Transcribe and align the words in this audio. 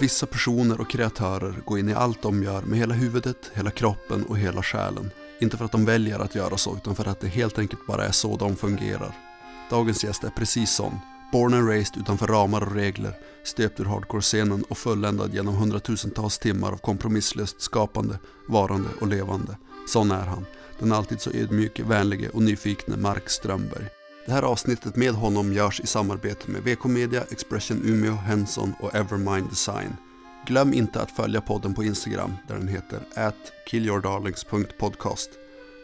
Vissa 0.00 0.26
personer 0.26 0.80
och 0.80 0.90
kreatörer 0.90 1.54
går 1.64 1.78
in 1.78 1.88
i 1.88 1.94
allt 1.94 2.22
de 2.22 2.42
gör 2.42 2.62
med 2.62 2.78
hela 2.78 2.94
huvudet, 2.94 3.50
hela 3.54 3.70
kroppen 3.70 4.24
och 4.24 4.38
hela 4.38 4.62
själen. 4.62 5.10
Inte 5.40 5.56
för 5.56 5.64
att 5.64 5.72
de 5.72 5.84
väljer 5.84 6.18
att 6.18 6.34
göra 6.34 6.56
så, 6.56 6.76
utan 6.76 6.94
för 6.94 7.08
att 7.08 7.20
det 7.20 7.28
helt 7.28 7.58
enkelt 7.58 7.86
bara 7.86 8.04
är 8.04 8.12
så 8.12 8.36
de 8.36 8.56
fungerar. 8.56 9.14
Dagens 9.70 10.04
gäst 10.04 10.24
är 10.24 10.30
precis 10.30 10.70
sån. 10.70 10.98
Born 11.32 11.54
and 11.54 11.68
raised 11.68 11.96
utanför 11.96 12.26
ramar 12.26 12.60
och 12.60 12.74
regler, 12.74 13.12
stöpt 13.44 13.80
ur 13.80 13.84
hardcore-scenen 13.84 14.64
och 14.68 14.78
fulländad 14.78 15.34
genom 15.34 15.54
hundratusentals 15.54 16.38
timmar 16.38 16.72
av 16.72 16.76
kompromisslöst 16.76 17.60
skapande, 17.60 18.18
varande 18.48 18.88
och 19.00 19.08
levande. 19.08 19.56
Sån 19.88 20.10
är 20.10 20.26
han. 20.26 20.46
Den 20.78 20.92
alltid 20.92 21.20
så 21.20 21.30
ödmjuke, 21.30 21.84
vänlige 21.84 22.28
och 22.28 22.42
nyfikne 22.42 22.96
Mark 22.96 23.30
Strömberg. 23.30 23.88
Det 24.26 24.32
här 24.32 24.42
avsnittet 24.42 24.96
med 24.96 25.14
honom 25.14 25.52
görs 25.52 25.80
i 25.80 25.86
samarbete 25.86 26.50
med 26.50 26.62
VK 26.62 26.84
Media, 26.84 27.22
Expression 27.30 27.82
Umeå, 27.84 28.12
Henson 28.12 28.74
och 28.80 28.94
Evermind 28.94 29.50
Design. 29.50 29.96
Glöm 30.46 30.74
inte 30.74 31.00
att 31.00 31.10
följa 31.10 31.40
podden 31.40 31.74
på 31.74 31.84
Instagram 31.84 32.36
där 32.48 32.54
den 32.54 32.68
heter 32.68 33.00
at 33.14 33.34
killyourdarlings.podcast. 33.66 35.30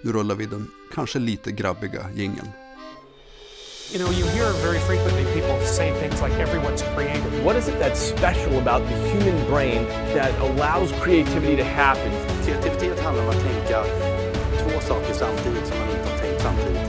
Nu 0.05 0.13
rullar 0.13 0.35
vi 0.35 0.47
den 0.47 0.66
kanske 0.95 1.19
lite 1.19 1.53
grabbiga 1.53 2.07
jingeln. 2.15 2.49
You 3.93 3.99
know, 3.99 4.13
you 4.19 4.27
hear 4.27 4.52
very 4.52 4.79
frequently 4.79 5.25
people 5.35 5.66
say 5.66 5.93
things 6.01 6.23
like 6.23 6.35
everyone's 6.47 6.83
creative. 6.95 7.45
What 7.45 7.57
is 7.57 7.69
it 7.69 7.75
that's 7.80 8.01
special 8.16 8.59
about 8.59 8.88
the 8.88 8.95
human 9.11 9.51
brain 9.51 9.85
that 10.15 10.33
allows 10.41 10.93
creativity 11.02 11.57
to 11.57 11.65
happen? 11.65 12.13
Kreativitet 12.45 13.01
handlar 13.01 13.23
om 13.25 13.30
att 13.30 13.43
tänka 13.43 13.85
två 14.63 14.80
saker 14.80 15.15
samtidigt 15.15 15.66
som 15.66 15.79
man 15.79 15.91
inte 15.91 16.11
har 16.11 16.19
tänkt 16.19 16.43
samtidigt 16.43 16.80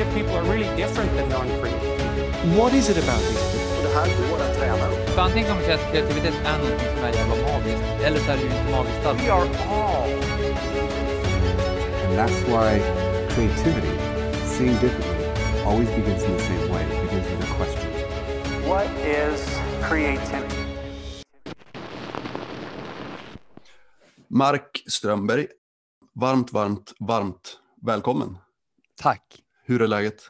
creative 0.00 0.14
people 0.14 0.36
are 0.36 0.44
really 0.44 0.76
different 0.76 1.10
than 1.14 1.28
non-creative. 1.28 2.56
What 2.56 2.72
is 2.72 2.88
it 2.88 2.96
about 2.96 3.20
these 3.20 3.42
people? 3.52 3.82
Det 3.82 3.94
här 3.94 4.30
går 4.30 4.40
att 4.44 4.56
träna 4.56 4.88
upp. 4.88 5.08
För 5.08 5.22
antingen 5.22 5.48
kan 5.48 5.56
man 5.56 5.64
säga 5.64 5.74
att 5.74 5.92
kreativitet 5.92 6.34
är 6.44 6.58
någonting 6.58 6.88
som 6.94 7.04
är 7.04 7.12
jävla 7.12 7.36
magiskt, 7.36 7.82
eller 8.04 8.20
så 8.20 8.30
är 8.30 8.36
det 8.36 8.42
ju 8.42 8.48
inte 8.48 8.70
magiskt 8.70 9.06
alls. 9.06 9.22
We 9.22 9.32
are 9.32 9.48
all 9.68 10.10
And 12.06 12.18
that's 12.18 12.40
why 12.52 12.80
creativity, 13.34 13.94
seeing 14.44 14.76
differently, 14.80 15.24
always 15.66 15.88
begins 15.88 16.24
in 16.24 16.32
the 16.36 16.42
same 16.42 16.72
way. 16.72 16.82
It 16.82 17.10
begins 17.10 17.26
with 17.30 17.50
a 17.50 17.54
question. 17.58 17.90
What 18.68 18.88
is 19.04 19.60
creativity? 19.82 20.56
Mark 24.28 24.82
Strömberg, 24.86 25.46
varmt, 26.14 26.52
varmt, 26.52 26.92
varmt 27.00 27.58
välkommen. 27.82 28.38
Tack. 28.96 29.42
Hur 29.70 29.82
är 29.82 29.88
läget? 29.88 30.22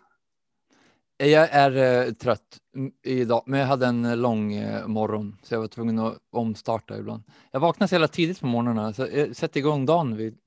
Jag 1.16 1.48
är 1.52 2.06
eh, 2.06 2.12
trött 2.12 2.58
idag, 3.04 3.42
men 3.46 3.60
jag 3.60 3.66
hade 3.66 3.86
en 3.86 4.04
eh, 4.04 4.16
lång 4.16 4.52
eh, 4.52 4.86
morgon 4.86 5.36
så 5.42 5.54
jag 5.54 5.60
var 5.60 5.68
tvungen 5.68 5.98
att 5.98 6.18
omstarta 6.30 6.98
ibland. 6.98 7.22
Jag 7.50 7.60
vaknar 7.60 7.86
så 7.86 7.94
jävla 7.94 8.08
tidigt 8.08 8.40
på 8.40 8.46
morgnarna 8.46 8.92
så 8.92 9.08
jag 9.12 9.36
sätter 9.36 9.60
igång 9.60 9.86
dagen 9.86 10.16
vid 10.16 10.38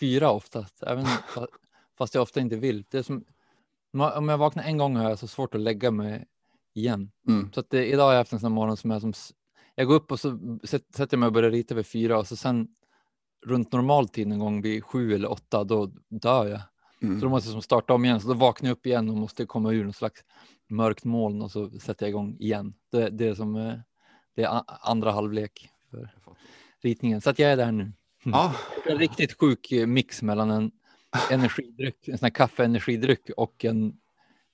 fyra 0.00 0.30
oftast, 0.30 0.82
även 0.82 1.04
fa- 1.34 1.46
fast 1.98 2.14
jag 2.14 2.22
ofta 2.22 2.40
inte 2.40 2.56
vill. 2.56 2.84
Det 2.90 2.98
är 2.98 3.02
som, 3.02 3.24
om 4.14 4.28
jag 4.28 4.38
vaknar 4.38 4.62
en 4.64 4.78
gång 4.78 4.96
har 4.96 5.08
jag 5.08 5.18
så 5.18 5.26
svårt 5.26 5.54
att 5.54 5.60
lägga 5.60 5.90
mig 5.90 6.24
igen. 6.74 7.10
Mm. 7.28 7.52
Så 7.52 7.60
att 7.60 7.70
det, 7.70 7.86
idag 7.86 8.04
har 8.04 8.12
jag 8.12 8.18
haft 8.20 8.32
en 8.32 8.40
sån 8.40 8.52
morgon 8.52 8.76
som 8.76 8.90
är 8.90 9.00
som, 9.00 9.12
jag 9.74 9.86
går 9.86 9.94
upp 9.94 10.12
och 10.12 10.20
så 10.20 10.38
sätt- 10.64 10.94
sätter 10.94 11.16
jag 11.16 11.20
mig 11.20 11.26
och 11.26 11.32
börjar 11.32 11.50
rita 11.50 11.74
vid 11.74 11.86
fyra 11.86 12.18
och 12.18 12.26
så 12.26 12.36
sen 12.36 12.68
runt 13.46 13.72
normal 13.72 14.08
tid 14.08 14.32
en 14.32 14.38
gång 14.38 14.62
vid 14.62 14.84
sju 14.84 15.14
eller 15.14 15.30
åtta, 15.30 15.64
då 15.64 15.86
dör 16.10 16.46
jag. 16.46 16.60
Mm. 17.02 17.20
Så 17.20 17.26
då 17.26 17.30
måste 17.30 17.48
jag 17.48 17.52
som 17.52 17.62
starta 17.62 17.94
om 17.94 18.04
igen, 18.04 18.20
så 18.20 18.28
då 18.28 18.34
vaknar 18.34 18.68
jag 18.68 18.74
upp 18.74 18.86
igen 18.86 19.08
och 19.08 19.16
måste 19.16 19.46
komma 19.46 19.72
ur 19.72 19.84
någon 19.84 19.92
slags 19.92 20.20
mörkt 20.68 21.04
moln 21.04 21.42
och 21.42 21.50
så 21.50 21.70
sätter 21.70 22.06
jag 22.06 22.10
igång 22.10 22.36
igen. 22.40 22.74
Det, 22.92 23.10
det 23.10 23.28
är 23.28 23.34
som 23.34 23.56
eh, 23.56 23.74
det 24.36 24.42
är 24.42 24.62
andra 24.66 25.12
halvlek 25.12 25.70
för 25.90 26.10
ritningen. 26.82 27.20
Så 27.20 27.30
att 27.30 27.38
jag 27.38 27.52
är 27.52 27.56
där 27.56 27.72
nu. 27.72 27.92
Ja, 28.24 28.54
En 28.86 28.98
riktigt 28.98 29.38
sjuk 29.40 29.72
eh, 29.72 29.86
mix 29.86 30.22
mellan 30.22 30.50
en 30.50 30.70
energidryck, 31.30 32.08
en 32.08 32.18
sån 32.18 32.24
här 32.24 32.30
kaffeenergidryck 32.30 33.30
och 33.36 33.64
en, 33.64 33.96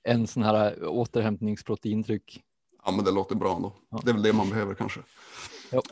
en 0.03 0.27
sån 0.27 0.43
här 0.43 0.77
eh, 0.81 0.87
återhämtningsproteindryck. 0.89 2.41
ja, 2.85 2.91
men 2.91 3.05
det 3.05 3.11
låter 3.11 3.35
bra 3.35 3.55
ändå. 3.55 3.73
Ja. 3.89 4.01
Det 4.03 4.11
är 4.11 4.13
väl 4.13 4.23
det 4.23 4.33
man 4.33 4.49
behöver 4.49 4.75
kanske. 4.75 4.99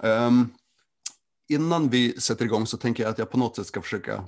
Ehm, 0.04 0.50
innan 1.50 1.90
vi 1.90 2.22
sätter 2.22 2.46
igång 2.46 2.68
så 2.68 2.78
tänker 2.78 3.04
jag 3.04 3.10
att 3.10 3.18
jag 3.18 3.30
på 3.30 3.38
något 3.38 3.56
sätt 3.56 3.66
ska 3.66 3.82
försöka 3.82 4.24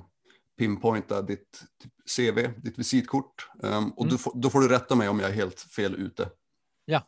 pinpointa 0.58 1.22
ditt 1.22 1.64
typ, 1.82 1.92
CV, 2.16 2.48
ditt 2.62 2.78
visitkort. 2.78 3.48
Ehm, 3.62 3.90
och 3.90 4.04
Mm. 4.04 4.18
får, 4.18 4.32
då 4.34 4.50
får 4.50 4.60
du 4.60 4.68
rätta 4.68 4.94
mig 4.94 5.08
om 5.08 5.20
jag 5.20 5.30
är 5.30 5.34
helt 5.34 5.60
fel 5.60 5.94
ute. 5.94 6.28
Ja. 6.84 7.02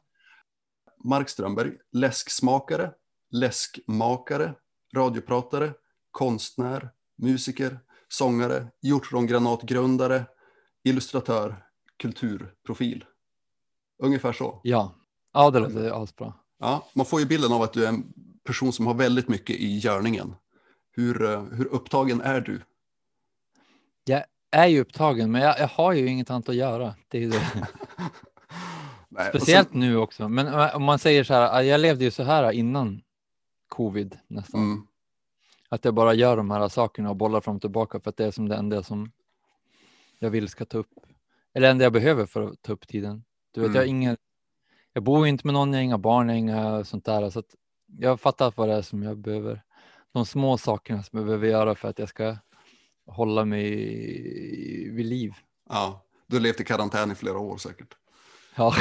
Mark 1.05 1.29
Strömberg, 1.29 1.73
läsksmakare, 1.93 2.93
läskmakare, 3.31 4.55
radiopratare, 4.95 5.73
konstnär, 6.11 6.91
musiker, 7.17 7.79
sångare, 8.09 8.67
hjortrongranatgrundare, 8.83 10.25
illustratör, 10.85 11.65
kulturprofil. 11.97 13.05
Ungefär 13.99 14.33
så. 14.33 14.61
Ja, 14.65 14.95
ja 15.33 15.51
det 15.51 15.59
låter 15.61 16.03
asbra. 16.03 16.35
Ja, 16.59 16.89
man 16.95 17.07
får 17.07 17.21
ju 17.21 17.27
bilden 17.27 17.53
av 17.53 17.63
att 17.63 17.73
du 17.73 17.85
är 17.85 17.89
en 17.89 18.13
person 18.45 18.73
som 18.73 18.87
har 18.87 18.95
väldigt 18.95 19.29
mycket 19.29 19.57
i 19.57 19.79
görningen. 19.79 20.35
Hur, 20.91 21.23
eh, 21.25 21.43
hur 21.43 21.67
upptagen 21.67 22.21
är 22.21 22.41
du? 22.41 22.63
Jag 24.09 24.25
är 24.51 24.67
ju 24.67 24.81
upptagen, 24.81 25.31
men 25.33 25.43
jag, 25.43 25.59
jag 25.61 25.69
har 25.69 25.93
ju 25.93 26.07
inget 26.07 26.31
annat 26.31 26.49
att 26.49 26.55
göra. 26.55 26.95
Det 27.09 27.25
är 27.25 27.29
det. 27.31 27.43
Nej, 29.09 29.29
Speciellt 29.29 29.71
sen- 29.71 29.81
nu 29.81 29.97
också. 29.97 30.29
Men 30.29 30.75
om 30.75 30.83
man 30.83 30.99
säger 30.99 31.25
så 31.25 31.35
här, 31.35 31.63
jag 31.63 31.81
levde 31.81 32.05
ju 32.05 32.11
så 32.11 32.23
här 32.23 32.53
innan 32.53 33.03
covid 33.69 34.19
nästan. 34.27 34.61
mm, 34.61 34.87
Att 35.69 35.85
jag 35.85 35.95
bara 35.95 36.15
gör 36.15 36.37
de 36.37 36.51
här 36.51 36.69
sakerna 36.69 37.11
och 37.11 37.17
bollar 37.17 37.41
fram 37.41 37.55
och 37.57 37.61
tillbaka 37.61 38.01
för 38.01 38.11
att 38.11 38.17
det 38.17 38.25
är 38.27 38.31
som 38.31 38.49
det 38.49 38.57
enda 38.57 38.83
som 38.83 39.13
jag 40.19 40.31
vill 40.31 40.49
ska 40.49 40.65
ta 40.65 40.79
upp. 40.79 40.91
Eller 41.55 41.67
det 41.67 41.71
enda 41.71 41.85
jag 41.85 41.93
behöver 41.93 42.27
för 42.27 42.43
att 42.43 42.63
ta 42.63 42.73
upp 42.73 42.89
tiden. 42.89 43.25
Du 43.55 43.61
vet, 43.61 43.67
Mm. 43.69 43.75
jag 43.77 43.83
har 43.83 43.87
ingen. 43.89 44.17
Jag 44.93 45.03
bor 45.03 45.27
inte 45.27 45.47
med 45.47 45.55
någon, 45.55 45.73
jag 45.73 45.79
har 45.79 45.83
inga 45.85 45.99
barn, 45.99 46.29
jag 46.29 46.35
har 46.35 46.39
inga 46.39 46.85
sånt 46.85 47.05
där. 47.05 47.31
Så 47.31 47.43
jag 47.99 48.11
har 48.11 48.17
fattat 48.17 48.57
vad 48.57 48.69
det 48.69 48.75
är 48.75 48.83
som 48.83 49.03
jag 49.03 49.19
behöver. 49.19 49.63
De 50.13 50.27
små 50.27 50.59
sakerna 50.59 51.03
som 51.03 51.19
jag 51.19 51.27
behöver 51.27 51.49
göra 51.49 51.75
för 51.75 51.89
att 51.89 51.99
jag 51.99 52.09
ska 52.09 52.37
hålla 53.07 53.45
mig 53.45 53.71
vid 54.91 55.07
liv. 55.07 55.33
ja, 55.69 56.05
du 56.27 56.37
har 56.37 56.41
levt 56.41 56.61
i 56.61 56.65
karantän 56.65 57.11
i 57.11 57.15
flera 57.15 57.39
år 57.39 57.57
säkert. 57.57 57.95
Ja, 58.57 58.75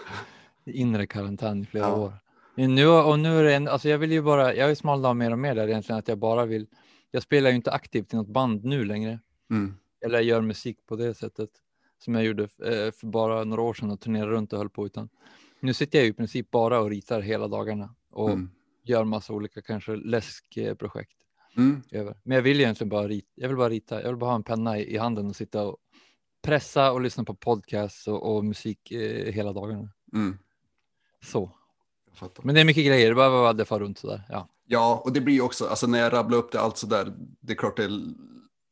inre 0.64 1.06
karantän 1.06 1.62
i 1.62 1.64
flera 1.66 1.84
Ja. 1.86 1.96
år. 1.96 2.12
Nu, 2.54 2.86
och 2.88 3.18
nu 3.18 3.38
är 3.38 3.44
det 3.44 3.54
en, 3.54 3.68
alltså 3.68 3.88
jag 3.88 3.98
vill 3.98 4.12
ju 4.12 4.22
bara, 4.22 4.54
jag 4.54 4.64
har 4.64 4.68
ju 4.68 4.76
smalnat 4.76 5.08
av 5.08 5.16
mer 5.16 5.30
och 5.32 5.38
mer 5.38 5.54
där 5.54 5.68
egentligen 5.68 5.98
att 5.98 6.08
jag 6.08 6.18
bara 6.18 6.46
vill, 6.46 6.66
jag 7.10 7.22
spelar 7.22 7.50
ju 7.50 7.56
inte 7.56 7.72
aktivt 7.72 8.12
i 8.12 8.16
något 8.16 8.28
band 8.28 8.64
nu 8.64 8.84
längre. 8.84 9.18
Mm, 9.50 9.74
Eller 10.04 10.20
gör 10.20 10.40
musik 10.40 10.78
på 10.86 10.96
det 10.96 11.14
sättet 11.14 11.50
som 11.98 12.14
jag 12.14 12.24
gjorde 12.24 12.42
eh, 12.42 12.92
för 12.92 13.06
bara 13.06 13.44
några 13.44 13.62
år 13.62 13.74
sedan 13.74 13.90
och 13.90 14.00
turnerade 14.00 14.30
runt 14.30 14.52
och 14.52 14.58
höll 14.58 14.70
på 14.70 14.86
utan 14.86 15.08
nu 15.60 15.74
sitter 15.74 15.98
jag 15.98 16.04
ju 16.04 16.10
i 16.10 16.14
princip 16.14 16.50
bara 16.50 16.80
och 16.80 16.90
ritar 16.90 17.20
hela 17.20 17.48
dagarna 17.48 17.94
och 18.10 18.30
mm, 18.30 18.50
gör 18.84 19.04
massa 19.04 19.32
olika 19.32 19.62
kanske 19.62 19.96
läskprojekt 19.96 21.16
mm. 21.56 21.82
över. 21.90 22.16
Men 22.22 22.34
jag 22.34 22.42
vill 22.42 22.60
egentligen 22.60 22.88
bara 22.88 23.08
rita, 23.08 23.28
jag 23.34 23.48
vill 23.48 23.56
bara 23.56 23.68
rita, 23.68 24.02
jag 24.02 24.08
vill 24.08 24.16
bara 24.16 24.30
ha 24.30 24.34
en 24.34 24.42
penna 24.42 24.78
i, 24.78 24.94
i 24.94 24.98
handen 24.98 25.26
och 25.26 25.36
sitta 25.36 25.62
och 25.62 25.76
pressa 26.42 26.92
och 26.92 27.00
lyssna 27.00 27.24
på 27.24 27.34
podcasts 27.34 28.08
och, 28.08 28.36
och 28.36 28.44
musik 28.44 28.90
eh, 28.90 29.32
hela 29.32 29.52
dagarna. 29.52 29.88
Mm, 30.14 30.38
Så. 31.24 31.50
Men 32.42 32.54
det 32.54 32.60
är 32.60 32.64
mycket 32.64 32.86
grejer, 32.86 33.08
det 33.08 33.14
bara 33.14 33.28
vad 33.28 33.56
det 33.56 33.64
far 33.64 33.80
runt 33.80 33.98
sådär. 33.98 34.22
Ja. 34.28 34.48
Ja, 34.66 35.02
och 35.04 35.12
det 35.12 35.20
blir 35.20 35.42
också, 35.42 35.66
alltså 35.66 35.86
när 35.86 35.98
jag 35.98 36.12
rabblar 36.12 36.38
upp 36.38 36.52
det 36.52 36.60
allt 36.60 36.76
sådär, 36.76 37.12
det 37.40 37.52
är 37.52 37.56
klart 37.56 37.76
det 37.76 37.84
är 37.84 37.90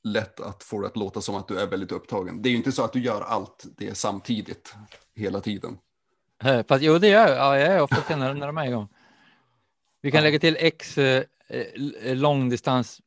lätt 0.05 0.41
att 0.41 0.63
få 0.63 0.81
det 0.81 0.87
att 0.87 0.97
låta 0.97 1.21
som 1.21 1.35
att 1.35 1.49
du 1.49 1.59
är 1.61 1.67
väldigt 1.67 1.93
upptagen. 1.93 2.43
Det 2.43 2.49
är 2.49 2.51
ju 2.51 2.57
inte 2.57 2.73
så 2.73 2.85
att 2.85 2.93
du 2.93 3.01
gör 3.01 3.21
allt 3.21 3.67
det 3.77 3.95
samtidigt 3.95 4.75
hela 5.15 5.41
tiden. 5.41 5.79
Eh, 6.45 6.67
Fast 6.69 6.83
jo, 6.85 6.99
det 6.99 7.09
gör 7.09 7.29
jag. 7.29 7.37
Ja, 7.37 7.59
jag 7.59 7.69
är 7.73 7.81
ofta 7.83 8.17
när, 8.17 8.35
när 8.35 8.47
de 8.47 8.59
är 8.59 8.67
igång. 8.67 8.89
Vi 10.01 10.11
kan 10.11 10.19
Ja. 10.19 10.25
lägga 10.25 10.39
till 10.39 10.57
X 10.61 10.99
eh, 10.99 11.25
långdistans. 12.15 13.03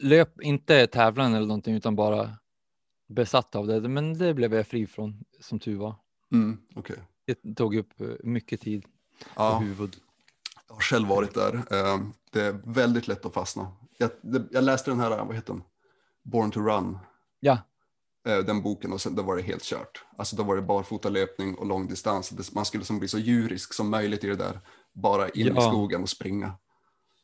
Löp, 0.00 0.40
inte 0.40 0.86
tävlan 0.86 1.34
eller 1.34 1.46
någonting, 1.46 1.74
utan 1.74 1.96
bara 1.96 2.30
besatt 3.08 3.54
av 3.54 3.66
det. 3.66 3.88
Men 3.88 4.18
det 4.18 4.34
blev 4.34 4.54
jag 4.54 4.66
fri 4.66 4.86
från, 4.86 5.24
som 5.40 5.58
tur 5.58 5.76
var. 5.76 5.94
Mm, 6.32 6.58
okej. 6.74 6.96
Det 7.26 7.54
tog 7.54 7.74
upp 7.76 8.00
eh, 8.00 8.06
mycket 8.22 8.60
tid 8.60 8.84
Ja, 9.36 9.58
huvud. 9.58 9.96
jag 10.68 10.74
har 10.74 10.80
själv 10.80 11.08
varit 11.08 11.34
där. 11.34 11.54
Eh, 11.54 12.00
Det 12.30 12.40
är 12.42 12.60
väldigt 12.64 13.08
lätt 13.08 13.26
att 13.26 13.34
fastna. 13.34 13.72
Jag, 13.98 14.10
det, 14.22 14.44
jag 14.50 14.64
läste 14.64 14.90
den 14.90 15.00
här, 15.00 15.24
vad 15.24 15.34
heter 15.34 15.52
den? 15.52 15.62
Born 16.22 16.50
to 16.50 16.60
Run. 16.60 16.98
Ja, 17.40 17.58
eh, 18.28 18.38
den 18.38 18.62
boken 18.62 18.92
och 18.92 19.00
sen 19.00 19.14
då 19.14 19.22
var 19.22 19.36
det 19.36 19.42
helt 19.42 19.62
kört. 19.62 20.04
Alltså 20.18 20.36
då 20.36 20.42
var 20.42 20.56
det 20.56 20.62
barfotalöpning 20.62 21.54
och 21.54 21.66
långdistans. 21.66 22.52
Man 22.54 22.64
skulle 22.64 22.84
som 22.84 22.98
bli 22.98 23.08
så 23.08 23.18
djurisk 23.18 23.74
som 23.74 23.90
möjligt 23.90 24.24
i 24.24 24.26
det 24.26 24.36
där. 24.36 24.60
Bara 24.92 25.28
in 25.28 25.46
i 25.46 25.52
Ja. 25.54 25.60
skogen 25.70 26.02
och 26.02 26.08
springa. 26.08 26.52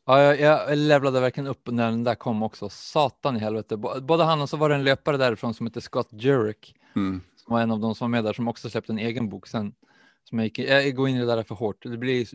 Ja 0.06 0.22
jag, 0.22 0.40
jag 0.40 0.78
levlade 0.78 1.20
verkligen 1.20 1.46
upp 1.46 1.68
när 1.70 1.90
den 1.90 2.04
där 2.04 2.14
kom 2.14 2.42
också. 2.42 2.68
Satan 2.68 3.36
i 3.36 3.38
helvete. 3.38 3.76
Både 3.76 4.24
han 4.24 4.40
och 4.40 4.48
så 4.48 4.56
var 4.56 4.68
det 4.68 4.74
en 4.74 4.84
löpare 4.84 5.16
därifrån 5.16 5.54
som 5.54 5.66
hette 5.66 5.80
Scott 5.80 6.08
Jurek. 6.12 6.74
Mm. 6.96 7.20
som 7.36 7.54
var 7.54 7.60
en 7.60 7.70
av 7.70 7.80
de 7.80 7.94
som 7.94 8.04
var 8.04 8.08
med 8.10 8.24
där 8.24 8.32
som 8.32 8.48
också 8.48 8.70
släppte 8.70 8.92
en 8.92 8.98
egen 8.98 9.28
bok 9.28 9.46
sen 9.46 9.74
Som 10.24 10.38
jag, 10.38 10.44
gick, 10.44 10.58
jag 10.58 10.94
går 10.94 11.08
in 11.08 11.16
i 11.16 11.20
det 11.20 11.26
där 11.26 11.42
för 11.42 11.54
hårt. 11.54 11.82
Det 11.82 11.98
blir, 11.98 12.26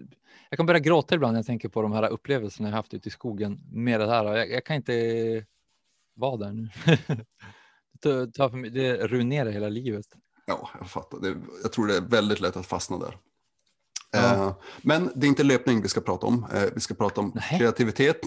jag 0.50 0.58
kan 0.58 0.66
börja 0.66 0.80
gråta 0.80 1.16
ibland 1.16 1.34
när 1.34 1.40
jag 1.40 1.46
tänker 1.46 1.70
på 1.70 1.82
de 1.82 1.92
här 1.92 2.10
upplevelserna 2.10 2.70
jag 2.70 2.76
haft 2.76 2.94
ute 2.94 3.08
i 3.08 3.12
skogen 3.12 3.60
med 3.72 4.00
det 4.00 4.10
här. 4.10 4.26
Jag, 4.26 4.52
jag 4.52 4.66
kan 4.66 4.76
inte 4.76 5.46
vara 6.16 6.38
där 6.38 6.52
nu. 6.52 6.70
det, 8.02 8.34
tar 8.34 8.50
för 8.50 8.58
mig, 8.58 8.70
det 8.70 9.08
ruinerar 9.08 9.50
hela 9.50 9.70
livet. 9.70 10.06
Ja, 10.46 10.70
jag 10.80 10.90
fattar. 10.90 11.20
Det, 11.20 11.38
jag 11.64 11.72
tror 11.72 11.88
det 11.88 11.98
är 11.98 12.02
väldigt 12.02 12.40
lätt 12.40 12.58
att 12.58 12.66
fastna 12.66 12.98
där. 12.98 13.18
Ja. 14.22 14.48
Eh, 14.48 14.56
Men 14.82 15.12
det 15.16 15.26
är 15.26 15.30
inte 15.30 15.44
löpning 15.44 15.82
vi 15.82 15.88
ska 15.90 16.02
prata 16.02 16.28
om. 16.28 16.46
Eh, 16.54 16.64
Vi 16.76 16.80
ska 16.82 16.94
prata 16.94 17.22
om 17.22 17.32
Nej. 17.36 17.60
kreativitet, 17.60 18.20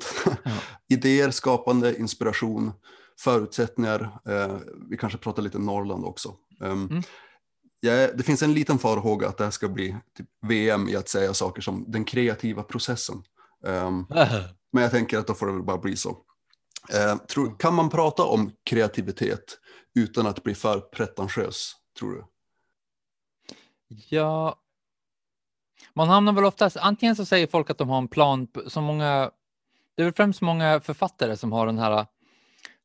Ja. 0.45 0.51
idéer, 0.89 1.31
skapande, 1.31 1.99
inspiration, 1.99 2.73
förutsättningar. 3.21 4.21
Eh, 4.29 4.57
Vi 4.91 4.97
kanske 4.97 5.19
pratar 5.19 5.43
lite 5.43 5.59
Norrland 5.59 6.05
också. 6.05 6.35
Um, 6.61 6.87
Mm. 6.91 7.03
jag- 7.81 8.17
det 8.19 8.23
finns 8.23 8.43
en 8.43 8.55
liten 8.55 8.79
farhåga 8.79 9.29
att 9.29 9.39
det 9.39 9.45
här 9.45 9.51
ska 9.51 9.69
bli 9.69 9.97
typ 10.17 10.27
VM 10.47 10.89
i 10.89 10.97
att 10.97 11.09
säga 11.09 11.35
saker 11.35 11.63
som 11.63 11.85
den 11.89 12.05
kreativa 12.05 12.63
processen. 12.63 13.23
Um, 13.65 14.07
Men 14.73 14.83
jag 14.83 14.91
tänker 14.91 15.19
att 15.19 15.27
då 15.27 15.35
får 15.35 15.47
det 15.47 15.53
väl 15.53 15.63
bara 15.63 15.79
bli 15.79 15.97
så. 15.97 16.17
Kan 17.59 17.75
man 17.75 17.91
prata 17.91 18.23
om 18.25 18.53
kreativitet 18.65 19.59
utan 19.95 20.27
att 20.27 20.43
bli 20.43 20.55
för 20.55 20.81
pretentiös, 20.81 21.73
tror 21.99 22.13
du? 22.13 22.25
Ja, 23.89 24.57
man 25.95 26.09
hamnar 26.09 26.33
väl 26.33 26.45
oftast, 26.45 26.77
antingen 26.77 27.17
så 27.17 27.25
säger 27.25 27.47
folk 27.47 27.71
att 27.71 27.79
de 27.79 27.89
har 27.89 27.99
en 27.99 28.09
plan, 28.09 28.49
så 28.55 28.71
som 28.71 28.85
många, 28.85 29.31
det 29.97 30.03
är 30.03 30.05
väl 30.05 30.15
främst 30.15 30.41
många 30.41 30.81
författare 30.81 31.37
som 31.37 31.53
har 31.53 31.67
den 31.67 31.79
här, 31.79 32.07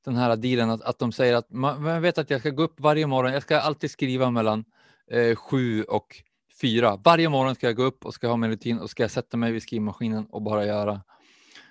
den 0.06 0.16
här 0.16 0.36
dealen 0.36 0.70
att, 0.70 0.82
att 0.82 1.00
de 1.00 1.12
säger 1.12 1.36
att 1.36 1.52
man, 1.52 1.84
man 1.84 2.02
vet 2.02 2.18
att 2.18 2.30
jag 2.30 2.40
ska 2.40 2.50
gå 2.50 2.64
upp 2.64 2.80
varje 2.80 3.08
morgon, 3.08 3.34
jag 3.34 3.44
ska 3.44 3.60
alltid 3.60 3.92
skriva 3.92 4.32
mellan 4.32 4.66
eh, 5.12 5.36
sju 5.36 5.84
och 5.84 6.16
fyra. 6.62 6.96
Varje 7.04 7.30
morgon 7.30 7.56
ska 7.56 7.68
jag 7.68 7.76
gå 7.76 7.84
upp 7.84 8.06
och 8.06 8.14
ska 8.14 8.28
ha 8.28 8.38
min 8.38 8.50
rutin 8.50 8.80
och 8.80 8.90
ska 8.90 9.04
jag 9.04 9.12
sätta 9.12 9.38
mig 9.38 9.52
vid 9.52 9.64
skrivmaskinen 9.64 10.26
och 10.26 10.42
bara 10.42 10.66
göra. 10.66 11.02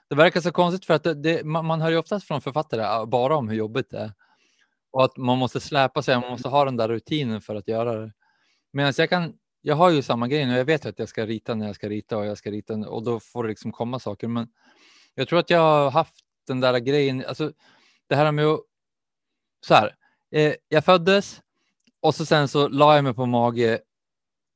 Det 0.09 0.15
verkar 0.15 0.41
så 0.41 0.53
konstigt 0.53 0.85
för 0.87 0.95
att 0.95 1.03
det, 1.03 1.15
det, 1.15 1.45
man, 1.45 1.67
man 1.67 1.81
hör 1.81 1.91
ju 1.91 1.97
oftast 1.97 2.27
från 2.27 2.41
författare 2.41 2.83
ah, 2.85 3.07
bara 3.07 3.37
om 3.37 3.49
hur 3.49 3.57
jobbigt 3.57 3.91
det 3.91 3.99
är 3.99 4.13
och 4.95 5.05
att 5.05 5.17
man 5.17 5.39
måste 5.39 5.61
släpa 5.61 6.03
sig, 6.03 6.21
man 6.21 6.31
måste 6.31 6.49
ha 6.49 6.65
den 6.65 6.77
där 6.77 6.89
rutinen 6.89 7.41
för 7.41 7.55
att 7.55 7.69
göra 7.69 7.95
det. 7.95 8.13
Medan 8.73 8.93
jag 8.97 9.11
kan, 9.11 9.33
jag 9.66 9.75
har 9.75 9.90
ju 9.90 10.02
samma 10.02 10.28
grej 10.28 10.46
nu, 10.46 10.56
jag 10.56 10.64
vet 10.64 10.87
att 10.87 10.99
jag 10.99 11.08
ska 11.08 11.26
rita 11.26 11.55
när 11.55 11.66
jag 11.66 11.75
ska 11.75 11.88
rita 11.88 12.19
och 12.19 12.26
jag 12.26 12.38
ska 12.38 12.50
rita 12.50 12.75
och 12.75 13.02
då 13.02 13.20
får 13.20 13.43
det 13.43 13.49
liksom 13.49 13.72
komma 13.72 13.99
saker. 13.99 14.28
Men 14.28 14.49
jag 15.14 15.28
tror 15.28 15.38
att 15.38 15.50
jag 15.50 15.61
har 15.61 15.90
haft 15.90 16.14
den 16.46 16.61
där 16.61 16.78
grejen, 16.78 17.25
alltså 17.28 17.52
det 18.06 18.16
här 18.16 18.32
med 18.32 18.46
att, 18.46 18.61
så 19.66 19.75
här, 19.75 19.94
eh, 20.31 20.55
jag 20.69 20.84
föddes 20.84 21.43
och 22.00 22.14
så 22.14 22.26
sen 22.26 22.49
så 22.49 22.69
la 22.69 22.94
jag 22.94 23.05
mig 23.05 23.14
på 23.14 23.26
mage 23.26 23.81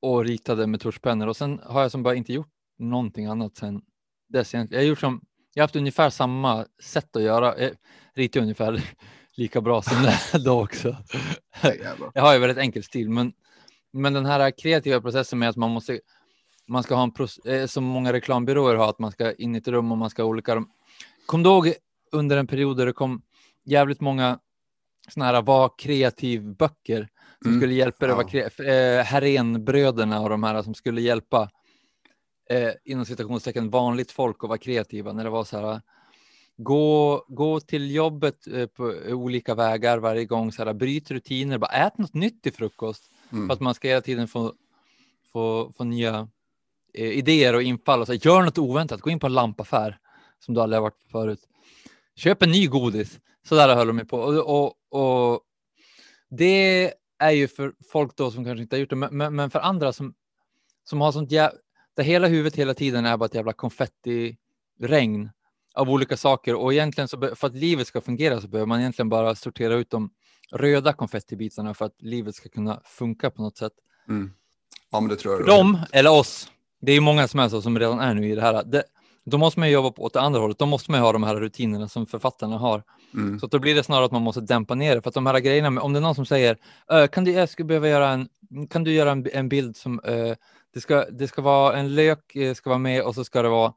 och 0.03 0.25
ritade 0.25 0.67
med 0.67 0.81
tuschpennor 0.81 1.27
och 1.27 1.37
sen 1.37 1.61
har 1.65 1.83
jag 1.83 1.91
som 1.91 2.03
bara 2.03 2.15
inte 2.15 2.33
gjort 2.33 2.53
någonting 2.79 3.27
annat 3.27 3.57
sen 3.57 3.83
dess. 4.29 4.55
Jag 4.55 4.69
har 4.73 4.83
gjort 4.83 5.01
som, 5.01 5.21
jag 5.55 5.63
har 5.63 5.65
haft 5.65 5.77
ungefär 5.77 6.11
samma 6.11 6.67
sätt 6.83 7.17
att 7.17 7.23
göra, 7.23 7.61
jag 7.61 7.73
ritar 8.15 8.41
ungefär 8.41 8.83
lika 9.37 9.61
bra 9.61 9.83
som 9.83 10.03
det 10.03 10.39
då 10.45 10.63
också. 10.63 10.97
Jag 12.15 12.23
har 12.23 12.33
ju 12.33 12.39
väldigt 12.39 12.59
enkel 12.59 12.85
stil, 12.85 13.11
men, 13.11 13.33
men 13.93 14.13
den 14.13 14.27
här 14.27 14.51
kreativa 14.51 15.01
processen 15.01 15.39
med 15.39 15.49
att 15.49 15.57
man 15.57 15.71
måste, 15.71 16.01
man 16.67 16.83
ska 16.83 16.95
ha 16.95 17.03
en, 17.03 17.13
pros- 17.13 17.49
eh, 17.49 17.67
som 17.67 17.85
många 17.85 18.13
reklambyråer 18.13 18.75
har, 18.75 18.89
att 18.91 18.99
man 18.99 19.13
ska 19.13 19.33
in 19.33 19.55
i 19.55 19.59
ett 19.59 19.69
rum 19.69 19.93
och 19.93 19.99
man 19.99 20.11
ska 20.11 20.23
ha 20.23 20.29
olika. 20.29 20.65
Kom 21.27 21.43
du 21.43 21.51
ihåg 21.51 21.73
under 22.13 22.37
en 22.37 22.47
period 22.47 22.77
där 22.77 22.87
det 22.87 22.93
kom 22.93 23.23
jävligt 23.65 24.01
många 24.01 24.39
såna 25.09 25.27
här 25.27 25.43
var 25.43 25.73
kreativ 25.79 26.43
böcker 26.57 27.09
som 27.43 27.51
Mm. 27.51 27.61
skulle 27.61 27.75
hjälpa 27.75 28.07
dig, 28.07 28.17
Ja. 28.19 28.23
kre- 28.23 28.99
eh, 28.99 29.05
Herrénbröderna 29.05 30.21
och 30.21 30.29
de 30.31 30.43
här 30.43 30.63
som 30.63 30.75
skulle 30.75 31.01
hjälpa 31.01 31.51
eh, 32.51 32.71
inom 32.85 33.05
citationstecken 33.05 33.71
vanligt 33.71 34.13
folk 34.13 34.37
att 34.45 34.49
vara 34.49 34.59
kreativa 34.59 35.13
när 35.13 35.25
det 35.25 35.31
var 35.31 35.45
så 35.45 35.57
här 35.59 35.81
gå, 36.57 37.25
gå 37.29 37.61
till 37.61 37.95
jobbet 37.95 38.47
eh, 38.47 38.67
på 38.67 38.83
olika 39.09 39.55
vägar 39.55 39.99
varje 39.99 40.25
gång, 40.25 40.53
så 40.53 40.65
här, 40.65 40.73
bryt 40.75 41.11
rutiner, 41.11 41.59
bara 41.59 41.71
ät 41.87 41.99
något 41.99 42.15
nytt 42.15 42.43
till 42.43 42.53
frukost 42.53 43.11
Mm. 43.33 43.49
för 43.49 43.55
att 43.55 43.61
man 43.61 43.75
ska 43.75 43.89
hela 43.89 44.01
tiden 44.01 44.29
få, 44.29 44.55
få, 45.33 45.73
få 45.77 45.85
nya 45.85 46.29
eh, 46.95 47.11
idéer 47.11 47.55
och 47.55 47.63
infall 47.63 48.01
och 48.01 48.07
så 48.07 48.13
här, 48.13 48.27
gör 48.27 48.43
något 48.43 48.59
oväntat, 48.59 49.01
gå 49.01 49.11
in 49.11 49.21
på 49.21 49.27
en 49.27 49.35
lampaffär 49.35 49.99
som 50.39 50.55
du 50.55 50.61
aldrig 50.61 50.77
har 50.77 50.83
varit 50.83 51.03
på 51.03 51.09
förut. 51.09 51.41
Köp 52.17 52.43
en 52.43 52.51
ny 52.51 52.67
godis. 52.67 53.21
Så 53.49 53.55
där 53.55 53.75
höll 53.75 53.97
de 53.97 54.07
på. 54.07 54.19
Och, 54.19 54.65
och, 54.65 54.75
och 54.91 55.41
det 56.31 56.93
är 57.19 57.31
ju 57.31 57.49
för 57.49 57.73
folk 57.93 58.17
då 58.17 58.31
som 58.31 58.45
kanske 58.45 58.63
inte 58.63 58.77
har 58.77 58.81
gjort 58.81 58.91
det, 58.91 58.97
men, 58.97 59.17
men, 59.17 59.37
men 59.37 59.51
för 59.51 59.59
andra 59.59 59.93
som, 59.93 60.15
som 60.85 61.01
har 61.01 61.13
sånt 61.13 61.31
jävla, 61.31 61.59
där 61.97 62.05
hela 62.05 62.27
huvudet 62.27 62.57
hela 62.57 62.75
tiden 62.75 63.07
är 63.07 63.17
bara 63.17 63.27
ett 63.27 63.35
jävla 63.35 63.53
konfettiregn 63.53 65.31
av 65.75 65.91
olika 65.91 66.17
saker 66.17 66.55
och 66.55 66.73
egentligen 66.73 67.09
så 67.09 67.35
för 67.37 67.47
att 67.47 67.55
livet 67.55 67.87
ska 67.87 68.01
fungera 68.01 68.41
så 68.41 68.49
behöver 68.49 68.67
man 68.67 68.81
egentligen 68.81 69.09
bara 69.09 69.35
sortera 69.35 69.75
ut 69.75 69.91
dem 69.91 70.11
röda 70.53 70.93
konfettibitarna 70.93 71.75
för 71.75 71.85
att 71.85 72.03
livet 72.03 72.35
ska 72.35 72.49
kunna 72.49 72.81
funka 72.85 73.31
på 73.31 73.43
något 73.43 73.57
sätt. 73.57 73.73
Mm. 74.09 74.31
Ja, 74.91 75.01
men 75.01 75.09
det 75.11 75.17
tror 75.17 75.35
jag. 75.35 75.41
För 75.47 75.57
dem 75.57 75.79
eller 75.93 76.11
oss, 76.11 76.51
det 76.81 76.93
är 76.93 76.95
ju 76.95 77.01
många 77.01 77.29
som 77.29 77.41
är 77.41 77.49
så 77.49 77.63
som 77.63 77.79
redan 77.79 78.01
är 78.01 78.15
nu 78.15 78.29
i 78.29 78.35
det 78.35 78.43
här. 78.43 78.65
Det, 78.65 78.83
då 79.25 79.39
måste 79.39 79.61
man 79.61 79.69
ju 79.69 79.75
jobba 79.75 79.91
på 79.91 80.03
åt 80.03 80.13
det 80.13 80.21
andra 80.21 80.41
hållet. 80.41 80.59
Då 80.59 80.67
måste 80.67 80.91
man 80.91 81.01
ju 81.01 81.05
ha 81.05 81.13
de 81.13 81.23
här 81.23 81.37
rutinerna 81.37 81.89
som 81.89 82.07
författarna 82.07 82.59
har. 82.59 82.83
Mm. 83.15 83.41
Så 83.41 83.47
då 83.47 83.59
blir 83.59 83.75
det 83.75 83.83
snarare 83.83 84.05
att 84.05 84.13
man 84.13 84.23
måste 84.23 84.41
dämpa 84.41 84.75
ner 84.75 84.97
det. 84.97 85.03
För 85.03 85.09
att 85.09 85.15
de 85.15 85.27
här 85.27 85.39
grejerna, 85.41 85.71
med- 85.71 85.83
om 85.83 85.93
det 85.93 85.99
är 85.99 86.01
någon 86.01 86.15
som 86.15 86.27
säger, 86.27 86.57
"Ö, 86.89 87.07
kan 87.09 87.25
du, 87.25 87.33
jag 87.33 87.49
skulle 87.49 87.67
behöva 87.67 87.89
göra 87.89 88.09
en, 88.09 88.29
kan 88.71 88.85
du 88.85 88.93
göra 88.93 89.11
en, 89.11 89.27
en 89.33 89.49
bild 89.49 89.77
som, 89.77 90.01
eh, 90.05 90.35
det, 90.75 90.81
ska, 90.81 91.05
det 91.11 91.29
ska 91.29 91.43
vara 91.43 91.77
en 91.77 91.95
lök, 91.95 92.37
eh, 92.37 92.55
ska 92.55 92.71
vara 92.71 92.79
med 92.79 93.03
och 93.03 93.15
så 93.15 93.25
ska 93.25 93.43
det 93.43 93.49
vara 93.49 93.73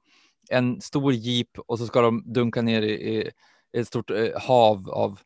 en 0.49 0.81
stor 0.81 1.13
jeep 1.13 1.59
och 1.67 1.79
så 1.79 1.87
ska 1.87 2.01
de 2.01 2.33
dunka 2.33 2.61
ner 2.61 2.81
i, 2.81 2.91
i 3.17 3.31
ett 3.77 3.87
stort 3.87 4.09
eh, 4.11 4.27
hav 4.41 4.89
av 4.89 5.19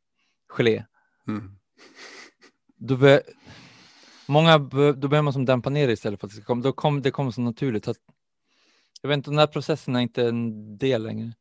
gelé. 0.50 0.84
Mm. 1.28 1.52
Då, 2.78 2.98
be, 2.98 3.22
många, 4.28 4.58
då 4.58 5.08
behöver 5.08 5.22
man 5.22 5.34
som 5.34 5.46
dämpa 5.46 5.70
ner 5.70 5.88
det 5.88 5.94
istället 5.94 6.20
för 6.20 6.28
att 6.28 6.32
det 6.32 6.38
ska 6.38 6.46
komma, 6.46 6.62
då 6.64 6.72
kom, 6.72 7.02
det 7.02 7.12
kommer 7.12 7.32
så 7.32 7.42
naturligt. 7.42 7.88
Att, 7.88 7.98
jag 9.02 9.10
vet 9.10 9.18
inte, 9.18 9.30
den 9.30 9.40
här 9.40 9.48
processen 9.48 9.96
är 9.96 10.00
inte 10.00 10.28
en 10.28 10.78
del 10.78 11.04
längre. 11.04 11.32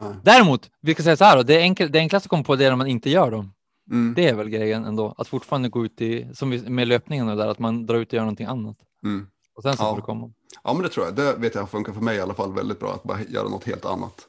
Nej. 0.00 0.14
Däremot, 0.24 0.70
vi 0.80 0.94
kan 0.94 1.04
säga 1.04 1.16
så 1.16 1.24
här 1.24 1.36
då, 1.36 1.42
det, 1.42 1.60
enkel, 1.60 1.92
det 1.92 1.98
enklaste 1.98 2.26
att 2.26 2.30
komma 2.30 2.44
på 2.44 2.56
det 2.56 2.64
är 2.64 2.68
när 2.70 2.76
man 2.76 2.86
inte 2.86 3.10
gör 3.10 3.30
dem. 3.30 3.52
Mm. 3.90 4.14
Det 4.14 4.28
är 4.28 4.34
väl 4.34 4.48
grejen 4.48 4.84
ändå, 4.84 5.14
att 5.18 5.28
fortfarande 5.28 5.68
gå 5.68 5.84
ut 5.84 6.00
i, 6.00 6.28
som 6.34 6.48
med 6.50 6.88
löpningen 6.88 7.28
och 7.28 7.36
där, 7.36 7.48
att 7.48 7.58
man 7.58 7.86
drar 7.86 7.96
ut 7.96 8.08
och 8.08 8.14
gör 8.14 8.20
någonting 8.22 8.46
annat. 8.46 8.76
Mm. 9.04 9.26
Och 9.54 9.62
sen 9.62 9.76
så 9.76 9.82
Ja. 9.82 9.90
får 9.90 9.96
det 9.96 10.02
komma. 10.02 10.32
Ja, 10.64 10.72
men 10.72 10.82
det 10.82 10.88
tror 10.88 11.06
jag. 11.06 11.14
Det 11.16 11.34
vet 11.36 11.54
jag 11.54 11.70
funkar 11.70 11.92
för 11.92 12.00
mig 12.00 12.16
i 12.16 12.20
alla 12.20 12.34
fall 12.34 12.54
väldigt 12.54 12.80
bra, 12.80 12.94
att 12.94 13.02
bara 13.02 13.22
göra 13.22 13.48
något 13.48 13.64
helt 13.64 13.84
annat. 13.84 14.28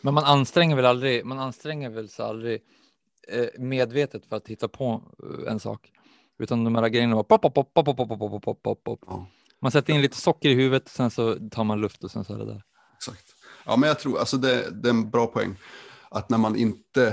Men 0.00 0.14
man 0.14 0.24
anstränger 0.24 0.76
väl 0.76 0.84
aldrig, 0.84 1.24
man 1.26 1.38
anstränger 1.38 1.90
väl 1.90 2.08
sig 2.08 2.24
aldrig 2.24 2.60
medvetet 3.58 4.26
för 4.26 4.36
att 4.36 4.48
hitta 4.48 4.68
på 4.68 5.02
eh, 5.22 5.52
en 5.52 5.60
sak. 5.60 5.92
Utan 6.38 6.64
de 6.64 6.74
här 6.74 6.88
grejerna 6.88 7.14
bara 7.14 7.24
pop, 7.24 7.42
pop, 7.42 7.54
pop, 7.54 7.74
pop, 7.74 7.96
pop, 7.96 8.08
pop, 8.08 8.42
pop, 8.42 8.62
pop, 8.62 8.84
pop. 8.84 9.00
Ja. 9.06 9.26
Man 9.62 9.72
sätter 9.72 9.92
in 9.92 10.02
lite 10.02 10.16
socker 10.16 10.48
i 10.48 10.54
huvudet, 10.54 10.88
sen 10.88 11.10
så 11.10 11.48
tar 11.50 11.64
man 11.64 11.80
luft 11.80 12.04
och 12.04 12.10
sen 12.10 12.24
så 12.24 12.34
är 12.34 12.38
det 12.38 12.46
där. 12.46 12.62
Exakt. 12.96 13.24
Ja, 13.66 13.76
men 13.76 13.88
jag 13.88 13.98
tror, 13.98 14.18
alltså 14.18 14.36
det, 14.36 14.70
det 14.70 14.88
är 14.88 14.90
en 14.90 15.10
bra 15.10 15.26
poäng. 15.26 15.56
Att 16.10 16.30
när 16.30 16.38
man 16.38 16.56
inte, 16.56 17.06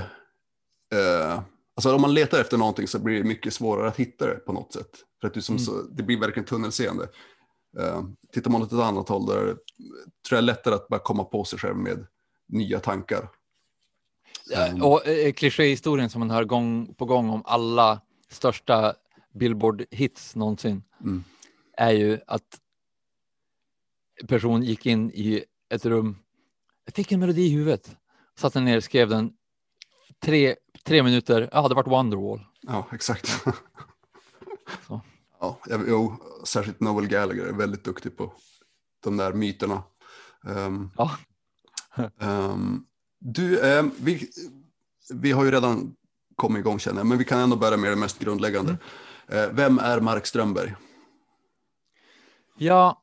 eh, 0.94 1.40
alltså 1.76 1.94
om 1.94 2.00
man 2.00 2.14
letar 2.14 2.40
efter 2.40 2.56
någonting 2.58 2.86
så 2.88 2.98
blir 2.98 3.18
det 3.18 3.24
mycket 3.24 3.54
svårare 3.54 3.88
att 3.88 3.96
hitta 3.96 4.26
det 4.26 4.34
på 4.34 4.52
något 4.52 4.72
sätt. 4.72 4.90
För 5.20 5.28
att 5.28 5.34
du 5.34 5.42
som 5.42 5.54
Mm. 5.56 5.64
så, 5.64 5.82
det 5.82 6.02
blir 6.02 6.20
verkligen 6.20 6.46
tunnelseende. 6.46 7.08
Eh, 7.78 8.02
tittar 8.32 8.50
man 8.50 8.62
åt 8.62 8.72
ett 8.72 8.78
annat 8.78 9.08
håll 9.08 9.26
där 9.26 9.44
tror 9.44 9.56
jag 10.30 10.38
är 10.38 10.42
lättare 10.42 10.74
att 10.74 10.88
bara 10.88 11.00
komma 11.00 11.24
på 11.24 11.44
sig 11.44 11.58
själv 11.58 11.76
med 11.76 12.06
nya 12.48 12.80
tankar. 12.80 13.28
Mm. 14.56 14.82
Och 14.82 15.06
eh, 15.06 15.32
klichéhistorien 15.32 16.10
som 16.10 16.18
man 16.20 16.30
hör 16.30 16.44
gång 16.44 16.94
på 16.94 17.04
gång 17.04 17.30
om 17.30 17.42
alla 17.44 18.00
största 18.28 18.94
Billboard-hits 19.34 20.36
någonsin 20.38 20.82
Mm. 21.00 21.24
är 21.76 21.90
ju 21.90 22.20
att 22.26 22.60
person 24.28 24.62
gick 24.62 24.86
in 24.86 25.10
i 25.10 25.44
ett 25.70 25.86
rum. 25.86 26.18
Fick 26.94 27.12
en 27.12 27.20
melodi 27.20 27.42
i 27.42 27.48
huvudet. 27.50 27.96
Satte 28.38 28.60
ner, 28.60 28.80
skrev 28.80 29.08
den. 29.08 29.32
Tre, 30.20 30.56
tre 30.84 31.02
minuter. 31.02 31.48
Ja, 31.52 31.68
det 31.68 31.74
vart 31.74 31.86
Wonderwall. 31.86 32.40
Ja, 32.62 32.86
exakt. 32.92 33.26
Så. 34.86 35.00
Ja, 35.40 35.58
jag, 35.66 35.84
jo, 35.88 36.16
särskilt 36.44 36.80
Noel 36.80 37.06
Gallagher 37.06 37.44
är 37.46 37.52
väldigt 37.52 37.84
duktig 37.84 38.16
på 38.16 38.32
de 39.04 39.16
där 39.16 39.32
myterna. 39.32 39.82
Ehm, 40.46 40.90
Ja. 40.96 41.10
ehm, 42.20 42.84
du, 43.18 43.60
ehm, 43.60 43.90
vi, 44.00 44.30
vi 45.14 45.32
har 45.32 45.44
ju 45.44 45.50
redan 45.50 45.96
kommit 46.36 46.60
igång 46.60 46.78
känner 46.78 47.00
jag, 47.00 47.06
men 47.06 47.18
vi 47.18 47.24
kan 47.24 47.40
ändå 47.40 47.56
börja 47.56 47.76
med 47.76 47.90
det 47.90 47.96
mest 47.96 48.18
grundläggande. 48.18 48.76
Eh, 49.28 49.48
vem 49.52 49.78
är 49.78 50.00
Mark 50.00 50.26
Strömberg? 50.26 50.74
Ja, 52.58 53.02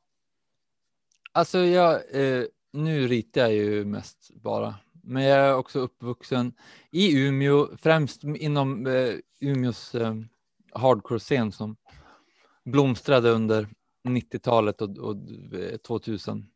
alltså 1.32 1.60
jag, 1.60 1.94
eh, 1.94 2.44
nu 2.74 3.08
ritar 3.08 3.42
jag 3.42 3.54
ju 3.54 3.86
mest 3.86 4.32
bara, 4.36 4.76
men 5.04 5.24
jag 5.24 5.40
är 5.40 5.56
också 5.56 5.80
uppvuxen 5.80 6.54
i 6.92 7.18
Umeå, 7.18 7.78
främst 7.78 8.24
inom 8.24 8.88
eh, 8.88 9.14
Umeås 9.40 9.96
eh, 9.96 10.16
hardcore-scen 10.74 11.52
som 11.52 11.76
blomstrade 12.66 13.30
under 13.30 13.68
90-talet 14.08 14.82
och, 14.82 14.98
och 14.98 15.16
eh, 15.54 15.78
2000. 15.78 16.48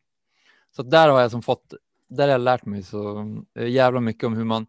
Så 0.75 0.81
att 0.81 0.91
där 0.91 1.09
har 1.09 1.21
jag 1.21 1.31
som 1.31 1.41
fått, 1.41 1.73
där 2.09 2.23
har 2.23 2.31
jag 2.31 2.41
lärt 2.41 2.65
mig 2.65 2.83
så 2.83 3.19
eh, 3.55 3.67
jävla 3.67 3.99
mycket 3.99 4.23
om 4.23 4.33
hur 4.33 4.43
man 4.43 4.65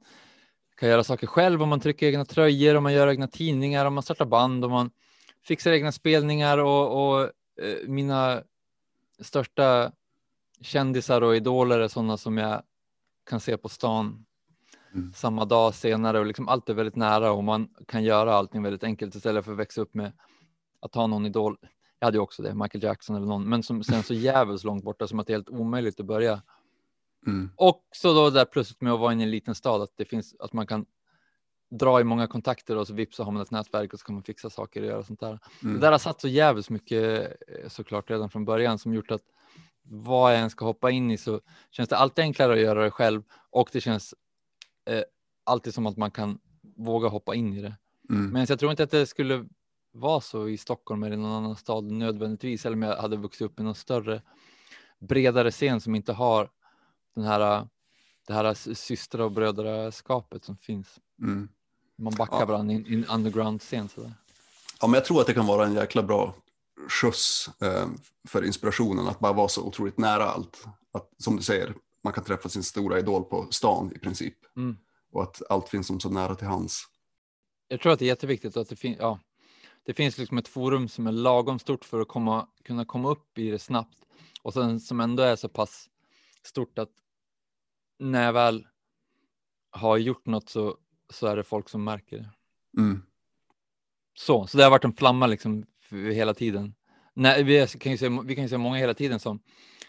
kan 0.77 0.89
göra 0.89 1.05
saker 1.05 1.27
själv, 1.27 1.63
om 1.63 1.69
man 1.69 1.81
trycker 1.81 2.07
egna 2.07 2.25
tröjor, 2.25 2.75
om 2.75 2.83
man 2.83 2.93
gör 2.93 3.09
egna 3.09 3.29
tidningar, 3.29 3.87
om 3.87 3.95
man 3.95 4.03
startar 4.03 4.27
band, 4.27 4.65
om 4.65 4.71
man 4.71 4.91
fixar 5.45 5.73
egna 5.73 5.93
spelningar 5.93 6.59
och, 6.59 7.13
och 7.13 7.23
eh, 7.63 7.89
mina 7.89 8.43
största 9.21 9.93
kändisar 10.61 11.23
och 11.23 11.37
idoler 11.37 11.81
är 11.81 11.89
sådana 11.89 12.17
som 12.17 12.39
jag 12.39 12.63
kan 13.31 13.41
se 13.41 13.57
på 13.57 13.69
stan 13.69 14.27
Mm. 14.95 15.13
samma 15.13 15.45
dag 15.45 15.75
senare 15.75 16.19
och 16.19 16.27
liksom 16.27 16.49
allt 16.49 16.69
är 16.69 16.75
väldigt 16.75 16.97
nära 16.97 17.33
och 17.33 17.45
man 17.45 17.69
kan 17.87 18.05
göra 18.05 18.35
allting 18.35 18.63
väldigt 18.63 18.85
enkelt 18.85 19.15
istället 19.15 19.45
för 19.45 19.53
att 19.53 19.59
växa 19.59 19.81
upp 19.81 19.95
med 19.95 20.13
att 20.81 20.95
ha 20.95 21.07
någon 21.07 21.27
idol. 21.27 21.57
Jag 21.99 22.07
hade 22.07 22.17
ju 22.17 22.23
också 22.23 22.43
det, 22.43 22.55
Michael 22.55 22.85
Jackson 22.85 23.17
eller 23.17 23.27
någon, 23.27 23.49
men 23.49 23.63
som 23.63 23.85
sen 23.85 24.03
så 24.03 24.15
jävligt 24.31 24.65
långt 24.65 24.85
borta 24.85 25.07
som 25.07 25.19
att 25.19 25.27
det 25.27 25.33
är 25.33 25.35
helt 25.35 25.49
omöjligt 25.49 26.01
att 26.01 26.07
börja. 26.07 26.43
Mm. 27.27 27.51
Och 27.57 27.89
så 27.93 28.15
då 28.15 28.31
där 28.31 28.45
plötsligt 28.45 28.81
med 28.81 28.93
att 28.93 29.01
vara 29.01 29.13
i 29.13 29.23
en 29.23 29.31
liten 29.31 29.55
stad, 29.55 29.83
att 29.83 29.93
det 29.97 30.05
finns 30.05 30.35
att 30.39 30.53
man 30.53 30.67
kan 30.67 30.87
dra 31.71 32.01
i 32.01 32.05
många 32.05 32.27
kontakter 32.27 32.77
och 32.77 32.87
så 32.87 32.95
vips 32.95 33.17
så 33.17 33.25
har 33.25 33.33
man 33.33 33.43
ett 33.43 33.51
nätverk 33.51 33.93
och 33.93 34.01
så 34.01 34.07
kan 34.07 34.15
man 34.15 34.23
fixa 34.23 34.51
saker 34.51 34.81
och 34.81 34.87
göra 34.87 35.03
sånt 35.03 35.21
där. 35.21 35.39
Mm. 35.63 35.75
Det 35.75 35.81
där 35.81 35.93
har 35.93 35.99
satt 35.99 36.21
så 36.21 36.29
jävligt 36.29 36.71
mycket 36.71 37.33
eh, 37.49 37.69
såklart 37.69 38.11
redan 38.11 38.31
från 38.31 38.45
början 38.45 38.79
som 38.79 38.95
gjort 38.95 39.11
att 39.11 39.23
vad 39.83 40.33
jag 40.33 40.41
än 40.41 40.51
ska 40.51 40.65
hoppa 40.65 40.91
in 40.91 41.11
i 41.11 41.19
så 41.19 41.41
känns 41.71 41.89
det 41.89 41.97
alltid 41.97 42.23
enklare 42.23 42.53
att 42.53 42.61
göra 42.61 42.85
det 42.85 42.91
själv 42.91 43.23
och 43.51 43.69
det 43.73 43.81
känns 43.81 44.15
eh, 44.87 45.03
alltid 45.45 45.75
som 45.75 45.87
att 45.87 45.97
man 45.97 46.11
kan 46.11 46.39
våga 46.77 47.09
hoppa 47.09 47.35
in 47.35 47.55
i 47.55 47.63
det. 47.63 47.77
Mm. 48.11 48.31
Men 48.31 48.47
jag 48.49 48.59
tror 48.59 48.71
inte 48.71 48.83
att 48.83 48.91
det 48.91 49.07
skulle 49.07 49.47
vara 49.93 50.21
så 50.21 50.49
i 50.49 50.57
Stockholm 50.57 51.03
eller 51.03 51.17
någon 51.17 51.33
annan 51.33 51.57
stad 51.57 51.85
nödvändigtvis, 51.85 52.67
eller 52.67 52.77
om 52.77 52.83
jag 52.83 52.97
hade 52.97 53.17
vuxit 53.17 53.43
upp 53.43 53.61
i 53.61 53.63
någon 53.63 53.75
större, 53.75 54.23
bredare 54.99 55.51
scen 55.51 55.81
som 55.81 55.95
inte 55.95 56.13
har 56.13 56.51
den 57.15 57.25
här, 57.25 57.69
det 58.27 58.35
här 58.35 58.75
systrar 58.75 59.25
och 59.25 59.33
brödraskapet 59.33 60.45
som 60.45 60.57
finns. 60.57 60.99
Mm. 61.23 61.49
Man 61.99 62.15
backar 62.15 62.39
Ja. 62.41 62.45
varandra 62.47 62.75
i 62.75 62.95
en- 62.95 63.05
underground-scen. 63.05 63.89
Ja, 64.81 64.87
men 64.87 64.95
jag 64.95 65.05
tror 65.05 65.21
att 65.21 65.27
det 65.27 65.35
kan 65.35 65.47
vara 65.47 65.67
en 65.67 65.75
jäkla 65.75 66.03
bra 66.03 66.35
skjuts 66.89 67.51
eh, 67.63 67.89
för 68.29 68.45
inspirationen 68.45 69.09
att 69.09 69.19
bara 69.19 69.33
vara 69.33 69.49
så 69.49 69.63
otroligt 69.63 69.99
nära 69.99 70.25
allt. 70.25 70.65
Att, 70.93 71.11
som 71.19 71.37
du 71.37 71.43
säger, 71.43 71.75
man 72.05 72.13
kan 72.13 72.25
träffa 72.25 72.49
sin 72.49 72.63
stora 72.63 72.99
idol 72.99 73.25
på 73.25 73.47
stan 73.51 73.93
i 73.97 73.99
princip. 73.99 74.35
Mm. 74.57 74.77
Och 75.13 75.23
att 75.23 75.43
allt 75.51 75.69
finns 75.69 75.87
som 75.87 76.01
så 76.01 76.09
nära 76.11 76.35
till 76.35 76.47
hands. 76.47 76.83
Jag 77.69 77.81
tror 77.81 77.93
att 77.93 77.99
det 77.99 78.05
är 78.05 78.07
jätteviktigt 78.07 78.57
att 78.57 78.69
det 78.69 78.77
finns, 78.77 78.97
ja, 79.01 79.19
det 79.87 79.95
finns 79.95 80.19
liksom 80.19 80.39
ett 80.39 80.49
forum 80.49 80.89
som 80.89 81.07
är 81.07 81.13
lagom 81.13 81.59
stort 81.59 81.85
för 81.85 82.01
att 82.01 82.09
komma, 82.09 82.49
kunna 82.65 82.85
komma 82.85 83.09
upp 83.11 83.39
i 83.39 83.51
det 83.51 83.59
snabbt 83.59 83.99
och 84.43 84.53
sen 84.53 84.81
som 84.81 85.01
ändå 85.01 85.23
är 85.23 85.37
så 85.37 85.49
pass 85.49 85.89
stort 86.43 86.79
att 86.79 86.89
när 88.01 88.25
jag 88.25 88.33
väl 88.33 88.67
har 89.71 89.97
gjort 89.97 90.27
något 90.27 90.49
så, 90.49 90.77
så 91.13 91.27
är 91.27 91.37
det 91.37 91.43
folk 91.43 91.69
som 91.69 91.85
märker 91.85 92.17
det. 92.19 92.31
Mm. 92.81 93.03
Så, 94.15 94.47
så 94.47 94.59
det 94.59 94.65
har 94.65 94.71
varit 94.71 94.85
en 94.85 94.97
flamma 94.97 95.27
liksom 95.27 95.67
hela 95.91 96.35
tiden. 96.35 96.75
Nej, 97.15 97.43
vi, 97.43 97.67
kan 97.67 97.93
ju 97.93 97.99
se, 97.99 98.09
vi 98.25 98.35
kan 98.35 98.45
ju 98.45 98.49
se 98.49 98.59
många 98.59 98.77
hela 98.77 98.95
tiden 98.95 99.21
som 99.21 99.41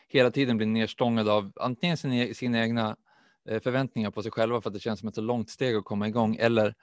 hela 0.08 0.32
tiden 0.32 0.58
blir 0.58 0.68
nedstångade 0.68 1.32
av 1.32 1.52
antingen 1.56 1.98
sina, 1.98 2.34
sina 2.34 2.62
egna 2.62 2.98
eh, 3.50 3.62
förväntningar 3.62 4.12
på 4.12 4.24
sig 4.24 4.32
själva 4.32 4.62
för 4.62 4.70
att 4.70 4.74
det 4.74 4.80
känns 4.80 5.00
som 5.00 5.10
ett 5.10 5.16
så 5.16 5.22
långt 5.22 5.50
steg 5.50 5.76
att 5.76 5.86
komma 5.86 6.08
igång 6.08 6.36
eller 6.36 6.76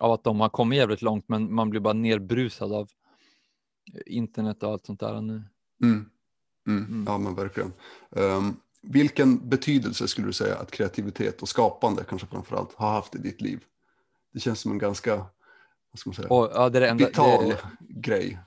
av 0.00 0.12
att 0.12 0.24
de 0.24 0.40
har 0.40 0.48
kommit 0.48 0.76
jävligt 0.76 1.02
långt 1.02 1.28
men 1.28 1.54
man 1.54 1.70
blir 1.70 1.80
bara 1.80 1.92
nerbrusad 1.92 2.72
av 2.72 2.88
eh, 3.94 4.16
internet 4.16 4.62
och 4.62 4.70
allt 4.70 4.86
sånt 4.86 5.00
där 5.00 5.20
nu. 5.20 5.42
Mm. 5.82 6.10
Mm. 6.66 6.84
Mm. 6.84 7.04
Ja, 7.06 7.18
men 7.18 7.34
verkligen. 7.34 7.72
Ehm, 8.16 8.56
vilken 8.82 9.48
betydelse 9.48 10.08
skulle 10.08 10.26
du 10.26 10.32
säga 10.32 10.56
att 10.56 10.70
kreativitet 10.70 11.42
och 11.42 11.48
skapande 11.48 12.04
kanske 12.08 12.26
framförallt 12.26 12.74
har 12.74 12.90
haft 12.90 13.14
i 13.14 13.18
ditt 13.18 13.40
liv? 13.40 13.64
Det 14.32 14.40
känns 14.40 14.60
som 14.60 14.72
en 14.72 14.78
ganska, 14.78 15.16
vad 15.16 15.98
ska 15.98 16.10
man 16.10 16.14
säga, 16.14 16.28
Och, 16.28 16.50
ja, 16.54 16.68
det, 16.68 16.78
är 16.78 16.80
det, 16.80 16.88
enda, 16.88 17.06
vital 17.06 17.48
det, 17.48 17.58
grej. 17.80 18.38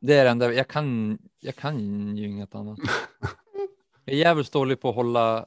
det 0.00 0.14
är 0.14 0.24
det 0.24 0.30
enda, 0.30 0.52
jag 0.52 0.68
kan, 0.68 1.18
jag 1.40 1.56
kan 1.56 2.16
ju 2.16 2.28
inget 2.28 2.54
annat. 2.54 2.78
Jag 4.04 4.14
är 4.14 4.18
jävligt 4.18 4.52
dålig 4.52 4.80
på 4.80 4.88
att 4.88 4.94
hålla 4.94 5.46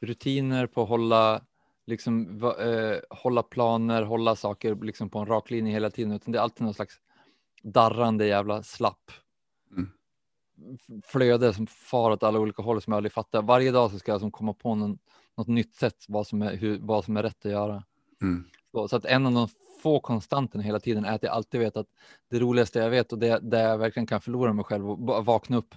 rutiner, 0.00 0.66
på 0.66 0.82
att 0.82 0.88
hålla, 0.88 1.42
liksom, 1.86 2.44
eh, 2.44 3.16
hålla 3.16 3.42
planer, 3.42 4.02
hålla 4.02 4.36
saker 4.36 4.74
liksom 4.74 5.10
på 5.10 5.18
en 5.18 5.26
rak 5.26 5.50
linje 5.50 5.72
hela 5.72 5.90
tiden, 5.90 6.12
utan 6.12 6.32
det 6.32 6.38
är 6.38 6.42
alltid 6.42 6.62
någon 6.62 6.74
slags 6.74 6.94
darrande 7.62 8.26
jävla 8.26 8.62
slapp 8.62 9.10
flöde 11.06 11.54
som 11.54 11.66
far 11.66 12.10
åt 12.10 12.22
alla 12.22 12.38
olika 12.38 12.62
håll 12.62 12.82
som 12.82 12.92
jag 12.92 12.96
aldrig 12.96 13.12
fattar. 13.12 13.42
Varje 13.42 13.70
dag 13.70 13.90
så 13.90 13.98
ska 13.98 14.12
jag 14.12 14.20
som 14.20 14.30
komma 14.30 14.52
på 14.52 14.74
någon, 14.74 14.98
något 15.36 15.48
nytt 15.48 15.74
sätt 15.74 16.04
vad 16.08 16.26
som, 16.26 16.42
är, 16.42 16.56
hur, 16.56 16.78
vad 16.82 17.04
som 17.04 17.16
är 17.16 17.22
rätt 17.22 17.46
att 17.46 17.52
göra. 17.52 17.84
Mm. 18.22 18.44
Så, 18.72 18.88
så 18.88 18.96
att 18.96 19.04
en 19.04 19.26
av 19.26 19.32
de 19.32 19.48
få 19.82 20.00
konstanterna 20.00 20.62
hela 20.64 20.80
tiden 20.80 21.04
är 21.04 21.14
att 21.14 21.22
jag 21.22 21.32
alltid 21.32 21.60
vet 21.60 21.76
att 21.76 21.86
det 22.30 22.38
roligaste 22.38 22.78
jag 22.78 22.90
vet 22.90 23.12
och 23.12 23.18
det 23.18 23.38
där 23.42 23.68
jag 23.68 23.78
verkligen 23.78 24.06
kan 24.06 24.20
förlora 24.20 24.52
mig 24.52 24.64
själv 24.64 24.90
och 24.90 25.24
vakna 25.24 25.56
upp 25.56 25.74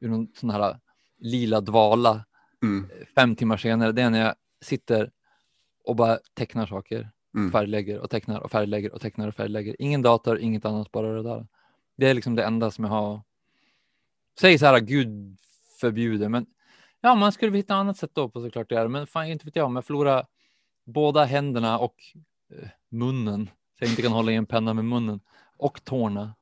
ur 0.00 0.08
någon 0.08 0.28
sån 0.40 0.50
här 0.50 0.78
lila 1.18 1.60
dvala 1.60 2.24
Mm. 2.62 2.88
fem 3.14 3.36
timmar 3.36 3.56
senare, 3.56 3.92
det 3.92 4.02
är 4.02 4.10
när 4.10 4.20
jag 4.20 4.34
sitter 4.64 5.10
och 5.84 5.96
bara 5.96 6.18
tecknar 6.34 6.66
saker, 6.66 7.10
Mm. 7.36 7.52
färglägger 7.52 7.98
och 7.98 8.10
tecknar 8.10 8.40
och 8.40 8.50
färglägger 8.50 8.94
och 8.94 9.00
tecknar 9.00 9.28
och 9.28 9.34
färglägger. 9.34 9.76
Ingen 9.78 10.02
dator, 10.02 10.38
inget 10.38 10.64
annat, 10.64 10.92
bara 10.92 11.12
det 11.12 11.22
där. 11.22 11.46
Det 11.96 12.10
är 12.10 12.14
liksom 12.14 12.34
det 12.34 12.44
enda 12.44 12.70
som 12.70 12.84
jag 12.84 12.90
har. 12.90 13.20
Säg 14.40 14.58
så 14.58 14.66
här, 14.66 14.80
Gud 14.80 15.36
förbjuder, 15.80 16.28
men 16.28 16.46
ja, 17.00 17.14
man 17.14 17.32
skulle 17.32 17.56
hitta 17.56 17.74
annat 17.74 17.96
sätt 17.96 18.10
då 18.14 18.28
på 18.28 18.40
såklart 18.40 18.68
det 18.68 18.78
är. 18.78 18.88
Men 18.88 19.06
fan, 19.06 19.26
inte 19.26 19.44
vet 19.44 19.56
jag, 19.56 19.66
om 19.66 19.76
jag 19.76 19.84
förlorar 19.84 20.26
båda 20.84 21.24
händerna 21.24 21.78
och 21.78 21.94
eh, 22.52 22.68
munnen, 22.88 23.50
så 23.78 23.84
jag 23.84 23.90
inte 23.90 24.02
kan 24.02 24.12
hålla 24.12 24.32
i 24.32 24.34
en 24.34 24.46
penna 24.46 24.74
med 24.74 24.84
munnen 24.84 25.20
och 25.56 25.84
tårna. 25.84 26.34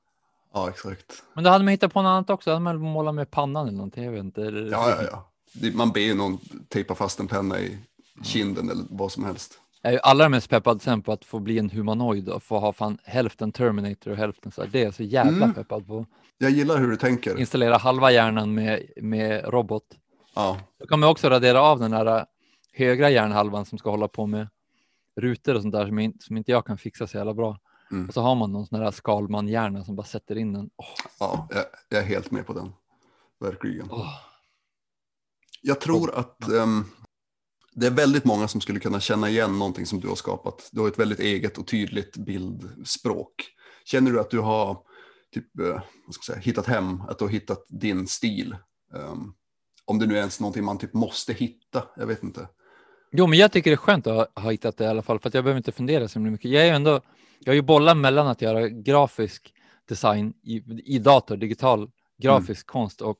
Ja, 0.52 0.68
exakt. 0.68 1.22
Men 1.34 1.44
då 1.44 1.50
hade 1.50 1.64
man 1.64 1.70
hittat 1.70 1.92
på 1.92 2.02
något 2.02 2.08
annat 2.10 2.30
också. 2.30 2.50
Då 2.50 2.54
hade 2.54 2.64
man 2.64 2.78
målat 2.78 3.14
med 3.14 3.30
pannan 3.30 3.66
eller 3.66 3.76
någonting. 3.76 4.04
Jag 4.04 4.12
vet 4.12 4.20
inte. 4.20 4.40
Ja, 4.40 4.90
ja, 4.90 5.02
ja. 5.02 5.28
Man 5.74 5.92
ber 5.92 6.00
ju 6.00 6.14
någon 6.14 6.38
tejpa 6.68 6.94
fast 6.94 7.20
en 7.20 7.28
penna 7.28 7.60
i 7.60 7.78
kinden 8.22 8.70
eller 8.70 8.84
vad 8.90 9.12
som 9.12 9.24
helst. 9.24 9.61
Jag 9.82 9.88
är 9.90 9.92
ju 9.96 10.00
allra 10.02 10.28
mest 10.28 10.50
peppad 10.50 10.82
sen 10.82 11.02
på 11.02 11.12
att 11.12 11.24
få 11.24 11.38
bli 11.38 11.58
en 11.58 11.70
humanoid 11.70 12.28
och 12.28 12.42
få 12.42 12.58
ha 12.58 12.72
fan 12.72 12.98
hälften 13.04 13.52
Terminator 13.52 14.10
och 14.10 14.16
hälften 14.16 14.52
så 14.52 14.62
här. 14.62 14.68
Det 14.72 14.80
är 14.80 14.84
jag 14.84 14.94
så 14.94 15.02
jävla 15.02 15.44
Mm. 15.44 15.54
peppad 15.54 15.86
på. 15.86 16.06
Jag 16.38 16.50
gillar 16.50 16.78
hur 16.78 16.90
du 16.90 16.96
tänker. 16.96 17.38
Installera 17.38 17.76
halva 17.76 18.10
hjärnan 18.12 18.54
med, 18.54 18.82
med 18.96 19.44
robot. 19.44 19.84
Ja, 20.34 20.60
Då 20.78 20.86
kan 20.86 21.00
man 21.00 21.08
också 21.08 21.28
radera 21.28 21.62
av 21.62 21.78
den 21.78 21.90
där 21.90 22.06
äh, 22.18 22.22
högra 22.72 23.10
hjärnhalvan 23.10 23.64
som 23.66 23.78
ska 23.78 23.90
hålla 23.90 24.08
på 24.08 24.26
med 24.26 24.48
rutor 25.20 25.54
och 25.54 25.62
sånt 25.62 25.72
där 25.74 25.86
som, 25.86 25.98
in, 25.98 26.16
som 26.20 26.36
inte 26.36 26.50
jag 26.50 26.66
kan 26.66 26.78
fixa 26.78 27.06
så 27.06 27.16
jävla 27.16 27.34
bra. 27.34 27.58
Mm. 27.90 28.08
Och 28.08 28.14
så 28.14 28.20
har 28.20 28.34
man 28.34 28.52
någon 28.52 28.66
sån 28.66 28.80
här 28.80 28.90
Skalman-hjärna 28.90 29.84
som 29.84 29.96
bara 29.96 30.06
sätter 30.06 30.38
in 30.38 30.52
den. 30.52 30.70
Åh, 30.76 30.86
ja 31.20 31.48
jag, 31.50 31.64
jag 31.88 32.00
är 32.00 32.06
helt 32.06 32.30
med 32.30 32.46
på 32.46 32.52
den. 32.52 32.72
Verkligen. 33.40 33.88
åh. 33.90 34.08
Jag 35.62 35.80
tror 35.80 36.14
att 36.18 36.48
ehm, 36.48 36.84
det 37.74 37.86
är 37.86 37.90
väldigt 37.90 38.24
många 38.24 38.48
som 38.48 38.60
skulle 38.60 38.80
kunna 38.80 39.00
känna 39.00 39.28
igen 39.28 39.58
någonting 39.58 39.86
som 39.86 40.00
du 40.00 40.08
har 40.08 40.14
skapat. 40.14 40.68
Du 40.72 40.80
har 40.80 40.88
ett 40.88 40.98
väldigt 40.98 41.20
eget 41.20 41.58
och 41.58 41.66
tydligt 41.66 42.16
bildspråk. 42.16 43.34
Känner 43.84 44.10
du 44.10 44.20
att 44.20 44.30
du 44.30 44.38
har 44.38 44.78
typ, 45.34 45.58
eh, 45.58 45.82
säga, 46.26 46.38
hittat 46.38 46.66
hem, 46.66 47.00
att 47.00 47.18
du 47.18 47.24
har 47.24 47.32
hittat 47.32 47.66
din 47.68 48.06
stil? 48.06 48.56
Ehm, 48.94 49.32
om 49.84 49.98
det 49.98 50.06
nu 50.06 50.14
är 50.14 50.18
ens 50.18 50.40
någonting 50.40 50.64
man 50.64 50.78
typ 50.78 50.94
måste 50.94 51.32
hitta, 51.32 51.84
jag 51.96 52.06
vet 52.06 52.22
inte. 52.22 52.48
Jo, 53.12 53.26
men 53.26 53.38
jag 53.38 53.52
tycker 53.52 53.70
det 53.70 53.74
är 53.74 53.76
skönt 53.76 54.06
att 54.06 54.14
ha, 54.34 54.42
ha 54.42 54.50
hittat 54.50 54.76
det 54.76 54.84
i 54.84 54.86
alla 54.86 55.02
fall, 55.02 55.18
för 55.18 55.28
att 55.28 55.34
jag 55.34 55.44
behöver 55.44 55.58
inte 55.58 55.72
fundera 55.72 56.08
så 56.08 56.20
mycket. 56.20 56.50
Jag 56.50 56.68
är 56.68 56.72
ändå, 56.72 57.00
jag 57.38 57.50
har 57.50 57.54
ju 57.54 57.62
bollat 57.62 57.96
mellan 57.96 58.26
att 58.26 58.42
göra 58.42 58.68
grafisk 58.68 59.54
design 59.88 60.34
i, 60.42 60.62
i 60.94 60.98
dator, 60.98 61.36
digital 61.36 61.90
grafisk 62.18 62.66
konst 62.66 63.00
och 63.00 63.18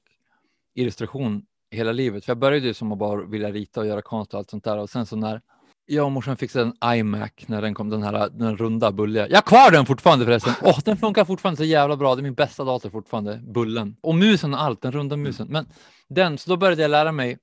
illustration 0.75 1.43
hela 1.73 1.93
livet. 1.93 2.25
För 2.25 2.31
jag 2.31 2.39
började 2.39 2.67
ju 2.67 2.75
som 2.75 2.93
att 2.93 2.99
bara 2.99 3.23
vilja 3.25 3.51
rita 3.51 3.81
och 3.81 3.87
göra 3.87 4.03
konst 4.03 4.35
och 4.35 4.39
allt 4.39 4.51
sånt 4.51 4.65
där. 4.65 4.79
Och 4.79 4.91
sen 4.91 5.07
så 5.07 5.17
när 5.17 5.41
jag 5.87 6.05
och 6.05 6.13
morsan 6.13 6.37
fixade 6.37 6.65
en 6.83 6.99
iMac 6.99 7.31
när 7.47 7.63
den 7.63 7.75
kom, 7.75 7.91
den 7.91 8.03
här 8.03 8.29
den 8.31 8.57
runda 8.57 8.93
bulliga. 8.93 9.29
Jag 9.29 9.37
har 9.37 9.43
kvar 9.43 9.71
den 9.71 9.87
fortfarande 9.87 10.25
förresten. 10.25 10.53
Åh, 10.63 10.79
den 10.85 10.97
funkar 10.97 11.25
fortfarande 11.25 11.57
så 11.57 11.65
jävla 11.65 11.97
bra. 11.97 12.15
Det 12.15 12.21
är 12.21 12.23
min 12.23 12.35
bästa 12.35 12.65
dator 12.65 12.91
fortfarande, 12.91 13.41
bullen. 13.47 13.97
Och 14.01 14.15
musen 14.15 14.55
och 14.55 14.63
allt, 14.63 14.83
den 14.83 14.93
runda 14.93 15.17
musen. 15.17 15.47
Men 15.51 15.67
den, 16.09 16.39
så 16.39 16.51
då 16.51 16.57
började 16.57 16.83
jag 16.83 16.91
lära 16.91 17.13
mig. 17.13 17.39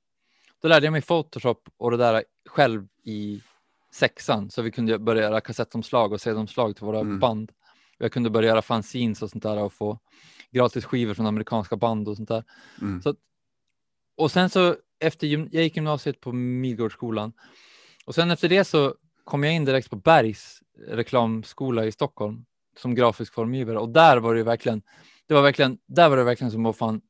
Då 0.62 0.68
lärde 0.68 0.86
jag 0.86 0.92
mig 0.92 1.02
Photoshop 1.02 1.70
och 1.78 1.92
det 1.92 1.98
där 1.98 2.24
själv 2.50 2.88
i 3.06 3.42
sexan. 3.94 4.50
Så 4.50 4.62
vi 4.62 4.72
kunde 4.72 5.00
börja 5.00 5.22
göra 5.22 5.42
kassettomslag 5.42 6.14
och 6.14 6.22
CD-omslag 6.22 6.76
till 6.76 6.86
våra 6.86 7.00
Mm. 7.00 7.20
band. 7.20 7.52
Jag 7.98 8.12
kunde 8.12 8.30
börja 8.30 8.50
göra 8.50 8.62
fanzines 8.62 9.22
och 9.22 9.30
sånt 9.30 9.44
där 9.44 9.58
och 9.58 9.74
få 9.74 10.00
gratis 10.52 10.86
skivor 10.86 11.14
från 11.14 11.26
amerikanska 11.26 11.78
band 11.78 12.08
och 12.08 12.16
sånt 12.16 12.30
där. 12.30 12.44
Mm. 12.82 13.02
Så, 13.02 13.16
och 14.20 14.32
sen 14.32 14.50
så 14.50 14.76
efter 15.00 15.28
jag 15.28 15.64
gick 15.64 15.76
gymnasiet 15.76 16.22
på 16.22 16.32
Midgårdsskolan 16.32 17.34
och 18.06 18.16
sen 18.16 18.32
efter 18.32 18.50
det 18.50 18.64
så 18.64 18.96
kom 19.24 19.44
jag 19.44 19.54
in 19.54 19.66
direkt 19.66 19.90
på 19.90 19.96
Bergs 19.96 20.60
reklamskola 20.88 21.86
i 21.86 21.92
Stockholm 21.92 22.46
som 22.78 22.96
grafisk 22.96 23.34
formgivare 23.34 23.78
och 23.78 23.90
där 23.90 24.18
var 24.18 24.36
det 24.36 24.44
verkligen 24.44 24.82
det 25.30 25.34
var 25.36 25.42
verkligen, 25.42 25.78
där 25.88 26.10
var 26.10 26.18
det 26.18 26.24
verkligen 26.24 26.52
som 26.52 26.66
att 26.66 26.78
fan 26.78 27.02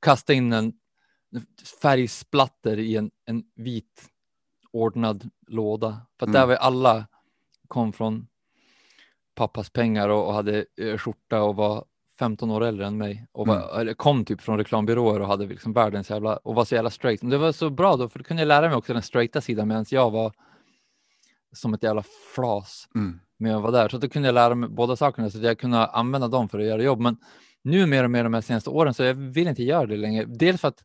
kasta 0.00 0.32
in 0.32 0.52
en 0.52 0.72
färgsplatter 1.82 2.78
i 2.78 2.96
en, 2.96 3.10
en 3.24 3.42
vit 3.54 4.10
ordnad 4.72 5.30
låda. 5.46 6.06
För 6.18 6.26
Mm. 6.26 6.32
där 6.32 6.46
var 6.46 6.54
alla 6.54 7.06
kom 7.68 7.92
från 7.92 8.26
pappas 9.34 9.70
pengar 9.70 10.08
och, 10.08 10.26
och 10.26 10.34
hade 10.34 10.66
eh, 10.76 10.98
skjorta 10.98 11.42
och 11.42 11.56
var 11.56 11.84
15 12.20 12.50
år 12.50 12.64
äldre 12.64 12.86
än 12.86 12.96
mig 12.98 13.26
och 13.32 13.46
var, 13.46 13.80
eller 13.80 13.94
kom 13.94 14.24
typ 14.24 14.40
från 14.40 14.58
reklambyråer 14.58 15.20
och 15.20 15.26
hade 15.26 15.46
liksom 15.46 15.72
världens 15.72 16.10
jävla 16.10 16.36
och 16.36 16.54
var 16.54 16.64
så 16.64 16.74
jävla 16.74 16.90
straight. 16.90 17.22
Men 17.22 17.30
det 17.30 17.38
var 17.38 17.52
så 17.52 17.70
bra 17.70 17.96
då 17.96 18.08
för 18.08 18.18
då 18.18 18.24
kunde 18.24 18.40
jag 18.42 18.46
lära 18.48 18.68
mig 18.68 18.76
också 18.76 18.92
den 18.92 19.02
straighta 19.02 19.40
sidan 19.40 19.68
medan 19.68 19.84
jag 19.90 20.10
var 20.10 20.32
som 21.52 21.74
ett 21.74 21.82
jävla 21.82 22.04
flas 22.34 22.88
Mm. 22.94 23.20
med 23.38 23.56
att 23.56 23.62
vara 23.62 23.72
där. 23.72 23.88
Så 23.88 23.98
då 23.98 24.08
kunde 24.08 24.28
jag 24.28 24.34
lära 24.34 24.54
mig 24.54 24.68
båda 24.68 24.96
sakerna 24.96 25.30
så 25.30 25.38
att 25.38 25.44
jag 25.44 25.58
kunde 25.58 25.86
använda 25.86 26.28
dem 26.28 26.48
för 26.48 26.58
att 26.58 26.66
göra 26.66 26.82
jobb. 26.82 27.00
Men 27.00 27.16
nu 27.62 27.86
mer 27.86 28.04
och 28.04 28.10
mer 28.10 28.24
de 28.24 28.34
här 28.34 28.40
senaste 28.40 28.70
åren 28.70 28.94
så 28.94 29.02
jag 29.02 29.14
vill 29.14 29.48
inte 29.48 29.62
göra 29.62 29.86
det 29.86 29.96
längre. 29.96 30.24
Dels 30.24 30.60
för 30.60 30.68
att 30.68 30.84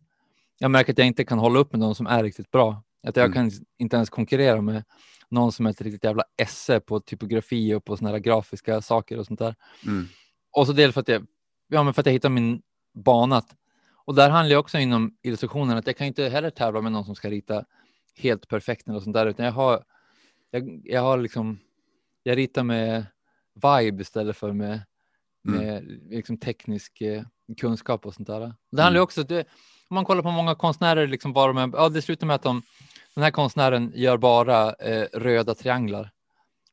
jag 0.59 0.71
märker 0.71 0.91
att 0.93 0.97
jag 0.97 1.07
inte 1.07 1.23
kan 1.25 1.39
hålla 1.39 1.59
upp 1.59 1.71
med 1.73 1.79
någon 1.79 1.95
som 1.95 2.07
är 2.07 2.23
riktigt 2.23 2.51
bra. 2.51 2.83
Att 3.07 3.15
jag 3.15 3.25
Mm. 3.25 3.33
kan 3.33 3.51
inte 3.77 3.95
ens 3.95 4.09
konkurrera 4.09 4.61
med 4.61 4.83
någon 5.29 5.51
som 5.51 5.65
är 5.65 5.69
ett 5.69 5.81
riktigt 5.81 6.03
jävla 6.03 6.23
esse 6.37 6.79
på 6.79 6.99
typografi 6.99 7.73
och 7.73 7.85
på 7.85 7.97
såna 7.97 8.09
här 8.09 8.17
grafiska 8.19 8.81
saker 8.81 9.19
och 9.19 9.25
sånt 9.25 9.39
där. 9.39 9.55
Mm. 9.87 10.07
Och 10.55 10.67
så 10.67 10.73
dels 10.73 10.93
för 10.93 11.01
att 11.01 11.07
jag, 11.07 11.27
ja, 11.67 11.83
men 11.83 11.93
för 11.93 12.01
att 12.01 12.05
jag 12.05 12.13
hittar 12.13 12.29
min 12.29 12.61
bana. 12.93 13.43
Och 14.05 14.15
där 14.15 14.29
handlar 14.29 14.51
jag 14.53 14.59
också 14.59 14.77
inom 14.77 15.17
illustrationen 15.23 15.77
att 15.77 15.87
jag 15.87 15.97
kan 15.97 16.07
inte 16.07 16.29
heller 16.29 16.49
tävla 16.49 16.81
med 16.81 16.91
någon 16.91 17.05
som 17.05 17.15
ska 17.15 17.29
rita 17.29 17.65
helt 18.17 18.47
perfekt 18.47 18.87
eller 18.87 18.99
sånt 18.99 19.13
där, 19.13 19.25
utan 19.25 19.45
jag 19.45 19.53
har, 19.53 19.83
jag, 20.51 20.81
jag 20.83 21.01
har 21.01 21.17
liksom, 21.17 21.59
jag 22.23 22.37
ritar 22.37 22.63
med 22.63 23.05
vibe 23.53 24.01
istället 24.01 24.37
för 24.37 24.51
med, 24.51 24.81
Mm. 25.47 25.59
med 25.59 25.83
liksom 26.09 26.37
teknisk 26.37 27.01
eh, 27.01 27.23
kunskap 27.57 28.05
och 28.05 28.13
sånt 28.13 28.27
där. 28.27 28.53
Det 28.71 28.81
handlar 28.81 28.99
ju 28.99 29.03
också, 29.03 29.23
det, 29.23 29.39
om 29.89 29.95
man 29.95 30.05
kollar 30.05 30.21
på 30.23 30.31
många 30.31 30.55
konstnärer, 30.55 31.07
liksom 31.07 31.33
bara 31.33 31.53
med, 31.53 31.69
ja, 31.73 31.89
det 31.89 32.01
slutar 32.01 32.27
med 32.27 32.35
att 32.35 32.43
de, 32.43 32.61
den 33.13 33.23
här 33.23 33.31
konstnären 33.31 33.91
gör 33.95 34.17
bara 34.17 34.73
eh, 34.73 35.07
röda 35.13 35.55
trianglar. 35.55 36.11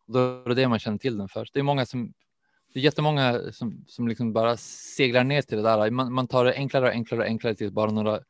Då 0.06 0.18
är 0.18 0.48
det 0.48 0.54
det 0.54 0.68
man 0.68 0.78
känner 0.78 0.98
till 0.98 1.18
den 1.18 1.28
för. 1.28 1.48
Det 1.52 1.58
är 1.58 1.62
många 1.62 1.86
som, 1.86 2.12
det 2.72 2.80
är 2.80 2.84
jättemånga 2.84 3.40
som, 3.52 3.84
som 3.88 4.08
liksom 4.08 4.32
bara 4.32 4.56
seglar 4.56 5.24
ner 5.24 5.42
till 5.42 5.56
det 5.56 5.62
där. 5.62 5.90
Man, 5.90 6.12
man 6.12 6.26
tar 6.26 6.44
det 6.44 6.54
enklare 6.54 6.84
och 6.86 6.92
enklare 6.92 7.20
och 7.20 7.26
enklare 7.26 7.54
till 7.54 7.72
bara 7.72 7.90
några 7.90 8.20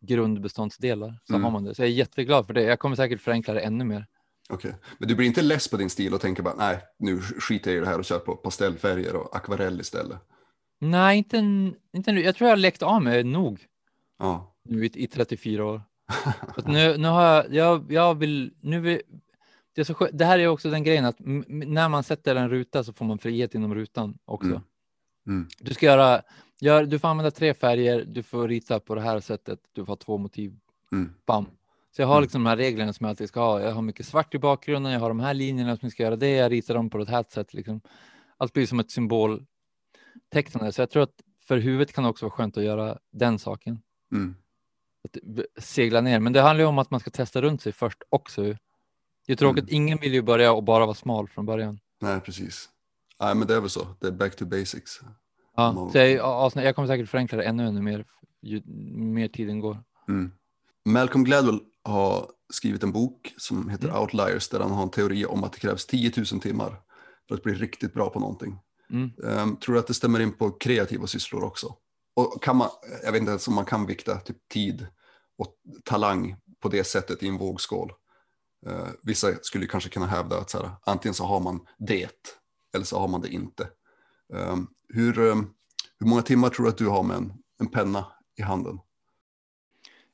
grundbeståndsdelar. 0.00 1.14
Så 1.24 1.32
Mm. 1.32 1.44
har 1.44 1.50
man 1.50 1.64
det. 1.64 1.74
Så 1.74 1.82
jag 1.82 1.88
är 1.88 1.92
jätteglad 1.92 2.46
för 2.46 2.54
det. 2.54 2.62
Jag 2.62 2.78
kommer 2.78 2.96
säkert 2.96 3.20
förenkla 3.20 3.54
det 3.54 3.60
ännu 3.60 3.84
mer. 3.84 4.06
Okej. 4.50 4.74
Men 4.98 5.08
du 5.08 5.14
blir 5.14 5.26
inte 5.26 5.42
less 5.42 5.68
på 5.68 5.76
din 5.76 5.90
stil 5.90 6.14
och 6.14 6.20
tänker 6.20 6.42
bara 6.42 6.54
nej, 6.54 6.78
nu 6.98 7.20
skiter 7.20 7.70
jag 7.70 7.76
i 7.76 7.80
det 7.80 7.86
här 7.86 7.98
och 7.98 8.04
kör 8.04 8.18
på 8.18 8.36
pastellfärger 8.36 9.16
och 9.16 9.36
akvarell 9.36 9.80
istället. 9.80 10.18
Nej, 10.80 11.18
inte, 11.18 11.36
inte 11.92 12.12
nu. 12.12 12.22
Jag 12.22 12.36
tror 12.36 12.48
jag 12.48 12.52
har 12.52 12.60
läckt 12.60 12.82
av 12.82 13.02
mig 13.02 13.24
nog 13.24 13.60
Ja. 14.18 14.54
nu 14.64 14.84
i, 14.86 14.90
i 14.94 15.06
34 15.06 15.64
år. 15.64 15.82
Nu, 16.66 16.96
nu 16.96 17.08
har 17.08 17.22
jag, 17.24 17.54
jag, 17.54 17.92
jag 17.92 18.14
vill, 18.14 18.52
nu 18.60 18.80
vill, 18.80 19.00
det, 19.78 19.82
är 19.82 19.94
så 19.94 20.08
det 20.12 20.24
här 20.24 20.38
är 20.38 20.46
också 20.48 20.70
den 20.70 20.82
grejen 20.84 21.04
att 21.04 21.16
när 21.48 21.88
man 21.88 22.02
sätter 22.02 22.36
en 22.36 22.50
ruta 22.50 22.84
så 22.84 22.92
får 22.92 23.04
man 23.04 23.18
frihet 23.18 23.54
inom 23.54 23.74
rutan 23.74 24.18
också. 24.24 24.48
Mm. 24.48 24.62
Mm. 25.26 25.48
Du 25.60 25.74
ska 25.74 25.86
göra, 25.86 26.22
gör, 26.60 26.84
du 26.86 26.98
får 26.98 27.08
använda 27.08 27.30
tre 27.30 27.54
färger, 27.54 28.04
du 28.04 28.22
får 28.22 28.48
rita 28.48 28.80
på 28.80 28.94
det 28.94 29.00
här 29.00 29.20
sättet, 29.20 29.58
du 29.72 29.84
får 29.84 29.92
ha 29.92 29.96
två 29.96 30.18
motiv, 30.18 30.58
Mm. 30.92 31.14
bam. 31.26 31.46
Så 31.96 32.02
jag 32.02 32.06
har 32.06 32.14
Mm. 32.14 32.22
liksom 32.22 32.44
de 32.44 32.48
här 32.50 32.56
reglerna 32.56 32.92
som 32.92 33.04
jag 33.04 33.10
alltid 33.10 33.28
ska 33.28 33.40
ha. 33.40 33.60
Jag 33.60 33.72
har 33.72 33.82
mycket 33.82 34.06
svart 34.06 34.34
i 34.34 34.38
bakgrunden, 34.38 34.92
jag 34.92 35.00
har 35.00 35.08
de 35.08 35.20
här 35.20 35.34
linjerna 35.34 35.76
som 35.76 35.86
jag 35.86 35.92
ska 35.92 36.02
göra 36.02 36.16
det, 36.16 36.30
jag 36.30 36.52
ritar 36.52 36.74
dem 36.74 36.90
på 36.90 36.98
ett 36.98 37.08
här 37.08 37.24
sätt. 37.28 37.54
Liksom. 37.54 37.80
Allt 38.36 38.52
blir 38.52 38.66
som 38.66 38.80
ett 38.80 38.90
symboltecknande, 38.90 40.72
så 40.72 40.82
jag 40.82 40.90
tror 40.90 41.02
att 41.02 41.14
för 41.40 41.56
huvudet 41.58 41.92
kan 41.92 42.04
det 42.04 42.10
också 42.10 42.24
vara 42.26 42.32
skönt 42.32 42.56
att 42.56 42.64
göra 42.64 42.98
den 43.12 43.38
saken. 43.38 43.82
Mm. 44.12 44.34
Att 45.04 45.18
segla 45.64 46.00
ner, 46.00 46.20
men 46.20 46.32
det 46.32 46.40
handlar 46.40 46.62
ju 46.62 46.68
om 46.68 46.78
att 46.78 46.90
man 46.90 47.00
ska 47.00 47.10
testa 47.10 47.42
runt 47.42 47.62
sig 47.62 47.72
först 47.72 48.02
också. 48.08 48.54
Det 49.28 49.32
är 49.34 49.36
tråkigt, 49.36 49.64
Mm. 49.64 49.74
ingen 49.74 49.98
vill 49.98 50.14
ju 50.14 50.22
börja 50.22 50.52
och 50.52 50.62
bara 50.64 50.86
vara 50.86 50.94
smal 50.94 51.28
från 51.28 51.46
början. 51.46 51.78
Nej, 52.00 52.20
precis. 52.20 52.68
Nej, 53.20 53.34
men 53.34 53.48
det 53.48 53.54
är 53.54 53.60
väl 53.60 53.70
så. 53.70 53.86
Det 54.00 54.06
är 54.06 54.10
back 54.12 54.36
to 54.36 54.44
basics. 54.46 55.00
Ja, 55.56 55.72
Man- 55.72 55.92
så 55.92 55.98
jag, 55.98 56.10
ja, 56.10 56.50
jag 56.54 56.74
kommer 56.74 56.88
säkert 56.88 57.08
förenkla 57.08 57.38
det 57.38 57.44
ännu, 57.44 57.66
ännu 57.66 57.82
mer 57.82 58.04
ju 58.42 58.62
mer 58.96 59.28
tiden 59.28 59.60
går. 59.60 59.82
Mm. 60.08 60.32
Malcolm 60.84 61.24
Gladwell 61.24 61.60
har 61.84 62.26
skrivit 62.52 62.82
en 62.82 62.92
bok 62.92 63.34
som 63.36 63.68
heter 63.68 63.88
Mm. 63.88 64.00
Outliers 64.00 64.48
där 64.48 64.60
han 64.60 64.70
har 64.70 64.82
en 64.82 64.90
teori 64.90 65.26
om 65.26 65.44
att 65.44 65.52
det 65.52 65.58
krävs 65.58 65.86
10 65.86 66.12
000 66.16 66.40
timmar 66.40 66.80
för 67.28 67.34
att 67.34 67.42
bli 67.42 67.54
riktigt 67.54 67.94
bra 67.94 68.10
på 68.10 68.20
någonting. 68.20 68.58
Mm. 68.90 69.10
Ehm, 69.24 69.56
tror 69.56 69.74
du 69.74 69.78
att 69.80 69.86
det 69.86 69.94
stämmer 69.94 70.20
in 70.20 70.32
på 70.32 70.50
kreativa 70.50 71.06
sysslor 71.06 71.44
också? 71.44 71.74
Och 72.16 72.42
kan 72.42 72.56
man, 72.56 72.68
jag 73.04 73.12
vet 73.12 73.20
inte 73.20 73.30
ens 73.30 73.48
om 73.48 73.54
man 73.54 73.64
kan 73.64 73.86
vikta 73.86 74.16
typ 74.20 74.48
tid 74.48 74.86
och 75.38 75.54
talang 75.84 76.36
på 76.60 76.68
det 76.68 76.84
sättet 76.84 77.22
i 77.22 77.28
en 77.28 77.38
vågskål. 77.38 77.92
Eh, 78.66 78.88
vissa 79.02 79.34
skulle 79.42 79.66
kanske 79.66 79.90
kunna 79.90 80.06
hävda 80.06 80.38
att 80.38 80.50
så 80.50 80.58
här, 80.58 80.70
antingen 80.86 81.14
så 81.14 81.24
har 81.24 81.40
man 81.40 81.66
det 81.78 82.28
eller 82.74 82.84
så 82.84 82.98
har 82.98 83.08
man 83.08 83.20
det 83.20 83.28
inte. 83.28 83.68
Ehm, 84.34 84.66
hur, 84.88 85.18
ehm, 85.18 85.50
hur 85.98 86.06
många 86.06 86.22
timmar 86.22 86.48
tror 86.48 86.64
du 86.64 86.70
att 86.70 86.78
du 86.78 86.86
har 86.86 87.02
med 87.02 87.16
en, 87.16 87.32
en 87.60 87.66
penna 87.66 88.06
i 88.36 88.42
handen? 88.42 88.78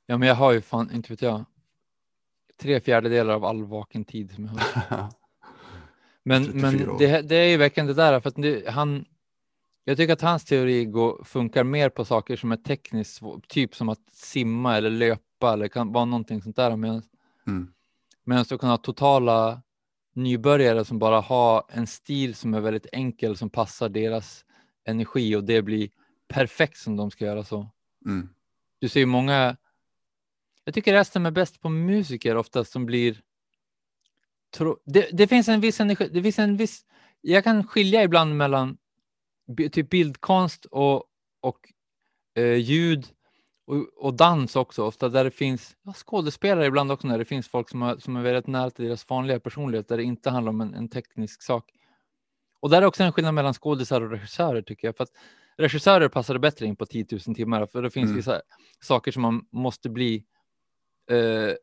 Ja, 0.06 0.18
men 0.18 0.28
jag 0.28 0.34
har 0.34 0.52
ju 0.52 0.60
fan, 0.60 0.90
inte 0.92 1.12
vet 1.12 1.22
jag, 1.22 1.44
tre 2.60 2.80
fjärdedelar 2.80 3.34
av 3.34 3.44
all 3.44 3.64
vaken 3.64 4.04
tid 4.04 4.30
som 4.34 4.44
jag 4.44 4.52
har. 4.52 5.08
Men, 6.22 6.44
34 6.44 6.70
men 6.70 6.98
det, 6.98 7.22
det 7.22 7.36
är 7.36 7.48
ju 7.48 7.56
verkligen 7.56 7.86
det 7.86 7.94
där, 7.94 8.20
för 8.20 8.28
att 8.28 8.34
det, 8.36 8.70
han, 8.70 9.04
jag 9.84 9.96
tycker 9.96 10.12
att 10.12 10.20
hans 10.20 10.44
teori 10.44 10.84
går, 10.84 11.24
funkar 11.24 11.64
mer 11.64 11.88
på 11.88 12.04
saker 12.04 12.36
som 12.36 12.52
är 12.52 12.56
tekniskt, 12.56 13.22
typ 13.48 13.76
som 13.76 13.88
att 13.88 14.10
simma 14.12 14.76
eller 14.76 14.90
löpa 14.90 15.52
eller 15.52 15.68
kan 15.68 15.92
vara 15.92 16.04
någonting 16.04 16.42
sånt 16.42 16.56
där. 16.56 16.76
Medan, 16.76 17.02
Mm. 17.46 17.72
Medan 18.24 18.44
du 18.48 18.58
kan 18.58 18.70
ha 18.70 18.76
totala 18.76 19.62
nybörjare 20.14 20.84
som 20.84 20.98
bara 20.98 21.20
har 21.20 21.64
en 21.68 21.86
stil 21.86 22.34
som 22.34 22.54
är 22.54 22.60
väldigt 22.60 22.86
enkel 22.92 23.36
som 23.36 23.50
passar 23.50 23.88
deras 23.88 24.44
energi 24.84 25.36
och 25.36 25.44
det 25.44 25.62
blir 25.62 25.90
perfekt 26.28 26.76
som 26.76 26.96
de 26.96 27.10
ska 27.10 27.24
göra 27.24 27.44
så. 27.44 27.70
Mm. 28.06 28.28
Du 28.78 28.88
ser 28.88 29.00
ju 29.00 29.06
många. 29.06 29.56
Jag 30.64 30.74
tycker 30.74 30.92
resten 30.92 31.26
är 31.26 31.30
bäst 31.30 31.60
på 31.60 31.68
musiker 31.68 32.36
oftast 32.36 32.72
som 32.72 32.86
blir. 32.86 33.22
Tro, 34.56 34.78
det, 34.84 35.08
det 35.12 35.26
finns 35.26 35.48
en 35.48 35.60
viss 35.60 35.80
energi. 35.80 36.08
Det 36.12 36.22
finns 36.22 36.38
en 36.38 36.56
viss. 36.56 36.84
Jag 37.20 37.44
kan 37.44 37.66
skilja 37.66 38.02
ibland 38.02 38.36
mellan 38.36 38.76
typ 39.72 39.90
bildkonst 39.90 40.64
och 40.64 41.04
och 41.44 41.72
eh, 42.34 42.54
ljud 42.54 43.06
och, 43.66 44.06
och 44.06 44.14
dans 44.14 44.56
också 44.56 44.84
ofta 44.84 45.08
där 45.08 45.24
det 45.24 45.30
finns 45.30 45.76
ja, 45.82 45.92
skådespelare 45.92 46.66
ibland 46.66 46.92
också 46.92 47.06
när 47.06 47.18
det 47.18 47.24
finns 47.24 47.48
folk 47.48 47.70
som, 47.70 47.82
har, 47.82 47.96
som 47.96 48.16
är 48.16 48.22
väldigt 48.22 48.46
nära 48.46 48.70
till 48.70 48.84
deras 48.84 49.08
vanliga 49.10 49.40
personlighet 49.40 49.88
där 49.88 49.96
det 49.96 50.02
inte 50.02 50.30
handlar 50.30 50.50
om 50.50 50.60
en, 50.60 50.74
en 50.74 50.88
teknisk 50.88 51.42
sak. 51.42 51.72
Och 52.60 52.70
där 52.70 52.82
är 52.82 52.86
också 52.86 53.02
en 53.02 53.12
skillnad 53.12 53.34
mellan 53.34 53.54
skådisar 53.54 54.00
och 54.00 54.10
regissörer 54.10 54.62
tycker 54.62 54.88
jag. 54.88 54.96
För 54.96 55.04
att 55.04 55.12
regissörer 55.56 56.08
passar 56.08 56.38
bättre 56.38 56.66
in 56.66 56.76
på 56.76 56.86
10 56.86 57.06
000 57.26 57.36
timmar 57.36 57.66
för 57.66 57.82
det 57.82 57.90
finns 57.90 58.04
Mm. 58.04 58.16
vissa 58.16 58.42
saker 58.80 59.12
som 59.12 59.22
man 59.22 59.46
måste 59.50 59.88
bli 59.88 60.24
eh, 61.10 61.54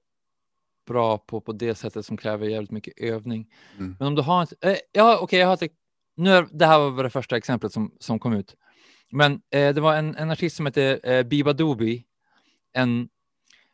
bra 0.87 1.17
på 1.17 1.41
på 1.41 1.51
det 1.51 1.75
sättet 1.75 2.05
som 2.05 2.17
kräver 2.17 2.47
jävligt 2.47 2.71
mycket 2.71 2.93
övning. 2.97 3.53
Mm. 3.77 3.95
Men 3.99 4.07
om 4.07 4.15
du 4.15 4.21
har 4.21 4.41
en, 4.41 4.71
eh, 4.71 4.77
ja 4.91 5.19
okej 5.21 5.39
jag 5.39 5.47
har 5.47 5.57
nu 6.15 6.31
är, 6.31 6.47
det 6.51 6.65
här 6.65 6.89
var 6.89 7.03
det 7.03 7.09
första 7.09 7.37
exemplet 7.37 7.73
som, 7.73 7.95
som 7.99 8.19
kom 8.19 8.33
ut. 8.33 8.55
Men 9.11 9.41
eh, 9.51 9.73
det 9.75 9.81
var 9.81 9.95
en, 9.95 10.15
en 10.15 10.31
artist 10.31 10.55
som 10.55 10.65
heter 10.65 10.99
eh, 11.03 11.23
Biba 11.23 11.53
Doobie, 11.53 12.03
en 12.73 13.09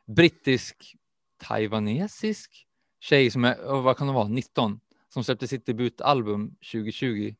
brittisk 0.07 0.95
taiwanesisk 1.43 2.65
tjej 2.99 3.31
som 3.31 3.45
är, 3.45 3.55
oh, 3.55 3.81
vad 3.81 3.97
kan 3.97 4.07
det 4.07 4.13
vara, 4.13 4.27
19, 4.27 4.79
som 5.13 5.23
släppte 5.23 5.47
sitt 5.47 5.65
debutalbum 5.65 6.55
2020. 6.71 7.35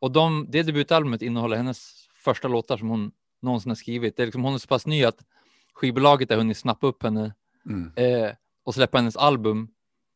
Och 0.00 0.12
de, 0.12 0.46
det 0.48 0.62
debutalbumet 0.62 1.22
innehåller 1.22 1.56
hennes 1.56 2.08
första 2.14 2.48
låtar 2.48 2.76
som 2.76 2.88
hon 2.88 3.12
någonsin 3.42 3.70
har 3.70 3.76
skrivit. 3.76 4.16
Det 4.16 4.22
är 4.22 4.26
liksom, 4.26 4.44
hon 4.44 4.54
är 4.54 4.58
så 4.58 4.66
pass 4.68 4.86
ny 4.86 5.04
att 5.04 5.24
skivbolaget 5.72 6.30
har 6.30 6.36
hunnit 6.36 6.58
snappa 6.58 6.86
upp 6.86 7.02
henne 7.02 7.34
Mm. 7.66 7.92
eh, 7.96 8.32
och 8.64 8.74
släppa 8.74 8.98
hennes 8.98 9.16
album. 9.16 9.68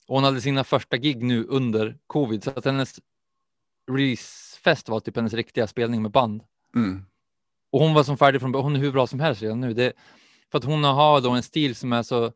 Och 0.08 0.14
hon 0.14 0.24
hade 0.24 0.40
sina 0.40 0.64
första 0.64 0.96
gig 0.96 1.22
nu 1.22 1.44
under 1.44 1.98
covid, 2.06 2.44
så 2.44 2.50
att 2.50 2.64
hennes 2.64 3.00
releasefest 3.90 4.88
var 4.88 5.00
typ 5.00 5.16
hennes 5.16 5.32
riktiga 5.32 5.66
spelning 5.66 6.02
med 6.02 6.10
band. 6.10 6.42
Mm. 6.74 7.04
Och 7.72 7.80
hon 7.80 7.94
var 7.94 8.02
som 8.02 8.16
färdig 8.18 8.40
från. 8.40 8.54
Hon 8.54 8.76
är 8.76 8.80
hur 8.80 8.92
bra 8.92 9.06
som 9.06 9.20
helst 9.20 9.42
redan 9.42 9.60
nu. 9.60 9.74
Det, 9.74 9.92
för 10.50 10.58
att 10.58 10.64
hon 10.64 10.84
har 10.84 11.20
då 11.20 11.30
en 11.30 11.42
stil 11.42 11.74
som 11.74 11.92
är 11.92 12.02
så 12.02 12.32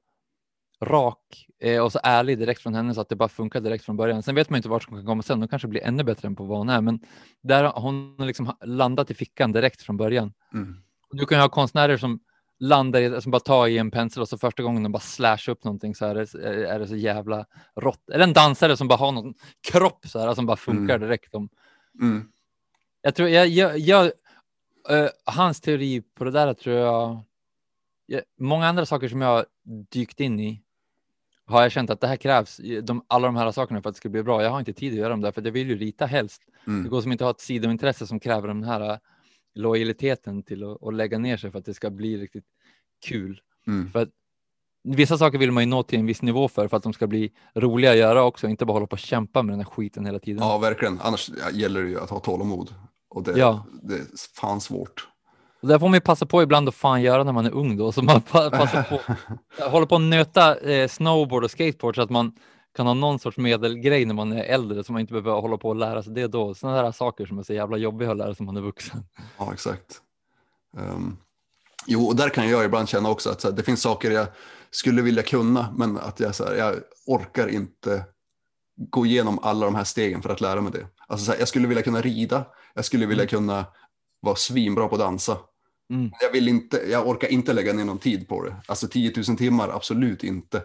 rak 0.83 1.47
eh, 1.61 1.83
och 1.85 1.93
så 1.93 2.01
ärlig 2.03 2.39
direkt 2.39 2.63
från 2.63 2.75
henne 2.75 2.95
så 2.95 3.01
att 3.01 3.09
det 3.09 3.17
bara 3.17 3.29
funkar 3.29 3.61
direkt 3.61 3.85
från 3.85 3.97
början. 3.97 4.23
Sen 4.23 4.35
vet 4.35 4.51
man 4.51 4.57
inte 4.57 4.69
vart 4.69 4.83
som 4.83 4.97
kan 4.97 5.07
komma 5.07 5.23
sen. 5.23 5.39
Hon 5.39 5.49
kanske 5.49 5.69
blir 5.69 5.83
ännu 5.83 6.05
bättre 6.05 6.29
än 6.29 6.37
på 6.37 6.45
vad 6.45 6.59
hon 6.59 6.69
är, 6.69 6.81
men 6.81 7.01
där 7.43 7.65
har 7.65 7.81
hon 7.81 8.17
liksom 8.19 8.57
landat 8.65 9.11
i 9.11 9.15
fickan 9.15 9.53
direkt 9.53 9.83
från 9.83 9.97
början. 9.97 10.33
Mm. 10.55 10.77
Du 11.11 11.27
kan 11.27 11.39
ju 11.39 11.43
ha 11.43 11.49
konstnärer 11.49 11.97
som 11.97 12.21
landar 12.59 13.01
i, 13.01 13.21
som 13.21 13.31
bara 13.33 13.41
tar 13.41 13.67
i 13.67 13.79
en 13.79 13.91
pensel 13.91 14.21
och 14.23 14.29
så 14.29 14.39
första 14.39 14.63
gången 14.63 14.83
de 14.83 14.93
bara 14.93 15.01
slashar 15.01 15.53
upp 15.53 15.65
någonting 15.65 15.95
så 15.95 16.07
är 16.07 16.15
det, 16.15 16.35
är 16.69 16.79
det 16.79 16.87
så 16.87 16.97
jävla 16.97 17.47
rått. 17.77 18.11
Eller 18.11 18.25
en 18.25 18.33
dansare 18.33 18.77
som 18.77 18.89
bara 18.89 18.97
har 18.99 19.13
någon 19.13 19.35
kropp 19.71 20.07
så 20.07 20.19
här 20.19 20.35
som 20.35 20.47
bara 20.47 20.57
funkar 20.57 20.95
Mm. 20.95 21.09
direkt. 21.09 21.35
Om, 21.35 21.49
Mm. 22.01 22.29
Jag 23.03 23.15
tror 23.15 23.29
jag, 23.29 23.49
jag, 23.49 23.79
jag 23.79 24.13
eh, 24.89 25.09
hans 25.25 25.61
teori 25.61 26.03
på 26.15 26.25
det 26.25 26.31
där 26.31 26.55
tror 26.55 26.77
jag. 26.77 27.21
Ja, 28.07 28.21
många 28.39 28.67
andra 28.67 28.87
saker 28.87 29.09
som 29.09 29.21
jag 29.21 29.45
dykt 29.91 30.21
in 30.21 30.41
i 30.41 30.63
har 31.47 31.63
jag 31.63 31.73
känt 31.73 31.91
att 31.91 32.01
det 32.01 32.07
här 32.07 32.17
krävs. 32.17 32.61
De, 32.83 33.05
alla 33.09 33.27
de 33.27 33.37
här 33.37 33.53
sakerna 33.53 33.83
för 33.83 33.89
att 33.89 33.95
det 33.95 33.99
ska 33.99 34.09
bli 34.09 34.23
bra. 34.23 34.43
Jag 34.43 34.51
har 34.51 34.59
inte 34.59 34.73
tid 34.73 34.93
att 34.93 34.99
göra 34.99 35.09
dem 35.09 35.21
där 35.21 35.33
för 35.33 35.43
jag 35.43 35.53
vill 35.53 35.69
ju 35.69 35.79
rita 35.79 36.07
helst. 36.07 36.43
Mm. 36.67 36.83
Det 36.83 36.89
går 36.89 37.01
som 37.01 37.13
inte 37.13 37.25
att 37.25 37.27
ha 37.27 37.31
ett 37.31 37.41
sidointresse 37.41 38.07
som 38.07 38.21
kräver 38.21 38.49
den 38.49 38.65
här 38.65 38.91
eh, 38.91 38.99
lojaliteten 39.55 40.43
till 40.43 40.65
att, 40.65 40.83
att 40.83 40.95
lägga 40.95 41.19
ner 41.19 41.37
sig 41.37 41.51
för 41.51 41.59
att 41.59 41.65
det 41.65 41.75
ska 41.75 41.91
bli 41.91 42.19
riktigt 42.19 42.47
kul. 43.07 43.41
Mm. 43.67 43.91
För 43.91 44.03
att 44.03 44.09
vissa 44.83 45.19
saker 45.19 45.39
vill 45.39 45.53
man 45.53 45.63
ju 45.63 45.67
nå 45.67 45.83
till 45.83 45.99
en 45.99 46.07
viss 46.07 46.23
nivå 46.23 46.49
för, 46.49 46.69
för 46.69 46.77
att 46.77 46.83
de 46.83 46.93
ska 46.93 47.07
bli 47.07 47.33
roliga 47.55 47.91
att 47.91 47.99
göra 47.99 48.25
också, 48.25 48.49
inte 48.49 48.65
bara 48.67 48.73
hålla 48.73 48.87
på 48.87 48.93
och 48.93 48.99
kämpa 48.99 49.43
med 49.43 49.53
den 49.53 49.61
här 49.61 49.71
skiten 49.71 50.07
hela 50.07 50.19
tiden. 50.19 50.43
Ja, 50.43 50.59
verkligen. 50.59 51.01
Annars 51.01 51.31
gäller 51.53 51.83
det 51.83 51.89
ju 51.89 52.01
att 52.01 52.11
ha 52.11 52.21
tålamod. 52.21 52.75
Och 53.11 53.23
det, 53.23 53.39
Ja. 53.39 53.67
det 53.83 53.95
är 53.95 54.05
fan 54.41 54.61
svårt. 54.61 55.09
Och 55.63 55.69
där 55.69 55.79
får 55.79 55.87
man 55.89 55.95
ju 55.95 56.01
passa 56.01 56.27
på 56.27 56.43
ibland 56.43 56.69
att 56.69 56.75
fan 56.75 57.03
göra 57.03 57.25
när 57.25 57.33
man 57.33 57.47
är 57.47 57.51
ung 57.51 57.77
då, 57.77 57.93
så 57.93 58.03
man 58.03 58.21
pa- 58.23 58.51
passar 58.51 58.83
på, 58.83 59.01
håller 59.71 59.87
på 59.87 59.95
att 59.95 60.01
nöta 60.03 60.59
eh, 60.61 60.89
snowboard 60.89 61.45
och 61.45 61.51
skateboard 61.51 61.95
så 61.95 62.03
att 62.03 62.11
man 62.11 62.33
kan 62.77 62.87
ha 62.87 62.95
någon 62.95 63.19
sorts 63.19 63.37
medelgrej 63.37 64.05
när 64.05 64.15
man 64.15 64.33
är 64.33 64.43
äldre 64.43 64.85
så 64.85 64.93
man 64.93 65.01
inte 65.01 65.13
behöver 65.13 65.41
hålla 65.41 65.57
på 65.59 65.69
och 65.69 65.77
lära 65.77 66.03
sig 66.03 66.13
det 66.15 66.27
då. 66.27 66.55
Sådana 66.55 66.83
där 66.83 66.93
saker 66.93 67.27
som 67.27 67.39
är 67.39 67.43
så 67.43 67.53
jävla 67.53 67.77
jobbiga 67.77 68.11
att 68.11 68.17
lära 68.17 68.35
sig 68.35 68.45
när 68.47 68.53
man 68.53 68.63
är 68.63 68.67
vuxen. 68.67 69.05
Ja, 69.39 69.53
exakt. 69.53 70.01
Ehm, 70.79 71.17
jo, 71.87 72.07
och 72.07 72.17
där 72.17 72.29
kan 72.29 72.49
jag 72.49 72.65
ibland 72.65 72.89
känna 72.89 73.11
också 73.11 73.31
att 73.31 73.45
här, 73.45 73.51
det 73.53 73.63
finns 73.63 73.83
saker 73.83 74.11
jag 74.11 74.27
skulle 74.71 75.03
vilja 75.03 75.23
kunna, 75.23 75.75
men 75.77 75.99
att 75.99 76.21
jag, 76.21 76.35
så 76.35 76.45
här, 76.45 76.55
jag 76.55 76.75
orkar 77.07 77.49
inte 77.49 78.05
gå 78.91 79.07
igenom 79.07 79.39
alla 79.43 79.67
de 79.67 79.75
här 79.75 79.85
stegen 79.85 80.23
för 80.23 80.31
att 80.31 80.41
lära 80.41 80.61
mig 80.61 80.73
det. 80.73 80.87
Alltså, 81.07 81.27
så 81.27 81.33
här, 81.33 81.39
jag 81.39 81.49
skulle 81.49 81.69
vilja 81.69 81.83
kunna 81.83 82.01
rida, 82.01 82.45
jag 82.75 82.85
skulle 82.85 83.07
vilja 83.07 83.27
kunna 83.27 83.67
vara 84.21 84.37
svinbra 84.37 84.89
på 84.89 84.95
att 84.95 85.01
dansa. 85.01 85.39
Mm. 85.91 86.11
Jag, 86.21 86.33
vill 86.33 86.49
inte, 86.49 86.77
jag 86.91 87.09
orkar 87.09 87.29
inte 87.29 87.53
lägga 87.53 87.73
ner 87.73 87.85
någon 87.85 87.99
tid 87.99 88.29
på 88.29 88.45
det. 88.45 88.57
Alltså 88.67 88.89
10 88.89 89.13
000 89.29 89.37
timmar, 89.37 89.69
absolut 89.69 90.25
inte. 90.25 90.63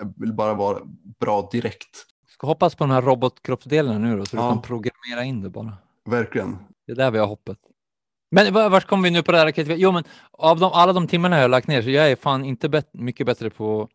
Jag 0.00 0.12
vill 0.16 0.32
bara 0.32 0.54
vara 0.54 0.78
bra 1.20 1.48
direkt. 1.52 2.06
Ska 2.28 2.46
hoppas 2.46 2.74
på 2.74 2.84
de 2.84 2.90
här 2.90 3.02
robotkroppsdelarna 3.02 3.98
nu 3.98 4.18
då, 4.18 4.26
så 4.26 4.36
Ja. 4.36 4.42
du 4.42 4.48
kan 4.48 4.62
programmera 4.62 5.24
in 5.24 5.42
det 5.42 5.50
bara. 5.50 5.76
Verkligen. 6.04 6.58
Det 6.86 6.92
är 6.92 6.96
där 6.96 7.10
vi 7.10 7.18
har 7.18 7.26
hoppet. 7.26 7.58
Men 8.30 8.54
var- 8.54 8.70
vart 8.70 8.86
kommer 8.86 9.02
vi 9.04 9.10
nu 9.10 9.22
på 9.22 9.32
det 9.32 9.38
här? 9.38 9.52
Jo, 9.76 9.92
men 9.92 10.04
av 10.32 10.58
de, 10.60 10.72
alla 10.72 10.92
de 10.92 11.08
timmarna 11.08 11.36
jag 11.36 11.42
har 11.44 11.48
lagt 11.48 11.66
ner 11.66 11.82
så 11.82 11.90
jag 11.90 12.10
är 12.10 12.16
fan 12.16 12.44
inte 12.44 12.68
bet- 12.68 12.90
mycket 12.94 13.26
bättre 13.26 13.50
på. 13.50 13.88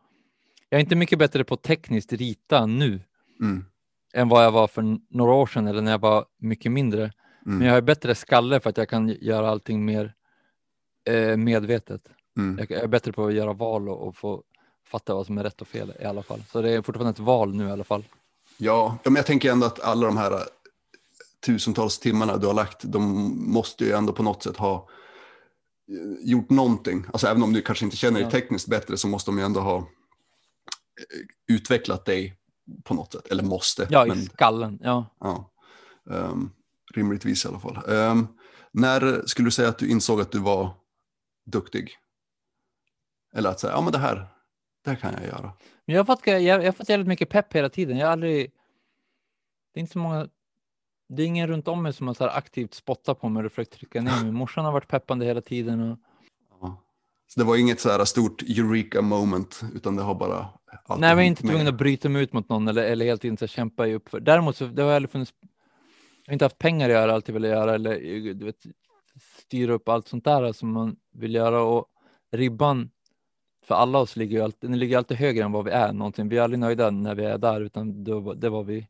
Jag 0.70 0.78
är 0.78 0.82
inte 0.82 0.96
mycket 0.96 1.20
bättre 1.20 1.44
på 1.44 1.56
tekniskt 1.58 2.14
rita 2.14 2.66
nu 2.66 3.02
Mm. 3.42 3.66
än 4.14 4.30
vad 4.30 4.46
jag 4.46 4.52
var 4.52 4.68
för 4.68 4.98
några 5.10 5.34
år 5.34 5.48
sedan 5.48 5.68
eller 5.68 5.82
när 5.82 5.92
jag 5.92 6.00
var 6.02 6.26
mycket 6.40 6.72
mindre. 6.72 7.12
Mm. 7.46 7.58
Men 7.58 7.68
jag 7.68 7.74
har 7.74 7.82
bättre 7.82 8.16
skalle 8.16 8.60
för 8.60 8.70
att 8.70 8.78
jag 8.78 8.90
kan 8.90 9.10
göra 9.10 9.50
allting 9.50 9.86
mer 9.86 10.14
eh, 11.06 11.38
medvetet. 11.38 12.02
Mm. 12.38 12.66
Jag 12.70 12.72
är 12.72 12.88
bättre 12.88 13.12
på 13.12 13.26
att 13.26 13.34
göra 13.34 13.54
val 13.54 13.90
och, 13.90 14.08
och 14.08 14.18
få 14.18 14.44
fatta 14.88 15.14
vad 15.14 15.26
som 15.26 15.38
är 15.38 15.44
rätt 15.44 15.62
och 15.62 15.68
fel 15.68 15.94
i 16.02 16.06
alla 16.06 16.24
fall. 16.24 16.44
Så 16.52 16.62
det 16.62 16.72
är 16.72 16.82
fortfarande 16.82 17.12
ett 17.12 17.20
val 17.20 17.56
nu 17.56 17.68
i 17.68 17.72
alla 17.72 17.84
fall. 17.84 18.04
Ja, 18.58 18.98
men 19.04 19.16
jag 19.16 19.26
tänker 19.26 19.52
ändå 19.52 19.66
att 19.66 19.80
alla 19.80 20.06
de 20.06 20.18
här 20.18 20.32
eh, 20.32 20.40
tusentals 21.46 22.00
timmarna 22.00 22.38
du 22.38 22.48
har 22.48 22.54
lagt, 22.54 22.84
de 22.84 23.04
måste 23.54 23.86
ju 23.86 23.92
ändå 23.92 24.14
på 24.14 24.24
något 24.24 24.44
sätt 24.44 24.58
ha 24.58 24.90
eh, 25.90 26.30
gjort 26.30 26.50
någonting. 26.50 27.06
Alltså 27.14 27.28
även 27.28 27.44
om 27.44 27.54
du 27.54 27.62
kanske 27.62 27.86
inte 27.86 27.98
känner 27.98 28.22
dig 28.22 28.32
tekniskt 28.32 28.68
bättre 28.68 28.98
så 28.98 29.08
måste 29.08 29.32
de 29.32 29.38
ju 29.38 29.46
ändå 29.46 29.60
ha 29.60 29.78
eh, 29.78 29.84
utvecklat 31.48 32.06
dig 32.06 32.38
på 32.84 32.94
något 32.94 33.14
sätt. 33.14 33.28
Eller 33.28 33.44
måste. 33.44 33.88
Ja, 33.90 34.06
men, 34.06 34.18
i 34.18 34.26
skallen. 34.26 34.80
Ja. 34.84 35.06
ja. 35.20 35.52
Um, 36.04 36.52
rimligtvis 36.98 37.46
i 37.46 37.48
alla 37.48 37.60
fall. 37.60 37.80
Ehm, 37.90 38.28
när 38.72 39.22
skulle 39.26 39.48
du 39.48 39.52
säga 39.52 39.70
att 39.70 39.78
du 39.78 39.90
insåg 39.90 40.22
att 40.22 40.32
du 40.32 40.40
var 40.40 40.72
duktig? 41.46 41.98
Eller 43.34 43.50
att 43.50 43.60
säga, 43.60 43.74
ja 43.74 43.82
men 43.82 43.92
det 43.92 43.98
här, 43.98 44.28
det 44.84 44.90
här 44.90 44.98
kan 44.98 45.14
jag 45.14 45.24
göra. 45.24 45.54
Men 45.86 45.96
jag 45.96 46.04
har, 46.04 46.06
fått, 46.06 46.28
jag, 46.28 46.42
jag 46.42 46.64
har 46.64 46.72
fått 46.72 46.90
jävligt 46.90 47.08
mycket 47.08 47.30
pepp 47.30 47.54
hela 47.54 47.70
tiden. 47.70 47.98
Jag 47.98 48.08
har 48.08 48.12
aldrig... 48.12 48.52
Det 49.74 49.80
är 49.80 49.82
inte 49.82 49.94
så 49.94 50.00
många... 50.00 50.28
Det 51.10 51.24
är 51.24 51.28
ingen 51.28 51.48
runt 51.48 51.68
om 51.68 51.84
mig 51.84 51.94
som 51.94 52.08
har 52.08 52.14
så 52.14 52.24
här 52.24 52.38
aktivt 52.38 52.74
spottat 52.74 53.22
på 53.22 53.30
mig 53.30 53.46
och 53.46 53.52
försökt 53.52 53.74
trycka 53.74 54.02
ner 54.02 54.24
mig. 54.24 54.32
Morsan 54.32 54.66
har 54.66 54.72
varit 54.72 54.88
peppande 54.88 55.26
hela 55.26 55.42
tiden. 55.42 55.92
Och... 55.92 56.00
Ja. 56.62 56.82
Så 57.28 57.40
det 57.40 57.46
var 57.46 57.56
inget 57.58 57.80
så 57.80 57.90
här 57.90 58.06
stort 58.06 58.42
eureka 58.42 59.02
moment, 59.02 59.62
utan 59.76 59.96
det 59.96 60.04
har 60.04 60.16
bara... 60.16 60.50
Nej, 60.90 61.00
jag 61.00 61.12
är 61.12 61.16
hängt 61.16 61.40
inte 61.40 61.52
tvungen 61.52 61.68
att 61.68 61.78
bryta 61.78 62.10
mig 62.10 62.24
ut 62.24 62.34
mot 62.34 62.50
någon 62.50 62.68
eller, 62.68 62.84
eller 62.84 63.06
helt 63.06 63.24
här 63.24 63.48
kämpa 63.48 63.88
i 63.88 63.94
uppför. 63.94 64.20
Däremot 64.20 64.58
så 64.58 64.66
det 64.66 64.82
har 64.82 64.90
jag 64.90 64.96
aldrig 64.96 65.12
funnits... 65.12 65.34
Jag 66.26 66.32
har 66.32 66.34
inte 66.34 66.46
haft 66.46 66.58
pengar 66.58 66.90
att 66.90 66.94
göra 66.94 67.14
allt 67.14 67.28
jag 67.28 67.34
vill 67.34 67.44
göra 67.44 67.76
eller 67.76 68.00
du 68.34 68.46
vet, 68.46 68.66
styra 69.40 69.74
upp 69.74 69.90
allt 69.90 70.08
sånt 70.08 70.24
där 70.24 70.52
som 70.52 70.72
man 70.72 70.96
vill 71.12 71.36
göra. 71.36 71.64
Och 71.64 71.86
ribban 72.32 72.90
för 73.66 73.76
alla 73.76 74.00
oss 74.00 74.16
ligger 74.16 74.38
ju 74.38 74.44
alltid, 74.44 74.70
den 74.70 74.80
ligger 74.80 74.98
alltid 74.98 75.18
högre 75.18 75.44
än 75.44 75.52
vad 75.52 75.66
vi 75.66 75.72
är 75.72 75.94
någonting. 75.94 76.30
Vi 76.30 76.38
är 76.38 76.42
aldrig 76.42 76.60
nöjda 76.60 76.92
när 76.92 77.16
vi 77.16 77.26
är 77.26 77.38
där, 77.38 77.62
utan 77.62 78.04
det 78.04 78.20
var, 78.20 78.36
det 78.36 78.50
var 78.50 78.64
vi 78.64 78.88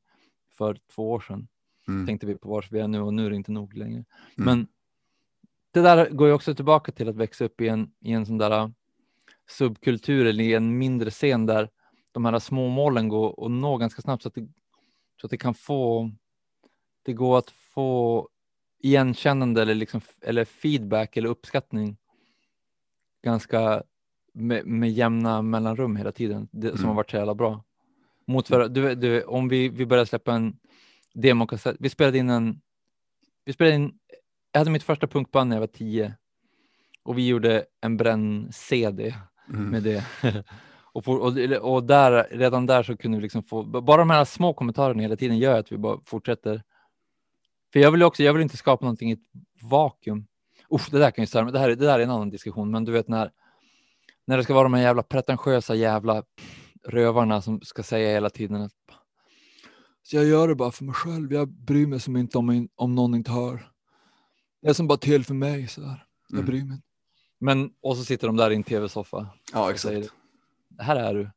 för 0.51 0.77
två 0.95 1.11
år 1.11 1.19
sedan. 1.19 1.47
Mm. 1.87 2.05
Tänkte 2.05 2.27
vi 2.27 2.35
på 2.35 2.49
var 2.49 2.67
vi 2.71 2.79
är 2.79 2.87
nu 2.87 3.01
och 3.01 3.13
nu 3.13 3.25
är 3.25 3.29
det 3.29 3.35
inte 3.35 3.51
nog 3.51 3.77
längre. 3.77 3.95
Mm. 3.97 4.05
Men 4.35 4.67
det 5.71 5.81
där 5.81 6.09
går 6.09 6.27
ju 6.27 6.33
också 6.33 6.55
tillbaka 6.55 6.91
till 6.91 7.09
att 7.09 7.15
växa 7.15 7.45
upp 7.45 7.61
i 7.61 7.67
en, 7.67 7.91
i 7.99 8.11
en 8.11 8.25
sån 8.25 8.37
där 8.37 8.63
uh, 8.63 8.69
subkultur 9.49 10.25
eller 10.25 10.43
i 10.43 10.53
en 10.53 10.77
mindre 10.77 11.09
scen 11.09 11.45
där 11.45 11.69
de 12.11 12.25
här 12.25 12.39
små 12.39 12.69
målen 12.69 13.09
går 13.09 13.39
och 13.39 13.51
nå 13.51 13.77
ganska 13.77 14.01
snabbt 14.01 14.23
så 14.23 14.29
att 14.29 14.35
det, 14.35 14.47
så 15.21 15.27
att 15.27 15.31
det 15.31 15.37
kan 15.37 15.53
få 15.53 16.11
det 17.05 17.13
går 17.13 17.37
att 17.37 17.49
få 17.49 18.29
igenkännande 18.79 19.61
eller, 19.61 19.75
liksom, 19.75 20.01
eller 20.21 20.45
feedback 20.45 21.17
eller 21.17 21.29
uppskattning 21.29 21.97
ganska 23.23 23.83
med, 24.33 24.65
med 24.65 24.91
jämna 24.91 25.41
mellanrum 25.41 25.95
hela 25.95 26.11
tiden, 26.11 26.47
det, 26.51 26.67
som 26.69 26.77
Mm. 26.77 26.87
har 26.87 26.95
varit 26.95 27.09
så 27.11 27.17
jävla 27.17 27.35
bra. 27.35 27.63
Mot 28.27 28.47
för, 28.47 28.69
du, 28.69 28.95
du, 28.95 29.23
om 29.23 29.47
vi, 29.47 29.69
vi 29.69 29.85
började 29.85 30.05
släppa 30.07 30.33
en 30.33 30.57
demokassett, 31.13 31.75
vi 31.79 31.89
spelade 31.89 32.17
in 32.17 32.29
en, 32.29 32.61
vi 33.45 33.53
spelade 33.53 33.75
in, 33.75 33.93
jag 34.51 34.59
hade 34.59 34.71
mitt 34.71 34.83
första 34.83 35.07
punkband 35.07 35.49
när 35.49 35.55
jag 35.55 35.61
var 35.61 35.67
tio 35.67 36.13
och 37.03 37.17
vi 37.17 37.27
gjorde 37.27 37.65
en 37.81 37.97
bränn-CD 37.97 39.15
Mm. 39.49 39.65
med 39.69 39.83
det. 39.83 40.03
och, 40.93 41.03
på, 41.03 41.11
och, 41.13 41.37
och 41.73 41.83
där, 41.83 42.27
redan 42.31 42.65
där 42.65 42.83
så 42.83 42.97
kunde 42.97 43.17
vi 43.17 43.21
liksom 43.21 43.43
få, 43.43 43.63
bara 43.63 43.97
de 43.97 44.09
här 44.09 44.25
små 44.25 44.53
kommentarerna 44.53 45.01
hela 45.01 45.15
tiden 45.15 45.37
gör 45.37 45.59
att 45.59 45.71
vi 45.71 45.77
bara 45.77 45.99
fortsätter. 46.05 46.63
För 47.75 47.79
jag 47.79 47.91
vill 47.91 48.03
också, 48.03 48.23
jag 48.23 48.33
vill 48.33 48.41
inte 48.41 48.57
skapa 48.57 48.85
någonting 48.85 49.09
i 49.09 49.13
ett 49.13 49.29
vakuum. 49.61 50.27
Usch, 50.73 50.87
det 50.91 50.99
där 50.99 51.11
kan 51.11 51.21
ju 51.23 51.27
störa 51.27 51.43
mig. 51.43 51.53
Det 51.53 51.59
här, 51.59 51.69
är- 51.69 51.75
det 51.75 51.85
där 51.85 51.99
är 51.99 52.03
en 52.03 52.09
annan 52.09 52.29
diskussion, 52.29 52.71
men 52.71 52.85
du 52.85 52.91
vet 52.91 53.07
när, 53.07 53.31
när 54.25 54.37
det 54.37 54.43
ska 54.43 54.53
vara 54.53 54.63
de 54.63 54.73
här 54.73 54.81
jävla 54.81 55.03
pretentiösa 55.03 55.75
jävla 55.75 56.23
rövarna 56.87 57.41
som 57.41 57.61
ska 57.61 57.83
säga 57.83 58.09
hela 58.13 58.29
tiden 58.29 58.61
att 58.61 58.71
så 60.03 60.15
jag 60.15 60.25
gör 60.25 60.47
det 60.47 60.55
bara 60.55 60.71
för 60.71 60.83
mig 60.83 60.95
själv. 60.95 61.33
Jag 61.33 61.47
bryr 61.47 61.87
mig 61.87 61.99
som 61.99 62.17
inte 62.17 62.37
om, 62.37 62.67
om 62.75 62.95
någon 62.95 63.15
inte 63.15 63.31
hör. 63.31 63.69
Det 64.61 64.69
är 64.69 64.73
som 64.73 64.87
bara 64.87 64.97
till 64.97 65.25
för 65.25 65.33
mig 65.33 65.67
så 65.67 65.81
där. 65.81 66.05
Jag 66.29 66.33
Mm. 66.39 66.45
bryr 66.45 66.63
mig. 66.63 66.81
Men 67.39 67.71
och 67.81 67.97
så 67.97 68.03
sitter 68.03 68.27
de 68.27 68.35
där 68.35 68.51
i 68.51 68.55
en 68.55 68.63
tv-soffa. 68.63 69.27
Ja, 69.53 69.71
och 69.71 69.79
säger, 69.79 69.99
exakt. 69.99 70.15
Här 70.79 70.95
är 70.95 71.13
du. 71.13 71.29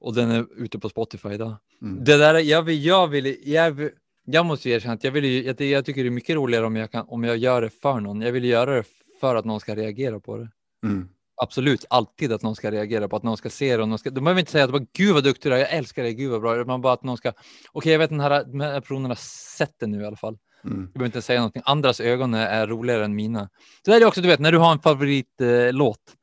Och 0.00 0.14
den 0.14 0.30
är 0.30 0.46
ute 0.56 0.78
på 0.78 0.88
Spotify 0.88 1.28
idag. 1.28 1.56
Mm. 1.82 2.04
Det 2.04 2.16
där, 2.16 2.34
jag, 2.34 2.62
vill, 2.62 2.84
jag, 2.84 3.08
vill, 3.08 3.36
jag, 3.52 3.70
vill, 3.70 3.90
jag 4.24 4.46
måste 4.46 4.70
erkänna 4.70 4.94
att 4.94 5.04
jag, 5.04 5.12
vill, 5.12 5.24
ju- 5.24 5.42
jag, 5.42 5.60
jag 5.60 5.84
tycker 5.84 6.02
det 6.02 6.08
är 6.08 6.10
mycket 6.10 6.36
roligare 6.36 6.66
om 6.66 6.76
jag, 6.76 6.90
kan, 6.90 7.06
om 7.08 7.24
jag 7.24 7.36
gör 7.36 7.62
det 7.62 7.70
för 7.70 8.00
någon. 8.00 8.20
Jag 8.20 8.32
vill 8.32 8.44
göra 8.44 8.74
det 8.74 8.84
för 9.20 9.36
att 9.36 9.44
någon 9.44 9.60
ska 9.60 9.74
reagera 9.74 10.20
på 10.20 10.36
det. 10.36 10.48
Mm. 10.84 11.08
Absolut, 11.36 11.84
alltid 11.90 12.32
att 12.32 12.42
någon 12.42 12.56
ska 12.56 12.70
reagera 12.70 13.08
på 13.08 13.16
att 13.16 13.22
någon 13.22 13.36
ska 13.36 13.50
se 13.50 13.76
det. 13.76 13.82
Och 13.82 13.88
någon 13.88 13.98
ska, 13.98 14.10
de 14.10 14.24
behöver 14.24 14.40
inte 14.40 14.52
säga 14.52 14.64
att 14.64 14.72
bara, 14.72 14.86
gud 14.92 15.14
vad 15.14 15.24
duktig 15.24 15.52
du 15.52 15.56
är, 15.56 15.60
jag 15.60 15.72
älskar 15.72 16.02
dig, 16.02 16.14
gud 16.14 16.30
vad 16.30 16.40
bra. 16.40 16.64
Man 16.64 16.80
bara 16.80 16.92
att 16.92 17.02
någon 17.02 17.16
ska, 17.16 17.32
okej 17.72 17.92
jag 17.92 17.98
vet 17.98 18.10
den 18.10 18.20
här, 18.20 18.44
den 18.44 18.60
här 18.60 18.80
personen 18.80 19.10
har 19.10 19.18
sett 19.56 19.74
det 19.80 19.86
nu 19.86 20.02
i 20.02 20.06
alla 20.06 20.16
fall. 20.16 20.38
Mm. 20.64 20.78
Jag 20.80 20.92
behöver 20.92 21.06
inte 21.06 21.22
säga 21.22 21.40
någonting. 21.40 21.62
Andras 21.64 22.00
ögon 22.00 22.34
är, 22.34 22.46
är 22.46 22.66
roligare 22.66 23.04
än 23.04 23.14
mina. 23.14 23.48
Så 23.84 23.90
det 23.90 23.96
är 23.96 24.00
det 24.00 24.06
också, 24.06 24.20
du 24.20 24.28
vet, 24.28 24.40
när 24.40 24.52
du 24.52 24.58
har 24.58 24.72
en 24.72 24.78
favoritlåt, 24.78 25.98
eh, 26.08 26.14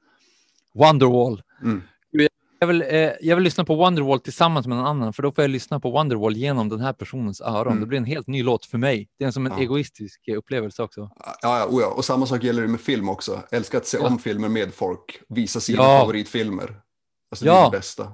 Wonderwall. 0.74 1.42
Mm. 1.64 1.82
Jag 2.62 2.68
vill, 2.68 2.82
eh, 2.82 3.10
jag 3.22 3.36
vill 3.36 3.44
lyssna 3.44 3.66
på 3.66 3.76
Wonderwall 3.76 4.20
tillsammans 4.20 4.68
med 4.68 4.78
någon 4.78 4.86
annan, 4.86 5.14
för 5.14 5.24
då 5.24 5.32
får 5.32 5.44
jag 5.44 5.52
lyssna 5.52 5.80
på 5.80 5.92
Wonderwall 5.92 6.36
genom 6.38 6.70
den 6.70 6.80
här 6.80 6.94
personens 6.94 7.42
öron. 7.42 7.68
Mm. 7.68 7.80
Det 7.80 7.86
blir 7.86 7.98
en 7.98 8.06
helt 8.06 8.28
ny 8.28 8.44
låt 8.44 8.66
för 8.66 8.78
mig. 8.78 9.10
Det 9.20 9.26
är 9.26 9.32
som 9.32 9.46
en 9.46 9.52
Ja. 9.52 9.60
egoistisk 9.60 10.28
eh, 10.28 10.38
upplevelse 10.38 10.84
också. 10.84 11.10
Ja, 11.20 11.36
ja, 11.42 11.66
oh 11.70 11.82
ja, 11.82 11.88
och 11.88 12.06
samma 12.06 12.26
sak 12.26 12.44
gäller 12.44 12.62
det 12.62 12.68
med 12.68 12.82
film 12.82 13.10
också. 13.10 13.42
Älskar 13.52 13.78
att 13.78 13.86
se 13.88 13.98
Ja. 14.02 14.08
om 14.08 14.20
filmer 14.20 14.50
med 14.50 14.74
folk, 14.74 15.22
visa 15.30 15.60
sina 15.60 15.84
Ja. 15.84 16.00
favoritfilmer. 16.00 16.76
Alltså 17.32 17.46
det 17.46 17.52
Ja. 17.52 17.68
är 17.68 17.72
det 17.72 17.78
bästa. 17.78 18.12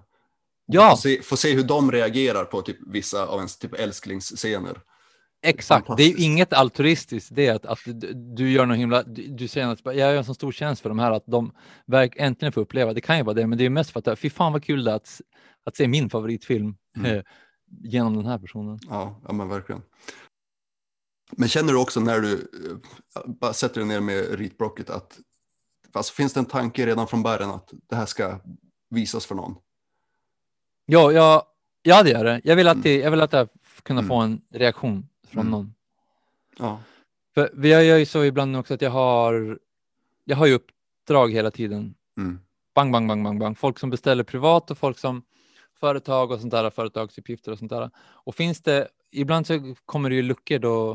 Ja, 0.65 0.91
Få 0.91 0.97
se, 0.97 1.21
få 1.21 1.37
se 1.37 1.53
hur 1.53 1.63
de 1.63 1.91
reagerar 1.91 2.43
på 2.45 2.61
typ 2.61 2.77
vissa 2.87 3.25
av 3.25 3.37
ens 3.37 3.57
typ 3.57 3.73
älsklingsscener. 3.73 4.77
Exakt. 5.41 5.87
Det 5.97 6.03
är 6.03 6.07
ju 6.09 6.23
inget 6.25 6.53
altruistiskt 6.53 7.35
det 7.35 7.49
att, 7.49 7.65
att 7.65 7.79
du, 8.35 8.51
gör 8.51 8.65
någon 8.65 8.77
himla, 8.77 9.03
du, 9.03 9.27
du 9.27 9.47
säger 9.47 9.67
att 9.67 9.79
jag 9.85 9.95
gör 9.95 10.15
en 10.15 10.25
så 10.25 10.33
stor 10.33 10.51
tjänst 10.51 10.81
för 10.81 10.89
de 10.89 10.99
här 10.99 11.11
att 11.11 11.25
de 11.25 11.51
verk, 11.85 12.13
äntligen 12.17 12.51
får 12.51 12.61
uppleva. 12.61 12.93
Det 12.93 13.01
kan 13.01 13.17
ju 13.17 13.23
vara 13.23 13.33
det, 13.33 13.47
men 13.47 13.57
det 13.57 13.65
är 13.65 13.69
mest 13.69 13.91
för 13.91 14.11
att 14.11 14.19
fy 14.19 14.29
fan 14.29 14.53
vad 14.53 14.63
kul 14.63 14.83
det 14.83 14.91
är 14.91 14.95
att, 14.95 15.21
att 15.63 15.75
se 15.75 15.87
min 15.87 16.09
favoritfilm 16.09 16.75
Mm. 16.97 17.15
eh, 17.17 17.23
genom 17.81 18.15
den 18.15 18.25
här 18.25 18.37
personen. 18.39 18.79
Ja, 18.89 19.21
ja 19.27 19.33
men 19.33 19.49
verkligen. 19.49 19.81
Men 21.31 21.49
känner 21.49 21.73
du 21.73 21.79
också 21.79 21.99
när 21.99 22.19
du 22.19 22.33
eh, 22.33 23.21
bara 23.25 23.53
sätter 23.53 23.75
dig 23.81 23.87
ner 23.87 23.99
med 23.99 24.39
ritblocket 24.39 24.89
att 24.89 25.19
alltså, 25.93 26.13
finns 26.13 26.33
det 26.33 26.39
en 26.39 26.45
tanke 26.45 26.85
redan 26.85 27.07
från 27.07 27.23
början 27.23 27.49
att 27.49 27.73
det 27.89 27.95
här 27.95 28.05
ska 28.05 28.39
visas 28.89 29.25
för 29.25 29.35
någon? 29.35 29.55
Ja, 30.85 31.11
ja, 31.11 31.47
ja 31.81 32.03
det 32.03 32.09
gör 32.09 32.23
det. 32.23 32.41
Jag 32.43 32.55
vill 32.55 32.67
alltid, 32.67 33.01
jag 33.01 33.11
vill 33.11 33.21
alltid 33.21 33.47
kunna 33.83 33.99
Mm. 33.99 34.09
få 34.09 34.15
en 34.15 34.41
reaktion 34.53 35.07
från 35.27 35.41
Mm. 35.41 35.51
någon. 35.51 35.73
Ja. 36.57 36.79
För 37.33 37.51
vi 37.53 37.69
gör 37.69 37.97
ju 37.97 38.05
så 38.05 38.23
ibland 38.23 38.57
också 38.57 38.73
att 38.73 38.81
jag 38.81 38.91
har, 38.91 39.59
jag 40.25 40.37
har 40.37 40.45
ju 40.45 40.53
uppdrag 40.53 41.33
hela 41.33 41.51
tiden. 41.51 41.95
Mm. 42.17 42.39
Bang, 42.75 42.91
bang, 42.91 43.07
bang, 43.07 43.23
bang, 43.23 43.39
bang. 43.39 43.57
Folk 43.57 43.79
som 43.79 43.89
beställer 43.89 44.23
privat 44.23 44.71
och 44.71 44.77
folk 44.77 44.97
som 44.99 45.23
företag 45.79 46.31
och 46.31 46.39
sånt 46.39 46.51
där, 46.51 46.69
företagsuppgifter 46.69 47.51
och 47.51 47.57
sånt 47.57 47.69
där. 47.71 47.89
Och 47.97 48.35
finns 48.35 48.61
det, 48.61 48.87
ibland 49.11 49.47
så 49.47 49.75
kommer 49.85 50.09
det 50.09 50.15
ju 50.15 50.21
luckor 50.21 50.59
då, 50.59 50.91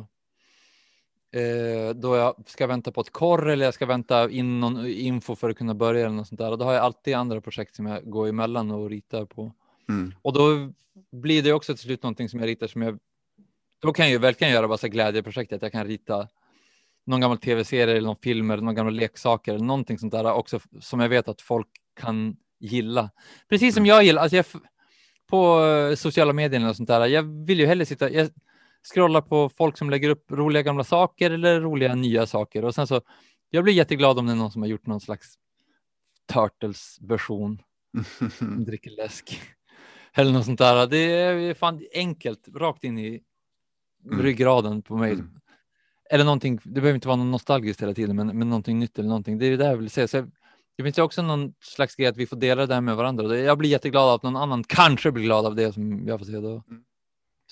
eh, 1.32 1.94
då 1.94 2.16
jag 2.16 2.34
ska 2.46 2.66
vänta 2.66 2.92
på 2.92 3.00
ett 3.00 3.12
korr 3.12 3.48
eller 3.48 3.64
jag 3.64 3.74
ska 3.74 3.86
vänta 3.86 4.30
in 4.30 4.60
någon 4.60 4.86
info 4.86 5.36
för 5.36 5.50
att 5.50 5.58
kunna 5.58 5.74
börja 5.74 6.06
eller 6.06 6.16
något 6.16 6.28
sånt 6.28 6.38
där. 6.38 6.50
Och 6.50 6.58
då 6.58 6.64
har 6.64 6.72
jag 6.72 6.82
alltid 6.82 7.14
andra 7.14 7.40
projekt 7.40 7.74
som 7.76 7.86
jag 7.86 8.10
går 8.10 8.28
emellan 8.28 8.70
och 8.70 8.90
ritar 8.90 9.24
på. 9.24 9.52
Mm. 9.88 10.14
Och 10.22 10.32
då 10.32 10.72
blir 11.12 11.42
det 11.42 11.52
också 11.52 11.74
till 11.74 11.82
slut 11.82 12.02
någonting 12.02 12.28
som 12.28 12.40
jag 12.40 12.46
ritar 12.46 12.66
som 12.66 12.82
jag, 12.82 12.98
då 13.82 13.92
kan 13.92 14.04
jag 14.04 14.12
ju 14.12 14.18
verkligen 14.18 14.52
göra 14.52 14.66
här 14.66 14.88
glädjeprojekt, 14.88 15.52
att 15.52 15.62
jag 15.62 15.72
kan 15.72 15.86
rita 15.86 16.28
någon 17.06 17.20
gammal 17.20 17.38
tv-serie 17.38 17.96
eller 17.96 18.06
någon 18.06 18.22
film 18.22 18.50
eller 18.50 18.62
någon 18.62 18.74
gamla 18.74 18.90
leksaker 18.90 19.54
eller 19.54 19.64
någonting 19.64 19.98
sånt 19.98 20.12
där 20.12 20.32
också 20.32 20.60
som 20.80 21.00
jag 21.00 21.08
vet 21.08 21.28
att 21.28 21.40
folk 21.40 21.68
kan 22.00 22.36
gilla. 22.60 23.10
Precis 23.48 23.74
som 23.74 23.86
jag 23.86 24.04
gillar, 24.04 24.22
alltså 24.22 24.36
jag, 24.36 24.46
på 25.30 25.64
eh, 25.64 25.94
sociala 25.94 26.32
medier 26.32 26.68
och 26.68 26.76
sånt 26.76 26.88
där, 26.88 27.06
jag 27.06 27.46
vill 27.46 27.60
ju 27.60 27.66
hellre 27.66 27.86
sitta, 27.86 28.10
jag 28.10 28.30
scrollar 28.92 29.20
på 29.20 29.48
folk 29.48 29.78
som 29.78 29.90
lägger 29.90 30.10
upp 30.10 30.30
roliga 30.30 30.62
gamla 30.62 30.84
saker 30.84 31.30
eller 31.30 31.60
roliga 31.60 31.94
nya 31.94 32.26
saker 32.26 32.64
och 32.64 32.74
sen 32.74 32.86
så, 32.86 33.00
jag 33.50 33.64
blir 33.64 33.74
jätteglad 33.74 34.18
om 34.18 34.26
det 34.26 34.32
är 34.32 34.36
någon 34.36 34.52
som 34.52 34.62
har 34.62 34.68
gjort 34.68 34.86
någon 34.86 35.00
slags 35.00 35.34
Turtles-version 36.32 37.62
dricker 38.66 38.90
läsk. 38.90 39.40
Eller 40.14 40.32
något 40.32 40.44
sånt 40.44 40.58
där. 40.58 40.86
Det 40.86 40.96
är 40.98 41.54
fan 41.54 41.82
enkelt, 41.94 42.48
rakt 42.54 42.84
in 42.84 42.98
i 42.98 43.22
Mm. 44.06 44.22
ryggraden 44.22 44.82
på 44.82 44.96
mig. 44.96 45.12
Mm. 45.12 45.30
Eller 46.10 46.24
någonting, 46.24 46.60
det 46.64 46.80
behöver 46.80 46.94
inte 46.94 47.08
vara 47.08 47.16
något 47.16 47.26
nostalgiskt 47.26 47.82
hela 47.82 47.94
tiden, 47.94 48.16
men, 48.16 48.38
men 48.38 48.48
någonting 48.48 48.78
nytt 48.78 48.98
eller 48.98 49.08
någonting. 49.08 49.38
Det 49.38 49.46
är 49.46 49.56
det 49.56 49.66
jag 49.66 49.76
vill 49.76 49.90
säga. 49.90 50.08
Så 50.08 50.16
jag, 50.16 50.30
det 50.76 50.82
finns 50.82 50.98
ju 50.98 51.02
också 51.02 51.22
någon 51.22 51.54
slags 51.60 51.96
grej 51.96 52.06
att 52.08 52.16
vi 52.16 52.26
får 52.26 52.36
dela 52.36 52.66
det 52.66 52.74
här 52.74 52.80
med 52.80 52.96
varandra. 52.96 53.36
Jag 53.38 53.58
blir 53.58 53.70
jätteglad 53.70 54.02
av 54.02 54.14
att 54.14 54.22
någon 54.22 54.36
annan 54.36 54.64
kanske 54.64 55.12
blir 55.12 55.24
glad 55.24 55.46
av 55.46 55.54
det 55.54 55.72
som 55.72 56.06
jag 56.06 56.18
får 56.18 56.26
se 56.26 56.32
då. 56.32 56.62
Mm. 56.68 56.84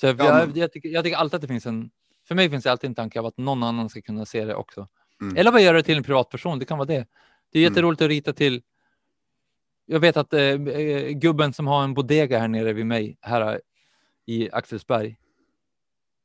Så 0.00 0.06
jag, 0.06 0.20
Ja, 0.20 0.40
jag, 0.40 0.56
jag, 0.56 0.72
tycker, 0.72 0.88
jag 0.88 1.04
tycker 1.04 1.16
alltid 1.16 1.34
att 1.34 1.42
det 1.42 1.48
finns 1.48 1.66
en, 1.66 1.90
för 2.28 2.34
mig 2.34 2.50
finns 2.50 2.64
det 2.64 2.72
alltid 2.72 2.88
en 2.90 2.94
tanke 2.94 3.20
av 3.20 3.26
att 3.26 3.38
någon 3.38 3.62
annan 3.62 3.88
ska 3.88 4.00
kunna 4.02 4.26
se 4.26 4.44
det 4.44 4.54
också. 4.54 4.88
Mm. 5.20 5.36
Eller 5.36 5.52
vad 5.52 5.62
gör 5.62 5.74
det 5.74 5.82
till 5.82 5.96
en 5.96 6.02
privatperson? 6.02 6.58
Det 6.58 6.64
kan 6.64 6.78
vara 6.78 6.86
det. 6.86 7.06
Det 7.52 7.58
är 7.58 7.62
Mm. 7.62 7.72
jätteroligt 7.72 8.02
att 8.02 8.08
rita 8.08 8.32
till. 8.32 8.62
Jag 9.86 10.00
vet 10.00 10.16
att 10.16 10.32
eh, 10.32 10.40
eh, 10.42 11.08
gubben 11.10 11.52
som 11.52 11.66
har 11.66 11.84
en 11.84 11.94
bodega 11.94 12.38
här 12.38 12.48
nere 12.48 12.72
vid 12.72 12.86
mig, 12.86 13.18
här 13.20 13.60
i 14.26 14.50
Axelsberg. 14.52 15.16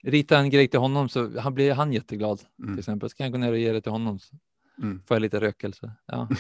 Rita 0.06 0.38
en 0.38 0.50
grej 0.50 0.68
till 0.68 0.80
honom 0.80 1.10
så 1.10 1.40
han 1.40 1.54
blir 1.54 1.74
han 1.74 1.94
jätteglad 1.94 2.42
Mm. 2.60 2.74
till 2.74 2.80
exempel. 2.80 3.10
Så 3.10 3.16
kan 3.16 3.24
jag 3.26 3.32
gå 3.32 3.38
ner 3.38 3.52
och 3.52 3.58
ge 3.58 3.72
det 3.72 3.82
till 3.82 3.92
honom 3.92 4.20
så 4.20 4.36
Mm. 4.82 5.02
får 5.08 5.16
jag 5.16 5.22
lite 5.22 5.42
rökelse. 5.42 5.92
Ja. 6.06 6.28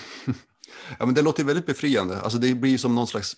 Ja, 0.99 1.06
men 1.06 1.15
det 1.15 1.21
låter 1.21 1.43
väldigt 1.43 1.65
befriande. 1.65 2.21
Alltså, 2.21 2.38
det 2.39 2.56
blir 2.56 2.78
som 2.78 2.95
någon 2.95 3.08
slags 3.08 3.38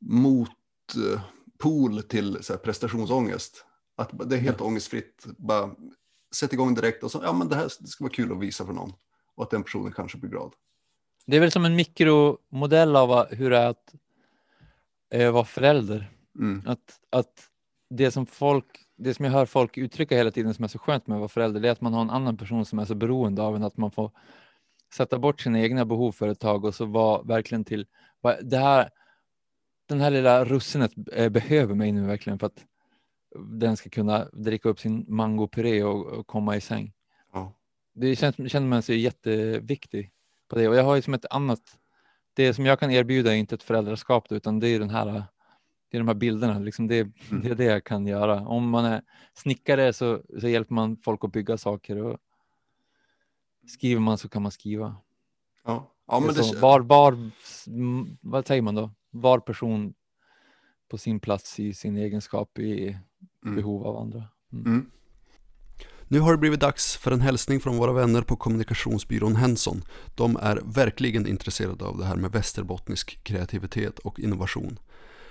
motpol 0.00 2.02
till 2.02 2.38
så 2.44 2.52
här, 2.52 2.60
prestationsångest. 2.60 3.64
Att 3.96 4.28
det 4.28 4.36
är 4.36 4.40
helt 4.40 4.60
ångestfritt. 4.60 5.26
Bara 5.38 5.70
sätt 6.34 6.52
igång 6.52 6.74
direkt 6.74 7.02
och 7.02 7.10
så, 7.10 7.20
ja 7.24 7.32
men 7.32 7.48
det 7.48 7.56
här 7.56 7.70
det 7.80 7.86
ska 7.86 8.04
vara 8.04 8.12
kul 8.12 8.32
att 8.32 8.40
visa 8.40 8.66
för 8.66 8.72
någon. 8.72 8.92
Och 9.34 9.44
att 9.44 9.50
den 9.50 9.62
personen 9.62 9.92
kanske 9.92 10.18
blir 10.18 10.30
glad. 10.30 10.52
Det 11.26 11.36
är 11.36 11.40
väl 11.40 11.50
som 11.50 11.64
en 11.64 11.76
mikromodell 11.76 12.96
av 12.96 13.34
hur 13.34 13.50
det 13.50 13.58
är 13.58 13.68
att 13.68 13.94
eh, 15.12 15.32
vara 15.32 15.44
förälder. 15.44 16.10
Mm. 16.38 16.62
Att, 16.66 17.00
att 17.10 17.50
det 17.90 18.10
som 18.10 18.26
folk, 18.26 18.66
det 18.96 19.14
som 19.14 19.24
jag 19.24 19.32
hör 19.32 19.46
folk 19.46 19.78
uttrycka 19.78 20.16
hela 20.16 20.30
tiden 20.30 20.54
som 20.54 20.64
är 20.64 20.68
så 20.68 20.78
skönt 20.78 21.06
med 21.06 21.14
att 21.14 21.20
vara 21.20 21.28
förälder, 21.28 21.60
det 21.60 21.68
är 21.68 21.72
att 21.72 21.80
man 21.80 21.94
har 21.94 22.00
en 22.00 22.10
annan 22.10 22.36
person 22.36 22.64
som 22.64 22.78
är 22.78 22.84
så 22.84 22.94
beroende 22.94 23.42
av 23.42 23.56
en, 23.56 23.64
att 23.64 23.76
man 23.76 23.90
får 23.90 24.10
sätta 24.94 25.18
bort 25.18 25.40
sina 25.40 25.60
egna 25.60 25.84
behov 25.84 26.12
för 26.12 26.28
ett 26.28 26.40
tag 26.40 26.64
och 26.64 26.74
så 26.74 26.84
vara 26.84 27.22
verkligen 27.22 27.64
till, 27.64 27.86
det 28.42 28.58
här, 28.58 28.90
den 29.86 30.00
här 30.00 30.10
lilla 30.10 30.44
russinet 30.44 30.92
eh, 31.12 31.28
behöver 31.28 31.74
mig 31.74 31.92
nu 31.92 32.06
verkligen 32.06 32.38
för 32.38 32.46
att 32.46 32.64
den 33.38 33.76
ska 33.76 33.90
kunna 33.90 34.24
dricka 34.32 34.68
upp 34.68 34.80
sin 34.80 35.04
mangopuré 35.08 35.84
och, 35.84 36.06
och 36.06 36.26
komma 36.26 36.56
i 36.56 36.60
säng. 36.60 36.92
Ja. 37.32 37.52
Det 37.94 38.16
känns, 38.16 38.52
känner 38.52 38.66
man 38.66 38.82
sig 38.82 39.00
jätteviktig 39.00 40.10
på 40.48 40.56
det 40.56 40.68
och 40.68 40.76
jag 40.76 40.84
har 40.84 40.96
ju 40.96 41.02
som 41.02 41.14
ett 41.14 41.26
annat, 41.30 41.60
det 42.34 42.54
som 42.54 42.66
jag 42.66 42.80
kan 42.80 42.90
erbjuda 42.90 43.32
är 43.32 43.36
inte 43.36 43.54
ett 43.54 43.62
föräldraskap 43.62 44.32
utan 44.32 44.60
det 44.60 44.68
är 44.68 44.78
den 44.78 44.90
här 44.90 45.24
det 45.90 45.96
är 45.96 46.00
de 46.00 46.08
här 46.08 46.14
bilderna, 46.14 46.58
liksom 46.58 46.86
det, 46.88 47.00
Mm. 47.00 47.42
det 47.42 47.48
är 47.50 47.54
det 47.54 47.64
jag 47.64 47.84
kan 47.84 48.06
göra. 48.06 48.40
Om 48.48 48.68
man 48.70 48.84
är 48.84 49.02
snickare 49.34 49.92
så, 49.92 50.22
så 50.40 50.48
hjälper 50.48 50.74
man 50.74 50.96
folk 50.96 51.24
att 51.24 51.32
bygga 51.32 51.58
saker 51.58 51.96
och 51.96 52.18
skriver 53.68 54.00
man 54.00 54.18
så 54.18 54.28
kan 54.28 54.42
man 54.42 54.52
skriva. 54.52 54.96
Ja. 55.64 55.90
ja, 56.06 56.20
Det 56.20 56.26
men 56.26 56.34
det, 56.34 56.44
så, 56.44 56.58
var, 56.58 56.80
var, 56.80 57.30
mm, 57.66 58.16
vad 58.20 58.46
säger 58.46 58.62
man 58.62 58.74
då? 58.74 58.90
Var 59.10 59.38
person 59.38 59.94
på 60.88 60.98
sin 60.98 61.20
plats 61.20 61.60
i 61.60 61.74
sin 61.74 61.96
egenskap 61.96 62.58
i 62.58 62.98
Mm. 63.44 63.56
behov 63.56 63.86
av 63.86 63.96
andra. 63.96 64.24
Mm. 64.52 64.66
Mm. 64.66 64.90
Nu 66.08 66.20
har 66.20 66.32
det 66.32 66.38
blivit 66.38 66.60
dags 66.60 66.96
för 66.96 67.10
en 67.10 67.20
hälsning 67.20 67.60
från 67.60 67.76
våra 67.76 67.92
vänner 67.92 68.22
på 68.22 68.36
kommunikationsbyrån 68.36 69.36
Henson. 69.36 69.82
De 70.14 70.36
är 70.36 70.60
verkligen 70.64 71.26
intresserade 71.26 71.84
av 71.84 71.98
det 71.98 72.04
här 72.04 72.16
med 72.16 72.32
västerbottnisk 72.32 73.24
kreativitet 73.24 73.98
och 73.98 74.20
innovation. 74.20 74.78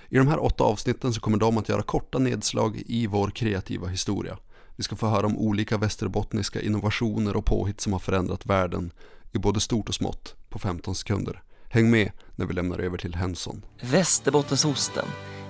I 0.10 0.18
de 0.18 0.28
här 0.28 0.44
åtta 0.44 0.64
avsnitten 0.64 1.14
så 1.14 1.22
kommer 1.22 1.38
de 1.38 1.58
att 1.58 1.70
göra 1.70 1.82
korta 1.82 2.20
nedslag 2.20 2.84
i 2.86 3.08
vår 3.08 3.30
kreativa 3.30 3.88
historia. 3.88 4.38
Vi 4.76 4.84
ska 4.84 4.96
få 4.96 5.08
höra 5.08 5.26
om 5.26 5.38
olika 5.38 5.78
västerbottniska 5.78 6.62
innovationer 6.62 7.36
och 7.36 7.46
påhitt 7.46 7.82
som 7.82 7.94
har 7.94 8.00
förändrat 8.00 8.46
världen 8.46 8.92
i 9.32 9.38
både 9.38 9.60
stort 9.60 9.90
och 9.90 9.96
smått 9.96 10.36
på 10.50 10.60
15 10.60 10.96
sekunder. 10.96 11.42
Häng 11.70 11.92
med 11.92 12.12
när 12.36 12.46
vi 12.46 12.54
lämnar 12.54 12.80
över 12.80 12.98
till 12.98 13.16
Henson. 13.16 13.66
Västerbottensosten. 13.82 15.06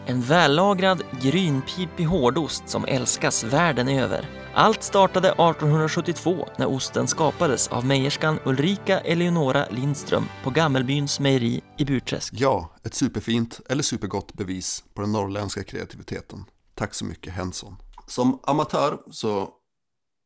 En 0.08 0.22
vällagrad, 0.22 1.04
grynpipig 1.22 2.06
hårdost 2.06 2.70
som 2.70 2.86
älskas 2.86 3.44
världen 3.44 3.88
över. 3.88 4.30
Allt 4.54 4.84
startade 4.84 5.28
1872 5.28 6.48
när 6.58 6.68
osten 6.68 7.08
skapades 7.08 7.68
av 7.68 7.86
mejerskan 7.86 8.40
Ulrika 8.46 9.00
Eleonora 9.00 9.66
Lindström 9.70 10.24
på 10.44 10.50
Gammelbyns 10.50 11.20
mejeri 11.20 11.64
i 11.78 11.86
Burträsk. 11.86 12.34
Ja, 12.38 12.76
ett 12.84 12.94
superfint 12.94 13.62
eller 13.70 13.84
supergott 13.84 14.34
bevis 14.34 14.84
på 14.94 15.02
den 15.02 15.12
norrländska 15.12 15.64
kreativiteten. 15.64 16.46
Tack 16.76 16.94
så 16.94 17.06
mycket 17.06 17.34
Henson. 17.34 17.76
Som 18.08 18.40
amatör 18.44 19.00
så 19.12 19.50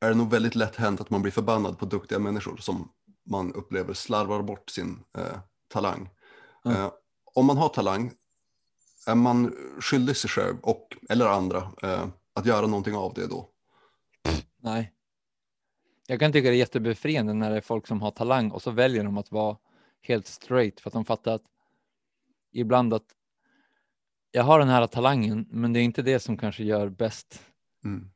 är 0.02 0.10
det 0.10 0.16
nog 0.16 0.32
väldigt 0.32 0.56
lätt 0.56 0.76
hänt 0.76 1.02
att 1.02 1.10
man 1.10 1.22
blir 1.22 1.32
förbannad 1.32 1.80
på 1.80 1.86
duktiga 1.86 2.20
människor 2.20 2.58
som 2.58 2.90
man 3.30 3.54
upplever 3.54 3.94
slarvar 3.94 4.44
bort 4.44 4.70
sin 4.70 5.00
eh, 5.18 5.40
talang. 5.74 6.10
Mm. 6.66 6.78
Eh, 6.78 6.92
om 7.36 7.46
man 7.46 7.58
har 7.58 7.70
talang 7.70 8.12
är 9.10 9.16
man 9.16 9.56
skyldig 9.80 10.16
sig 10.16 10.30
själv 10.30 10.60
och 10.62 10.98
eller 11.10 11.28
andra 11.28 11.72
eh, 11.84 12.08
att 12.34 12.46
göra 12.46 12.68
någonting 12.68 12.96
av 12.96 13.14
det 13.14 13.28
då. 13.28 13.50
Nej. 14.62 14.94
Jag 16.08 16.20
kan 16.20 16.32
tycka 16.32 16.50
det 16.50 16.56
är 16.56 16.60
jättebefriande 16.60 17.34
när 17.34 17.50
det 17.50 17.58
är 17.58 17.62
folk 17.62 17.88
som 17.88 18.02
har 18.02 18.12
talang 18.12 18.52
och 18.52 18.62
så 18.62 18.72
väljer 18.72 19.04
de 19.04 19.18
att 19.18 19.32
vara 19.32 19.58
helt 20.02 20.28
straight 20.28 20.80
för 20.80 20.90
att 20.90 20.94
de 20.94 21.06
fattar 21.06 21.34
att 21.34 21.44
ibland 22.52 22.94
att 22.94 23.06
jag 24.32 24.44
har 24.44 24.60
den 24.60 24.68
här 24.70 24.88
talangen, 24.88 25.48
men 25.52 25.74
det 25.74 25.80
är 25.80 25.84
inte 25.84 26.02
det 26.02 26.20
som 26.20 26.38
kanske 26.38 26.64
gör 26.64 26.90
bäst. 26.90 27.42
Mm. 27.86 28.12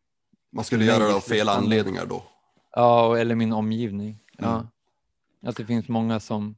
Man 0.52 0.66
skulle 0.66 0.86
göra 0.86 1.08
det 1.08 1.16
av 1.16 1.20
fel 1.20 1.50
anledningar 1.50 2.06
då. 2.06 2.24
Ja, 2.72 3.18
eller 3.18 3.36
min 3.36 3.54
omgivning. 3.54 4.20
Ja. 4.38 4.56
Mm. 4.56 4.68
Att 5.46 5.56
det 5.56 5.66
finns 5.66 5.88
många 5.88 6.20
som, 6.20 6.56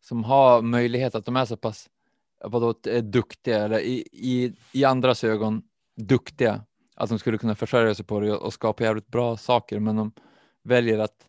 som 0.00 0.24
har 0.24 0.62
möjlighet 0.62 1.14
att 1.14 1.24
de 1.24 1.36
är 1.36 1.44
så 1.44 1.56
pass 1.56 1.88
vadå, 2.44 2.74
är 2.88 3.02
duktiga 3.02 3.64
eller 3.64 3.80
i, 3.80 4.08
i, 4.12 4.52
i 4.72 4.84
andras 4.84 5.24
ögon 5.24 5.62
duktiga 5.96 6.64
att 6.96 7.08
de 7.08 7.18
skulle 7.18 7.38
kunna 7.38 7.54
försörja 7.54 7.94
sig 7.94 8.04
på 8.04 8.20
det 8.20 8.32
och 8.32 8.52
skapa 8.52 8.84
jävligt 8.84 9.08
bra 9.08 9.36
saker, 9.36 9.80
men 9.80 9.96
de 9.96 10.12
väljer 10.64 10.98
att 10.98 11.26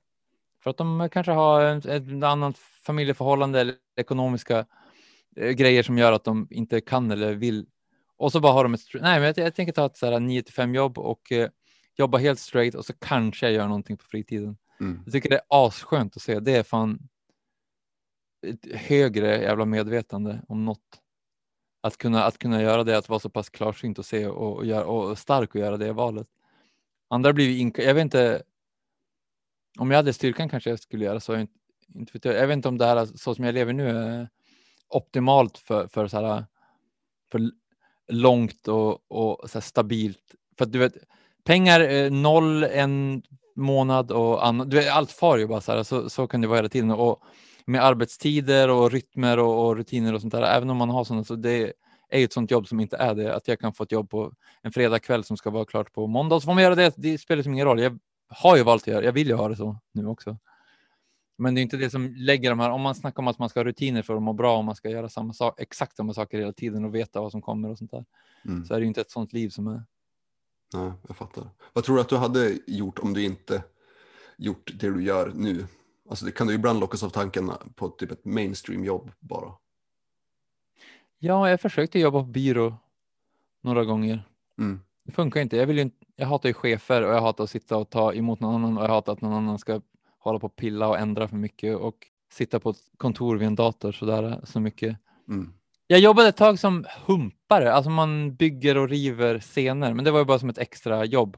för 0.63 0.69
att 0.69 0.77
de 0.77 1.09
kanske 1.11 1.31
har 1.31 1.87
ett 1.89 2.23
annat 2.23 2.57
familjeförhållande 2.57 3.61
eller 3.61 3.75
ekonomiska 3.95 4.65
eh, 5.35 5.49
grejer 5.49 5.83
som 5.83 5.97
gör 5.97 6.11
att 6.11 6.23
de 6.23 6.47
inte 6.51 6.81
kan 6.81 7.11
eller 7.11 7.33
vill. 7.33 7.65
Och 8.17 8.31
så 8.31 8.39
bara 8.39 8.53
har 8.53 8.63
de 8.63 8.73
ett, 8.73 8.81
nej 8.93 9.19
men 9.19 9.23
jag, 9.23 9.37
jag 9.37 9.55
tänker 9.55 9.73
ta 9.73 9.85
ett 9.85 9.97
så 9.97 10.05
här 10.05 10.19
9 10.19 10.41
till 10.41 10.53
5 10.53 10.75
jobb 10.75 10.97
och 10.97 11.31
eh, 11.31 11.49
jobba 11.97 12.17
helt 12.17 12.39
straight 12.39 12.75
och 12.75 12.85
så 12.85 12.93
kanske 12.93 13.45
jag 13.45 13.53
gör 13.53 13.67
någonting 13.67 13.97
på 13.97 14.05
fritiden. 14.05 14.57
Mm. 14.79 15.01
Jag 15.05 15.13
tycker 15.13 15.29
det 15.29 15.35
är 15.35 15.67
asskönt 15.67 16.15
att 16.15 16.21
se. 16.21 16.39
Det 16.39 16.51
är 16.51 16.63
fan 16.63 17.09
ett 18.41 18.75
högre 18.75 19.41
jävla 19.41 19.65
medvetande 19.65 20.41
om 20.47 20.65
något. 20.65 21.01
Att 21.81 21.97
kunna, 21.97 22.23
att 22.23 22.37
kunna 22.37 22.61
göra 22.61 22.83
det, 22.83 22.97
att 22.97 23.09
vara 23.09 23.19
så 23.19 23.29
pass 23.29 23.49
klarsynt 23.49 23.99
och 23.99 24.05
se 24.05 24.27
och, 24.27 24.55
och, 24.55 24.65
göra, 24.65 24.85
och 24.85 25.17
stark 25.17 25.55
och 25.55 25.61
göra 25.61 25.77
det 25.77 25.93
valet. 25.93 26.27
Andra 27.09 27.33
blir 27.33 27.57
inka- 27.57 27.81
jag 27.81 27.93
vet 27.93 28.01
inte. 28.01 28.43
Om 29.79 29.91
jag 29.91 29.97
hade 29.97 30.13
styrkan 30.13 30.49
kanske 30.49 30.69
jag 30.69 30.79
skulle 30.79 31.05
göra 31.05 31.19
så. 31.19 31.33
Jag, 31.33 31.41
inte, 31.41 31.53
inte 31.95 32.13
vet 32.13 32.25
jag. 32.25 32.47
vet 32.47 32.53
inte 32.53 32.67
om 32.67 32.77
det 32.77 32.85
här 32.85 33.05
så 33.05 33.35
som 33.35 33.45
jag 33.45 33.53
lever 33.53 33.73
nu 33.73 33.89
är 33.89 34.29
optimalt 34.89 35.57
för, 35.57 35.87
för 35.87 36.07
så 36.07 36.21
här 36.21 36.45
för 37.31 37.51
långt 38.07 38.67
och, 38.67 39.11
och 39.11 39.49
så 39.49 39.57
här 39.57 39.61
stabilt. 39.61 40.35
För 40.57 40.65
att 40.65 40.71
du 40.71 40.79
vet, 40.79 40.93
pengar 41.43 42.09
noll 42.09 42.63
en 42.63 43.23
månad 43.55 44.11
och 44.11 44.47
annat. 44.47 44.69
Du 44.69 44.77
vet, 44.77 44.91
allt 44.91 45.11
far 45.11 45.37
ju 45.37 45.47
bara 45.47 45.61
så 45.61 45.71
här. 45.71 45.83
Så, 45.83 46.09
så 46.09 46.27
kan 46.27 46.41
det 46.41 46.47
vara 46.47 46.57
hela 46.57 46.69
tiden. 46.69 46.91
Och 46.91 47.23
med 47.67 47.83
arbetstider 47.83 48.69
och 48.69 48.91
rytmer 48.91 49.39
och, 49.39 49.67
och 49.67 49.75
rutiner 49.75 50.13
och 50.13 50.21
sånt 50.21 50.33
där. 50.33 50.41
Även 50.41 50.69
om 50.69 50.77
man 50.77 50.89
har 50.89 51.03
sådana 51.03 51.23
så 51.23 51.35
det 51.35 51.73
är 52.09 52.19
ju 52.19 52.25
ett 52.25 52.33
sånt 52.33 52.51
jobb 52.51 52.67
som 52.67 52.79
inte 52.79 52.97
är 52.97 53.15
det. 53.15 53.35
Att 53.35 53.47
jag 53.47 53.59
kan 53.59 53.73
få 53.73 53.83
ett 53.83 53.91
jobb 53.91 54.09
på 54.09 54.33
en 54.61 54.71
fredagkväll 54.71 55.23
som 55.23 55.37
ska 55.37 55.49
vara 55.49 55.65
klart 55.65 55.93
på 55.93 56.07
måndag. 56.07 56.39
Så 56.39 56.45
får 56.45 56.53
man 56.53 56.63
göra 56.63 56.75
det. 56.75 56.93
Det 56.97 57.17
spelar 57.17 57.43
som 57.43 57.53
ingen 57.53 57.65
roll. 57.65 57.79
Jag 57.79 57.99
har 58.27 58.57
ju 58.57 58.63
valt 58.63 58.83
att 58.83 58.87
göra. 58.87 59.03
Jag 59.03 59.11
vill 59.11 59.27
ju 59.27 59.33
ha 59.33 59.49
det 59.49 59.55
så 59.55 59.79
nu 59.93 60.07
också. 60.07 60.37
Men 61.37 61.55
det 61.55 61.61
är 61.61 61.63
inte 61.63 61.77
det 61.77 61.89
som 61.89 62.15
lägger 62.17 62.49
de 62.49 62.59
här. 62.59 62.69
Om 62.69 62.81
man 62.81 62.95
snackar 62.95 63.19
om 63.19 63.27
att 63.27 63.39
man 63.39 63.49
ska 63.49 63.59
ha 63.59 63.65
rutiner 63.65 64.01
för 64.01 64.15
att 64.15 64.21
må 64.21 64.33
bra 64.33 64.57
och 64.57 64.65
man 64.65 64.75
ska 64.75 64.89
göra 64.89 65.09
samma 65.09 65.33
sak, 65.33 65.61
exakt 65.61 65.97
samma 65.97 66.13
saker 66.13 66.39
hela 66.39 66.53
tiden 66.53 66.85
och 66.85 66.95
veta 66.95 67.21
vad 67.21 67.31
som 67.31 67.41
kommer 67.41 67.69
och 67.69 67.77
sånt 67.77 67.91
där. 67.91 68.05
Mm. 68.45 68.65
Så 68.65 68.73
är 68.73 68.77
det 68.77 68.83
ju 68.83 68.87
inte 68.87 69.01
ett 69.01 69.11
sånt 69.11 69.33
liv 69.33 69.49
som 69.49 69.67
är. 69.67 69.83
Nej, 70.73 70.91
jag 71.07 71.17
fattar. 71.17 71.49
Vad 71.73 71.83
tror 71.83 71.95
du 71.95 72.01
att 72.01 72.09
du 72.09 72.17
hade 72.17 72.57
gjort 72.67 72.99
om 72.99 73.13
du 73.13 73.23
inte 73.23 73.63
gjort 74.37 74.71
det 74.75 74.91
du 74.91 75.03
gör 75.03 75.31
nu? 75.35 75.67
Alltså 76.09 76.25
det 76.25 76.31
kan 76.31 76.47
du 76.47 76.53
ibland 76.53 76.79
lockas 76.79 77.03
av 77.03 77.09
tanken 77.09 77.51
på 77.75 77.89
typ 77.89 78.11
ett 78.11 78.25
mainstream-jobb 78.25 79.11
bara. 79.19 79.51
Ja, 81.19 81.49
jag 81.49 81.61
försökte 81.61 81.99
jobba 81.99 82.19
på 82.19 82.25
byrå 82.25 82.75
några 83.61 83.85
gånger. 83.85 84.23
Mm. 84.57 84.79
Det 85.03 85.11
funkar 85.11 85.41
inte. 85.41 85.57
Jag, 85.57 85.67
vill 85.67 85.75
ju 85.75 85.81
inte. 85.81 86.05
jag 86.15 86.27
hatar 86.27 86.49
ju 86.49 86.53
chefer 86.53 87.01
och 87.01 87.13
jag 87.13 87.21
hatar 87.21 87.43
att 87.43 87.49
sitta 87.49 87.77
och 87.77 87.89
ta 87.89 88.13
emot 88.13 88.39
någon 88.39 88.55
annan 88.55 88.77
och 88.77 88.83
jag 88.83 88.89
hatar 88.89 89.13
att 89.13 89.21
någon 89.21 89.33
annan 89.33 89.59
ska 89.59 89.81
hålla 90.19 90.39
på 90.39 90.47
och 90.47 90.55
pilla 90.55 90.87
och 90.87 90.97
ändra 90.97 91.27
för 91.27 91.35
mycket 91.35 91.77
och 91.77 91.95
sitta 92.31 92.59
på 92.59 92.69
ett 92.69 92.77
kontor 92.97 93.37
vid 93.37 93.47
en 93.47 93.55
dator 93.55 93.91
sådär 93.91 94.41
så 94.43 94.59
mycket. 94.59 94.97
Mm. 95.27 95.53
Jag 95.87 95.99
jobbade 95.99 96.29
ett 96.29 96.37
tag 96.37 96.59
som 96.59 96.85
humpare, 97.05 97.73
alltså 97.73 97.89
man 97.89 98.35
bygger 98.35 98.77
och 98.77 98.89
river 98.89 99.39
scener, 99.39 99.93
men 99.93 100.05
det 100.05 100.11
var 100.11 100.19
ju 100.19 100.25
bara 100.25 100.39
som 100.39 100.49
ett 100.49 100.57
extra 100.57 101.05
jobb 101.05 101.37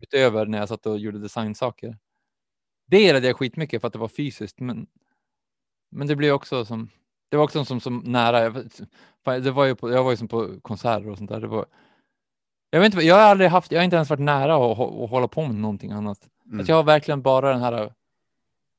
utöver 0.00 0.46
när 0.46 0.58
jag 0.58 0.68
satt 0.68 0.86
och 0.86 0.98
gjorde 0.98 1.18
designsaker. 1.18 1.98
Det 2.86 3.00
gillade 3.00 3.26
jag 3.26 3.36
skitmycket 3.36 3.80
för 3.80 3.86
att 3.86 3.92
det 3.92 3.98
var 3.98 4.08
fysiskt, 4.08 4.60
men, 4.60 4.86
men 5.90 6.06
det 6.06 6.16
blev 6.16 6.34
också 6.34 6.64
som, 6.64 6.88
det 7.28 7.36
var 7.36 7.44
också 7.44 7.64
som, 7.64 7.80
som 7.80 7.98
nära, 7.98 8.40
jag 8.42 9.42
det 9.42 9.50
var 9.50 9.64
ju 9.64 9.74
på, 9.74 9.90
jag 9.92 10.04
var 10.04 10.10
ju 10.10 10.16
som 10.16 10.28
på 10.28 10.60
konserter 10.60 11.08
och 11.10 11.18
sånt 11.18 11.30
där. 11.30 11.40
Det 11.40 11.46
var, 11.46 11.66
jag 12.70 12.80
vet 12.80 12.94
inte, 12.94 13.06
jag 13.06 13.14
har 13.14 13.22
aldrig 13.22 13.50
haft, 13.50 13.72
jag 13.72 13.78
har 13.78 13.84
inte 13.84 13.96
ens 13.96 14.10
varit 14.10 14.20
nära 14.20 14.54
att, 14.54 14.78
hå- 14.78 15.04
att 15.04 15.10
hålla 15.10 15.28
på 15.28 15.42
med 15.46 15.54
någonting 15.54 15.90
annat. 15.92 16.28
Mm. 16.46 16.60
Att 16.60 16.68
jag 16.68 16.76
har 16.76 16.82
verkligen 16.82 17.22
bara 17.22 17.52
den 17.52 17.60
här 17.60 17.92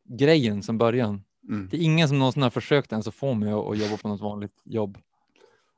grejen 0.09 0.63
som 0.63 0.77
början. 0.77 1.23
Mm. 1.49 1.67
Det 1.71 1.77
är 1.77 1.81
ingen 1.81 2.07
som 2.07 2.19
någonsin 2.19 2.43
har 2.43 2.49
försökt 2.49 2.91
ens 2.91 3.07
att 3.07 3.15
få 3.15 3.33
mig 3.33 3.51
att, 3.51 3.65
att 3.67 3.77
jobba 3.77 3.97
på 3.97 4.07
något 4.07 4.21
vanligt 4.21 4.61
jobb. 4.63 4.97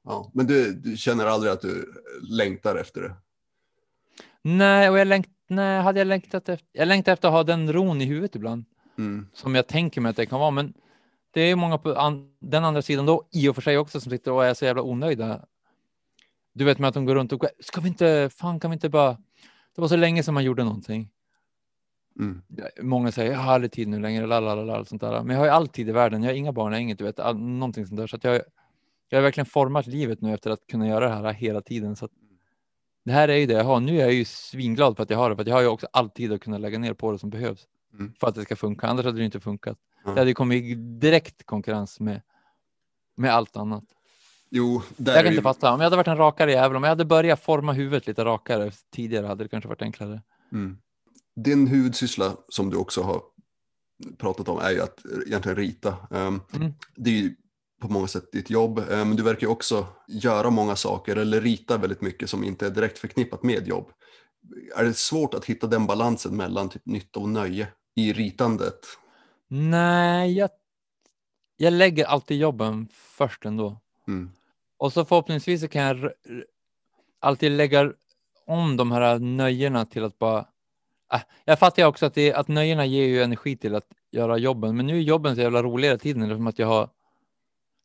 Ja. 0.04 0.32
Men 0.34 0.48
du, 0.48 0.74
du 0.74 0.98
känner 0.98 1.26
aldrig 1.26 1.54
att 1.54 1.62
du 1.62 1.94
längtar 2.30 2.76
efter 2.76 3.02
det? 3.02 3.16
Nej, 4.42 4.90
och 4.90 5.00
jag 5.00 5.08
längt, 5.08 5.28
nej, 5.50 5.82
hade 5.82 6.00
jag 6.00 6.08
längtat 6.08 6.50
efter, 6.50 6.68
jag 6.72 6.88
längtar 6.88 7.14
efter 7.14 7.28
att 7.28 7.34
ha 7.34 7.44
den 7.44 7.74
ron 7.74 8.02
i 8.02 8.06
huvudet 8.06 8.36
ibland, 8.36 8.66
Mm. 8.98 9.28
som 9.34 9.56
jag 9.56 9.68
tänker 9.68 10.02
mig 10.02 10.10
att 10.10 10.16
det 10.16 10.26
kan 10.26 10.40
vara, 10.40 10.52
men 10.52 10.74
det 11.32 11.42
är 11.42 11.56
många 11.56 11.78
på 11.78 11.96
an, 11.96 12.34
den 12.40 12.66
andra 12.66 12.82
sidan 12.82 13.06
då, 13.06 13.28
i 13.32 13.48
och 13.48 13.56
för 13.56 13.62
sig 13.62 13.78
också, 13.78 14.02
som 14.02 14.12
sitter 14.12 14.32
och 14.32 14.46
är 14.46 14.54
så 14.54 14.66
jävla 14.66 14.82
onöjda. 14.82 15.46
Du 16.54 16.66
vet 16.66 16.80
med 16.80 16.88
att 16.88 16.94
de 16.94 17.06
går 17.06 17.16
runt 17.16 17.34
och 17.34 17.46
ska 17.60 17.82
vi 17.82 17.88
inte, 17.88 18.30
fan 18.34 18.60
kan 18.60 18.72
vi 18.72 18.74
inte 18.74 18.90
bara, 18.90 19.18
det 19.76 19.82
var 19.82 19.88
så 19.88 19.96
länge 19.96 20.24
sedan 20.24 20.34
man 20.34 20.44
gjorde 20.44 20.64
någonting. 20.64 21.12
Mm. 22.20 22.42
Många 22.82 23.12
säger, 23.12 23.32
jag 23.32 23.40
har 23.40 23.54
aldrig 23.54 23.72
tid 23.72 23.88
nu 23.88 24.00
längre, 24.00 24.28
lalalala, 24.28 24.76
allt 24.76 24.90
sånt 24.90 25.02
där. 25.02 25.24
Men 25.24 25.30
jag 25.36 25.38
har 25.38 25.46
ju 25.46 25.52
all 25.52 25.68
tid 25.68 25.90
i 25.90 25.92
världen, 25.92 26.24
jag 26.24 26.30
har 26.30 26.36
inga 26.36 26.52
barn, 26.52 26.72
jag 26.72 26.78
har 26.78 26.82
inget, 26.82 26.98
du 26.98 27.04
vet, 27.04 27.20
all, 27.20 27.38
någonting 27.38 27.86
sånt 27.88 28.00
där. 28.00 28.08
Så 28.08 28.16
att 28.16 28.24
jag, 28.24 28.42
jag 29.10 29.18
har 29.18 29.24
verkligen 29.24 29.46
format 29.46 29.88
livet 29.88 30.22
nu 30.22 30.34
efter 30.34 30.52
att 30.52 30.68
kunna 30.68 30.88
göra 30.88 31.10
det 31.10 31.16
här 31.16 31.34
hela 31.34 31.62
tiden. 31.62 31.96
Så 31.96 32.06
att 32.06 32.12
det 33.10 33.14
här 33.14 33.28
är 33.28 33.36
ju 33.36 33.46
det 33.46 33.54
jag 33.54 33.64
har. 33.64 33.80
Nu 33.80 33.96
är 33.96 34.00
jag 34.00 34.14
ju 34.14 34.26
svinglad 34.26 34.96
för 34.96 35.04
att 35.04 35.10
jag 35.10 35.18
har 35.18 35.30
det, 35.30 35.36
för 35.36 35.42
att 35.42 35.48
jag 35.48 35.56
har 35.56 35.62
ju 35.62 35.68
också 35.68 35.88
all 35.94 36.10
tid 36.10 36.32
att 36.34 36.42
kunna 36.42 36.58
lägga 36.58 36.80
ner 36.80 36.94
på 36.94 37.12
det 37.12 37.20
som 37.20 37.30
behövs 37.30 37.68
Mm. 37.94 38.14
för 38.20 38.28
att 38.28 38.36
det 38.36 38.42
ska 38.42 38.56
funka. 38.56 38.88
Annars 38.88 39.06
hade 39.06 39.18
det 39.18 39.26
inte 39.26 39.40
funkat. 39.40 39.78
Ja. 40.06 40.12
Det 40.14 40.20
hade 40.22 40.34
kommit 40.34 40.64
i 40.64 40.76
direkt 40.76 41.46
konkurrens 41.46 42.00
med, 42.00 42.22
med 43.18 43.34
allt 43.34 43.58
annat. 43.58 43.84
Jo, 44.50 44.82
där 44.98 45.14
Jag 45.14 45.24
kan 45.24 45.32
inte 45.34 45.44
fatta. 45.44 45.74
Om 45.74 45.80
jag 45.80 45.86
hade 45.86 45.96
varit 45.96 46.08
en 46.08 46.18
rakare 46.18 46.52
jävel, 46.52 46.78
om 46.78 46.84
jag 46.84 46.90
hade 46.90 47.06
börjat 47.06 47.40
forma 47.44 47.74
huvudet 47.74 48.08
lite 48.08 48.26
rakare 48.26 48.72
tidigare 48.96 49.26
hade 49.28 49.44
det 49.44 49.48
kanske 49.48 49.68
varit 49.68 49.82
enklare. 49.82 50.22
Mm. 50.52 50.78
Din 51.36 51.68
huvudsyssla 51.68 52.34
som 52.50 52.70
du 52.70 52.78
också 52.78 53.02
har 53.02 53.22
pratat 54.18 54.50
om 54.50 54.60
är 54.60 54.72
ju 54.72 54.82
att 54.82 55.00
egentligen 55.28 55.58
rita. 55.58 55.96
Um, 56.10 56.42
Mm. 56.56 56.74
Det 56.96 57.10
är 57.10 57.14
ju 57.14 57.36
på 57.80 57.88
många 57.88 58.08
sätt 58.08 58.32
ditt 58.32 58.50
jobb, 58.50 58.80
eh, 58.80 58.86
men 58.90 59.16
du 59.16 59.24
verkar 59.24 59.42
ju 59.42 59.52
också 59.52 59.88
göra 60.08 60.50
många 60.50 60.76
saker 60.76 61.16
eller 61.16 61.42
rita 61.42 61.78
väldigt 61.78 62.02
mycket 62.02 62.30
som 62.30 62.44
inte 62.44 62.66
är 62.66 62.70
direkt 62.70 63.00
förknippat 63.00 63.44
med 63.44 63.68
jobb. 63.68 63.92
Är 64.76 64.84
det 64.84 64.94
svårt 64.94 65.34
att 65.34 65.46
hitta 65.46 65.68
den 65.68 65.88
balansen 65.88 66.38
mellan 66.38 66.70
typ 66.70 66.86
nytta 66.86 67.20
och 67.20 67.30
nöje 67.30 67.68
i 67.96 68.14
ritandet? 68.14 68.80
Nej, 69.48 70.38
jag, 70.38 70.50
jag 71.58 71.74
lägger 71.74 72.06
alltid 72.06 72.38
jobben 72.38 72.88
först 72.92 73.46
ändå. 73.46 73.82
Mm. 74.08 74.32
Och 74.78 74.94
så 74.94 75.06
förhoppningsvis 75.06 75.62
så 75.62 75.68
kan 75.68 75.82
jag 75.82 76.12
alltid 77.20 77.52
lägga 77.52 77.94
om 78.46 78.78
de 78.78 78.92
här 78.92 79.20
nöjena 79.20 79.86
till 79.86 80.04
att 80.04 80.20
bara... 80.20 80.40
Äh, 81.14 81.22
jag 81.46 81.60
fattar 81.60 81.86
också 81.86 82.06
att, 82.06 82.14
det, 82.14 82.34
att 82.34 82.48
nöjena 82.48 82.86
ger 82.86 83.06
ju 83.06 83.24
energi 83.24 83.58
till 83.58 83.76
att 83.76 83.88
göra 84.12 84.38
jobben, 84.38 84.78
men 84.78 84.88
nu 84.88 84.98
är 84.98 85.02
jobben 85.02 85.36
så 85.36 85.42
jävla 85.42 85.64
roliga 85.64 85.92
hela 85.92 86.00
tiden. 86.00 86.30
Som 86.30 86.48
att 86.48 86.60
jag 86.60 86.68
har... 86.68 86.90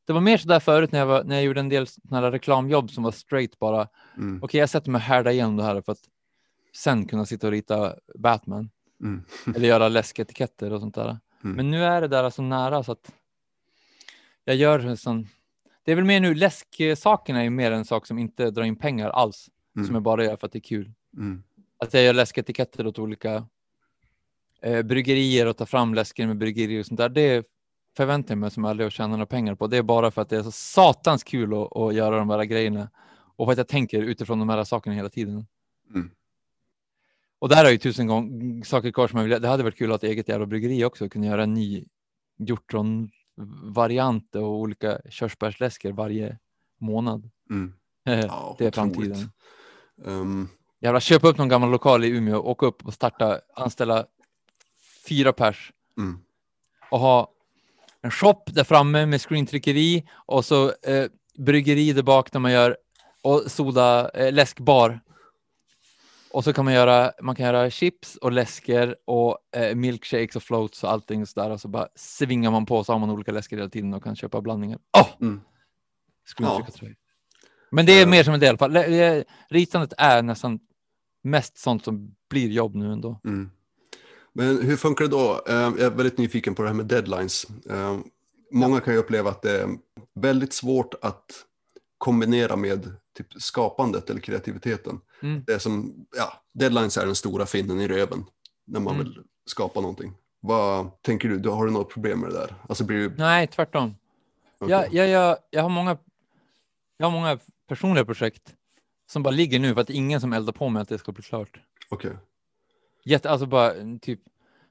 Det 0.04 0.12
var 0.12 0.20
mer 0.20 0.38
så 0.38 0.48
där 0.48 0.60
förut 0.60 0.92
när 0.92 0.98
jag, 0.98 1.06
var, 1.06 1.24
när 1.24 1.34
jag 1.34 1.44
gjorde 1.44 1.60
en 1.60 1.68
del 1.68 1.86
här 2.10 2.30
reklamjobb 2.30 2.90
som 2.90 3.04
var 3.04 3.12
straight 3.12 3.58
bara. 3.58 3.88
Mm. 4.16 4.42
Okej, 4.42 4.60
jag 4.60 4.68
sätter 4.70 4.90
mig 4.90 4.98
och 4.98 5.02
härdar 5.02 5.30
igenom 5.30 5.56
det 5.56 5.62
här 5.62 5.80
för 5.80 5.92
att 5.92 6.08
sen 6.76 7.06
kunna 7.06 7.26
sitta 7.26 7.46
och 7.46 7.50
rita 7.50 7.94
Batman 8.18 8.70
Mm. 9.00 9.24
eller 9.56 9.68
göra 9.68 9.88
läsketiketter 9.88 10.72
och 10.72 10.80
sånt 10.80 10.94
där. 10.94 11.18
Mm. 11.44 11.56
Men 11.56 11.70
nu 11.70 11.84
är 11.84 12.00
det 12.00 12.08
där 12.08 12.30
så 12.30 12.42
nära 12.42 12.82
så 12.82 12.92
att 12.92 13.12
jag 14.44 14.56
gör 14.56 14.96
sån. 14.96 15.28
Det 15.84 15.92
är 15.92 15.96
väl 15.96 16.04
mer 16.04 16.20
nu, 16.20 16.34
läsksakerna 16.34 17.44
är 17.44 17.50
mer 17.50 17.72
en 17.72 17.84
sak 17.84 18.06
som 18.06 18.18
inte 18.18 18.50
drar 18.50 18.64
in 18.64 18.76
pengar 18.76 19.10
alls, 19.10 19.50
Mm. 19.76 19.86
som 19.86 19.94
jag 19.94 20.02
bara 20.02 20.24
gör 20.24 20.36
för 20.36 20.46
att 20.46 20.52
det 20.52 20.58
är 20.58 20.60
kul. 20.60 20.92
Mm. 21.16 21.42
Att 21.78 21.94
jag 21.94 22.02
gör 22.02 22.12
läsketiketter 22.12 22.86
åt 22.86 22.98
olika 22.98 23.46
eh, 24.62 24.82
bryggerier 24.82 25.46
och 25.46 25.56
tar 25.56 25.66
fram 25.66 25.94
läsker 25.94 26.26
med 26.26 26.38
bryggerier 26.38 26.80
och 26.80 26.86
sånt 26.86 26.98
där. 26.98 27.08
Det 27.08 27.46
förväntar 27.96 28.34
jag 28.34 28.38
mig 28.38 28.50
som 28.50 28.64
aldrig 28.64 28.86
att 28.86 28.92
tjäna 28.92 29.08
några 29.08 29.26
pengar 29.26 29.54
på. 29.54 29.66
Det 29.66 29.76
är 29.76 29.82
bara 29.82 30.10
för 30.10 30.22
att 30.22 30.28
det 30.28 30.36
är 30.36 30.42
så 30.42 30.52
satans 30.52 31.24
kul 31.24 31.54
att, 31.54 31.76
att 31.76 31.94
göra 31.94 32.18
de 32.18 32.30
här 32.30 32.44
grejerna 32.44 32.90
och 33.36 33.46
för 33.46 33.52
att 33.52 33.58
jag 33.58 33.68
tänker 33.68 34.02
utifrån 34.02 34.38
de 34.38 34.48
här 34.48 34.64
sakerna 34.64 34.96
hela 34.96 35.08
tiden. 35.08 35.46
Mm. 35.90 36.10
Och 37.38 37.48
där 37.48 37.64
har 37.64 37.70
ju 37.70 37.78
tusen 37.78 38.06
gånger 38.06 38.64
saker 38.64 38.90
kvar 38.90 39.08
som 39.08 39.18
jag 39.18 39.26
vill. 39.26 39.42
Det 39.42 39.48
hade 39.48 39.62
varit 39.62 39.78
kul 39.78 39.92
att 39.92 40.02
ha 40.02 40.08
ett 40.08 40.12
eget 40.12 40.28
jävla 40.28 40.46
bryggeri 40.46 40.84
också, 40.84 41.08
kunna 41.08 41.26
göra 41.26 41.42
en 41.42 41.54
ny 41.54 41.84
hjortron-variant 42.38 44.34
och 44.34 44.48
olika 44.48 44.98
körsbärsläsker 45.10 45.92
varje 45.92 46.38
månad. 46.78 47.30
Mm. 47.50 47.72
Ja, 48.04 48.56
det 48.58 48.66
är 48.66 48.70
framtiden. 48.70 49.30
Um, 49.96 50.48
Jävla 50.84 51.00
köpa 51.00 51.28
upp 51.28 51.38
någon 51.38 51.48
gammal 51.48 51.70
lokal 51.70 52.04
i 52.04 52.08
Umeå, 52.08 52.38
åka 52.38 52.66
upp 52.66 52.86
och 52.86 52.94
starta, 52.94 53.40
anställa 53.54 54.06
fyra 55.08 55.32
pers 55.32 55.72
mm. 55.98 56.18
och 56.90 56.98
ha 56.98 57.33
en 58.04 58.10
shop 58.10 58.42
där 58.46 58.64
framme 58.64 59.06
med 59.06 59.20
screentryckeri 59.20 60.04
och 60.26 60.44
så 60.44 60.68
eh, 60.68 61.06
bryggeri 61.38 61.92
där 61.92 62.02
bak 62.02 62.32
där 62.32 62.40
man 62.40 62.52
gör 62.52 62.76
och 63.22 63.42
soda, 63.46 64.10
eh, 64.10 64.32
läskbar. 64.32 65.00
Och 66.30 66.44
så 66.44 66.52
kan 66.52 66.64
man 66.64 66.74
göra, 66.74 67.12
man 67.22 67.34
kan 67.34 67.46
göra 67.46 67.70
chips 67.70 68.16
och 68.16 68.32
läsker 68.32 68.96
och 69.04 69.38
eh, 69.56 69.74
milkshakes 69.74 70.36
och 70.36 70.42
floats 70.42 70.84
och 70.84 70.90
allting 70.90 71.26
sådär 71.26 71.50
och 71.50 71.60
så 71.60 71.68
bara 71.68 71.88
svingar 71.94 72.50
man 72.50 72.66
på 72.66 72.84
så 72.84 72.92
har 72.92 72.98
man 72.98 73.10
olika 73.10 73.32
läsker 73.32 73.56
hela 73.56 73.68
tiden 73.68 73.94
och 73.94 74.02
kan 74.04 74.16
köpa 74.16 74.40
blandningar. 74.40 74.78
Åh! 74.98 75.08
Mm. 75.20 75.40
Screentryckartröja. 76.36 76.94
Men 77.70 77.86
det 77.86 77.92
är 77.92 78.06
mer 78.06 78.22
som 78.22 78.34
en 78.34 78.40
del. 78.40 78.76
eh, 78.76 79.22
Ritandet 79.48 79.92
är 79.98 80.22
nästan 80.22 80.60
mest 81.22 81.58
sånt 81.58 81.84
som 81.84 82.14
blir 82.30 82.48
jobb 82.48 82.74
nu 82.74 82.92
ändå. 82.92 83.20
Mm. 83.24 83.50
Men 84.34 84.62
hur 84.62 84.76
funkar 84.76 85.04
det 85.04 85.10
då? 85.10 85.42
Eh, 85.48 85.54
Jag 85.54 85.80
är 85.80 85.90
väldigt 85.90 86.18
nyfiken 86.18 86.54
på 86.54 86.62
det 86.62 86.68
här 86.68 86.74
med 86.74 86.86
deadlines. 86.86 87.46
Eh, 87.70 87.98
Många 88.52 88.80
kan 88.80 88.94
ju 88.94 89.00
uppleva 89.00 89.30
att 89.30 89.42
det 89.42 89.60
är 89.62 89.68
väldigt 90.14 90.52
svårt 90.52 90.94
att 91.02 91.44
kombinera 91.98 92.56
med 92.56 92.96
typ 93.16 93.26
skapandet 93.42 94.10
eller 94.10 94.20
kreativiteten. 94.20 95.00
Mm. 95.22 95.44
Det 95.46 95.52
är 95.52 95.58
som, 95.58 96.06
ja, 96.16 96.32
deadlines 96.54 96.96
är 96.96 97.06
den 97.06 97.14
stora 97.14 97.46
finnen 97.46 97.80
i 97.80 97.88
röven 97.88 98.24
när 98.66 98.80
man 98.80 98.94
Mm. 98.94 99.06
vill 99.06 99.18
skapa 99.46 99.80
någonting. 99.80 100.12
Vad 100.40 101.02
tänker 101.02 101.28
du? 101.28 101.38
du? 101.38 101.48
Har 101.48 101.66
du 101.66 101.72
något 101.72 101.90
problem 101.92 102.20
med 102.20 102.30
det 102.30 102.38
där? 102.38 102.54
Alltså 102.68 102.84
blir 102.84 102.96
du... 102.98 103.14
Nej, 103.16 103.46
tvärtom. 103.46 103.94
okej. 104.58 104.70
Jag, 104.70 104.94
jag, 104.94 105.08
jag, 105.08 105.36
jag, 105.50 105.62
har 105.62 105.68
många, 105.70 105.96
jag 106.96 107.06
har 107.06 107.12
många 107.12 107.38
personliga 107.68 108.04
projekt 108.04 108.54
som 109.12 109.22
bara 109.22 109.30
ligger 109.30 109.58
nu 109.58 109.74
för 109.74 109.80
att 109.80 109.86
det 109.86 109.92
är 109.92 109.96
ingen 109.96 110.20
som 110.20 110.32
eldar 110.32 110.52
på 110.52 110.68
med 110.68 110.82
att 110.82 110.88
det 110.88 110.98
ska 110.98 111.12
bli 111.12 111.22
klart. 111.22 111.60
Okej. 111.88 112.12
Jätte, 113.04 113.30
alltså 113.30 113.46
bara 113.46 113.72
typ 114.02 114.20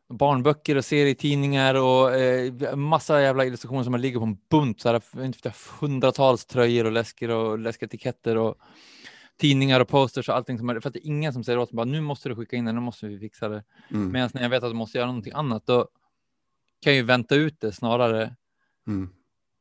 barnböcker 0.09 0.75
och 0.75 0.86
serietidningar 0.86 1.75
och 1.75 2.15
eh, 2.15 2.75
massa 2.75 3.21
jävla 3.21 3.45
illustrationer 3.45 3.84
som 3.84 3.91
man 3.91 4.01
ligger 4.01 4.19
på 4.19 4.25
en 4.25 4.38
bunt, 4.49 4.81
så 4.81 4.89
här, 4.89 5.79
hundratals 5.79 6.45
tröjor 6.45 6.86
och 6.86 6.91
läsker 6.91 7.29
och 7.29 7.59
läsketiketter 7.59 8.38
och 8.38 8.55
tidningar 9.38 9.79
och 9.79 9.88
posters 9.88 10.29
och 10.29 10.36
allting 10.36 10.57
som 10.57 10.69
är, 10.69 10.79
för 10.79 10.89
att 10.89 10.93
det 10.93 10.99
är 10.99 11.07
ingen 11.07 11.34
som 11.34 11.43
säger 11.43 11.59
åt 11.59 11.71
mig 11.71 11.75
bara 11.75 11.91
nu 11.91 12.01
måste 12.01 12.29
du 12.29 12.36
skicka 12.36 12.55
in 12.55 12.65
det, 12.65 12.71
nu 12.71 12.79
måste 12.79 13.07
vi 13.07 13.19
fixa 13.19 13.49
det. 13.49 13.63
Mm. 13.91 14.11
Medan 14.11 14.29
när 14.34 14.41
jag 14.41 14.49
vet 14.49 14.63
att 14.63 14.69
jag 14.69 14.75
måste 14.75 14.97
göra 14.97 15.07
någonting 15.07 15.34
annat, 15.36 15.65
då 15.65 15.88
kan 16.81 16.93
jag 16.93 16.95
ju 16.95 17.03
vänta 17.03 17.36
ut 17.36 17.61
det 17.61 17.71
snarare. 17.71 18.36
Mm. 18.88 19.09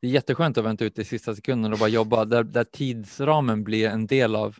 Det 0.01 0.07
är 0.07 0.11
jätteskönt 0.11 0.59
att 0.59 0.65
vänta 0.65 0.85
ut 0.85 0.97
det 0.97 1.03
i 1.03 1.05
sista 1.05 1.35
sekunden 1.35 1.73
och 1.73 1.79
bara 1.79 1.89
jobba 1.89 2.25
där, 2.25 2.45
där 2.45 2.65
tidsramen 2.65 3.65
blir 3.65 3.89
en 3.89 4.07
del 4.07 4.37
av 4.37 4.59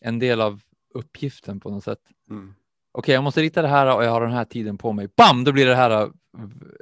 en 0.00 0.18
del 0.18 0.40
av 0.40 0.60
uppgiften 0.94 1.60
på 1.60 1.70
något 1.70 1.84
sätt. 1.84 2.00
Mm. 2.30 2.54
Okej, 2.92 3.14
jag 3.14 3.24
måste 3.24 3.42
rita 3.42 3.62
det 3.62 3.68
här 3.68 3.96
och 3.96 4.04
jag 4.04 4.10
har 4.10 4.20
den 4.20 4.32
här 4.32 4.44
tiden 4.44 4.78
på 4.78 4.92
mig. 4.92 5.08
Bam, 5.16 5.44
då 5.44 5.52
blir 5.52 5.66
det 5.66 5.74
här 5.74 5.90
äh, 5.90 6.08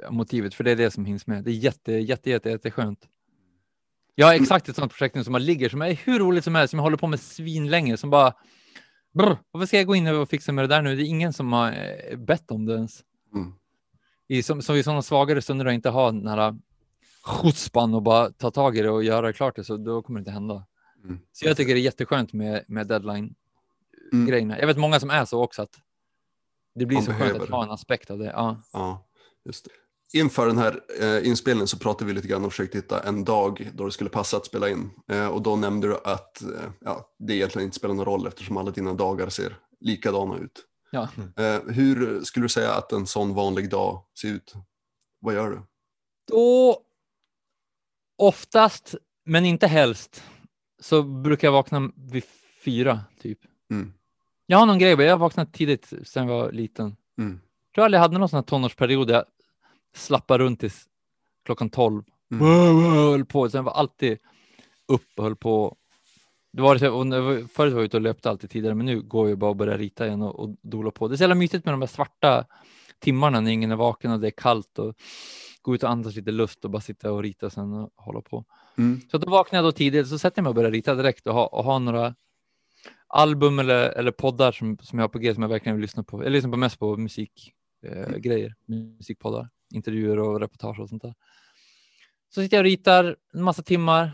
motivet, 0.09 0.53
för 0.53 0.63
det 0.63 0.71
är 0.71 0.75
det 0.75 0.91
som 0.91 1.05
hinns 1.05 1.27
med. 1.27 1.43
Det 1.43 1.51
är 1.51 1.53
jätte, 1.53 1.91
jätte, 1.91 2.29
jätte, 2.29 2.49
jätteskönt. 2.49 3.07
Jag 4.15 4.27
har 4.27 4.33
exakt 4.33 4.69
ett 4.69 4.75
sånt 4.75 4.91
projekt 4.91 5.15
nu 5.15 5.23
som 5.23 5.33
bara 5.33 5.39
ligger, 5.39 5.69
som 5.69 5.81
är 5.81 5.93
hur 5.93 6.19
roligt 6.19 6.43
som 6.43 6.55
helst, 6.55 6.71
som 6.71 6.77
jag 6.77 6.83
håller 6.83 6.97
på 6.97 7.07
med 7.07 7.19
svinlänge, 7.19 7.97
som 7.97 8.09
bara 8.09 8.33
brr, 9.13 9.37
varför 9.51 9.67
ska 9.67 9.77
jag 9.77 9.87
gå 9.87 9.95
in 9.95 10.07
och 10.07 10.29
fixa 10.29 10.51
med 10.51 10.63
det 10.63 10.67
där 10.67 10.81
nu? 10.81 10.95
Det 10.95 11.03
är 11.03 11.05
ingen 11.05 11.33
som 11.33 11.53
har 11.53 11.71
eh, 11.71 12.17
bett 12.17 12.51
om 12.51 12.65
det 12.65 12.73
ens. 12.73 13.01
Mm. 13.35 13.53
I, 14.27 14.43
som, 14.43 14.61
som 14.61 14.75
i 14.75 14.83
sådana 14.83 15.01
svagare 15.01 15.41
stunder 15.41 15.65
och 15.65 15.73
inte 15.73 15.89
ha 15.89 16.11
den 16.11 16.27
här 16.27 16.55
chutzpan 17.23 17.93
och 17.93 18.01
bara 18.01 18.29
ta 18.29 18.51
tag 18.51 18.77
i 18.77 18.81
det 18.81 18.89
och 18.89 19.03
göra 19.03 19.33
klart 19.33 19.55
det, 19.55 19.63
så 19.63 19.77
då 19.77 20.01
kommer 20.01 20.19
det 20.19 20.21
inte 20.21 20.31
hända. 20.31 20.65
Mm. 21.03 21.19
Så 21.31 21.45
jag 21.45 21.57
tycker 21.57 21.73
det 21.73 21.79
är 21.79 21.83
jätteskönt 21.83 22.33
med, 22.33 22.63
med 22.67 22.87
deadline-grejerna. 22.87 24.53
Mm. 24.53 24.59
Jag 24.59 24.67
vet 24.67 24.77
många 24.77 24.99
som 24.99 25.09
är 25.09 25.25
så 25.25 25.43
också, 25.43 25.61
att 25.61 25.79
det 26.75 26.85
blir 26.85 26.97
Man 26.97 27.05
så 27.05 27.11
skönt 27.11 27.19
behöver 27.19 27.39
att 27.39 27.47
det. 27.47 27.53
ha 27.55 27.63
en 27.63 27.71
aspekt 27.71 28.11
av 28.11 28.17
det. 28.17 28.25
Ja. 28.25 28.61
Ja, 28.73 29.07
just 29.45 29.65
det. 29.65 29.71
Inför 30.19 30.47
den 30.47 30.57
här 30.57 30.79
eh, 31.01 31.27
inspelningen 31.27 31.67
så 31.67 31.79
pratade 31.79 32.05
vi 32.05 32.13
lite 32.13 32.27
grann 32.27 32.45
och 32.45 32.51
försökte 32.51 32.77
hitta 32.77 33.03
en 33.03 33.23
dag 33.23 33.71
då 33.73 33.85
det 33.85 33.91
skulle 33.91 34.09
passa 34.09 34.37
att 34.37 34.45
spela 34.45 34.69
in. 34.69 34.89
Eh, 35.11 35.27
och 35.27 35.41
då 35.41 35.55
nämnde 35.55 35.87
du 35.87 35.97
att 36.03 36.41
eh, 36.41 36.49
ja, 36.81 37.09
det 37.19 37.33
egentligen 37.33 37.65
inte 37.65 37.77
spelar 37.77 37.95
någon 37.95 38.05
roll 38.05 38.27
eftersom 38.27 38.57
alla 38.57 38.71
dina 38.71 38.93
dagar 38.93 39.29
ser 39.29 39.57
likadana 39.79 40.37
ut. 40.37 40.65
Ja. 40.91 41.09
Eh, 41.37 41.61
hur 41.67 42.23
skulle 42.23 42.43
du 42.45 42.49
säga 42.49 42.73
att 42.73 42.91
en 42.91 43.07
sån 43.07 43.33
vanlig 43.33 43.69
dag 43.69 44.03
ser 44.21 44.27
ut? 44.27 44.53
Vad 45.19 45.33
gör 45.35 45.49
du? 45.49 45.61
Då, 46.27 46.77
oftast, 48.17 48.95
men 49.25 49.45
inte 49.45 49.67
helst, 49.67 50.23
så 50.81 51.03
brukar 51.03 51.47
jag 51.47 51.53
vakna 51.53 51.91
vid 51.95 52.23
fyra 52.63 52.99
typ. 53.21 53.39
Mm. 53.71 53.93
Jag 54.51 54.57
har 54.57 54.65
någon 54.65 54.79
grej, 54.79 54.89
jag 54.91 55.11
har 55.11 55.17
vaknat 55.17 55.53
tidigt 55.53 55.93
sedan 56.03 56.27
jag 56.27 56.37
var 56.37 56.51
liten. 56.51 56.95
Mm. 57.17 57.39
Jag 57.65 57.73
tror 57.73 57.85
aldrig 57.85 57.97
jag 57.97 58.01
hade 58.01 58.17
någon 58.17 58.29
sån 58.29 58.37
här 58.37 58.43
tonårsperiod 58.43 59.07
där 59.07 59.13
jag 59.13 59.25
slappade 59.95 60.43
runt 60.43 60.59
tills 60.59 60.83
klockan 61.45 61.69
tolv. 61.69 62.03
Mm. 62.31 62.45
Höll 62.45 63.25
på, 63.25 63.49
sen 63.49 63.63
var 63.63 63.71
alltid 63.71 64.17
upp 64.87 65.07
och 65.17 65.23
höll 65.23 65.35
på. 65.35 65.75
Det 66.53 66.61
var- 66.61 67.47
förut 67.47 67.73
var 67.73 67.79
jag 67.79 67.85
ute 67.85 67.97
och 67.97 68.01
löpte 68.01 68.29
alltid 68.29 68.49
tidigare, 68.49 68.75
men 68.75 68.85
nu 68.85 69.01
går 69.01 69.29
jag 69.29 69.37
bara 69.37 69.49
och 69.49 69.55
börjar 69.55 69.77
rita 69.77 70.07
igen 70.07 70.21
och, 70.21 70.39
och 70.39 70.55
dola 70.61 70.91
på. 70.91 71.07
Det 71.07 71.15
är 71.15 71.17
så 71.17 71.23
jävla 71.23 71.35
mysigt 71.35 71.65
med 71.65 71.73
de 71.73 71.81
här 71.81 71.87
svarta 71.87 72.45
timmarna 72.99 73.39
när 73.39 73.51
ingen 73.51 73.71
är 73.71 73.75
vaken 73.75 74.11
och 74.11 74.19
det 74.19 74.27
är 74.27 74.31
kallt 74.31 74.79
och 74.79 74.95
gå 75.61 75.75
ut 75.75 75.83
och 75.83 75.89
andas 75.89 76.15
lite 76.15 76.31
luft 76.31 76.65
och 76.65 76.71
bara 76.71 76.81
sitta 76.81 77.11
och 77.11 77.23
rita 77.23 77.49
sen 77.49 77.73
och 77.73 77.91
hålla 77.95 78.21
på. 78.21 78.45
Mm. 78.77 79.01
Så 79.11 79.17
då 79.17 79.31
vaknar 79.31 79.57
jag 79.57 79.65
då 79.65 79.71
tidigt, 79.71 80.07
så 80.07 80.17
sätter 80.19 80.39
jag 80.39 80.43
mig 80.43 80.49
och 80.49 80.55
börjar 80.55 80.71
rita 80.71 80.95
direkt 80.95 81.27
och 81.27 81.33
ha, 81.33 81.47
och 81.47 81.63
ha 81.63 81.79
några 81.79 82.15
album 83.11 83.59
eller, 83.59 83.89
eller 83.89 84.11
poddar 84.11 84.51
som, 84.51 84.77
som 84.81 84.99
jag 84.99 85.03
har 85.03 85.09
på 85.09 85.19
G 85.19 85.33
som 85.33 85.43
jag 85.43 85.49
verkligen 85.49 85.75
vill 85.75 85.81
lyssna 85.81 86.03
på. 86.03 86.23
Jag 86.23 86.31
lyssnar 86.31 86.51
på 86.51 86.57
mest 86.57 86.79
på 86.79 86.97
musikgrejer, 86.97 88.13
eh, 88.13 88.17
grejer, 88.17 88.55
musikpoddar, 88.65 89.49
intervjuer 89.73 90.19
och 90.19 90.39
reportage 90.39 90.79
och 90.79 90.89
sånt 90.89 91.01
där. 91.01 91.13
Så 92.29 92.41
sitter 92.41 92.57
jag 92.57 92.61
och 92.61 92.65
ritar 92.65 93.15
en 93.33 93.43
massa 93.43 93.61
timmar. 93.61 94.11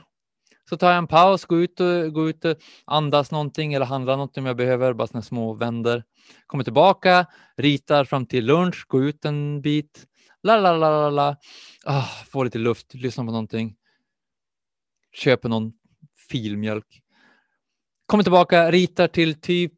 Så 0.70 0.78
tar 0.78 0.90
jag 0.90 0.98
en 0.98 1.08
paus, 1.08 1.46
går 1.46 1.60
ut 1.60 1.80
och, 1.80 2.14
går 2.14 2.30
ut 2.30 2.46
och 2.46 2.56
andas 2.86 3.32
någonting 3.32 3.74
eller 3.74 3.86
handlar 3.86 4.14
någonting 4.14 4.44
om 4.44 4.48
jag 4.48 4.58
behöver, 4.58 4.94
bara 4.94 5.08
såna 5.08 5.22
små 5.22 5.54
vänder. 5.54 6.04
Kommer 6.48 6.64
tillbaka, 6.64 7.26
ritar 7.58 8.06
fram 8.06 8.26
till 8.26 8.46
lunch, 8.46 8.86
går 8.88 9.04
ut 9.04 9.26
en 9.26 9.62
bit. 9.62 10.08
La, 10.44 10.58
la, 10.58 10.78
la, 10.78 10.90
la, 10.90 11.10
la. 11.10 11.38
Ah, 11.86 12.04
får 12.30 12.46
lite 12.46 12.58
luft, 12.58 12.94
lyssnar 12.94 13.26
på 13.26 13.32
någonting. 13.32 13.76
Köper 15.14 15.50
någon 15.50 15.74
filmjölk. 16.30 17.02
Kommer 18.08 18.24
tillbaka, 18.24 18.72
ritar 18.72 19.08
till 19.08 19.36
typ 19.42 19.74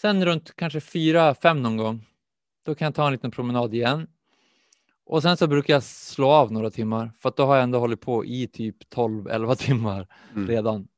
sen 0.00 0.24
runt 0.24 0.56
kanske 0.56 0.80
fyra, 0.80 1.34
fem 1.34 1.62
någon 1.62 1.76
gång. 1.76 2.06
Då 2.64 2.74
kan 2.74 2.86
jag 2.86 2.94
ta 2.94 3.06
en 3.06 3.12
liten 3.12 3.30
promenad 3.30 3.74
igen. 3.74 4.06
Och 5.06 5.22
sen 5.22 5.36
så 5.36 5.46
brukar 5.46 5.74
jag 5.74 5.82
slå 5.82 6.28
av 6.30 6.52
några 6.52 6.70
timmar 6.70 7.12
för 7.20 7.28
att 7.28 7.36
då 7.36 7.46
har 7.46 7.54
jag 7.54 7.62
ändå 7.62 7.78
hållit 7.78 8.00
på 8.00 8.24
i 8.24 8.46
typ 8.46 8.76
12-11 8.94 9.54
timmar 9.58 10.06
Mm. 10.32 10.48
redan. 10.48 10.88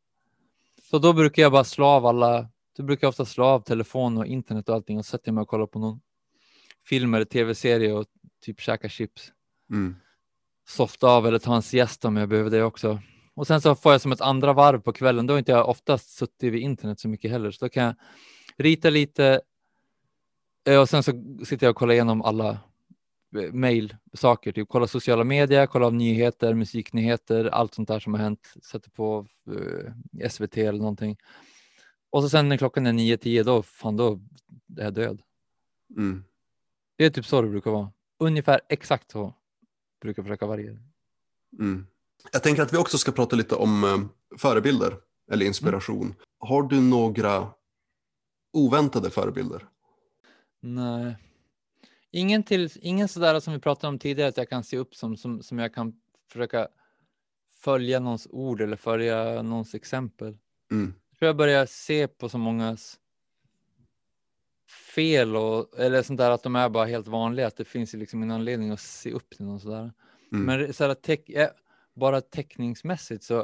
Så 0.90 0.98
då 0.98 1.12
brukar 1.12 1.42
jag 1.42 1.52
bara 1.52 1.64
slå 1.64 1.86
av 1.86 2.06
alla, 2.06 2.48
då 2.76 2.82
brukar 2.82 3.04
jag 3.04 3.08
ofta 3.08 3.24
slå 3.24 3.44
av 3.44 3.60
telefon 3.60 4.18
och 4.18 4.26
internet 4.26 4.68
och 4.68 4.74
allting 4.74 4.98
och 4.98 5.06
sätter 5.06 5.32
mig 5.32 5.42
och 5.42 5.48
kollar 5.48 5.66
på 5.66 5.78
någon 5.78 6.00
film 6.88 7.14
eller 7.14 7.24
tv-serie 7.24 7.92
och 7.92 8.06
typ 8.44 8.60
käka 8.60 8.88
chips. 8.88 9.32
Mm. 9.70 9.96
Softa 10.68 11.08
av 11.08 11.26
eller 11.26 11.38
ta 11.38 11.56
en 11.56 11.62
siesta 11.62 12.08
om 12.08 12.16
jag 12.16 12.28
behöver 12.28 12.50
det 12.50 12.62
också. 12.62 13.00
Och 13.36 13.46
sen 13.46 13.60
så 13.60 13.74
får 13.74 13.92
jag 13.92 14.00
som 14.00 14.12
ett 14.12 14.20
andra 14.20 14.52
varv 14.52 14.80
på 14.80 14.92
kvällen. 14.92 15.26
Då 15.26 15.34
har 15.34 15.38
inte 15.38 15.52
jag 15.52 15.68
oftast 15.68 16.10
suttit 16.10 16.52
vid 16.52 16.62
internet 16.62 17.00
så 17.00 17.08
mycket 17.08 17.30
heller, 17.30 17.50
så 17.50 17.64
då 17.64 17.68
kan 17.68 17.84
jag 17.84 17.94
rita 18.56 18.90
lite 18.90 19.40
eh, 20.68 20.80
och 20.80 20.88
sen 20.88 21.02
så 21.02 21.12
sitter 21.44 21.66
jag 21.66 21.70
och 21.70 21.76
kollar 21.76 21.94
igenom 21.94 22.22
alla 22.22 22.50
eh, 23.36 23.52
mail-saker, 23.52 24.52
typ 24.52 24.68
kolla 24.68 24.86
sociala 24.86 25.24
medier, 25.24 25.66
kolla 25.66 25.90
nyheter, 25.90 26.54
musiknyheter, 26.54 27.44
allt 27.44 27.74
sånt 27.74 27.88
där 27.88 28.00
som 28.00 28.14
har 28.14 28.20
hänt, 28.20 28.54
sätter 28.62 28.90
på 28.90 29.26
eh, 29.50 30.28
SVT 30.28 30.56
eller 30.56 30.78
någonting. 30.78 31.16
Och 32.10 32.22
så 32.22 32.28
sen 32.28 32.48
när 32.48 32.56
klockan 32.56 32.86
är 32.86 32.92
9-10, 32.92 33.42
då 33.42 33.62
fan 33.62 33.96
då 33.96 34.20
är 34.78 34.84
jag 34.84 34.94
död. 34.94 35.22
Mm. 35.96 36.24
Det 36.96 37.04
är 37.04 37.10
typ 37.10 37.26
så 37.26 37.42
det 37.42 37.48
brukar 37.48 37.70
vara. 37.70 37.92
Ungefär 38.18 38.60
exakt 38.68 39.10
så 39.10 39.34
brukar 40.00 40.22
jag 40.22 40.26
försöka 40.26 40.46
variera. 40.46 40.78
Mm. 41.58 41.86
Jag 42.32 42.42
tänker 42.42 42.62
att 42.62 42.72
vi 42.72 42.76
också 42.76 42.98
ska 42.98 43.12
prata 43.12 43.36
lite 43.36 43.54
om 43.54 43.84
eh, 43.84 44.38
förebilder 44.38 44.96
eller 45.32 45.46
inspiration. 45.46 46.14
Har 46.38 46.62
du 46.62 46.80
några 46.80 47.48
oväntade 48.52 49.10
förebilder? 49.10 49.68
Nej. 50.60 51.16
Ingen, 52.10 52.42
till, 52.42 52.70
ingen 52.80 53.08
sådär 53.08 53.40
som 53.40 53.52
vi 53.52 53.58
pratade 53.58 53.88
om 53.88 53.98
tidigare 53.98 54.28
att 54.28 54.36
jag 54.36 54.48
kan 54.48 54.64
se 54.64 54.78
upp 54.78 54.94
som, 54.94 55.16
som, 55.16 55.42
som 55.42 55.58
jag 55.58 55.74
kan 55.74 55.94
försöka 56.32 56.68
följa 57.58 58.00
någons 58.00 58.26
ord 58.30 58.60
eller 58.60 58.76
följa 58.76 59.42
någons 59.42 59.74
exempel. 59.74 60.38
Mm. 60.70 60.94
Jag 61.10 61.18
tror 61.18 61.26
jag 61.26 61.36
börjar 61.36 61.66
se 61.66 62.08
på 62.08 62.28
så 62.28 62.38
mångas 62.38 62.98
fel 64.94 65.36
och 65.36 65.78
eller 65.78 66.02
sånt 66.02 66.18
där 66.18 66.30
att 66.30 66.42
de 66.42 66.56
är 66.56 66.68
bara 66.68 66.84
helt 66.84 67.06
vanliga, 67.06 67.46
att 67.46 67.56
det 67.56 67.64
finns 67.64 67.92
liksom 67.92 68.22
en 68.22 68.30
anledning 68.30 68.70
att 68.70 68.80
se 68.80 69.12
upp 69.12 69.30
till 69.30 69.44
någon 69.44 69.60
sådär. 69.60 69.92
Mm. 70.32 70.44
Men 70.44 70.72
så 70.74 70.86
här, 70.86 70.94
teck, 70.94 71.28
eh, 71.28 71.48
bara 71.96 72.20
teckningsmässigt 72.20 73.24
så 73.24 73.38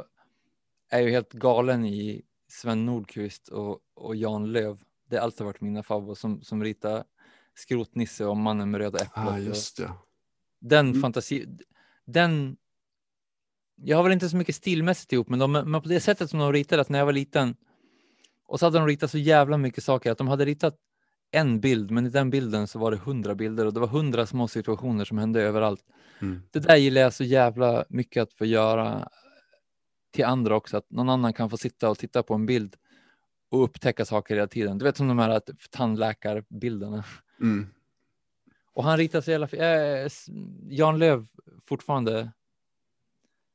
är 0.89 0.99
jag 0.99 1.03
ju 1.03 1.11
helt 1.11 1.33
galen 1.33 1.85
i 1.85 2.21
Sven 2.47 2.85
Nordqvist 2.85 3.47
och, 3.47 3.79
och 3.93 4.15
Jan 4.15 4.51
Löv. 4.51 4.83
Det 5.09 5.15
har 5.15 5.23
alltid 5.23 5.45
varit 5.45 5.61
mina 5.61 5.83
favoriter 5.83 6.19
som, 6.19 6.41
som 6.41 6.63
ritar 6.63 7.03
Skrotnisse 7.55 8.25
och 8.25 8.37
Mannen 8.37 8.71
med 8.71 8.81
röda 8.81 8.97
äpplet. 8.99 9.27
Ah, 9.27 9.37
just 9.37 9.77
det. 9.77 9.91
Den 10.59 10.89
Mm. 10.89 11.01
fantasi, 11.01 11.45
den. 12.05 12.57
Jag 13.75 13.97
har 13.97 14.03
väl 14.03 14.13
inte 14.13 14.29
så 14.29 14.37
mycket 14.37 14.55
stilmässigt 14.55 15.13
ihop, 15.13 15.29
men, 15.29 15.39
de, 15.39 15.51
men 15.51 15.81
på 15.81 15.89
det 15.89 15.99
sättet 15.99 16.29
som 16.29 16.39
de 16.39 16.53
ritade 16.53 16.81
att 16.81 16.89
när 16.89 16.99
jag 16.99 17.05
var 17.05 17.13
liten 17.13 17.55
och 18.45 18.59
så 18.59 18.65
hade 18.65 18.77
de 18.77 18.87
ritat 18.87 19.11
så 19.11 19.17
jävla 19.17 19.57
mycket 19.57 19.83
saker 19.83 20.11
att 20.11 20.17
de 20.17 20.27
hade 20.27 20.45
ritat 20.45 20.77
en 21.35 21.59
bild, 21.59 21.91
men 21.91 22.05
i 22.05 22.09
den 22.09 22.29
bilden 22.29 22.67
så 22.67 22.79
var 22.79 22.91
det 22.91 22.97
hundra 22.97 23.35
bilder 23.35 23.65
och 23.65 23.73
det 23.73 23.79
var 23.79 23.87
hundra 23.87 24.25
små 24.25 24.47
situationer 24.47 25.05
som 25.05 25.17
hände 25.17 25.41
överallt. 25.41 25.83
Mm. 26.21 26.41
Det 26.51 26.59
där 26.59 26.75
gillar 26.75 27.01
jag 27.01 27.13
så 27.13 27.23
jävla 27.23 27.85
mycket 27.89 28.23
att 28.23 28.33
få 28.33 28.45
göra 28.45 29.09
till 30.11 30.25
andra 30.25 30.55
också, 30.55 30.77
att 30.77 30.91
någon 30.91 31.09
annan 31.09 31.33
kan 31.33 31.49
få 31.49 31.57
sitta 31.57 31.89
och 31.89 31.97
titta 31.97 32.23
på 32.23 32.33
en 32.33 32.45
bild 32.45 32.75
och 33.49 33.63
upptäcka 33.63 34.05
saker 34.05 34.35
hela 34.35 34.47
tiden. 34.47 34.77
Du 34.77 34.85
vet 34.85 34.97
som 34.97 35.07
de 35.07 35.19
här 35.19 35.29
att- 35.29 35.49
tandläkarbilderna. 35.71 37.03
Mm. 37.41 37.67
Och 38.73 38.83
han 38.83 38.97
ritar 38.97 39.21
så 39.21 39.31
jävla 39.31 39.47
s- 40.05 40.25
Jan 40.69 40.99
Löv 40.99 41.25
fortfarande 41.65 42.31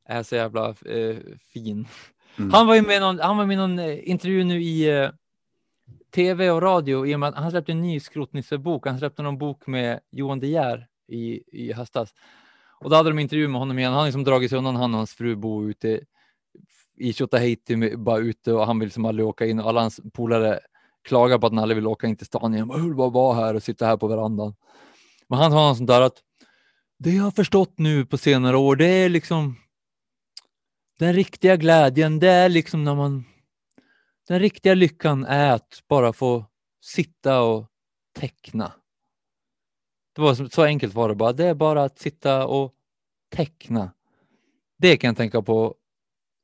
är 0.04 0.22
så 0.22 0.36
jävla 0.36 0.68
eh, 0.68 1.16
fin. 1.52 1.86
Mm. 2.38 2.50
Han 2.52 2.66
var 2.66 2.74
ju 2.74 2.82
med 2.82 2.96
i 2.96 3.00
någon, 3.00 3.18
han 3.18 3.36
var 3.36 3.46
med 3.46 3.54
i 3.54 3.56
någon 3.56 3.78
eh, 3.78 4.08
intervju 4.10 4.44
nu 4.44 4.62
i 4.62 5.08
tv 6.10 6.50
och 6.50 6.62
radio 6.62 7.06
i 7.06 7.14
och 7.14 7.20
med 7.20 7.28
att 7.28 7.34
han 7.34 7.50
släppte 7.50 7.72
en 7.72 7.82
ny 7.82 8.00
Skrotnissebok. 8.00 8.86
Han 8.86 8.98
släppte 8.98 9.22
någon 9.22 9.38
bok 9.38 9.66
med 9.66 10.00
Johan 10.10 10.40
De 10.40 10.46
Geer 10.46 10.86
i, 11.08 11.42
i 11.52 11.72
höstas. 11.72 12.14
Och 12.80 12.90
då 12.90 12.96
hade 12.96 13.10
de 13.10 13.18
intervju 13.18 13.48
med 13.48 13.60
honom 13.60 13.78
igen. 13.78 13.92
Han 13.92 13.98
har 13.98 14.06
liksom 14.06 14.24
dragit 14.24 14.50
sig 14.50 14.58
undan, 14.58 14.76
han 14.76 14.94
och 14.94 14.98
hans 14.98 15.14
fru 15.14 15.36
bor 15.36 15.70
ute 15.70 16.00
i 16.96 17.12
Tjotahejti, 17.12 17.96
bara 17.96 18.18
ute 18.18 18.52
och 18.52 18.66
han 18.66 18.78
vill 18.78 18.90
som 18.90 19.04
aldrig 19.04 19.26
åka 19.26 19.46
in 19.46 19.60
och 19.60 19.68
alla 19.68 19.80
hans 19.80 20.00
polare 20.12 20.60
klagar 21.02 21.38
på 21.38 21.46
att 21.46 21.52
han 21.52 21.62
aldrig 21.62 21.76
vill 21.76 21.86
åka 21.86 22.06
in 22.06 22.16
till 22.16 22.26
stan 22.26 22.54
igen. 22.54 22.70
Jag 22.72 22.78
vill 22.78 22.94
bara 22.94 23.10
vara 23.10 23.34
här 23.34 23.54
och 23.54 23.62
sitta 23.62 23.86
här 23.86 23.96
på 23.96 24.06
verandan. 24.06 24.54
Men 25.28 25.38
han 25.38 25.52
har 25.52 25.68
något 25.68 25.76
sånt 25.76 25.88
där 25.88 26.00
att 26.00 26.22
det 26.98 27.10
jag 27.10 27.24
har 27.24 27.30
förstått 27.30 27.78
nu 27.78 28.06
på 28.06 28.18
senare 28.18 28.56
år, 28.56 28.76
det 28.76 28.86
är 28.86 29.08
liksom 29.08 29.56
den 30.98 31.12
riktiga 31.12 31.56
glädjen, 31.56 32.18
det 32.18 32.28
är 32.28 32.48
liksom 32.48 32.84
när 32.84 32.94
man 32.94 33.24
den 34.28 34.38
riktiga 34.38 34.74
lyckan 34.74 35.24
är 35.24 35.52
att 35.52 35.82
bara 35.88 36.12
få 36.12 36.44
sitta 36.80 37.42
och 37.42 37.66
teckna. 38.18 38.72
Det 40.14 40.22
var 40.22 40.48
så, 40.48 40.62
enkelt 40.62 40.94
var 40.94 41.08
det 41.08 41.14
bara. 41.14 41.32
Det 41.32 41.44
är 41.44 41.54
bara 41.54 41.84
att 41.84 41.98
sitta 41.98 42.46
och 42.46 42.74
teckna. 43.30 43.92
Det 44.78 44.96
kan 44.96 45.08
jag 45.08 45.16
tänka 45.16 45.42
på 45.42 45.74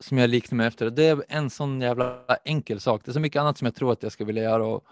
som 0.01 0.19
jag 0.19 0.31
liknar 0.31 0.57
mig 0.57 0.67
efter. 0.67 0.91
Det 0.91 1.05
är 1.05 1.25
en 1.29 1.51
sån 1.51 1.81
jävla 1.81 2.25
enkel 2.45 2.81
sak. 2.81 3.03
Det 3.05 3.11
är 3.11 3.13
så 3.13 3.21
mycket 3.21 3.41
annat 3.41 3.59
som 3.59 3.67
jag 3.67 3.75
tror 3.75 3.93
att 3.93 4.03
jag 4.03 4.13
ska 4.13 4.25
vilja 4.25 4.43
göra 4.43 4.67
och, 4.67 4.85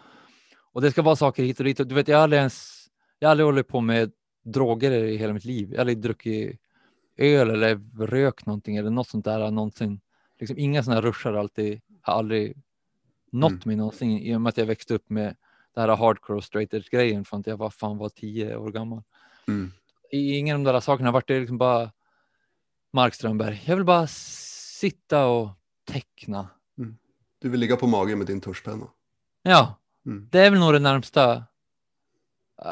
och 0.73 0.83
det 0.83 0.91
ska 0.91 1.03
vara 1.03 1.17
saker 1.17 1.43
hit 1.43 1.59
och 1.59 1.65
dit. 1.65 1.77
Du 1.77 1.95
vet, 1.95 2.09
jag 2.09 2.17
har 2.17 2.23
aldrig 2.23 2.39
ens, 2.39 2.87
jag 3.19 3.29
har 3.29 3.31
aldrig 3.31 3.47
hållit 3.47 3.69
på 3.69 3.81
med 3.81 4.13
droger 4.45 4.91
i 4.91 5.17
hela 5.17 5.33
mitt 5.33 5.45
liv. 5.45 5.69
Jag 5.71 5.77
har 5.77 5.81
aldrig 5.81 5.99
druckit 5.99 6.61
öl 7.17 7.51
eller 7.51 8.07
rökt 8.07 8.47
någonting 8.47 8.77
eller 8.77 8.91
något 8.91 9.09
sånt 9.09 9.25
där 9.25 9.51
någonsin. 9.51 10.01
Liksom 10.39 10.59
inga 10.59 10.83
sådana 10.83 11.01
rushar 11.01 11.33
alltid, 11.33 11.81
har 12.03 12.15
aldrig 12.15 12.57
nått 13.33 13.51
Mm. 13.51 13.63
mig 13.65 13.77
någonsin 13.77 14.11
i 14.19 14.37
och 14.37 14.41
med 14.41 14.51
att 14.51 14.57
jag 14.57 14.67
växte 14.67 14.95
upp 14.95 15.11
med 15.11 15.37
det 15.75 15.81
här 15.81 15.97
hardcore 15.97 16.43
straight 16.43 16.75
edge 16.75 16.91
grejen 16.91 17.25
från 17.25 17.41
att 17.41 17.47
jag 17.47 17.57
var 17.57 17.71
fan 17.71 17.99
var 17.99 18.09
tio 18.09 18.57
år 18.57 18.71
gammal. 18.71 19.03
Mm. 19.49 19.73
I 20.11 20.37
ingen 20.37 20.57
av 20.57 20.65
de 20.65 20.73
där 20.73 20.81
sakerna 20.81 21.09
har 21.09 21.13
varit 21.13 21.29
det 21.29 21.41
liksom 21.41 21.59
bara 21.59 21.91
Mark 22.93 23.15
Strömberg. 23.15 23.63
Jag 23.67 23.77
vill 23.77 23.85
bara 23.85 24.07
sitta 24.07 25.27
och 25.27 25.49
teckna. 25.85 26.49
Du 27.39 27.49
vill 27.49 27.61
ligga 27.61 27.77
på 27.77 27.87
magen 27.87 28.19
med 28.19 28.27
din 28.27 28.41
tuschpenna. 28.41 28.87
Ja, 29.43 29.75
Mm. 30.07 30.29
det 30.31 30.39
är 30.41 30.51
väl 30.51 30.61
nog 30.61 30.73
det 30.73 30.79
närmsta. 30.79 31.45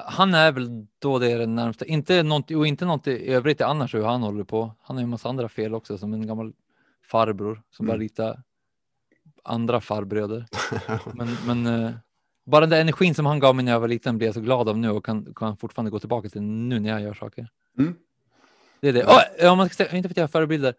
Han 0.06 0.34
är 0.34 0.52
väl 0.52 0.86
då 0.98 1.18
det 1.18 1.30
är 1.32 1.38
det 1.38 1.46
närmsta. 1.46 1.84
Inte 1.84 2.22
något, 2.22 2.50
och 2.50 2.66
inte 2.66 2.84
något 2.84 3.06
i 3.06 3.28
övrigt 3.32 3.60
annars 3.60 3.94
hur 3.94 4.04
han 4.04 4.22
håller 4.22 4.44
på. 4.44 4.74
Han 4.82 4.96
har 4.96 5.00
ju 5.00 5.04
en 5.04 5.10
massa 5.10 5.28
andra 5.28 5.48
fel 5.48 5.74
också 5.74 5.98
som 5.98 6.12
en 6.14 6.26
gammal 6.26 6.52
farbror 7.02 7.62
som 7.70 7.86
bara 7.86 7.92
Mm. 7.94 8.00
ritar 8.02 8.42
andra 9.44 9.80
farbröder. 9.80 10.46
Men, 11.14 11.28
men 11.46 11.84
eh, 11.84 11.92
bara 12.46 12.60
den 12.60 12.70
där 12.70 12.80
energin 12.80 13.14
som 13.14 13.26
han 13.26 13.38
gav 13.38 13.56
mig 13.56 13.64
när 13.64 13.72
jag 13.72 13.80
var 13.80 13.88
liten 13.88 14.18
blir 14.18 14.28
jag 14.28 14.34
så 14.34 14.40
glad 14.40 14.68
av 14.68 14.78
nu 14.78 14.90
och 14.90 15.04
kan, 15.04 15.34
kan 15.34 15.56
fortfarande 15.56 15.90
gå 15.90 15.98
tillbaka 15.98 16.28
till 16.28 16.42
nu 16.42 16.80
när 16.80 16.90
jag 16.90 17.00
gör 17.02 17.14
saker. 17.14 17.48
Mm. 17.78 17.94
Det 18.80 18.88
är 18.88 18.92
det. 18.92 19.04
Oh, 19.04 19.52
om 19.52 19.58
man 19.58 19.68
ska 19.68 19.84
säga, 19.84 19.96
inte 19.96 20.08
för 20.08 20.12
att 20.12 20.16
jag 20.16 20.24
har 20.24 20.28
förebilder. 20.28 20.74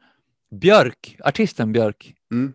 Björk, 0.51 1.18
artisten 1.24 1.74
Björk, 1.74 2.16
Mm. 2.32 2.53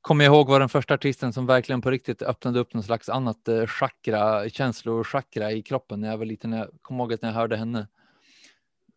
kommer 0.00 0.24
jag 0.24 0.34
ihåg 0.34 0.48
var 0.48 0.60
den 0.60 0.68
första 0.68 0.94
artisten 0.94 1.32
som 1.32 1.46
verkligen 1.46 1.82
på 1.82 1.90
riktigt 1.90 2.22
öppnade 2.22 2.60
upp 2.60 2.74
någon 2.74 2.82
slags 2.82 3.08
annat 3.08 3.48
eh, 3.48 3.66
chakra, 3.66 4.48
känslor 4.48 5.06
i 5.52 5.62
kroppen 5.62 6.00
när 6.00 6.08
jag 6.08 6.18
var 6.18 6.24
liten. 6.24 6.52
Jag 6.52 6.68
kommer 6.82 7.04
ihåg 7.04 7.12
att 7.12 7.22
när 7.22 7.28
jag 7.28 7.34
hörde 7.36 7.56
henne. 7.56 7.88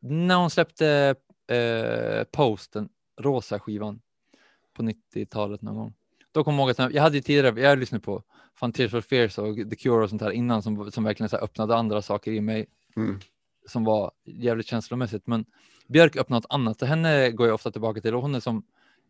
När 0.02 0.36
hon 0.36 0.50
släppte 0.50 1.16
eh, 1.48 2.24
Post, 2.32 2.74
den 2.74 2.90
rosa 3.22 3.60
skivan 3.60 4.02
på 4.74 4.84
90-talet 4.84 5.62
någon 5.62 5.76
gång. 5.76 5.94
Då 6.40 6.44
kommer 6.44 6.58
jag 6.64 6.70
ihåg 6.80 6.82
att 6.88 6.94
jag, 6.94 7.02
hade 7.02 7.22
tidigare, 7.22 7.62
jag 7.62 7.80
lyssnade 7.80 8.02
på 8.04 8.24
Fan 8.56 8.72
Tears 8.72 8.92
for 8.92 9.02
Fears 9.02 9.38
och 9.38 9.56
The 9.56 9.76
Cure 9.76 10.04
och 10.04 10.10
sånt 10.10 10.22
här 10.22 10.32
innan 10.32 10.64
som, 10.64 10.92
som 10.92 11.04
verkligen 11.04 11.30
så 11.30 11.38
öppnade 11.38 11.76
andra 11.76 12.02
saker 12.02 12.32
i 12.32 12.42
mig 12.42 12.66
Mm. 12.96 13.20
som 13.68 13.84
var 13.84 14.12
jävligt 14.26 14.68
känslomässigt. 14.68 15.28
Men 15.28 15.46
Björk 15.88 16.16
öppnade 16.16 16.38
något 16.38 16.46
annat. 16.54 16.80
Så 16.80 16.86
henne 16.86 17.32
går 17.32 17.48
jag 17.48 17.54
ofta 17.54 17.72
tillbaka 17.72 18.02
till 18.02 18.16
och 18.16 18.22
hon 18.22 18.36
är 18.36 18.40
som 18.40 18.64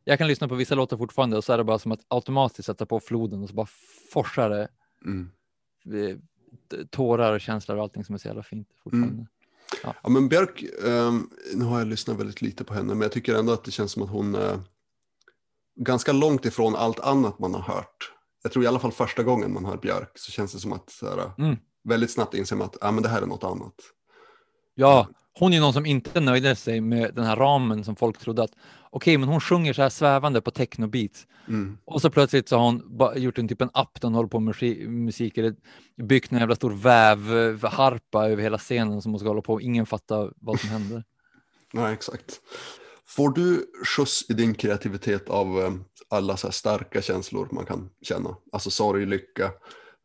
jag 0.04 0.18
kan 0.18 0.28
lyssna 0.28 0.48
på 0.48 0.56
vissa 0.56 0.76
låtar 0.76 0.98
fortfarande 0.98 1.38
och 1.38 1.44
så 1.44 1.54
är 1.54 1.58
det 1.58 1.64
bara 1.64 1.80
som 1.80 1.92
att 1.92 2.00
automatiskt 2.08 2.66
sätta 2.66 2.86
på 2.86 3.00
floden 3.00 3.44
och 3.44 3.50
så 3.50 3.56
bara 3.56 3.68
forsar 4.14 4.50
det 4.50 4.68
Mm. 5.06 5.30
eh, 5.94 6.18
tårar 6.90 7.34
och 7.34 7.42
känslor 7.42 7.78
och 7.78 7.84
allting 7.84 8.04
som 8.04 8.16
är 8.16 8.20
så 8.20 8.28
jävla 8.28 8.44
fint 8.44 8.68
fortfarande. 8.84 9.28
Ja, 9.84 10.10
men 10.10 10.30
Björk, 10.30 10.64
ehm, 10.88 11.30
nu 11.56 11.66
har 11.66 11.80
jag 11.80 11.88
lyssnat 11.88 12.20
väldigt 12.20 12.42
lite 12.42 12.64
på 12.64 12.74
henne, 12.74 12.88
men 12.94 13.02
jag 13.02 13.12
tycker 13.12 13.36
ändå 13.36 13.54
att 13.54 13.64
det 13.64 13.72
känns 13.72 13.92
som 13.92 14.04
att 14.04 14.10
hon 14.10 14.36
är 14.36 14.60
ganska 15.80 16.12
långt 16.12 16.46
ifrån 16.46 16.76
allt 16.76 17.00
annat 17.00 17.40
man 17.40 17.54
har 17.54 17.62
hört. 17.62 18.12
Jag 18.44 18.52
tror 18.52 18.64
i 18.66 18.68
alla 18.68 18.80
fall 18.80 18.92
första 18.92 19.24
gången 19.24 19.54
man 19.54 19.66
hör 19.66 19.78
Björk 19.78 20.12
så 20.16 20.32
känns 20.32 20.54
det 20.54 20.60
som 20.60 20.74
att 20.74 20.90
så 20.90 21.06
här, 21.10 21.32
Mm. 21.38 21.58
väldigt 21.84 22.12
snabbt 22.12 22.34
inser 22.34 22.56
man 22.56 22.66
att 22.68 22.78
ah, 22.84 22.92
men 22.92 23.04
det 23.04 23.10
här 23.10 23.22
är 23.22 23.26
något 23.26 23.44
annat. 23.44 23.74
Ja, 24.76 25.08
hon 25.40 25.54
är 25.54 25.60
någon 25.60 25.74
som 25.74 25.86
inte 25.86 26.20
nöjde 26.20 26.56
sig 26.56 26.82
med 26.82 27.16
den 27.16 27.26
här 27.26 27.36
ramen 27.36 27.84
som 27.84 27.96
folk 27.96 28.18
trodde 28.18 28.44
att 28.44 28.52
okej, 28.92 29.18
men 29.18 29.30
hon 29.30 29.42
sjunger 29.42 29.74
så 29.74 29.82
här 29.82 29.90
svävande 29.90 30.42
på 30.42 30.52
techno-beats 30.52 31.26
Mm. 31.48 31.78
och 31.86 32.02
så 32.02 32.10
plötsligt 32.10 32.50
så 32.50 32.58
har 32.58 32.64
hon 32.66 33.12
gjort 33.22 33.38
en 33.38 33.48
typ 33.48 33.62
en 33.62 33.70
app 33.74 34.02
där 34.02 34.08
hon 34.08 34.16
håller 34.16 34.30
på 34.30 34.40
med 34.40 34.56
musi- 34.56 34.88
musik 34.88 35.38
eller 35.38 35.56
byggt 36.04 36.32
en 36.32 36.40
jävla 36.40 36.56
stor 36.56 36.72
vävharpa 36.72 38.30
över 38.30 38.44
hela 38.44 38.58
scenen 38.58 39.02
som 39.02 39.12
hon 39.12 39.20
ska 39.20 39.28
hålla 39.30 39.42
på 39.42 39.54
och 39.54 39.62
ingen 39.62 39.86
fattar 39.86 40.34
vad 40.36 40.60
som 40.60 40.70
händer. 40.70 41.04
Nej, 41.74 41.94
exakt. 41.94 42.42
Får 43.10 43.30
du 43.30 43.66
skjuts 43.86 44.30
i 44.30 44.34
din 44.34 44.54
kreativitet 44.56 45.30
av 45.30 45.60
eh, 45.60 45.74
alla 46.10 46.38
så 46.38 46.52
starka 46.52 47.02
känslor 47.02 47.48
man 47.52 47.66
kan 47.66 47.90
känna? 48.02 48.36
Alltså 48.52 48.70
sorg, 48.72 49.06
lycka. 49.06 49.52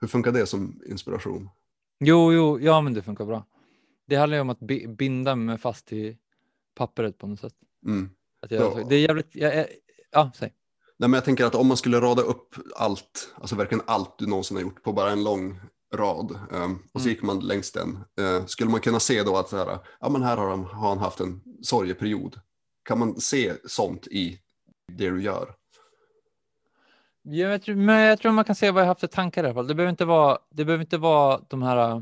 Hur 0.01 0.09
funkar 0.09 0.33
det 0.33 0.47
som 0.47 0.81
inspiration? 0.87 1.49
Jo, 2.01 2.33
jo, 2.33 2.61
ja, 2.61 2.81
men 2.81 2.95
det 2.95 3.03
funkar 3.03 3.25
bra. 3.25 3.47
Det 4.09 4.17
handlar 4.17 4.37
ju 4.37 4.41
om 4.41 4.51
att 4.51 4.61
bi- 4.61 4.87
binda 4.89 5.35
mig 5.37 5.59
fast 5.59 5.87
till 5.87 6.17
pappret 6.75 7.19
på 7.19 7.27
något 7.27 7.41
sätt. 7.41 7.55
Mm. 7.87 8.11
Att 8.43 8.51
jag, 8.51 8.63
Ja. 8.81 8.87
Det 8.89 8.95
är 8.97 9.01
jävligt, 9.01 9.29
jag, 9.37 9.67
ja, 10.11 10.31
säg. 10.35 10.53
Nej, 10.99 11.09
men 11.09 11.15
jag 11.15 11.25
tänker 11.25 11.45
att 11.45 11.55
om 11.55 11.67
man 11.67 11.77
skulle 11.77 12.01
rada 12.01 12.23
upp 12.23 12.55
allt, 12.77 13.35
alltså 13.41 13.57
verkligen 13.57 13.85
allt 13.87 14.19
du 14.19 14.27
någonsin 14.27 14.57
har 14.57 14.63
gjort 14.63 14.83
på 14.83 14.93
bara 14.93 15.11
en 15.11 15.25
lång 15.25 15.61
rad 15.95 16.39
ehm, 16.53 16.79
och 16.93 17.01
så 17.01 17.07
Mm. 17.09 17.15
gick 17.15 17.23
man 17.23 17.41
längs 17.41 17.73
den, 17.73 17.99
eh, 18.21 18.47
skulle 18.47 18.71
man 18.71 18.81
kunna 18.81 19.01
se 19.01 19.23
då 19.23 19.37
att 19.37 19.49
så 19.49 19.57
här, 19.57 19.79
ja, 20.01 20.09
men 20.09 20.23
här 20.23 20.37
har 20.37 20.51
han, 20.51 20.65
har 20.65 20.89
han 20.89 20.99
haft 20.99 21.21
en 21.21 21.41
sorgeperiod. 21.63 22.41
Kan 22.85 22.99
man 22.99 23.21
se 23.21 23.53
sånt 23.65 24.07
i 24.07 24.41
det 24.93 25.11
du 25.11 25.23
gör? 25.23 25.55
Ja, 27.23 27.49
Jag 27.49 27.63
tror, 27.63 27.75
men 27.75 28.01
jag 28.01 28.19
tror 28.21 28.33
man 28.33 28.45
kan 28.45 28.55
se 28.55 28.71
vad 28.71 28.83
jag 28.83 28.87
haft 28.87 29.01
för 29.01 29.07
tankar 29.07 29.45
i 29.45 29.47
alla 29.47 29.55
fall. 29.55 29.67
Det 29.67 29.75
behöver 29.75 29.91
inte 29.91 30.05
vara, 30.05 30.39
det 30.51 30.65
behöver 30.65 30.85
inte 30.85 30.99
vara 30.99 31.41
de 31.49 31.63
här 31.63 31.91
äh, 31.91 32.01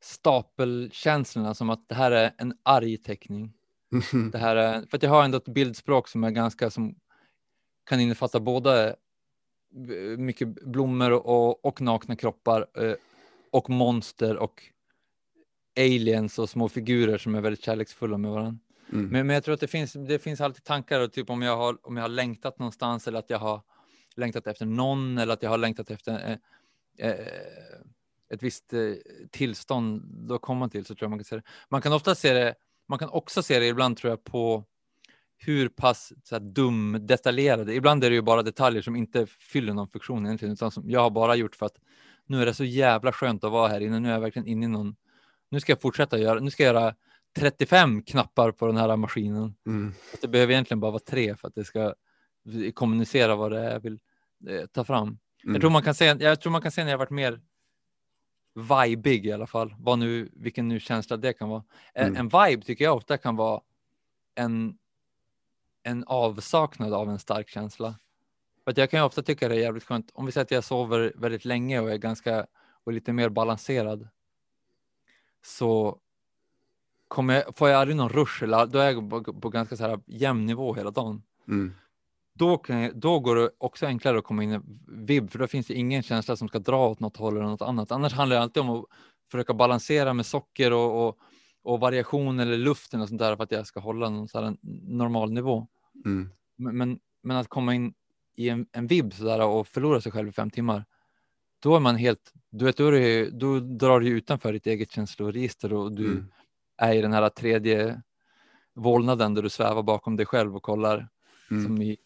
stapelkänslorna 0.00 1.54
som 1.54 1.70
att 1.70 1.88
det 1.88 1.94
här 1.94 2.10
är 2.10 2.32
en 2.38 2.54
arg 2.62 2.96
teckning. 2.96 3.52
Det 4.32 4.38
här 4.38 4.56
är, 4.56 4.86
för 4.90 4.96
att 4.96 5.02
jag 5.02 5.10
har 5.10 5.24
ändå 5.24 5.38
ett 5.38 5.48
bildspråk 5.48 6.08
som 6.08 6.24
är 6.24 6.30
ganska 6.30 6.70
som 6.70 6.94
kan 7.84 8.00
innefatta 8.00 8.40
både 8.40 8.96
eh, 9.88 10.18
mycket 10.18 10.48
blommor 10.48 11.12
och, 11.12 11.64
och 11.64 11.80
nakna 11.80 12.16
kroppar 12.16 12.66
eh, 12.74 12.94
och 13.50 13.70
monster 13.70 14.36
och 14.36 14.62
aliens 15.80 16.38
och 16.38 16.50
små 16.50 16.68
figurer 16.68 17.18
som 17.18 17.34
är 17.34 17.40
väldigt 17.40 17.64
kärleksfulla 17.64 18.18
med 18.18 18.30
varandra. 18.30 18.58
Mm. 18.92 19.06
Men, 19.06 19.26
men 19.26 19.34
jag 19.34 19.44
tror 19.44 19.54
att 19.54 19.60
det 19.60 19.66
finns, 19.66 19.92
det 19.92 20.18
finns 20.18 20.40
alltid 20.40 20.64
tankar 20.64 21.00
och 21.00 21.12
typ 21.12 21.30
om 21.30 21.42
jag 21.42 21.56
har, 21.56 21.78
om 21.82 21.96
jag 21.96 22.04
har 22.04 22.08
längtat 22.08 22.58
någonstans 22.58 23.08
eller 23.08 23.18
att 23.18 23.30
jag 23.30 23.38
har 23.38 23.62
längtat 24.16 24.46
efter 24.46 24.66
någon 24.66 25.18
eller 25.18 25.32
att 25.32 25.42
jag 25.42 25.50
har 25.50 25.58
längtat 25.58 25.90
efter 25.90 26.38
eh, 26.98 27.08
eh, 27.08 27.26
ett 28.30 28.42
visst 28.42 28.72
eh, 28.72 28.80
tillstånd 29.30 30.02
då 30.28 30.38
kommer 30.38 30.58
man 30.58 30.70
till 30.70 30.84
så 30.84 30.94
tror 30.94 31.04
jag 31.04 31.10
man 31.10 31.18
kan 31.18 31.24
se 31.24 31.36
det. 31.36 31.42
Man 31.68 31.82
kan 31.82 31.92
ofta 31.92 32.14
se 32.14 32.32
det, 32.32 32.54
man 32.88 32.98
kan 32.98 33.08
också 33.08 33.42
se 33.42 33.58
det 33.58 33.66
ibland 33.66 33.96
tror 33.96 34.10
jag 34.10 34.24
på 34.24 34.64
hur 35.38 35.68
pass 35.68 36.12
så 36.24 36.34
här, 36.34 36.40
dum 36.40 36.98
detaljerade, 37.00 37.74
ibland 37.74 38.04
är 38.04 38.10
det 38.10 38.16
ju 38.16 38.22
bara 38.22 38.42
detaljer 38.42 38.82
som 38.82 38.96
inte 38.96 39.26
fyller 39.26 39.72
någon 39.72 39.88
funktion 39.88 40.26
egentligen, 40.26 40.52
utan 40.52 40.70
som 40.70 40.90
jag 40.90 41.00
har 41.00 41.10
bara 41.10 41.34
gjort 41.34 41.56
för 41.56 41.66
att 41.66 41.76
nu 42.26 42.42
är 42.42 42.46
det 42.46 42.54
så 42.54 42.64
jävla 42.64 43.12
skönt 43.12 43.44
att 43.44 43.52
vara 43.52 43.68
här 43.68 43.80
inne, 43.80 44.00
nu 44.00 44.08
är 44.08 44.12
jag 44.12 44.20
verkligen 44.20 44.48
inne 44.48 44.66
i 44.66 44.68
någon, 44.68 44.96
nu 45.50 45.60
ska 45.60 45.72
jag 45.72 45.80
fortsätta 45.80 46.18
göra, 46.18 46.40
nu 46.40 46.50
ska 46.50 46.62
jag 46.62 46.74
göra 46.74 46.94
35 47.38 48.02
knappar 48.02 48.52
på 48.52 48.66
den 48.66 48.76
här 48.76 48.96
maskinen. 48.96 49.54
Mm. 49.66 49.92
Att 50.14 50.20
det 50.20 50.28
behöver 50.28 50.52
egentligen 50.52 50.80
bara 50.80 50.90
vara 50.90 51.02
tre 51.06 51.36
för 51.36 51.48
att 51.48 51.54
det 51.54 51.64
ska 51.64 51.94
kommunicera 52.74 53.36
vad 53.36 53.52
det 53.52 53.60
är 53.60 53.72
jag 53.72 53.80
vill 53.80 54.00
eh, 54.48 54.66
ta 54.66 54.84
fram. 54.84 55.18
Mm. 55.44 55.54
Jag, 55.54 55.60
tror 55.60 55.70
man 55.70 55.82
kan 55.82 55.94
se, 55.94 56.04
jag 56.04 56.40
tror 56.40 56.52
man 56.52 56.62
kan 56.62 56.72
se 56.72 56.84
när 56.84 56.90
jag 56.90 56.98
varit 56.98 57.10
mer 57.10 57.40
vibig 58.54 59.26
i 59.26 59.32
alla 59.32 59.46
fall, 59.46 59.74
vad 59.78 59.98
nu, 59.98 60.30
vilken 60.32 60.68
nu 60.68 60.80
känsla 60.80 61.16
det 61.16 61.32
kan 61.32 61.48
vara. 61.48 61.64
En, 61.94 62.06
Mm. 62.06 62.16
en 62.16 62.28
vibe 62.28 62.62
tycker 62.66 62.84
jag 62.84 62.96
ofta 62.96 63.18
kan 63.18 63.36
vara 63.36 63.60
en, 64.34 64.78
en 65.82 66.04
avsaknad 66.06 66.94
av 66.94 67.10
en 67.10 67.18
stark 67.18 67.48
känsla. 67.48 67.94
För 68.64 68.70
att 68.70 68.76
jag 68.76 68.90
kan 68.90 69.00
ju 69.00 69.06
ofta 69.06 69.22
tycka 69.22 69.48
det 69.48 69.54
är 69.54 69.60
jävligt 69.60 69.84
skönt, 69.84 70.10
om 70.14 70.26
vi 70.26 70.32
säger 70.32 70.44
att 70.44 70.50
jag 70.50 70.64
sover 70.64 71.12
väldigt 71.16 71.44
länge 71.44 71.80
och 71.80 71.90
är 71.90 71.96
ganska, 71.96 72.46
och 72.84 72.92
lite 72.92 73.12
mer 73.12 73.28
balanserad, 73.28 74.08
så 75.42 75.98
kommer 77.10 77.34
jag, 77.34 77.56
får 77.56 77.68
jag 77.68 77.80
aldrig 77.80 77.96
någon 77.96 78.08
rush, 78.08 78.44
eller 78.44 78.66
då 78.66 78.78
är 78.78 78.90
jag 78.90 79.10
på, 79.10 79.32
på 79.40 79.48
ganska 79.48 79.76
så 79.76 79.82
här 79.86 80.00
jämn 80.06 80.46
nivå 80.46 80.74
hela 80.74 80.90
dagen 80.90 81.22
Mm. 81.48 81.72
då, 82.34 82.58
kan 82.58 82.80
jag, 82.80 82.96
då 82.96 83.20
går 83.20 83.36
det 83.36 83.50
också 83.58 83.86
enklare 83.86 84.18
att 84.18 84.24
komma 84.24 84.42
in 84.42 84.52
i 84.52 84.60
vibb, 84.88 85.30
för 85.30 85.38
då 85.38 85.46
finns 85.46 85.66
det 85.66 85.74
ingen 85.74 86.02
känsla 86.02 86.36
som 86.36 86.48
ska 86.48 86.58
dra 86.58 86.88
åt 86.88 87.00
något 87.00 87.16
håll 87.16 87.36
eller 87.36 87.46
något 87.46 87.62
annat. 87.62 87.92
Annars 87.92 88.12
handlar 88.12 88.36
det 88.36 88.42
alltid 88.42 88.62
om 88.62 88.70
att 88.70 88.84
försöka 89.30 89.54
balansera 89.54 90.14
med 90.14 90.26
socker 90.26 90.72
och, 90.72 91.08
och, 91.08 91.18
och 91.62 91.80
variation 91.80 92.40
eller 92.40 92.56
luften 92.58 93.00
och 93.00 93.08
sånt 93.08 93.18
där 93.20 93.36
för 93.36 93.44
att 93.44 93.52
jag 93.52 93.66
ska 93.66 93.80
hålla 93.80 94.08
någon 94.10 94.28
så 94.28 94.40
här 94.40 94.56
normal 94.88 95.32
nivå. 95.32 95.66
Mm. 96.04 96.30
Men, 96.56 96.76
men, 96.76 96.98
men 97.22 97.36
att 97.36 97.48
komma 97.48 97.74
in 97.74 97.94
i 98.36 98.48
en, 98.48 98.66
en 98.72 98.86
vibb 98.86 99.12
sådär 99.14 99.46
och 99.46 99.68
förlora 99.68 100.00
sig 100.00 100.12
själv 100.12 100.28
i 100.28 100.32
fem 100.32 100.50
timmar, 100.50 100.84
då 101.62 101.76
är 101.76 101.80
man 101.80 101.96
helt, 101.96 102.32
du 102.50 102.64
vet, 102.64 102.76
då, 102.76 102.86
är 102.86 102.92
det, 102.92 103.30
då 103.30 103.60
drar 103.60 104.00
du 104.00 104.08
utanför 104.08 104.52
ditt 104.52 104.66
eget 104.66 104.92
känsloregister 104.92 105.72
och 105.72 105.92
du 105.92 106.04
Mm. 106.06 106.26
Är 106.80 106.94
i 106.94 107.00
den 107.02 107.12
här 107.12 107.28
tredje 107.28 108.02
vålnaden 108.74 109.34
där 109.34 109.42
du 109.42 109.48
svävar 109.48 109.82
bakom 109.82 110.16
dig 110.16 110.26
själv 110.26 110.56
och 110.56 110.62
kollar 110.62 111.08
Mm. 111.50 111.64
som 111.64 111.82
i 111.82 111.96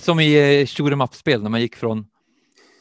som 0.00 0.20
i 0.20 0.60
eh, 0.60 0.66
shoot 0.66 0.92
'em 0.92 1.00
up-spel 1.04 1.42
när 1.42 1.50
man 1.50 1.60
gick 1.60 1.76
från 1.76 2.06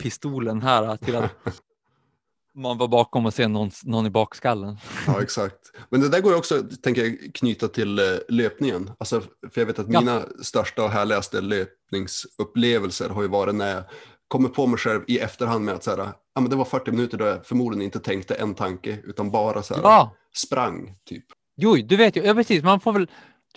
pistolen 0.01 0.61
här 0.61 0.97
till 0.97 1.15
att 1.15 1.31
man 2.55 2.77
var 2.77 2.87
bakom 2.87 3.25
och 3.25 3.33
ser 3.33 3.47
någon, 3.47 3.71
någon 3.83 4.05
i 4.05 4.09
bakskallen. 4.09 4.77
Ja, 5.07 5.21
exakt. 5.21 5.57
Men 5.89 6.01
det 6.01 6.09
där 6.09 6.21
går 6.21 6.35
också, 6.37 6.63
tänker 6.81 7.03
jag, 7.05 7.31
knyta 7.33 7.67
till 7.67 7.99
eh, 7.99 8.05
löpningen. 8.29 8.91
Alltså, 8.97 9.21
för 9.21 9.61
jag 9.61 9.65
vet 9.65 9.79
att 9.79 9.91
Ja. 9.93 9.99
mina 9.99 10.23
största 10.43 10.83
och 10.83 10.89
härligaste 10.89 11.41
löpningsupplevelser 11.41 13.09
har 13.09 13.21
ju 13.21 13.27
varit 13.27 13.55
när 13.55 13.73
jag 13.75 13.83
kommer 14.27 14.49
på 14.49 14.67
mig 14.67 14.77
själv 14.79 15.01
i 15.07 15.19
efterhand 15.19 15.65
med 15.65 15.73
att 15.75 15.83
så 15.83 15.91
här, 15.95 15.97
ja, 16.35 16.41
men 16.41 16.49
det 16.49 16.55
var 16.55 16.65
40 16.65 16.91
minuter 16.91 17.17
då 17.17 17.25
jag 17.25 17.45
förmodligen 17.45 17.81
inte 17.85 17.99
tänkte 17.99 18.35
en 18.35 18.55
tanke, 18.55 18.97
utan 19.03 19.31
bara 19.31 19.63
så 19.63 19.73
här, 19.73 19.81
Ja, 19.83 20.15
sprang, 20.35 20.95
typ. 21.05 21.25
jo, 21.55 21.75
du 21.75 21.95
vet 21.95 22.15
ju, 22.17 22.23
ja, 22.23 22.33
precis, 22.33 22.63
man 22.63 22.79
får 22.79 22.93
väl, 22.93 23.07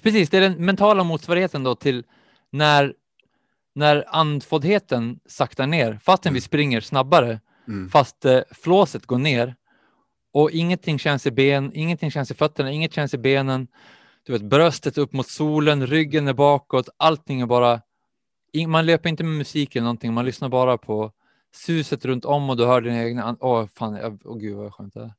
precis, 0.03 0.31
det 0.31 0.37
är 0.37 0.41
den 0.41 0.65
mentala 0.65 1.05
motsvarigheten 1.05 1.63
då 1.65 1.75
till 1.75 2.05
när, 2.51 2.95
när 3.75 4.05
andfåddheten 4.09 5.21
saktar 5.27 5.67
ner, 5.67 5.99
fastän 6.03 6.35
vi 6.35 6.41
springer 6.41 6.81
snabbare, 6.81 7.41
Mm. 7.69 7.89
fast 7.91 8.25
eh, 8.25 8.41
flåset 8.51 9.07
går 9.07 9.19
ner 9.19 9.55
och 10.33 10.51
ingenting 10.51 10.99
känns 10.99 11.27
i 11.27 11.31
ben, 11.31 11.71
ingenting 11.75 12.11
känns 12.11 12.31
i 12.31 12.35
fötterna, 12.35 12.71
inget 12.73 12.93
känns 12.95 13.15
i 13.15 13.19
benen. 13.19 13.69
Du 14.27 14.33
vet, 14.33 14.43
bröstet 14.43 14.99
upp 14.99 15.13
mot 15.13 15.29
solen, 15.29 15.87
ryggen 15.87 16.29
är 16.29 16.33
bakåt, 16.33 16.89
allting 16.97 17.41
är 17.41 17.47
bara, 17.47 17.81
in, 18.53 18.71
man 18.71 18.87
löper 18.87 19.09
inte 19.09 19.25
med 19.25 19.37
musik 19.39 19.77
eller 19.77 19.85
någonting, 19.85 20.15
man 20.15 20.25
lyssnar 20.25 20.49
bara 20.49 20.79
på 20.79 21.13
suset 21.55 22.05
runt 22.05 22.25
om 22.25 22.51
och 22.51 22.57
du 22.57 22.67
hör 22.67 22.81
dina 22.81 23.05
egna, 23.05 23.37
åh 23.41 23.67
fan, 23.75 23.95
jag, 23.95 24.21
åh 24.25 24.39
gud 24.39 24.57
vad 24.57 24.75
skönt 24.75 24.95
det 24.95 25.01
är. 25.01 25.13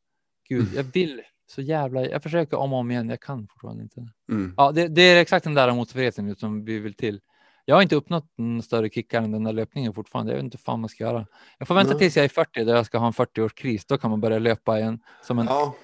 Gud, 0.49 0.67
jag 0.75 0.83
vill 0.83 1.21
så 1.51 1.61
jävla, 1.61 2.05
jag 2.05 2.23
försöker 2.23 2.57
om 2.57 2.73
och 2.73 2.79
om 2.79 2.91
igen, 2.91 3.09
jag 3.09 3.21
kan 3.21 3.47
fortfarande 3.47 3.83
inte. 3.83 4.07
Mm. 4.31 4.53
Ja, 4.57 4.71
det, 4.71 4.87
det 4.87 5.01
är 5.01 5.21
exakt 5.21 5.43
den 5.43 5.53
där 5.53 5.73
motivationen 5.73 6.35
som 6.35 6.65
vi 6.65 6.79
vill 6.79 6.93
till. 6.93 7.21
Jag 7.65 7.75
har 7.75 7.81
inte 7.81 7.95
uppnått 7.95 8.25
en 8.37 8.61
större 8.61 8.89
kickar 8.89 9.21
än 9.21 9.31
den 9.31 9.43
där 9.43 9.53
löpningen 9.53 9.93
fortfarande. 9.93 10.31
Jag 10.31 10.37
vet 10.37 10.43
inte 10.43 10.57
vad 10.57 10.73
fan 10.73 10.79
man 10.79 10.89
ska 10.89 11.03
göra. 11.03 11.25
Jag 11.57 11.67
får 11.67 11.75
vänta 11.75 11.91
Nej. 11.91 11.99
tills 11.99 12.15
jag 12.15 12.23
är 12.23 12.29
40 12.29 12.63
där 12.63 12.75
jag 12.75 12.85
ska 12.85 12.97
ha 12.97 13.07
en 13.07 13.13
40-årskris. 13.13 13.85
Då 13.87 13.97
kan 13.97 14.09
man 14.09 14.21
börja 14.21 14.39
löpa 14.39 14.79
igen. 14.79 14.99
Som 15.23 15.39
en, 15.39 15.45
Ja. 15.45 15.75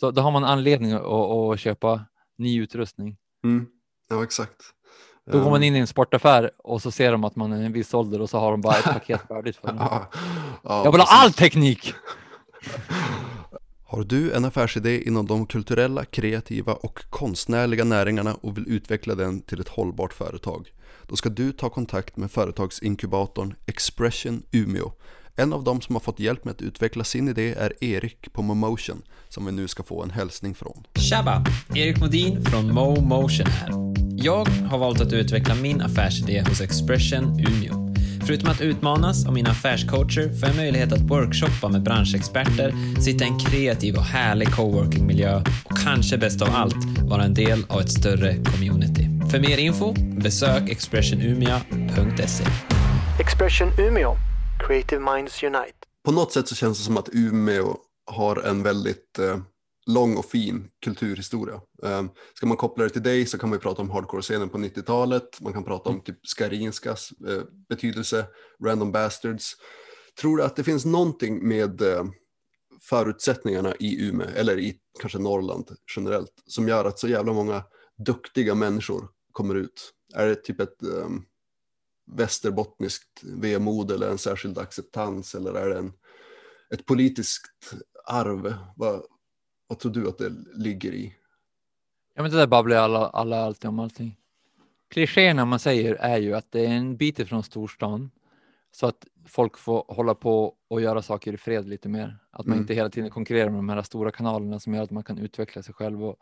så 0.00 0.10
då 0.10 0.22
har 0.22 0.30
man 0.30 0.44
anledning 0.44 0.92
att, 0.92 1.02
att, 1.02 1.60
köpa 1.60 2.04
ny 2.38 2.62
utrustning. 2.62 3.16
Mm. 3.44 3.66
ja, 4.08 4.22
exakt. 4.24 4.62
Då 5.30 5.38
går 5.42 5.50
man 5.50 5.62
Eh, 5.62 5.68
in 5.68 5.76
i 5.76 5.78
en 5.78 5.86
sportaffär 5.86 6.50
och 6.58 6.82
så 6.82 6.90
ser 6.90 7.12
de 7.12 7.24
att 7.24 7.36
man 7.36 7.52
är 7.52 7.62
en 7.62 7.72
viss 7.72 7.94
ålder 7.94 8.20
och 8.20 8.30
så 8.30 8.38
har 8.38 8.50
de 8.50 8.60
bara 8.60 8.76
ett 8.76 8.84
paket 8.92 9.28
färdigt 9.28 9.56
för 9.56 9.68
en. 9.68 9.76
Ja, 9.76 10.10
ja, 10.62 10.84
Jag 10.84 10.92
vill 10.92 11.00
ha 11.00 11.08
all 11.22 11.32
teknik! 11.32 11.94
Har 13.90 14.04
du 14.04 14.32
en 14.32 14.44
affärsidé 14.44 15.02
inom 15.08 15.26
de 15.26 15.46
kulturella, 15.46 16.04
kreativa 16.04 16.72
och 16.72 17.04
konstnärliga 17.10 17.84
näringarna 17.84 18.34
och 18.34 18.56
vill 18.56 18.68
utveckla 18.68 19.14
den 19.14 19.40
till 19.40 19.60
ett 19.60 19.68
hållbart 19.68 20.12
företag? 20.12 20.68
Då 21.06 21.16
ska 21.16 21.28
du 21.28 21.52
ta 21.52 21.70
kontakt 21.70 22.16
med 22.16 22.30
företagsinkubatorn 22.30 23.54
Expression 23.66 24.42
Umeå. 24.52 24.92
En 25.36 25.52
av 25.52 25.64
dem 25.64 25.80
som 25.80 25.94
har 25.94 26.00
fått 26.00 26.20
hjälp 26.20 26.44
med 26.44 26.52
att 26.52 26.62
utveckla 26.62 27.04
sin 27.04 27.28
idé 27.28 27.54
är 27.58 27.84
Erik 27.84 28.32
på 28.32 28.42
Momotion 28.42 29.02
som 29.28 29.46
vi 29.46 29.52
nu 29.52 29.68
ska 29.68 29.82
få 29.82 30.02
en 30.02 30.10
hälsning 30.10 30.54
från. 30.54 30.86
Tjaba! 30.94 31.44
Erik 31.74 32.00
Modin 32.00 32.44
från 32.44 32.74
Momotion 32.74 33.46
här. 33.46 33.70
Jag 34.16 34.44
har 34.44 34.78
valt 34.78 35.00
att 35.00 35.12
utveckla 35.12 35.54
min 35.54 35.80
affärsidé 35.80 36.44
hos 36.48 36.60
Expression 36.60 37.46
Umeå. 37.48 37.89
Förutom 38.30 38.50
att 38.50 38.60
utmanas 38.60 39.26
av 39.26 39.32
mina 39.32 39.50
affärscoacher 39.50 40.38
får 40.38 40.48
jag 40.48 40.56
möjlighet 40.56 40.92
att 40.92 41.00
workshoppa 41.00 41.68
med 41.68 41.82
branschexperter, 41.82 42.74
sitta 43.00 43.24
i 43.24 43.28
en 43.28 43.38
kreativ 43.38 43.94
och 43.96 44.02
härlig 44.02 44.52
coworkingmiljö 44.52 45.42
och 45.64 45.78
kanske 45.84 46.18
bäst 46.18 46.42
av 46.42 46.48
allt 46.54 46.76
vara 47.10 47.24
en 47.24 47.34
del 47.34 47.64
av 47.68 47.80
ett 47.80 47.90
större 47.90 48.44
community. 48.44 49.08
För 49.30 49.40
mer 49.40 49.58
info, 49.58 49.94
besök 50.22 50.70
expressionumia.se. 50.70 52.44
Expression 53.20 53.68
Umeå. 53.78 54.16
Creative 54.66 55.14
Minds 55.14 55.42
Unite. 55.42 55.78
På 56.04 56.12
något 56.12 56.32
sätt 56.32 56.48
så 56.48 56.54
känns 56.54 56.78
det 56.78 56.84
som 56.84 56.96
att 56.96 57.08
Umeå 57.12 57.76
har 58.10 58.42
en 58.42 58.62
väldigt 58.62 59.18
eh, 59.18 59.36
lång 59.92 60.16
och 60.16 60.24
fin 60.24 60.68
kulturhistoria. 60.84 61.60
Eh, 61.82 62.04
ska 62.34 62.46
man 62.46 62.56
koppla 62.56 62.84
det 62.84 62.90
till 62.90 63.02
dig 63.02 63.26
så 63.26 63.38
kan 63.38 63.48
man 63.48 63.56
ju 63.56 63.60
prata 63.60 63.82
om 63.82 63.90
hardcore-scenen 63.90 64.48
på 64.48 64.58
90-talet, 64.58 65.40
man 65.40 65.52
kan 65.52 65.64
prata 65.64 65.90
om 65.90 66.00
typ 66.00 66.26
Skarinskas 66.26 67.10
eh, 67.28 67.42
betydelse, 67.68 68.26
Random 68.64 68.92
Bastards. 68.92 69.56
Tror 70.20 70.36
du 70.36 70.42
att 70.42 70.56
det 70.56 70.64
finns 70.64 70.84
någonting 70.84 71.48
med 71.48 71.82
eh, 71.82 72.04
förutsättningarna 72.82 73.74
i 73.74 74.08
Umeå, 74.08 74.28
eller 74.34 74.58
i 74.58 74.78
kanske 75.00 75.18
Norrland 75.18 75.70
generellt, 75.96 76.42
som 76.46 76.68
gör 76.68 76.84
att 76.84 76.98
så 76.98 77.08
jävla 77.08 77.32
många 77.32 77.62
duktiga 77.98 78.54
människor 78.54 79.08
kommer 79.32 79.54
ut? 79.54 79.92
Är 80.14 80.26
det 80.26 80.34
typ 80.34 80.60
ett 80.60 80.82
eh, 80.82 81.08
västerbottniskt 82.16 83.22
vemod 83.22 83.90
eller 83.90 84.10
en 84.10 84.18
särskild 84.18 84.58
acceptans 84.58 85.34
eller 85.34 85.54
är 85.54 85.68
det 85.68 85.78
en, 85.78 85.92
ett 86.74 86.86
politiskt 86.86 87.74
arv? 88.06 88.54
Vad, 88.76 89.02
vad 89.70 89.78
tror 89.78 89.92
du 89.92 90.08
att 90.08 90.18
det 90.18 90.32
ligger 90.54 90.92
i? 90.92 91.14
Ja, 92.14 92.22
men 92.22 92.30
det 92.30 92.36
där 92.36 92.46
babblar 92.46 92.76
alla, 92.76 93.06
alla 93.08 93.44
alltid 93.44 93.68
om 93.68 93.78
allting. 93.78 94.16
Klichéerna 94.88 95.44
man 95.44 95.58
säger 95.58 95.94
är 95.94 96.18
ju 96.18 96.34
att 96.34 96.52
det 96.52 96.60
är 96.66 96.70
en 96.70 96.96
bit 96.96 97.18
ifrån 97.18 97.42
storstan 97.42 98.10
så 98.72 98.86
att 98.86 99.06
folk 99.26 99.58
får 99.58 99.84
hålla 99.88 100.14
på 100.14 100.54
och 100.68 100.80
göra 100.80 101.02
saker 101.02 101.32
i 101.32 101.36
fred 101.36 101.68
lite 101.68 101.88
mer. 101.88 102.18
Att 102.30 102.46
man 102.46 102.52
Mm. 102.52 102.62
inte 102.62 102.74
hela 102.74 102.90
tiden 102.90 103.10
konkurrerar 103.10 103.50
med 103.50 103.58
de 103.58 103.68
här 103.68 103.82
stora 103.82 104.10
kanalerna 104.10 104.60
som 104.60 104.74
gör 104.74 104.82
att 104.82 104.90
man 104.90 105.02
kan 105.04 105.18
utveckla 105.18 105.62
sig 105.62 105.74
själv. 105.74 106.04
Och, 106.04 106.16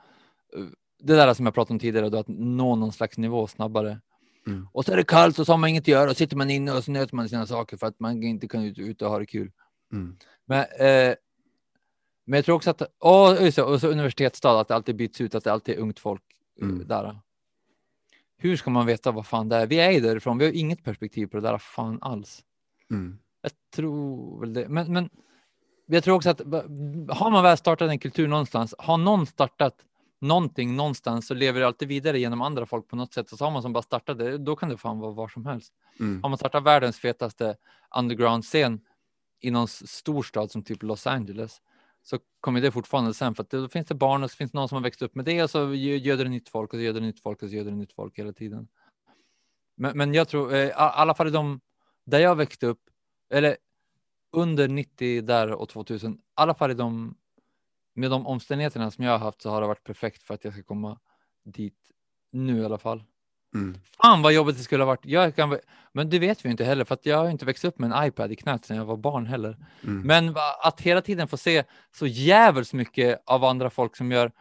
eh, 0.56 0.64
det 1.02 1.14
där 1.14 1.34
som 1.34 1.46
jag 1.46 1.54
pratade 1.54 1.74
om 1.74 1.78
tidigare, 1.78 2.08
då, 2.08 2.18
att 2.18 2.28
nå 2.28 2.76
någon 2.76 2.92
slags 2.92 3.18
nivå 3.18 3.46
snabbare. 3.46 4.00
Mm. 4.46 4.68
Och 4.72 4.84
så 4.84 4.92
är 4.92 4.96
det 4.96 5.04
kallt 5.04 5.38
och 5.38 5.46
så 5.46 5.52
har 5.52 5.58
man 5.58 5.70
inget 5.70 5.82
att 5.84 5.88
göra 5.88 6.10
och 6.10 6.16
sitter 6.16 6.36
man 6.36 6.50
inne 6.50 6.72
och 6.72 6.84
så 6.84 6.90
nöter 6.90 7.16
man 7.16 7.28
sina 7.28 7.46
saker 7.46 7.76
för 7.76 7.86
att 7.86 8.00
man 8.00 8.22
inte 8.22 8.48
kan 8.48 8.64
ut, 8.64 8.78
ut 8.78 9.02
och 9.02 9.10
ha 9.10 9.18
det 9.18 9.26
kul. 9.26 9.50
Mm. 9.92 10.16
Men, 10.46 10.64
eh, 10.80 11.14
men 12.28 12.36
jag 12.36 12.44
tror 12.44 12.56
också 12.56 12.70
att, 12.70 12.82
och, 12.98 13.42
just 13.44 13.58
och 13.58 13.80
så 13.80 13.88
universitetsstad, 13.88 14.60
att 14.60 14.68
det 14.68 14.74
alltid 14.74 14.96
byts 14.96 15.20
ut, 15.20 15.34
att 15.34 15.44
det 15.44 15.52
alltid 15.52 15.74
är 15.74 15.78
ungt 15.78 15.98
folk 15.98 16.22
eh, 16.60 16.68
Mm. 16.68 16.86
där. 16.88 17.18
Hur 18.36 18.56
ska 18.56 18.70
man 18.70 18.86
veta 18.86 19.10
vad 19.10 19.26
fan 19.26 19.48
det 19.48 19.56
är? 19.56 19.66
Vi 19.66 19.80
är 19.80 19.90
ju 19.90 20.00
därifrån, 20.00 20.38
vi 20.38 20.44
har 20.44 20.52
inget 20.52 20.84
perspektiv 20.84 21.26
på 21.26 21.36
det 21.36 21.42
där 21.42 21.58
fan 21.58 21.98
alls. 22.02 22.44
Mm. 22.90 23.18
Jag 23.42 23.52
tror 23.74 24.40
väl 24.40 24.52
det. 24.52 24.68
Men, 24.68 24.92
men 24.92 25.10
jag 25.86 26.04
tror 26.04 26.16
också 26.16 26.30
att 26.30 26.40
har 27.08 27.30
man 27.30 27.42
väl 27.42 27.56
startat 27.56 27.90
en 27.90 27.98
kultur 27.98 28.28
någonstans, 28.28 28.74
har 28.78 28.98
någon 28.98 29.26
startat 29.26 29.74
någonting 30.20 30.76
någonstans 30.76 31.26
så 31.26 31.34
lever 31.34 31.60
det 31.60 31.66
alltid 31.66 31.88
vidare 31.88 32.18
genom 32.18 32.42
andra 32.42 32.66
folk 32.66 32.88
på 32.88 32.96
något 32.96 33.14
sätt. 33.14 33.32
Och 33.32 33.38
så 33.38 33.44
har 33.44 33.50
man 33.52 33.62
som 33.62 33.72
bara 33.72 33.82
startat 33.82 34.18
det, 34.18 34.38
då 34.38 34.56
kan 34.56 34.68
det 34.68 34.76
fan 34.76 34.98
vara 34.98 35.12
var 35.12 35.28
som 35.28 35.46
helst. 35.46 35.72
Mm. 36.00 36.22
Har 36.22 36.28
man 36.28 36.38
startat 36.38 36.62
världens 36.62 36.98
fetaste 36.98 37.56
underground-scen 37.96 38.80
i 39.40 39.50
någon 39.50 39.68
storstad 39.68 40.50
som 40.50 40.62
typ 40.62 40.82
Los 40.82 41.06
Angeles 41.06 41.60
så 42.10 42.18
kommer 42.40 42.60
det 42.60 42.70
fortfarande 42.70 43.14
sen 43.14 43.34
för 43.34 43.42
att 43.42 43.50
då 43.50 43.68
finns 43.68 43.86
det 43.86 43.94
barn 43.94 44.22
och 44.22 44.30
så 44.30 44.36
finns 44.36 44.52
det 44.52 44.58
någon 44.58 44.68
som 44.68 44.76
har 44.76 44.82
växt 44.82 45.02
upp 45.02 45.14
med 45.14 45.24
det 45.24 45.42
och 45.42 45.50
så 45.50 45.74
göder 45.74 46.24
det 46.24 46.30
nytt 46.30 46.48
folk 46.48 46.72
och 46.72 46.78
så 46.78 46.82
göder 46.82 47.00
det 47.00 47.06
nytt 47.06 47.20
folk 47.20 47.42
och 47.42 47.48
så 47.48 47.54
göder 47.54 47.70
det 47.70 47.76
nytt 47.76 47.92
folk 47.92 48.18
hela 48.18 48.32
tiden. 48.32 48.68
Men, 49.76 49.98
men 49.98 50.14
jag 50.14 50.28
tror, 50.28 50.54
eh, 50.54 50.66
i 50.66 50.72
alla 50.74 51.14
fall 51.14 51.28
i 51.28 51.30
de 51.30 51.60
där 52.04 52.18
jag 52.18 52.36
växte 52.36 52.66
upp, 52.66 52.80
eller 53.30 53.56
under 54.32 54.68
90 54.68 55.22
där 55.22 55.52
och 55.52 55.68
2000, 55.68 56.12
i 56.12 56.18
alla 56.34 56.54
fall 56.54 56.70
i 56.70 56.74
de 56.74 57.16
med 57.94 58.10
de 58.10 58.26
omständigheterna 58.26 58.90
som 58.90 59.04
jag 59.04 59.12
har 59.12 59.18
haft 59.18 59.42
så 59.42 59.50
har 59.50 59.60
det 59.60 59.66
varit 59.66 59.84
perfekt 59.84 60.22
för 60.22 60.34
att 60.34 60.44
jag 60.44 60.52
ska 60.52 60.62
komma 60.62 60.98
dit 61.44 61.78
nu 62.30 62.60
i 62.60 62.64
alla 62.64 62.78
fall. 62.78 63.04
Mm. 63.54 63.78
Fan 64.02 64.22
vad 64.22 64.32
jobbigt 64.32 64.56
det 64.56 64.62
skulle 64.62 64.82
ha 64.82 64.86
varit. 64.86 65.04
Jag 65.04 65.36
kan, 65.36 65.58
men 65.92 66.10
det 66.10 66.18
vet 66.18 66.44
vi 66.44 66.48
inte 66.50 66.64
heller 66.64 66.84
för 66.84 66.94
att 66.94 67.06
jag 67.06 67.16
har 67.16 67.30
inte 67.30 67.44
växt 67.44 67.64
upp 67.64 67.78
med 67.78 67.92
en 67.92 68.06
iPad 68.06 68.32
i 68.32 68.36
knät 68.36 68.64
sedan 68.64 68.76
jag 68.76 68.84
var 68.84 68.96
barn 68.96 69.26
heller. 69.26 69.56
Mm. 69.84 70.02
Men 70.06 70.36
att 70.62 70.80
hela 70.80 71.00
tiden 71.00 71.28
få 71.28 71.36
se 71.36 71.64
så 71.96 72.06
jävligt 72.06 72.72
mycket 72.72 73.22
av 73.26 73.44
andra 73.44 73.70
folk 73.70 73.96
som 73.96 74.12
gör. 74.12 74.32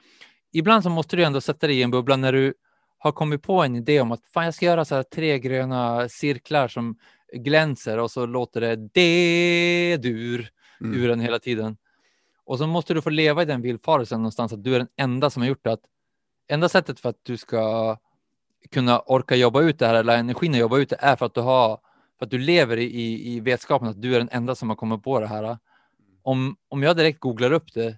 Ibland 0.54 0.84
så 0.84 0.90
måste 0.90 1.16
du 1.16 1.24
ändå 1.24 1.42
sätta 1.42 1.68
dig 1.68 1.80
i 1.80 1.84
en 1.84 1.92
bubbla 1.92 2.16
när 2.16 2.34
du 2.34 2.54
har 2.98 3.12
kommit 3.12 3.44
på 3.44 3.64
en 3.64 3.76
idé 3.76 4.02
om 4.02 4.12
att 4.12 4.22
fan 4.34 4.46
jag 4.46 4.54
ska 4.54 4.66
göra 4.66 4.86
så 4.86 4.96
här 4.96 5.04
tre 5.04 5.40
gröna 5.40 6.10
cirklar 6.10 6.68
som 6.68 6.96
glänser 7.34 7.98
och 7.98 8.12
så 8.12 8.26
låter 8.26 8.62
det 8.62 8.76
D-dur 8.76 10.50
Mm. 10.82 11.00
ur 11.00 11.08
den 11.08 11.20
hela 11.20 11.40
tiden. 11.40 11.78
Och 12.46 12.58
så 12.58 12.68
måste 12.68 12.94
du 12.94 13.02
få 13.02 13.10
leva 13.10 13.42
i 13.42 13.46
den 13.46 13.62
villfarelsen 13.62 14.20
någonstans 14.20 14.54
att 14.54 14.64
du 14.64 14.76
är 14.76 14.80
den 14.80 14.88
enda 14.98 15.30
som 15.30 15.42
har 15.42 15.50
gjort 15.50 15.64
det. 15.64 15.72
Att 15.72 15.82
enda 16.48 16.70
sättet 16.70 17.00
för 17.00 17.10
att 17.10 17.20
du 17.24 17.38
ska 17.38 17.98
kunna 18.72 19.00
orka 19.00 19.36
jobba 19.36 19.62
ut 19.62 19.80
det 19.80 19.88
här 19.88 19.96
eller 19.96 20.18
energin 20.18 20.52
att 20.54 20.60
jobba 20.60 20.78
ut 20.78 20.90
det 20.90 20.98
är 21.00 21.16
för 21.16 21.26
att 21.26 21.34
du 21.34 21.42
har 21.42 21.80
för 22.20 22.26
att 22.26 22.32
du 22.32 22.38
lever 22.38 22.78
i, 22.78 23.34
i, 23.34 23.40
vetskapen 23.40 23.88
att 23.88 24.02
du 24.02 24.16
är 24.16 24.20
den 24.20 24.30
enda 24.32 24.56
som 24.56 24.70
har 24.70 24.76
kommit 24.76 25.04
på 25.04 25.20
det 25.20 25.28
här. 25.28 25.58
Om, 26.24 26.56
om 26.70 26.84
jag 26.84 26.98
direkt 26.98 27.20
googlar 27.20 27.52
upp 27.52 27.74
det 27.74 27.98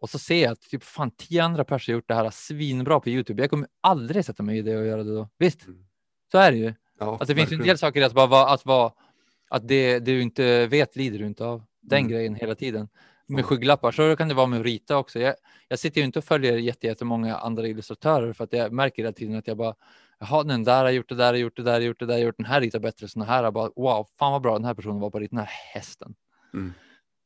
och 0.00 0.10
så 0.10 0.18
ser 0.18 0.42
jag 0.42 0.52
att 0.52 0.60
typ 0.60 0.82
fan 0.84 1.10
tio 1.10 1.44
andra 1.44 1.64
personer 1.64 1.94
har 1.94 1.98
gjort 1.98 2.08
det 2.08 2.14
här 2.14 2.30
svinbra 2.30 3.00
på 3.00 3.08
Youtube. 3.10 3.42
Jag 3.42 3.50
kommer 3.50 3.68
aldrig 3.80 4.24
sätta 4.24 4.42
mig 4.42 4.58
i 4.58 4.62
det 4.62 4.76
och 4.76 4.86
göra 4.86 5.02
det 5.04 5.14
då. 5.14 5.28
Visst, 5.38 5.66
Mm. 5.66 5.84
så 6.32 6.38
är 6.38 6.50
det 6.52 6.58
ju. 6.58 6.74
Ja, 7.00 7.18
Att 7.20 7.28
det 7.28 7.34
finns 7.34 7.38
ju 7.38 7.42
en 7.42 7.58
verkligen. 7.58 7.66
del 7.66 7.78
saker 7.78 8.00
i 8.00 8.04
att, 8.04 8.12
bara 8.14 8.26
vara, 8.26 8.48
att, 8.50 8.66
vara, 8.66 8.92
att 9.48 9.68
det, 9.68 9.92
det 9.98 9.98
du 10.12 10.22
inte 10.22 10.66
vet 10.66 10.96
lider 10.96 11.18
du 11.18 11.26
inte 11.26 11.44
av. 11.44 11.62
Den 11.82 11.98
Mm. 11.98 12.10
grejen 12.10 12.34
hela 12.34 12.54
tiden. 12.54 12.88
Med 13.28 13.44
skygglappar, 13.44 13.92
så 13.92 14.16
kan 14.16 14.28
det 14.28 14.34
vara 14.34 14.46
med 14.46 14.60
att 14.60 14.66
rita 14.66 14.96
också. 14.96 15.20
Jag, 15.20 15.34
jag 15.68 15.78
sitter 15.78 16.00
ju 16.00 16.04
inte 16.04 16.18
och 16.18 16.24
följer 16.24 16.56
jätte- 16.56 16.86
jättemånga 16.86 17.36
andra 17.36 17.68
illustratörer 17.68 18.32
för 18.32 18.44
att 18.44 18.52
jag 18.52 18.72
märker 18.72 19.02
hela 19.02 19.12
tiden 19.12 19.36
att 19.36 19.46
jag 19.46 19.56
bara, 19.56 19.74
jaha, 20.18 20.42
den 20.42 20.64
där 20.64 20.84
har 20.84 20.90
gjort 20.90 21.08
det 21.08 21.14
där, 21.14 21.26
har 21.26 21.34
gjort 21.34 21.56
det 21.56 21.62
där, 21.62 21.72
har 21.72 21.80
gjort 21.80 21.98
det 21.98 22.06
där, 22.06 22.14
har 22.14 22.20
gjort 22.20 22.36
den 22.36 22.46
här 22.46 22.60
ritar 22.60 22.78
bättre, 22.78 23.08
såna 23.08 23.24
här 23.24 23.44
har 23.44 23.52
bara, 23.52 23.70
wow, 23.76 24.06
fan 24.18 24.32
vad 24.32 24.42
bra 24.42 24.52
den 24.52 24.64
här 24.64 24.74
personen 24.74 25.00
var 25.00 25.10
på 25.10 25.16
att 25.16 25.20
rita 25.20 25.36
den 25.36 25.44
här 25.44 25.52
hästen. 25.74 26.14
Mm. 26.54 26.72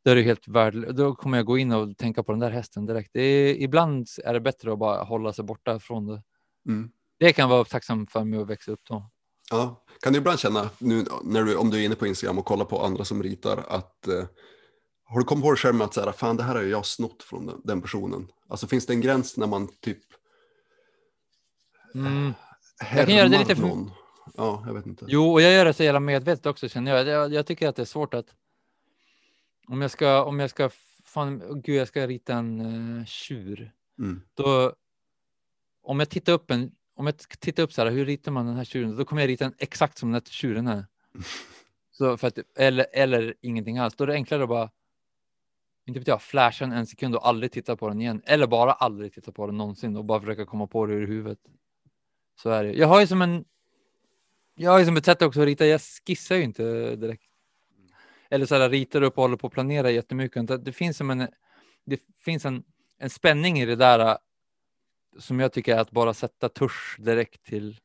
Då 0.05 0.11
är 0.11 0.15
det 0.17 0.23
helt 0.23 0.49
värdelöst. 0.49 0.97
Då 0.97 1.15
kommer 1.15 1.39
jag 1.39 1.47
gå 1.47 1.59
in 1.59 1.73
och 1.73 1.97
tänka 1.97 2.23
på 2.23 2.33
den 2.33 2.39
där 2.39 2.51
hästen 2.51 2.87
direkt. 2.87 3.17
Är, 3.17 3.63
ibland 3.63 4.09
är 4.25 4.35
det 4.35 4.41
bättre 4.41 4.73
att 4.73 4.79
bara 4.79 5.03
hålla 5.03 5.33
sig 5.33 5.45
borta 5.45 5.79
från 5.79 6.07
det. 6.07 6.23
Mm. 6.69 6.91
Det 7.19 7.33
kan 7.33 7.49
vara 7.49 7.65
tacksam 7.65 8.07
för 8.07 8.25
mig 8.25 8.41
att 8.41 8.51
växa 8.51 8.73
upp 8.73 8.81
då. 8.89 9.11
Ja, 9.51 9.85
kan 10.01 10.13
du 10.13 10.19
ibland 10.19 10.39
känna, 10.39 10.71
nu 10.79 11.05
när 11.25 11.43
du, 11.43 11.57
om 11.57 11.71
du 11.71 11.81
är 11.81 11.85
inne 11.85 11.95
på 11.95 12.07
Instagram 12.07 12.39
och 12.39 12.45
kollar 12.45 12.65
på 12.65 12.85
andra 12.85 13.05
som 13.05 13.23
ritar, 13.23 13.65
att 13.69 14.09
eh, 14.09 14.25
har 15.11 15.19
du 15.19 15.25
kommit 15.25 15.45
på 15.45 15.51
det 15.51 15.57
själv 15.57 15.75
med 15.75 15.85
att 15.85 15.95
så 15.95 16.01
här, 16.01 16.13
fan 16.13 16.37
det 16.37 16.43
här 16.43 16.55
har 16.55 16.63
jag 16.63 16.87
snott 16.87 17.23
från 17.23 17.47
den, 17.47 17.61
den 17.65 17.83
personen? 17.83 18.29
Alltså 18.49 18.67
finns 18.67 18.87
det 18.87 18.93
en 18.93 19.01
gräns 19.01 19.37
när 19.37 19.47
man 19.47 19.69
typ 19.81 19.99
Mm. 21.95 22.35
härmar 22.79 23.07
kan 23.07 23.17
göra 23.17 23.29
det 23.29 23.39
lite 23.39 23.57
för-? 23.57 23.91
Ja, 24.35 24.63
jag 24.67 24.75
vet 24.75 24.87
inte. 24.87 25.05
Jo, 25.09 25.33
och 25.33 25.43
jag 25.43 25.53
gör 25.53 25.65
det 25.65 25.73
så 25.73 25.83
jävla 25.83 26.01
medvetet 26.01 26.47
också 26.47 26.69
känner 26.69 26.97
jag. 26.97 27.07
jag. 27.07 27.33
Jag 27.33 27.47
tycker 27.47 27.69
att 27.69 27.77
det 27.77 27.83
är 27.83 27.87
svårt 27.87 28.15
att 28.15 28.35
om 29.67 29.83
jag 29.83 29.91
ska, 29.91 30.25
om 30.25 30.41
jag 30.41 30.51
ska, 30.51 30.71
fan, 31.05 31.63
gud, 31.63 31.77
jag 31.77 31.89
ska 31.89 32.07
rita 32.07 32.35
en 32.35 32.61
uh, 32.61 33.05
tjur. 33.05 33.73
Mm. 33.99 34.23
Då, 34.35 34.75
om 35.83 35.99
jag 35.99 36.11
tittar 36.11 36.33
upp 36.33 36.51
en, 36.51 36.73
om 36.97 37.07
jag 37.07 37.19
tittar 37.19 37.63
upp 37.63 37.73
så 37.73 37.83
här, 37.83 37.91
hur 37.91 38.07
ritar 38.07 38.33
man 38.33 38.47
den 38.47 38.57
här 38.57 38.65
tjuren? 38.65 38.97
Då 38.97 39.05
kommer 39.05 39.23
jag 39.23 39.29
rita 39.29 39.45
den 39.45 39.55
exakt 39.59 39.99
som 39.99 40.09
den 40.09 40.15
här 40.15 40.31
tjuren 40.31 40.67
är. 40.67 40.87
Så 41.93 42.17
för 42.17 42.29
att, 42.29 42.39
eller, 42.57 42.87
eller 42.93 43.35
ingenting 43.41 43.79
alls. 43.79 43.95
Då 43.95 44.05
är 44.05 44.09
det 44.09 44.15
enklare 44.15 44.43
att 44.43 44.49
bara, 44.49 44.71
inte 45.91 46.01
vet 46.01 46.09
jag, 46.09 46.23
flasha 46.23 46.65
den 46.65 46.73
en 46.73 46.87
sekund 46.87 47.15
och 47.15 47.29
aldrig 47.29 47.53
titta 47.53 47.77
på 47.77 47.89
den 47.89 48.01
igen. 48.01 48.23
Eller 48.25 48.47
bara 48.47 48.73
aldrig 48.73 49.13
titta 49.13 49.33
på 49.33 49.47
den 49.47 49.57
någonsin 49.57 49.97
och 49.97 50.05
bara 50.05 50.21
försöka 50.21 50.47
komma 50.47 50.67
på 50.67 50.87
det 50.87 50.95
ur 50.95 51.07
huvudet. 51.07 51.39
Så 52.43 52.51
är 52.51 52.65
det. 52.65 52.73
Jag 52.73 52.87
har 52.87 53.01
ju 53.01 53.07
som 53.07 53.23
en, 53.23 53.45
jag 54.55 54.71
har 54.71 54.79
ju 54.79 54.85
som 54.85 54.97
ett 54.97 55.05
sätt 55.05 55.23
också 55.23 55.41
att 55.41 55.47
rita. 55.47 55.67
Jag 55.67 55.81
skissar 56.07 56.37
ju 56.37 56.43
inte 56.43 56.97
direkt. 56.97 57.23
Eller 58.29 58.47
så 58.47 58.55
här 58.55 58.71
ritar 58.71 59.03
upp 59.03 59.19
och 59.19 59.23
håller 59.23 59.37
på 59.37 59.47
att 59.47 59.53
planera 59.53 59.91
jättemycket. 59.91 60.65
Det, 60.65 60.73
finns 60.73 60.97
som 60.97 61.11
en, 61.11 61.29
det 61.85 62.01
finns 62.25 62.45
en, 62.45 62.65
en 62.99 63.11
spänning 63.11 63.59
i 63.59 63.67
det 63.67 63.77
där 63.77 63.99
äh, 63.99 64.17
som 65.19 65.41
jag 65.41 65.53
tycker 65.53 65.77
är 65.77 65.81
att 65.81 65.91
bara 65.91 66.15
sätta 66.15 66.49
tusch 66.49 66.97
direkt 66.99 67.45
till, 67.45 67.81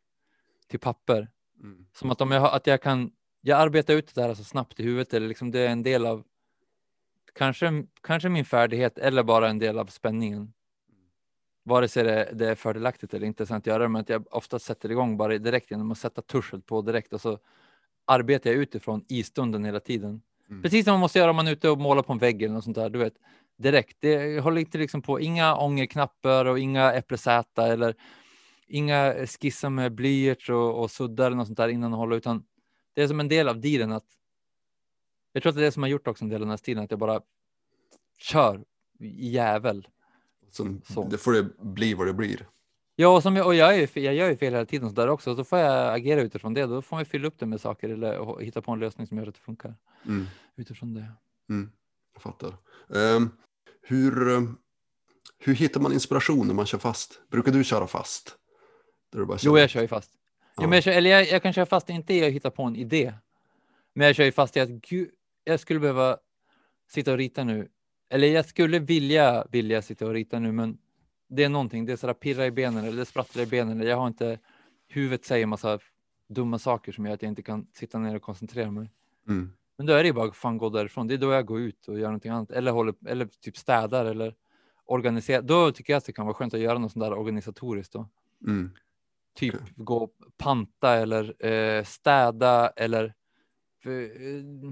till 0.68 0.80
papper. 0.80 1.30
Mm. 1.64 1.86
Som 1.94 2.12
att 2.12 2.22
om 2.22 2.32
jag, 2.32 2.54
att 2.54 2.68
jag 2.68 2.82
kan, 2.82 3.12
jag 3.42 3.60
arbetar 3.60 3.94
ut 3.94 4.16
det 4.16 4.22
där 4.22 4.34
så 4.34 4.44
snabbt 4.44 4.80
i 4.80 4.84
huvudet 4.84 5.14
eller 5.14 5.28
liksom 5.28 5.52
det 5.52 5.60
är 5.60 5.70
en 5.70 5.84
del 5.84 6.06
av 6.06 6.24
kanske, 7.36 7.84
kanske 8.02 8.30
min 8.30 8.46
färdighet 8.46 8.98
eller 8.98 9.24
bara 9.24 9.50
en 9.50 9.60
del 9.60 9.80
av 9.80 9.86
spänningen. 9.86 10.54
Vare 11.64 11.88
sig 11.88 12.04
det, 12.04 12.30
det 12.34 12.50
är 12.50 12.56
fördelaktigt 12.56 13.14
eller 13.14 13.28
intressant 13.28 13.64
att 13.64 13.68
göra 13.68 13.84
det, 13.84 13.90
men 13.90 14.02
att 14.02 14.10
jag 14.10 14.26
ofta 14.32 14.60
sätter 14.60 14.92
igång 14.92 15.18
bara 15.18 15.38
direkt 15.38 15.72
genom 15.72 15.92
att 15.92 15.98
sätta 15.98 16.22
tuschen 16.22 16.62
på 16.62 16.82
direkt 16.82 17.14
och 17.14 17.22
så 17.22 17.40
arbetar 18.08 18.50
jag 18.50 18.60
utifrån 18.60 19.06
i 19.10 19.24
stunden 19.24 19.66
hela 19.66 19.80
tiden. 19.80 20.22
Mm. 20.50 20.62
Precis 20.62 20.86
som 20.86 20.92
man 20.92 21.00
måste 21.00 21.20
göra 21.20 21.30
om 21.30 21.36
man 21.36 21.48
är 21.48 21.52
ute 21.52 21.70
och 21.70 21.78
målar 21.78 22.04
på 22.04 22.14
en 22.14 22.20
vägg 22.20 22.42
eller 22.44 22.54
något 22.54 22.64
sånt 22.64 22.76
där, 22.76 22.90
du 22.90 23.00
vet. 23.00 23.14
Direkt. 23.58 23.98
Det 24.00 24.40
håller 24.40 24.62
inte 24.62 24.78
liksom 24.78 25.02
på, 25.02 25.20
inga 25.20 25.56
ångerknappar 25.56 26.46
och 26.46 26.60
inga 26.60 26.94
äppelsäta 26.94 27.68
eller 27.68 27.96
inga 28.68 29.14
skissar 29.26 29.70
med 29.70 29.96
blyerts 29.96 30.50
och, 30.50 30.82
och 30.82 30.92
suddar 30.92 31.26
eller 31.26 31.38
något 31.38 31.48
sånt 31.48 31.58
där 31.58 31.68
innan 31.68 31.94
och 31.94 32.00
hålla, 32.00 32.16
utan 32.16 32.44
det 32.94 33.02
är 33.02 33.08
som 33.08 33.20
en 33.20 33.28
del 33.28 33.50
av 33.50 33.62
dealen 33.62 33.92
att 33.92 34.06
jag 35.36 35.44
tror 35.44 35.50
att 35.50 35.56
det 35.56 35.62
är 35.62 35.66
det 35.66 35.72
som 35.72 35.84
har 35.84 35.90
gjort 35.90 36.08
också 36.08 36.24
en 36.26 36.30
del 36.30 36.36
av 36.36 36.40
den 36.42 36.50
här 36.50 36.58
stilen, 36.58 36.84
att 36.84 36.92
jag 36.92 37.00
bara 37.00 37.22
kör 38.18 38.62
jävel. 39.20 39.88
Som, 40.52 40.82
Så. 40.86 41.08
det 41.08 41.18
får 41.18 41.34
det 41.34 41.58
bli 41.60 41.94
vad 41.94 42.08
det 42.08 42.14
blir. 42.14 42.48
Ja, 42.96 43.08
och, 43.16 43.24
som 43.24 43.36
jag, 43.36 43.46
och 43.46 43.56
jag, 43.56 43.76
är 43.80 44.00
jag 44.00 44.14
gör 44.16 44.30
ju 44.30 44.38
fel 44.38 44.54
hela 44.54 44.66
tiden 44.66 44.90
så 44.90 44.96
där 44.96 45.08
också, 45.08 45.36
så 45.36 45.44
får 45.44 45.60
jag 45.60 45.94
agera 45.96 46.22
utifrån 46.22 46.54
det. 46.54 46.66
Då 46.66 46.82
får 46.82 46.96
man 46.96 47.06
fylla 47.06 47.28
upp 47.28 47.40
det 47.40 47.46
med 47.46 47.62
saker 47.62 47.90
eller 47.90 48.40
hitta 48.40 48.62
på 48.62 48.72
en 48.72 48.80
lösning 48.80 49.08
som 49.08 49.18
gör 49.18 49.28
att 49.28 49.36
det 49.36 49.42
funkar 49.42 49.76
Mm. 50.06 50.26
utifrån 50.56 50.94
det. 50.94 51.06
Mm. 51.50 51.72
Jag 52.14 52.22
fattar. 52.22 52.54
Ehm, 52.96 53.30
hur, 53.82 54.48
hur 55.40 55.54
hittar 55.56 55.82
man 55.82 55.94
inspiration 55.94 56.48
när 56.48 56.54
man 56.54 56.66
kör 56.66 56.78
fast? 56.78 57.22
Brukar 57.30 57.52
du 57.52 57.64
köra 57.64 57.88
fast? 57.88 58.38
Du 59.12 59.26
bara 59.26 59.34
Jo, 59.34 59.38
känner- 59.38 59.60
jag 59.60 59.70
kör 59.70 59.82
ju 59.82 59.88
fast. 59.88 60.12
Jo, 60.16 60.52
Ja. 60.64 60.68
men 60.68 60.72
jag, 60.78 60.84
kör, 60.84 60.92
eller 60.92 61.10
jag, 61.10 61.28
jag 61.28 61.42
kan 61.44 61.54
köra 61.54 61.66
fast 61.66 61.90
inte 61.90 62.14
i 62.14 62.26
att 62.26 62.32
hitta 62.32 62.52
på 62.52 62.64
en 62.64 62.76
idé, 62.76 63.14
men 63.94 64.08
jag 64.08 64.16
kör 64.16 64.24
ju 64.24 64.32
fast 64.32 64.58
i 64.58 64.60
att 64.60 64.70
gud, 64.70 65.10
jag 65.46 65.60
skulle 65.60 65.80
behöva 65.80 66.18
sitta 66.90 67.12
och 67.12 67.18
rita 67.18 67.44
nu. 67.44 67.70
Eller 68.10 68.28
jag 68.28 68.46
skulle 68.46 68.80
vilja 68.80 69.46
vilja 69.50 69.82
sitta 69.82 70.06
och 70.06 70.14
rita 70.14 70.40
nu, 70.40 70.52
men 70.52 70.78
det 71.30 71.44
är 71.44 71.50
någonting. 71.50 71.86
Det 71.86 71.92
är 71.92 71.98
sådär 71.98 72.14
pirra 72.14 72.46
i 72.46 72.52
benen 72.52 72.86
eller 72.86 72.98
det 72.98 73.06
sprattlar 73.06 73.44
i 73.44 73.46
benen. 73.46 73.80
Eller 73.80 73.90
jag 73.90 73.98
har 73.98 74.08
inte 74.08 74.40
huvudet 74.88 75.26
säger 75.26 75.46
massa 75.46 75.80
dumma 76.30 76.60
saker 76.60 76.92
som 76.92 77.06
gör 77.06 77.14
att 77.14 77.22
jag 77.22 77.32
inte 77.32 77.42
kan 77.42 77.68
sitta 77.74 78.00
ner 78.00 78.16
och 78.16 78.22
koncentrera 78.22 78.72
mig. 78.72 78.92
Mm. 79.28 79.52
Men 79.78 79.88
då 79.88 79.94
är 79.94 80.04
det 80.04 80.08
ju 80.08 80.14
bara 80.14 80.32
fan 80.32 80.58
gå 80.58 80.70
därifrån. 80.70 81.08
Det 81.08 81.14
är 81.14 81.18
då 81.18 81.32
jag 81.32 81.46
går 81.46 81.60
ut 81.60 81.88
och 81.88 82.00
gör 82.00 82.08
någonting 82.08 82.32
annat 82.32 82.52
eller 82.52 82.72
håller 82.72 82.96
eller 83.06 83.26
typ 83.26 83.58
städar 83.58 84.06
eller 84.06 84.36
organiserar. 84.86 85.42
Då 85.42 85.72
tycker 85.72 85.94
jag 85.94 85.98
att 85.98 86.06
det 86.06 86.14
kan 86.14 86.26
vara 86.26 86.34
skönt 86.34 86.54
att 86.54 86.60
göra 86.60 86.78
något 86.78 86.92
sånt 86.92 87.06
där 87.06 87.14
organisatoriskt 87.14 87.94
då. 87.94 88.10
Mm. 88.48 88.72
Typ 89.36 89.56
gå 89.76 89.98
och 89.98 90.12
panta 90.38 90.94
eller 90.94 91.46
eh, 91.46 91.84
städa 91.84 92.70
eller 92.70 93.14
eh, 93.86 94.72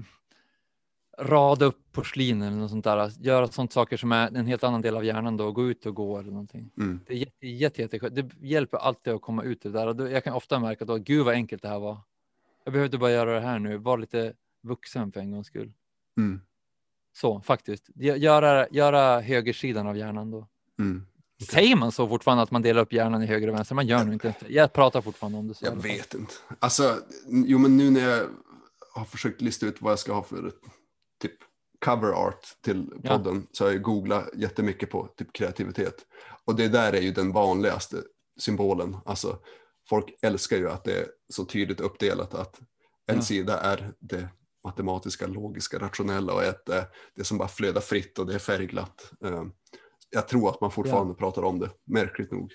rada 1.18 1.64
upp 1.64 1.92
porslin 1.92 2.42
eller 2.42 2.56
något 2.56 2.70
sånt 2.70 2.84
där. 2.84 3.12
Göra 3.20 3.48
sånt 3.48 3.72
saker 3.72 3.96
som 3.96 4.12
är 4.12 4.36
en 4.36 4.46
helt 4.46 4.64
annan 4.64 4.82
del 4.82 4.96
av 4.96 5.04
hjärnan 5.04 5.36
då. 5.36 5.52
Gå 5.52 5.68
ut 5.68 5.86
och 5.86 5.94
gå 5.94 6.18
eller 6.18 6.30
någonting. 6.30 6.70
Mm. 6.78 7.00
Det 7.06 7.12
är 7.12 7.16
jätte, 7.18 7.46
jätte, 7.46 7.82
jätte, 7.82 8.08
det 8.08 8.30
hjälper 8.40 8.78
alltid 8.78 9.12
att 9.12 9.22
komma 9.22 9.42
ut 9.42 9.66
ur 9.66 9.70
det 9.70 9.78
där. 9.78 9.92
Då, 9.94 10.08
jag 10.08 10.24
kan 10.24 10.34
ofta 10.34 10.58
märka 10.58 10.84
att 10.84 11.00
gud 11.00 11.24
vad 11.24 11.34
enkelt 11.34 11.62
det 11.62 11.68
här 11.68 11.78
var. 11.78 11.98
Jag 12.64 12.72
behövde 12.72 12.98
bara 12.98 13.10
göra 13.10 13.34
det 13.34 13.40
här 13.40 13.58
nu. 13.58 13.76
Var 13.76 13.98
lite 13.98 14.32
vuxen 14.62 15.12
för 15.12 15.20
en 15.20 15.30
gångs 15.30 15.46
skull. 15.46 15.72
Mm. 16.16 16.40
Så 17.12 17.40
faktiskt. 17.40 17.88
Gö- 17.94 18.16
Göra, 18.16 18.68
göra 18.68 19.20
högersidan 19.20 19.86
av 19.86 19.96
hjärnan 19.96 20.30
då. 20.30 20.48
Mm. 20.78 21.06
Säger 21.50 21.76
man 21.76 21.92
så 21.92 22.08
fortfarande 22.08 22.42
att 22.42 22.50
man 22.50 22.62
delar 22.62 22.82
upp 22.82 22.92
hjärnan 22.92 23.22
i 23.22 23.26
höger 23.26 23.48
och 23.48 23.54
vänster? 23.54 23.74
Man 23.74 23.86
gör 23.86 24.04
nog 24.04 24.12
inte 24.12 24.34
det. 24.40 24.52
Jag 24.52 24.72
pratar 24.72 25.00
fortfarande 25.00 25.38
om 25.38 25.48
det 25.48 25.54
så. 25.54 25.64
Jag 25.64 25.82
vet 25.82 26.14
inte. 26.14 26.32
Alltså, 26.58 26.98
jo 27.26 27.58
men 27.58 27.76
nu 27.76 27.90
när 27.90 28.00
jag 28.00 28.26
har 28.94 29.04
försökt 29.04 29.40
lista 29.40 29.66
ut 29.66 29.82
vad 29.82 29.92
jag 29.92 29.98
ska 29.98 30.12
ha 30.12 30.22
för 30.22 30.52
typ 31.28 31.38
cover 31.84 32.12
art 32.12 32.46
till 32.64 32.92
Ja. 33.02 33.10
podden 33.18 33.46
så 33.52 33.64
har 33.64 33.72
jag 33.72 33.82
googlat 33.82 34.28
jättemycket 34.34 34.90
på 34.90 35.06
typ 35.16 35.32
kreativitet. 35.32 35.94
Och 36.44 36.56
det 36.56 36.68
där 36.68 36.92
är 36.92 37.00
ju 37.00 37.12
den 37.12 37.32
vanligaste 37.32 37.96
symbolen. 38.40 38.96
Alltså, 39.04 39.38
folk 39.88 40.14
älskar 40.22 40.56
ju 40.56 40.70
att 40.70 40.84
det 40.84 40.98
är 41.00 41.06
så 41.28 41.44
tydligt 41.44 41.80
uppdelat 41.80 42.34
att 42.34 42.60
en 43.06 43.16
Ja. 43.16 43.22
sida 43.22 43.60
är 43.60 43.92
det 43.98 44.28
matematiska, 44.64 45.26
logiska, 45.26 45.78
rationella 45.78 46.32
och 46.32 46.42
ett 46.44 46.68
är 46.68 46.84
det 47.16 47.24
som 47.24 47.38
bara 47.38 47.48
flödar 47.48 47.80
fritt 47.80 48.18
och 48.18 48.26
det 48.26 48.34
är 48.34 48.38
färgglatt. 48.38 49.12
Eh, 49.24 49.44
Jag 50.10 50.28
tror 50.28 50.48
att 50.50 50.60
man 50.60 50.70
fortfarande 50.70 51.14
pratar 51.14 51.42
om 51.42 51.58
det, 51.58 51.70
märkligt 51.84 52.32
nog. 52.32 52.52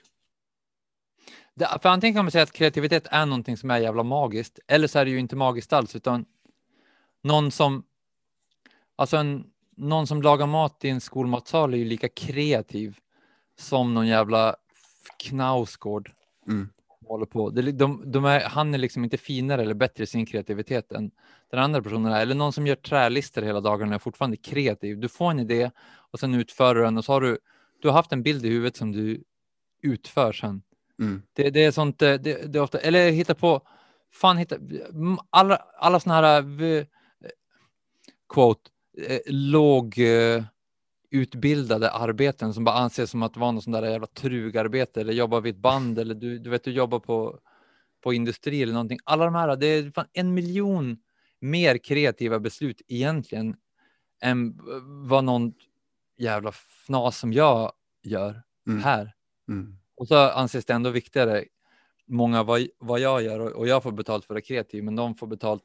Det, 1.55 1.79
för 1.81 1.89
antingen 1.89 2.13
kan 2.15 2.25
man 2.25 2.31
säga 2.31 2.43
att 2.43 2.51
kreativitet 2.51 3.07
är 3.11 3.25
någonting 3.25 3.57
som 3.57 3.71
är 3.71 3.77
jävla 3.79 4.03
magiskt, 4.03 4.59
eller 4.67 4.87
så 4.87 4.99
är 4.99 5.05
det 5.05 5.11
ju 5.11 5.19
inte 5.19 5.35
magiskt 5.35 5.73
alls, 5.73 5.95
utan 5.95 6.25
någon 7.23 7.51
som, 7.51 7.83
alltså 8.99 9.17
en, 9.17 9.43
någon 9.75 10.07
som 10.07 10.21
lagar 10.21 10.47
mat 10.47 10.85
i 10.85 10.89
en 10.89 11.01
skolmatsal 11.01 11.73
är 11.73 11.77
ju 11.77 11.85
lika 11.85 12.09
kreativ 12.09 12.97
som 13.59 13.93
någon 13.93 14.07
jävla 14.07 14.55
knausgård. 15.19 16.11
Mm. 16.47 16.69
Håller 17.07 17.25
på. 17.25 17.49
Det, 17.49 17.71
de, 17.71 18.11
de 18.11 18.25
är, 18.25 18.39
han 18.39 18.73
är 18.73 18.77
liksom 18.77 19.03
inte 19.03 19.17
finare 19.17 19.61
eller 19.61 19.73
bättre 19.73 20.03
i 20.03 20.07
sin 20.07 20.25
kreativitet 20.25 20.91
än 20.91 21.11
den 21.51 21.59
andra 21.59 21.81
personen 21.81 22.11
är. 22.11 22.21
Eller 22.21 22.35
någon 22.35 22.53
som 22.53 22.67
gör 22.67 22.75
trälister 22.75 23.41
hela 23.41 23.61
dagarna 23.61 23.95
är 23.95 23.99
fortfarande 23.99 24.37
kreativ. 24.37 24.99
Du 24.99 25.07
får 25.07 25.31
en 25.31 25.39
idé 25.39 25.71
och 26.11 26.19
sen 26.19 26.35
utför 26.35 26.75
du 26.75 26.81
den 26.81 26.97
och 26.97 27.05
så 27.05 27.13
har 27.13 27.21
du, 27.21 27.37
du 27.81 27.87
har 27.87 27.95
haft 27.95 28.11
en 28.11 28.23
bild 28.23 28.45
i 28.45 28.49
huvudet 28.49 28.77
som 28.77 28.91
du 28.91 29.23
utför 29.81 30.31
sen. 30.33 30.61
Mm. 30.99 31.21
Det, 31.33 31.49
det 31.49 31.65
är 31.65 31.71
sånt, 31.71 32.01
eh, 32.01 32.13
det, 32.13 32.53
det 32.53 32.59
är 32.59 32.63
ofta, 32.63 32.79
eller 32.79 33.11
hitta 33.11 33.35
på, 33.35 33.61
fan 34.13 34.37
hitta, 34.37 34.55
alla, 35.29 35.55
alla 35.55 35.99
såna 35.99 36.15
här, 36.15 36.63
eh, 36.63 36.85
quote, 38.33 38.68
eh, 39.07 39.19
låg 39.25 39.99
eh, 39.99 40.43
arbeten 41.91 42.53
som 42.53 42.63
bara 42.63 42.75
anses 42.75 43.11
som 43.11 43.23
att 43.23 43.37
vara 43.37 43.51
något 43.51 43.63
sånt 43.63 43.75
där 43.75 43.91
jävla 43.91 44.07
trugarbete 44.07 45.01
eller 45.01 45.13
jobba 45.13 45.39
vid 45.39 45.55
ett 45.55 45.61
band 45.61 45.99
eller 45.99 46.15
du, 46.15 46.39
du 46.39 46.49
vet, 46.49 46.63
du 46.63 46.71
jobbar 46.71 46.99
på, 46.99 47.39
på 48.03 48.13
industri 48.13 48.63
eller 48.63 48.73
någonting. 48.73 48.99
Alla 49.03 49.25
de 49.25 49.35
här, 49.35 49.55
det 49.55 49.67
är 49.67 49.91
fan 49.91 50.07
en 50.13 50.33
miljon 50.33 50.97
mer 51.39 51.77
kreativa 51.77 52.39
beslut 52.39 52.81
egentligen 52.87 53.55
än 54.21 54.59
vad 55.09 55.23
någon 55.23 55.53
jävla 56.17 56.51
fnas 56.51 57.17
som 57.19 57.33
jag 57.33 57.71
gör 58.03 58.41
Mm. 58.69 58.83
här. 58.83 59.13
Mm. 59.47 59.75
Och 59.95 60.07
så 60.07 60.15
anses 60.29 60.65
det 60.65 60.73
ändå 60.73 60.89
viktigare, 60.89 61.45
många 62.05 62.43
vad, 62.43 62.67
vad 62.77 62.99
jag 62.99 63.23
gör 63.23 63.39
och, 63.39 63.51
och 63.51 63.67
jag 63.67 63.83
får 63.83 63.91
betalt 63.91 64.25
för 64.25 64.33
att 64.33 64.35
vara 64.35 64.41
kreativ, 64.41 64.83
men 64.83 64.95
de 64.95 65.15
får 65.15 65.27
betalt 65.27 65.63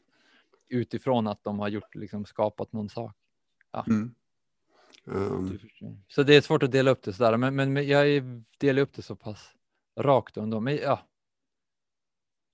utifrån 0.68 1.26
att 1.26 1.44
de 1.44 1.58
har 1.58 1.68
gjort, 1.68 1.94
liksom 1.94 2.24
skapat 2.24 2.72
någon 2.72 2.88
sak. 2.88 3.16
Mm. 3.82 4.14
Ehm, 5.06 5.48
Du 5.50 5.58
förstår. 5.58 5.96
Så 6.08 6.22
det 6.22 6.34
är 6.36 6.40
svårt 6.40 6.62
att 6.62 6.72
dela 6.72 6.90
upp 6.90 7.02
det 7.02 7.12
sådär, 7.12 7.36
men, 7.36 7.54
men, 7.56 7.72
men 7.72 7.86
jag 7.88 8.22
delar 8.58 8.82
upp 8.82 8.92
det 8.94 9.02
så 9.02 9.16
pass 9.16 9.50
rakt 10.00 10.36
ändå. 10.36 10.60
Men 10.60 10.76
ja. 10.76 11.06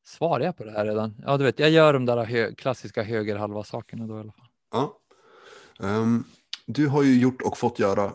Svarar 0.04 0.44
jag 0.44 0.56
på 0.56 0.64
det 0.64 0.70
här 0.72 0.84
redan? 0.84 1.14
Ja, 1.26 1.36
du 1.36 1.44
vet, 1.44 1.58
jag 1.58 1.70
gör 1.70 1.92
de 1.92 2.06
där 2.06 2.24
hö 2.24 2.54
klassiska 2.54 3.02
högerhalva 3.02 3.64
sakerna 3.64 4.06
då 4.06 4.16
i 4.16 4.20
alla 4.20 4.32
fall. 4.32 4.48
ja. 4.72 4.96
Ehm, 5.80 6.24
du 6.66 6.88
har 6.88 7.02
ju 7.02 7.20
gjort 7.20 7.42
och 7.42 7.58
fått 7.58 7.78
göra 7.78 8.14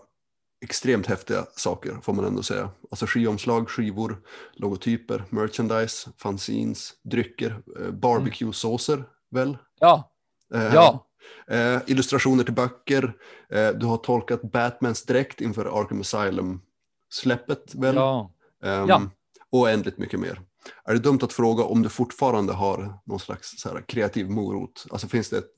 extremt 0.62 1.08
häftiga 1.08 1.46
saker 1.56 1.98
får 2.02 2.14
man 2.14 2.26
ändå 2.26 2.44
säga. 2.44 2.70
Alltså 2.92 3.06
skivomslag, 3.06 3.70
skivor, 3.70 4.22
logotyper, 4.54 5.24
merchandise, 5.30 6.10
fanzines, 6.18 6.94
drycker, 7.04 7.62
eh, 7.80 7.92
barbecue-såser 7.92 9.04
väl? 9.32 9.58
Ja, 9.80 10.12
Eh, 10.54 10.74
ja, 10.74 11.08
Eh, 11.48 11.82
illustrationer 11.88 12.44
till 12.44 12.54
böcker. 12.54 13.14
Eh, 13.50 13.70
du 13.70 13.86
har 13.86 13.98
tolkat 13.98 14.42
Batmans 14.42 15.06
dräkt 15.06 15.42
inför 15.42 15.82
Arkham 15.82 16.02
Asylum-släppet 16.02 17.76
väl? 17.76 17.96
ja. 17.96 18.32
Ehm, 18.64 18.90
ja. 18.90 19.02
Och 19.50 19.68
mycket 19.98 20.20
mer. 20.20 20.42
Är 20.84 20.94
det 20.94 21.00
dumt 21.00 21.20
att 21.22 21.34
fråga 21.34 21.64
om 21.64 21.82
du 21.82 21.90
fortfarande 21.90 22.54
har 22.54 23.00
någon 23.06 23.20
slags 23.20 23.60
så 23.62 23.70
här, 23.70 23.82
kreativ 23.82 24.30
morot? 24.30 24.86
Alltså 24.90 25.08
finns 25.08 25.30
det 25.30 25.38
ett 25.38 25.54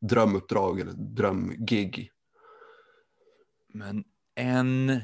drömuppdrag 0.00 0.80
eller 0.80 0.92
drömgig? 0.92 2.10
Men 3.68 4.04
en 4.34 5.00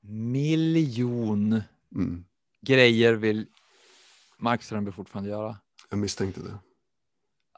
miljon 0.00 1.62
Mm. 1.94 2.24
grejer 2.60 3.14
vill 3.14 3.46
Mark 4.38 4.62
Strömberg 4.62 4.94
fortfarande 4.94 5.30
göra. 5.30 5.58
Jag 5.90 5.98
misstänkte 5.98 6.40
det. 6.40 6.58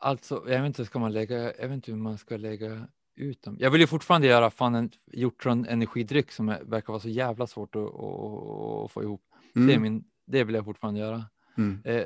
Alltså, 0.01 0.45
jag 0.47 0.59
vet 0.59 0.67
inte, 0.67 0.85
ska 0.85 0.99
man 0.99 1.13
lägga, 1.13 1.37
jag 1.39 1.69
vet 1.69 1.73
inte 1.73 1.91
hur 1.91 1.99
man 1.99 2.19
ska 2.19 2.37
lägga 2.37 2.87
ut 3.17 3.43
dem. 3.43 3.57
Jag 3.61 3.71
vill 3.71 3.81
ju 3.81 3.87
fortfarande 3.87 4.27
göra 4.27 4.51
fan 4.51 4.75
en 4.75 4.91
hjortron 5.13 5.67
energidryck 5.67 6.33
som 6.33 6.49
är, 6.49 6.63
verkar 6.65 6.93
vara 6.93 7.01
så 7.01 7.09
jävla 7.09 7.47
svårt 7.47 7.77
att, 7.77 7.83
att, 7.83 8.85
att 8.85 8.93
få 8.93 9.03
ihop. 9.03 9.23
Mm. 9.57 9.69
Det, 9.69 9.75
är 9.75 9.79
min, 9.79 10.05
det 10.27 10.45
vill 10.45 10.55
jag 10.55 10.65
fortfarande 10.65 11.01
göra. 11.01 11.25
Mm. 11.57 11.83
Eh, 11.85 12.05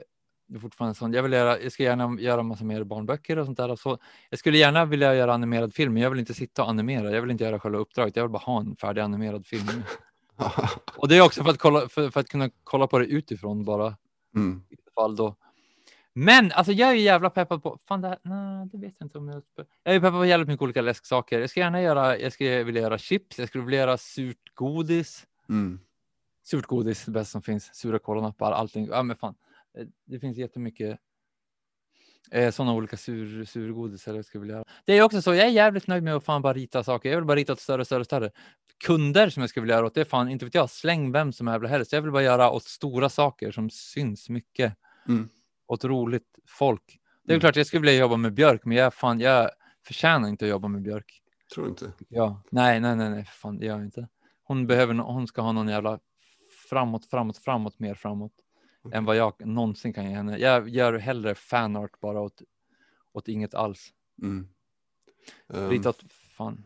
det 0.50 0.56
är 0.56 0.60
fortfarande 0.60 0.94
sånt. 0.94 1.14
Jag 1.14 1.22
vill 1.22 1.32
göra, 1.32 1.60
jag 1.60 1.72
ska 1.72 1.82
gärna 1.82 2.20
göra 2.20 2.42
massa 2.42 2.64
mer 2.64 2.84
barnböcker 2.84 3.38
och 3.38 3.46
sånt 3.46 3.58
där. 3.58 3.76
Så 3.76 3.98
jag 4.30 4.38
skulle 4.38 4.58
gärna 4.58 4.84
vilja 4.84 5.14
göra 5.14 5.34
animerad 5.34 5.74
film, 5.74 5.92
men 5.92 6.02
jag 6.02 6.10
vill 6.10 6.18
inte 6.20 6.34
sitta 6.34 6.62
och 6.62 6.68
animera. 6.68 7.10
Jag 7.10 7.22
vill 7.22 7.30
inte 7.30 7.44
göra 7.44 7.60
själva 7.60 7.78
uppdraget. 7.78 8.16
Jag 8.16 8.24
vill 8.24 8.30
bara 8.30 8.38
ha 8.38 8.60
en 8.60 8.76
färdig 8.76 9.00
animerad 9.00 9.46
film. 9.46 9.66
och 10.96 11.08
det 11.08 11.16
är 11.16 11.24
också 11.24 11.44
för 11.44 11.50
att, 11.50 11.58
kolla, 11.58 11.88
för, 11.88 12.10
för 12.10 12.20
att 12.20 12.28
kunna 12.28 12.50
kolla 12.64 12.86
på 12.86 12.98
det 12.98 13.04
utifrån 13.04 13.64
bara. 13.64 13.96
Mm. 14.34 14.62
I 14.70 14.76
fall 14.94 15.16
då. 15.16 15.36
Men 16.14 16.52
alltså 16.52 16.72
jag 16.72 16.90
är 16.90 16.94
ju 16.94 17.00
jävla 17.00 17.30
peppad 17.30 17.62
på, 17.62 17.78
fan 17.88 18.00
det 18.00 18.08
här, 18.08 18.18
nej, 18.22 18.68
det 18.72 18.78
vet 18.78 18.94
jag 18.98 19.06
inte 19.06 19.18
om 19.18 19.28
jag 19.28 19.42
Jag 19.82 19.94
är 19.94 20.00
peppad 20.00 20.12
på 20.12 20.26
jävligt 20.26 20.48
mycket 20.48 20.62
olika 20.62 20.82
läsksaker. 20.82 21.40
Jag 21.40 21.50
ska 21.50 21.60
gärna 21.60 21.82
göra, 21.82 22.18
jag 22.18 22.32
skulle 22.32 22.64
vilja 22.64 22.82
göra 22.82 22.98
chips, 22.98 23.38
jag 23.38 23.48
skulle 23.48 23.64
vilja 23.64 23.80
göra 23.80 23.98
surt 23.98 24.54
godis. 24.54 25.26
Mm. 25.48 25.80
Surt 26.44 26.66
godis, 26.66 27.04
det 27.04 27.10
bästa 27.10 27.30
som 27.32 27.42
finns. 27.42 27.74
Sura 27.74 27.98
kolanappar, 27.98 28.52
allting. 28.52 28.86
Ja, 28.86 29.02
men 29.02 29.16
fan. 29.16 29.34
Eh, 29.78 29.86
Det 30.04 30.20
finns 30.20 30.38
jättemycket 30.38 30.98
eh, 32.30 32.50
sådana 32.50 32.74
olika 32.74 32.96
sur, 32.96 33.44
surgodisar 33.44 34.14
jag 34.14 34.24
skulle 34.24 34.40
vilja 34.40 34.54
göra. 34.56 34.64
Det 34.84 34.98
är 34.98 35.02
också 35.02 35.22
så, 35.22 35.34
jag 35.34 35.46
är 35.46 35.50
jävligt 35.50 35.86
nöjd 35.86 36.02
med 36.02 36.16
att 36.16 36.24
fan 36.24 36.42
bara 36.42 36.52
rita 36.52 36.84
saker. 36.84 37.08
Jag 37.10 37.16
vill 37.16 37.24
bara 37.26 37.36
rita 37.36 37.52
åt 37.52 37.60
större, 37.60 37.84
större, 37.84 38.04
större. 38.04 38.30
Kunder 38.84 39.30
som 39.30 39.40
jag 39.40 39.50
skulle 39.50 39.62
vilja 39.62 39.76
göra 39.76 39.86
åt, 39.86 39.94
det 39.94 40.00
är 40.00 40.04
fan 40.04 40.28
inte 40.28 40.44
vet 40.44 40.54
jag, 40.54 40.70
släng 40.70 41.12
vem 41.12 41.32
som 41.32 41.48
är 41.48 41.60
helst. 41.60 41.92
Jag 41.92 42.02
vill 42.02 42.12
bara 42.12 42.22
göra 42.22 42.50
åt 42.50 42.64
stora 42.64 43.08
saker 43.08 43.50
som 43.52 43.70
syns 43.70 44.28
mycket. 44.28 44.76
Mm. 45.08 45.28
Åt 45.70 45.84
roligt 45.84 46.38
folk. 46.46 46.98
Det 47.24 47.32
är 47.32 47.34
Mm. 47.34 47.40
klart 47.40 47.56
jag 47.56 47.66
skulle 47.66 47.80
vilja 47.80 48.00
jobba 48.00 48.16
med 48.16 48.34
Björk, 48.34 48.64
men 48.64 48.76
jag, 48.76 48.94
fan, 48.94 49.20
jag 49.20 49.50
förtjänar 49.86 50.28
inte 50.28 50.44
att 50.44 50.48
jobba 50.50 50.68
med 50.68 50.82
Björk. 50.82 51.22
Tror 51.54 51.68
inte. 51.68 51.92
Ja, 52.08 52.42
nej, 52.50 52.80
nej, 52.80 52.96
nej, 52.96 53.10
nej, 53.10 53.24
för 53.24 53.32
fan, 53.32 53.58
det 53.58 53.66
gör 53.66 53.76
jag 53.76 53.84
inte. 53.84 54.08
Hon 54.42 54.66
behöver, 54.66 54.94
hon 54.94 55.26
ska 55.26 55.42
ha 55.42 55.52
någon 55.52 55.68
jävla 55.68 55.98
framåt, 56.70 57.06
framåt, 57.06 57.38
framåt, 57.38 57.78
mer 57.78 57.94
framåt 57.94 58.32
än 58.92 59.04
vad 59.04 59.16
jag 59.16 59.46
någonsin 59.46 59.92
kan 59.92 60.04
ge 60.10 60.14
henne. 60.16 60.38
Jag 60.38 60.68
gör 60.68 60.98
hellre 60.98 61.34
fanart 61.34 62.00
bara 62.00 62.20
åt, 62.20 62.42
åt 63.12 63.28
inget 63.28 63.54
alls. 63.54 63.92
Mm. 64.22 64.48
Ehm, 65.54 65.70
Ritat, 65.70 66.04
fan. 66.36 66.64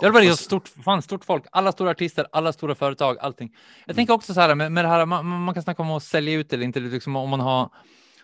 Bara 0.00 0.12
rita 0.22 0.30
fast- 0.30 0.44
stort, 0.44 0.68
fan, 0.68 1.02
stort 1.02 1.24
folk, 1.24 1.44
alla 1.52 1.72
stora 1.72 1.90
artister, 1.90 2.26
alla 2.32 2.52
stora 2.52 2.74
företag, 2.74 3.18
allting. 3.18 3.52
Jag 3.86 3.90
Mm. 3.90 3.96
tänker 3.96 4.14
också 4.14 4.34
så 4.34 4.40
här 4.40 4.54
med, 4.54 4.72
med 4.72 4.84
det 4.84 4.88
här, 4.88 5.06
man, 5.06 5.26
man 5.26 5.54
kan 5.54 5.62
snacka 5.62 5.82
om 5.82 5.90
att 5.90 6.02
sälja 6.02 6.34
ut 6.34 6.52
eller 6.52 6.64
inte, 6.64 6.80
liksom 6.80 7.16
om 7.16 7.30
man 7.30 7.40
har 7.40 7.70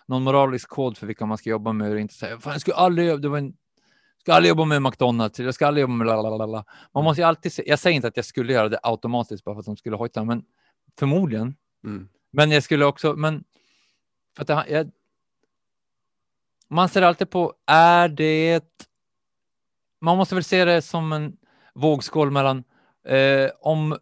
någon 0.05 0.23
moralisk 0.23 0.69
kod 0.69 0.97
för 0.97 1.07
vilka 1.07 1.25
man 1.25 1.37
ska 1.37 1.49
jobba 1.49 1.73
med 1.73 1.91
och 1.91 1.99
inte 1.99 2.13
säga, 2.13 2.39
fan 2.39 2.51
jag 2.53 2.61
skulle 2.61 2.75
aldrig, 2.75 3.21
det 3.21 3.29
var 3.29 3.37
en, 3.37 3.53
ska 4.21 4.33
aldrig 4.33 4.49
jobba 4.49 4.65
med 4.65 4.81
McDonalds, 4.81 5.39
jag 5.39 5.53
ska 5.53 5.67
aldrig 5.67 5.81
jobba 5.81 5.93
med 5.93 6.07
lalalala. 6.07 6.65
Man 6.93 7.03
måste 7.03 7.21
ju 7.21 7.27
alltid, 7.27 7.53
se, 7.53 7.63
jag 7.65 7.79
säger 7.79 7.95
inte 7.95 8.07
att 8.07 8.17
jag 8.17 8.25
skulle 8.25 8.53
göra 8.53 8.69
det 8.69 8.79
automatiskt 8.83 9.43
bara 9.43 9.55
för 9.55 9.59
att 9.59 9.65
de 9.65 9.77
skulle 9.77 9.95
hojta, 9.95 10.23
men 10.23 10.43
förmodligen. 10.99 11.55
Mm. 11.83 12.09
Men 12.31 12.51
jag 12.51 12.63
skulle 12.63 12.85
också, 12.85 13.13
men 13.13 13.43
för 14.35 14.41
att 14.41 14.47
det, 14.47 14.65
jag, 14.69 14.91
man 16.67 16.89
ser 16.89 17.01
alltid 17.01 17.29
på, 17.29 17.53
är 17.67 18.07
det, 18.09 18.63
man 20.01 20.17
måste 20.17 20.35
väl 20.35 20.43
se 20.43 20.65
det 20.65 20.81
som 20.81 21.11
en 21.13 21.37
vågskål 21.75 22.31
mellan, 22.31 22.63
eh, 23.07 23.49
om 23.61 23.97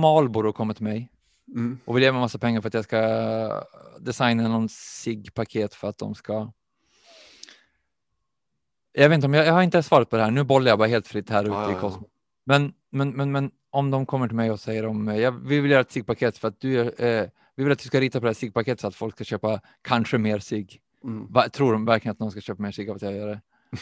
Marlboro 0.00 0.52
kommer 0.52 0.74
till 0.74 0.84
mig 0.84 1.10
Mm. 1.54 1.78
och 1.84 1.96
vill 1.96 2.02
ge 2.02 2.12
mig 2.12 2.20
massa 2.20 2.38
pengar 2.38 2.60
för 2.60 2.68
att 2.68 2.74
jag 2.74 2.84
ska 2.84 3.62
designa 4.00 4.48
någon 4.48 4.68
SIG-paket 4.68 5.74
för 5.74 5.88
att 5.88 5.98
de 5.98 6.14
ska 6.14 6.52
jag 8.92 9.08
vet 9.08 9.14
inte 9.16 9.26
om 9.26 9.34
jag, 9.34 9.46
jag 9.46 9.52
har 9.52 9.62
inte 9.62 9.82
svarat 9.82 10.10
på 10.10 10.16
det 10.16 10.22
här. 10.22 10.30
Nu 10.30 10.44
bollar 10.44 10.68
jag 10.70 10.78
bara 10.78 10.88
helt 10.88 11.08
fritt 11.08 11.30
här 11.30 11.44
ute 11.44 11.52
Ja, 11.52 11.72
i 11.72 11.80
kosmos. 11.80 12.10
Men, 12.44 12.72
men, 12.90 13.10
men, 13.10 13.32
men 13.32 13.50
om 13.70 13.90
de 13.90 14.06
kommer 14.06 14.26
till 14.26 14.36
mig 14.36 14.50
och 14.50 14.60
säger 14.60 14.86
om 14.86 15.08
eh, 15.08 15.16
jag, 15.16 15.32
vi 15.32 15.60
vill 15.60 15.70
göra 15.70 15.80
ett 15.80 15.90
SIG-paket 15.92 16.38
för 16.38 16.48
att 16.48 16.60
du 16.60 16.80
eh, 16.80 17.28
vi 17.56 17.64
vill 17.64 17.72
att 17.72 17.78
du 17.78 17.84
ska 17.84 18.00
rita 18.00 18.20
på 18.20 18.24
det 18.24 18.28
här 18.28 18.34
SIG-paketet 18.34 18.80
så 18.80 18.86
att 18.86 18.94
folk 18.94 19.14
ska 19.14 19.24
köpa 19.24 19.60
kanske 19.82 20.18
mer 20.18 20.38
SIG. 20.38 20.80
Mm. 21.04 21.50
Tror 21.52 21.72
de 21.72 21.84
verkligen 21.84 22.12
att 22.12 22.18
någon 22.18 22.30
ska 22.30 22.40
köpa 22.40 22.62
mer 22.62 22.70
SIG 22.72 22.90
av 22.90 22.96
att 22.96 23.02
jag 23.02 23.12
gör 23.16 23.26
det? 23.28 23.40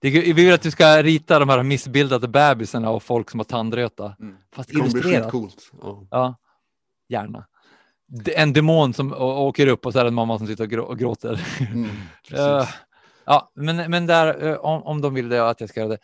det? 0.00 0.10
Vi 0.10 0.32
vill 0.32 0.54
att 0.54 0.62
du 0.62 0.70
ska 0.70 1.02
rita 1.02 1.38
de 1.38 1.48
här 1.48 1.62
missbildade 1.62 2.28
bebisarna 2.28 2.90
och 2.90 3.02
folk 3.02 3.30
som 3.30 3.40
har 3.40 3.44
tandröta. 3.44 4.16
Mm. 4.20 4.36
Fast 4.54 4.68
Det 4.70 4.78
illustrerat. 4.78 5.22
skitcoolt. 5.24 5.72
Ja. 5.82 6.06
Ja, 6.10 6.36
gärna. 7.08 7.46
En 8.36 8.52
demon 8.52 8.94
som 8.94 9.12
åker 9.18 9.66
upp 9.66 9.86
och 9.86 9.92
så 9.92 9.98
är 9.98 10.04
det 10.04 10.08
en 10.08 10.14
mamma 10.14 10.38
som 10.38 10.46
sitter 10.46 10.64
och, 10.64 10.70
grå, 10.70 10.84
och 10.84 10.98
gråter. 10.98 11.40
Mm. 11.72 11.90
Eh, 12.32 12.68
ja, 13.24 13.50
men, 13.54 13.90
men 13.90 14.06
där, 14.06 14.46
eh, 14.46 14.54
om, 14.56 14.82
om 14.82 15.00
de 15.00 15.14
vill 15.14 15.28
det, 15.28 15.48
att 15.50 15.60
jag 15.60 15.70
ska 15.70 15.80
göra 15.80 15.90
det. 15.90 15.98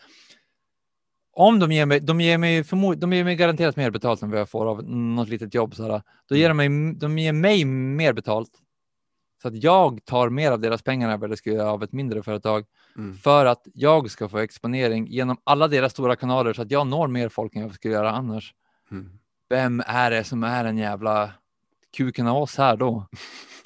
Om 1.32 1.58
de 1.58 1.72
ger 1.72 1.86
mig, 1.86 2.00
de 2.00 2.20
ger 2.20 2.38
mig, 2.38 2.64
förmod, 2.64 2.98
de 2.98 3.12
ger 3.12 3.24
mig 3.24 3.36
garanterat 3.36 3.76
mer 3.76 3.90
betalt 3.90 4.22
än 4.22 4.30
vad 4.30 4.40
jag 4.40 4.48
får 4.48 4.66
av 4.66 4.84
något 4.84 5.28
litet 5.28 5.54
jobb. 5.54 5.74
Så 5.74 5.92
här, 5.92 6.02
då 6.28 6.36
ger 6.36 6.48
de, 6.48 6.56
mig, 6.56 6.94
de 6.94 7.18
ger 7.18 7.32
mig 7.32 7.64
mer 7.64 8.12
betalt. 8.12 8.50
Så 9.42 9.48
att 9.48 9.62
jag 9.62 10.04
tar 10.04 10.28
mer 10.28 10.52
av 10.52 10.60
deras 10.60 10.82
pengar 10.82 11.10
än 11.10 11.20
vad 11.20 11.30
jag 11.30 11.38
skulle 11.38 11.56
göra 11.56 11.70
av 11.70 11.82
ett 11.82 11.92
mindre 11.92 12.22
företag. 12.22 12.64
Mm. 12.96 13.16
För 13.16 13.46
att 13.46 13.66
jag 13.74 14.10
ska 14.10 14.28
få 14.28 14.38
exponering 14.38 15.06
genom 15.06 15.36
alla 15.44 15.68
deras 15.68 15.92
stora 15.92 16.16
kanaler 16.16 16.52
så 16.52 16.62
att 16.62 16.70
jag 16.70 16.86
når 16.86 17.08
mer 17.08 17.28
folk 17.28 17.56
än 17.56 17.62
jag 17.62 17.74
skulle 17.74 17.94
göra 17.94 18.10
annars. 18.10 18.54
Mm. 18.90 19.10
Vem 19.48 19.82
är 19.86 20.10
det 20.10 20.24
som 20.24 20.44
är 20.44 20.64
en 20.64 20.78
jävla 20.78 21.30
kuken 21.96 22.26
av 22.26 22.36
oss 22.36 22.56
här 22.56 22.76
då? 22.76 23.06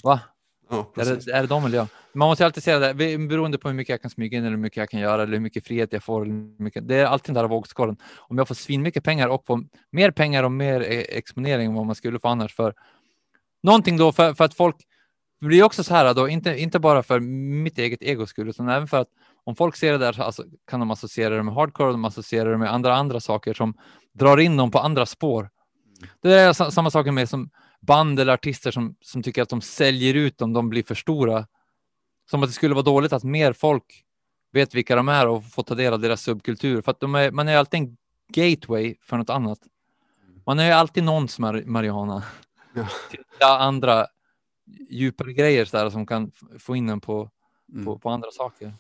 Va? 0.05 0.21
Ja, 0.71 0.93
Är 0.97 1.05
det, 1.05 1.33
är 1.33 1.43
det 1.43 1.47
de 1.49 1.65
eller 1.65 1.79
jag? 1.79 1.87
Man 2.13 2.29
måste 2.29 2.47
alltid 2.47 2.63
säga 2.63 2.79
det, 2.79 3.19
beroende 3.19 3.59
på 3.59 3.69
hur 3.69 3.75
mycket 3.75 3.91
jag 3.91 4.03
kan 4.03 4.11
smyga 4.11 4.39
in 4.39 4.45
eller 4.45 4.57
hur 4.57 4.63
mycket 4.63 4.77
jag 4.77 4.91
kan 4.91 5.01
göra 5.01 5.23
eller 5.23 5.33
hur 5.33 5.41
mycket 5.41 5.67
frihet 5.67 5.93
jag 5.93 6.03
får. 6.03 6.25
Mycket, 6.63 6.89
det 6.89 6.97
är 6.97 7.07
alltid 7.07 7.35
den 7.35 7.43
där 7.43 7.49
vågskålen. 7.49 7.97
Om 8.17 8.39
jag 8.39 8.49
får 8.49 8.55
svinmycket 8.55 9.05
pengar 9.05 9.29
och 9.29 9.47
får 9.47 9.65
mer 9.91 10.11
pengar 10.11 10.43
och 10.43 10.53
mer 10.53 10.81
eh, 10.81 11.05
exponering 11.09 11.67
än 11.67 11.75
vad 11.75 11.87
man 11.87 11.95
skulle 11.95 12.19
få 12.19 12.29
annars 12.29 12.55
för 12.55 12.75
någonting 13.63 13.97
då 13.97 14.13
för, 14.13 14.35
för 14.35 14.45
att 14.45 14.55
folk 14.55 14.77
det 15.47 15.49
blir 15.49 15.63
också 15.63 15.85
så 15.85 15.95
här 15.95 16.15
då, 16.15 16.29
inte, 16.29 16.57
inte 16.57 16.79
bara 16.79 17.03
för 17.03 17.21
mitt 17.21 17.79
eget 17.79 18.03
egos 18.03 18.31
skull, 18.31 18.49
utan 18.49 18.69
även 18.69 18.89
för 18.89 19.01
att 19.01 19.09
om 19.45 19.57
folk 19.57 19.77
ser 19.77 19.93
det 19.93 19.99
där 19.99 20.13
så 20.13 20.23
alltså, 20.23 20.45
kan 20.71 20.81
de 20.81 20.91
associera 20.91 21.37
det 21.37 21.43
med 21.43 21.55
hardcore, 21.55 21.93
de 21.93 22.05
associerar 22.05 22.51
det 22.51 22.59
med 22.59 22.73
andra 22.73 22.95
andra 22.97 23.21
saker 23.21 23.55
som 23.55 23.75
drar 24.13 24.39
in 24.39 24.57
dem 24.57 24.71
på 24.71 24.79
andra 24.79 25.07
spår. 25.07 25.51
Det 26.23 26.33
är 26.33 26.53
sa- 26.53 26.71
samma 26.71 26.91
sak 26.91 27.07
med 27.07 27.29
som 27.29 27.51
band 27.81 28.21
eller 28.21 28.33
artister 28.33 28.71
som, 28.71 28.97
som 29.01 29.23
tycker 29.23 29.43
att 29.43 29.49
de 29.49 29.61
säljer 29.61 30.15
ut 30.15 30.43
om 30.43 30.53
de 30.53 30.69
blir 30.69 30.83
för 30.83 30.95
stora. 30.95 31.47
Som 32.31 32.43
att 32.43 32.49
det 32.49 32.53
skulle 32.53 32.75
vara 32.75 32.85
dåligt 32.85 33.13
att 33.13 33.25
mer 33.25 33.53
folk 33.53 34.05
vet 34.53 34.75
vilka 34.75 34.97
de 34.97 35.09
är 35.09 35.27
och 35.27 35.45
får 35.45 35.63
ta 35.63 35.75
del 35.75 35.93
av 35.93 36.01
deras 36.01 36.23
subkultur. 36.23 36.83
För 36.83 36.91
att 36.93 37.01
de 37.01 37.15
är, 37.15 37.31
man 37.31 37.49
är 37.49 37.57
alltid 37.57 37.81
en 37.81 37.97
gateway 38.33 38.95
för 39.03 39.17
något 39.17 39.31
annat. 39.31 39.59
Man 40.47 40.59
är 40.59 40.67
ju 40.67 40.73
alltid 40.73 41.05
någons 41.05 41.39
mar- 41.39 41.67
marijuana. 41.67 42.23
Ja. 42.75 42.87
Till 43.11 43.21
andra 43.41 44.07
djupare 44.91 45.33
grejer 45.33 45.65
så 45.65 45.77
där, 45.77 45.91
som 45.91 46.07
kan 46.07 46.31
få 46.59 46.77
in 46.77 46.89
en 46.89 47.01
på, 47.01 47.31
Mm. 47.73 47.85
på, 47.85 47.99
på 47.99 48.11
andra 48.11 48.31
saker. 48.31 48.73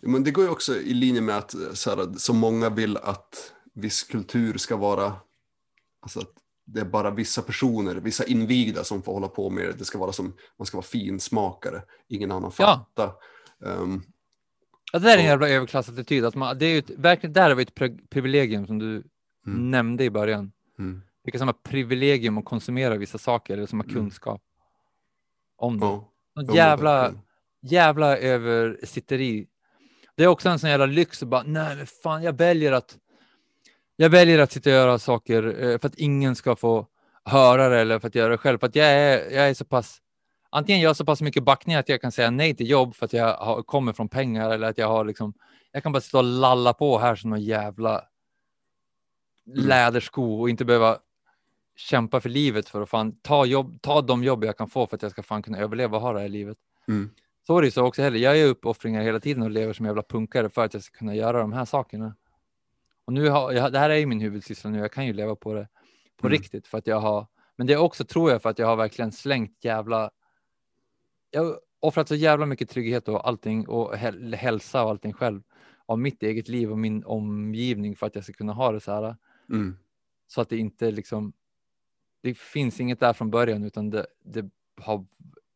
Men 0.00 0.24
det 0.24 0.30
går 0.30 0.44
ju 0.44 0.50
också 0.50 0.76
i 0.76 0.94
linje 0.94 1.20
med 1.20 1.36
att 1.36 1.54
så, 1.72 1.90
här, 1.90 2.18
så 2.18 2.32
många 2.34 2.70
vill 2.70 2.96
att 2.96 3.52
viss 3.74 4.02
kultur 4.02 4.58
ska 4.58 4.76
vara, 4.76 5.12
alltså 6.00 6.20
att 6.20 6.30
det 6.64 6.80
är 6.80 6.84
bara 6.84 7.10
vissa 7.10 7.42
personer, 7.42 7.94
vissa 7.94 8.24
invigda 8.24 8.84
som 8.84 9.02
får 9.02 9.12
hålla 9.12 9.28
på 9.28 9.50
med 9.50 9.64
det. 9.64 9.72
Det 9.72 9.84
ska 9.84 9.98
vara 9.98 10.12
som, 10.12 10.36
man 10.58 10.66
ska 10.66 10.76
vara 10.76 10.86
finsmakare, 10.86 11.82
ingen 12.08 12.32
annan 12.32 12.52
Ja. 12.58 12.86
fatta. 12.94 13.14
Ehm, 13.66 14.02
Ja, 14.92 14.98
det 14.98 15.04
där 15.06 15.14
är 15.14 15.18
en 15.18 15.24
jävla 15.24 15.48
överklassattityd. 15.48 16.24
Att 16.24 16.34
man, 16.34 16.58
det 16.58 16.66
är 16.66 16.74
ju 16.74 16.82
verkligen, 16.96 17.32
där 17.32 17.48
har 17.48 17.54
vi 17.56 17.62
ett 17.62 17.74
pri- 17.74 18.06
privilegium 18.10 18.66
som 18.66 18.78
du 18.78 19.02
Mm. 19.46 19.70
nämnde 19.70 20.04
i 20.04 20.10
början. 20.10 20.52
mm, 20.78 21.02
Vilka 21.24 21.38
som 21.38 21.48
har 21.48 21.52
privilegium 21.54 22.38
att 22.38 22.44
konsumera 22.44 22.96
vissa 22.96 23.18
saker 23.18 23.54
eller 23.56 23.66
som 23.66 23.80
har 23.80 23.84
Mm. 23.84 23.94
kunskap 23.96 24.42
om 25.62 25.80
det. 25.80 25.86
ja, 25.86 26.12
Något 26.34 26.54
jävla, 26.54 27.12
jävla 27.62 28.16
översitteri. 28.18 29.46
Det 30.16 30.24
är 30.24 30.28
också 30.28 30.48
en 30.48 30.58
sån 30.58 30.70
jävla 30.70 30.86
lyx 30.86 31.22
att 31.22 31.28
bara, 31.28 31.42
nej 31.42 31.76
men 31.76 31.86
fan, 31.86 32.22
jag 32.22 32.32
väljer 32.32 32.72
att 32.72 32.98
jag 33.96 34.10
väljer 34.10 34.38
att 34.38 34.52
sitta 34.52 34.70
och 34.70 34.74
göra 34.76 34.98
saker 34.98 35.62
eh, 35.62 35.78
för 35.78 35.88
att 35.88 35.94
ingen 35.94 36.36
ska 36.36 36.56
få 36.56 36.86
höra 37.24 37.68
det 37.68 37.80
eller 37.80 37.98
för 37.98 38.08
att 38.08 38.14
göra 38.14 38.28
det 38.28 38.38
själv. 38.38 38.58
För 38.58 38.66
att 38.66 38.76
jag 38.76 38.86
är, 38.86 39.30
jag 39.30 39.48
är 39.48 39.54
så 39.54 39.64
pass, 39.64 39.98
antingen 40.50 40.80
jag 40.80 40.88
har 40.90 40.94
så 40.94 41.04
pass 41.04 41.22
mycket 41.22 41.44
backning 41.44 41.76
att 41.76 41.88
jag 41.88 42.00
kan 42.00 42.12
säga 42.12 42.30
nej 42.30 42.54
till 42.54 42.70
jobb 42.70 42.94
för 42.94 43.06
att 43.06 43.12
jag 43.12 43.36
har, 43.36 43.62
kommer 43.62 43.92
från 43.92 44.08
pengar 44.08 44.50
eller 44.50 44.68
att 44.68 44.78
jag 44.78 44.88
har 44.88 45.04
liksom, 45.04 45.34
jag 45.72 45.82
kan 45.82 45.92
bara 45.92 46.00
sitta 46.00 46.18
och 46.18 46.24
lalla 46.24 46.72
på 46.72 46.98
här 46.98 47.14
som 47.14 47.30
någon 47.30 47.42
jävla 47.42 48.04
lädersko 49.54 50.40
och 50.40 50.50
inte 50.50 50.64
behöva 50.64 50.98
kämpa 51.82 52.20
för 52.20 52.28
livet 52.28 52.68
för 52.68 52.82
att 52.82 52.88
fan 52.88 53.12
ta, 53.22 53.46
jobb, 53.46 53.82
ta 53.82 54.02
de 54.02 54.24
jobb 54.24 54.44
jag 54.44 54.56
kan 54.56 54.68
få 54.68 54.86
för 54.86 54.96
att 54.96 55.02
jag 55.02 55.10
ska 55.10 55.22
fan 55.22 55.42
kunna 55.42 55.58
överleva 55.58 55.96
och 55.96 56.02
ha 56.02 56.12
det 56.12 56.20
här 56.20 56.28
livet. 56.28 56.58
Mm. 56.88 57.10
Så 57.46 57.56
är 57.58 57.62
det 57.62 57.66
ju 57.66 57.70
så 57.70 57.84
också 57.84 58.02
heller. 58.02 58.18
Jag 58.18 58.36
gör 58.38 58.48
uppoffringar 58.48 59.02
hela 59.02 59.20
tiden 59.20 59.42
och 59.42 59.50
lever 59.50 59.72
som 59.72 59.86
jävla 59.86 60.02
punkare 60.02 60.48
för 60.48 60.64
att 60.64 60.74
jag 60.74 60.82
ska 60.82 60.98
kunna 60.98 61.14
göra 61.14 61.40
de 61.40 61.52
här 61.52 61.64
sakerna. 61.64 62.14
Och 63.04 63.12
nu 63.12 63.28
har 63.28 63.52
jag, 63.52 63.72
det 63.72 63.78
här 63.78 63.90
är 63.90 63.96
ju 63.96 64.06
min 64.06 64.20
huvudsyssla 64.20 64.70
nu. 64.70 64.78
Jag 64.78 64.92
kan 64.92 65.06
ju 65.06 65.12
leva 65.12 65.36
på 65.36 65.54
det 65.54 65.68
på 66.16 66.26
Mm. 66.26 66.38
riktigt 66.38 66.66
för 66.66 66.78
att 66.78 66.86
jag 66.86 67.00
har, 67.00 67.26
men 67.56 67.66
det 67.66 67.72
är 67.72 67.76
också 67.78 68.04
tror 68.04 68.30
jag 68.30 68.42
för 68.42 68.50
att 68.50 68.58
jag 68.58 68.66
har 68.66 68.76
verkligen 68.76 69.12
slängt 69.12 69.64
jävla. 69.64 70.10
Jag 71.30 71.44
har 71.44 71.60
offrat 71.80 72.08
så 72.08 72.14
jävla 72.14 72.46
mycket 72.46 72.68
trygghet 72.70 73.08
och 73.08 73.28
allting 73.28 73.68
och 73.68 73.94
häl- 73.94 74.34
hälsa 74.34 74.84
och 74.84 74.90
allting 74.90 75.12
själv 75.12 75.42
av 75.86 75.98
mitt 75.98 76.22
eget 76.22 76.48
liv 76.48 76.70
och 76.70 76.78
min 76.78 77.04
omgivning 77.04 77.96
för 77.96 78.06
att 78.06 78.14
jag 78.14 78.24
ska 78.24 78.32
kunna 78.32 78.52
ha 78.52 78.72
det 78.72 78.80
så 78.80 78.92
här. 78.92 79.16
Mm. 79.50 79.76
Så 80.26 80.40
att 80.40 80.48
det 80.48 80.56
inte 80.56 80.90
liksom. 80.90 81.32
Det 82.22 82.38
finns 82.38 82.80
inget 82.80 83.00
där 83.00 83.12
från 83.12 83.30
början 83.30 83.64
utan 83.64 83.90
det, 83.90 84.06
det 84.24 84.50
har. 84.80 85.06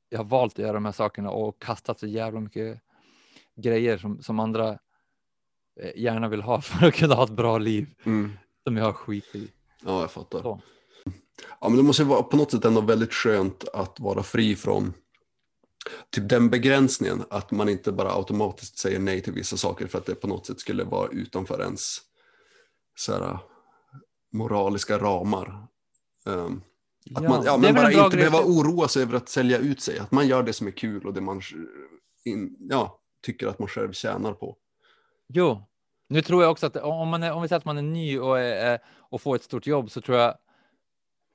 Jag 0.08 0.18
har 0.18 0.24
valt 0.24 0.52
att 0.52 0.58
göra 0.58 0.72
de 0.72 0.84
här 0.84 0.92
sakerna 0.92 1.30
och 1.30 1.62
kastat 1.62 1.98
så 2.00 2.06
jävla 2.06 2.40
mycket 2.40 2.80
grejer 3.56 3.98
som, 3.98 4.22
som 4.22 4.40
andra 4.40 4.78
eh, 5.80 5.90
gärna 5.96 6.28
vill 6.28 6.42
ha 6.42 6.60
för 6.60 6.86
att 6.86 6.94
kunna 6.94 7.14
ha 7.14 7.24
ett 7.24 7.30
bra 7.30 7.58
liv 7.58 7.86
Mm. 8.04 8.32
som 8.64 8.76
jag 8.76 8.84
har 8.84 8.92
skit 8.92 9.34
i. 9.34 9.48
Ja, 9.84 10.00
jag 10.00 10.10
fattar. 10.10 10.42
Så. 10.42 10.60
Ja, 11.60 11.68
men 11.68 11.76
det 11.76 11.82
måste 11.82 12.04
vara 12.04 12.22
på 12.22 12.36
något 12.36 12.50
sätt 12.50 12.64
ändå 12.64 12.80
väldigt 12.80 13.12
skönt 13.12 13.68
att 13.68 14.00
vara 14.00 14.22
fri 14.22 14.56
från 14.56 14.94
typ 16.10 16.28
den 16.28 16.50
begränsningen 16.50 17.24
att 17.30 17.50
man 17.50 17.68
inte 17.68 17.92
bara 17.92 18.12
automatiskt 18.12 18.78
säger 18.78 18.98
nej 18.98 19.20
till 19.20 19.32
vissa 19.32 19.56
saker 19.56 19.86
för 19.86 19.98
att 19.98 20.06
det 20.06 20.14
på 20.14 20.26
något 20.26 20.46
sätt 20.46 20.60
skulle 20.60 20.84
vara 20.84 21.08
utanför 21.08 21.62
ens 21.62 21.98
så 22.98 23.12
här, 23.12 23.38
moraliska 24.32 24.98
ramar. 24.98 25.66
Ehm, 26.26 26.62
att 27.14 27.22
Ja, 27.22 27.28
man, 27.28 27.44
ja, 27.44 27.56
men 27.56 27.74
bara 27.74 27.92
inte 27.92 28.16
behöva 28.16 28.38
för- 28.38 28.44
oroa 28.44 28.88
sig 28.88 29.02
över 29.02 29.14
att 29.16 29.28
sälja 29.28 29.58
ut 29.58 29.80
sig. 29.80 29.98
Att 29.98 30.12
man 30.12 30.28
gör 30.28 30.42
det 30.42 30.52
som 30.52 30.66
är 30.66 30.70
kul 30.70 31.06
och 31.06 31.14
det 31.14 31.20
man 31.20 31.40
in, 32.24 32.56
ja, 32.60 33.00
tycker 33.22 33.46
att 33.46 33.58
man 33.58 33.68
själv 33.68 33.92
tjänar 33.92 34.32
på. 34.32 34.56
Jo, 35.28 35.62
nu 36.08 36.22
tror 36.22 36.42
jag 36.42 36.50
också 36.52 36.66
att 36.66 36.76
om, 36.76 37.08
man 37.08 37.22
är, 37.22 37.32
om 37.32 37.42
vi 37.42 37.48
säger 37.48 37.58
att 37.58 37.64
man 37.64 37.78
är 37.78 37.82
ny 37.82 38.18
och, 38.18 38.38
är, 38.40 38.78
och 38.88 39.20
får 39.22 39.36
ett 39.36 39.42
stort 39.42 39.66
jobb 39.66 39.90
så 39.90 40.00
tror 40.00 40.18
jag 40.18 40.34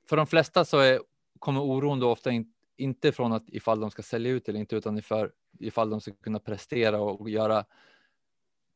för 0.09 0.17
de 0.17 0.27
flesta 0.27 0.65
så 0.65 0.77
är, 0.79 0.99
kommer 1.39 1.61
oron 1.61 1.99
då 1.99 2.09
ofta 2.11 2.31
in, 2.31 2.53
inte 2.77 3.11
från 3.11 3.33
att 3.33 3.43
ifall 3.47 3.79
de 3.79 3.91
ska 3.91 4.01
sälja 4.03 4.31
ut 4.31 4.49
eller 4.49 4.59
inte 4.59 4.75
utan 4.75 4.97
ifall, 4.97 5.29
ifall 5.59 5.89
de 5.89 6.01
ska 6.01 6.11
kunna 6.11 6.39
prestera 6.39 6.99
och, 7.01 7.29
göra 7.29 7.65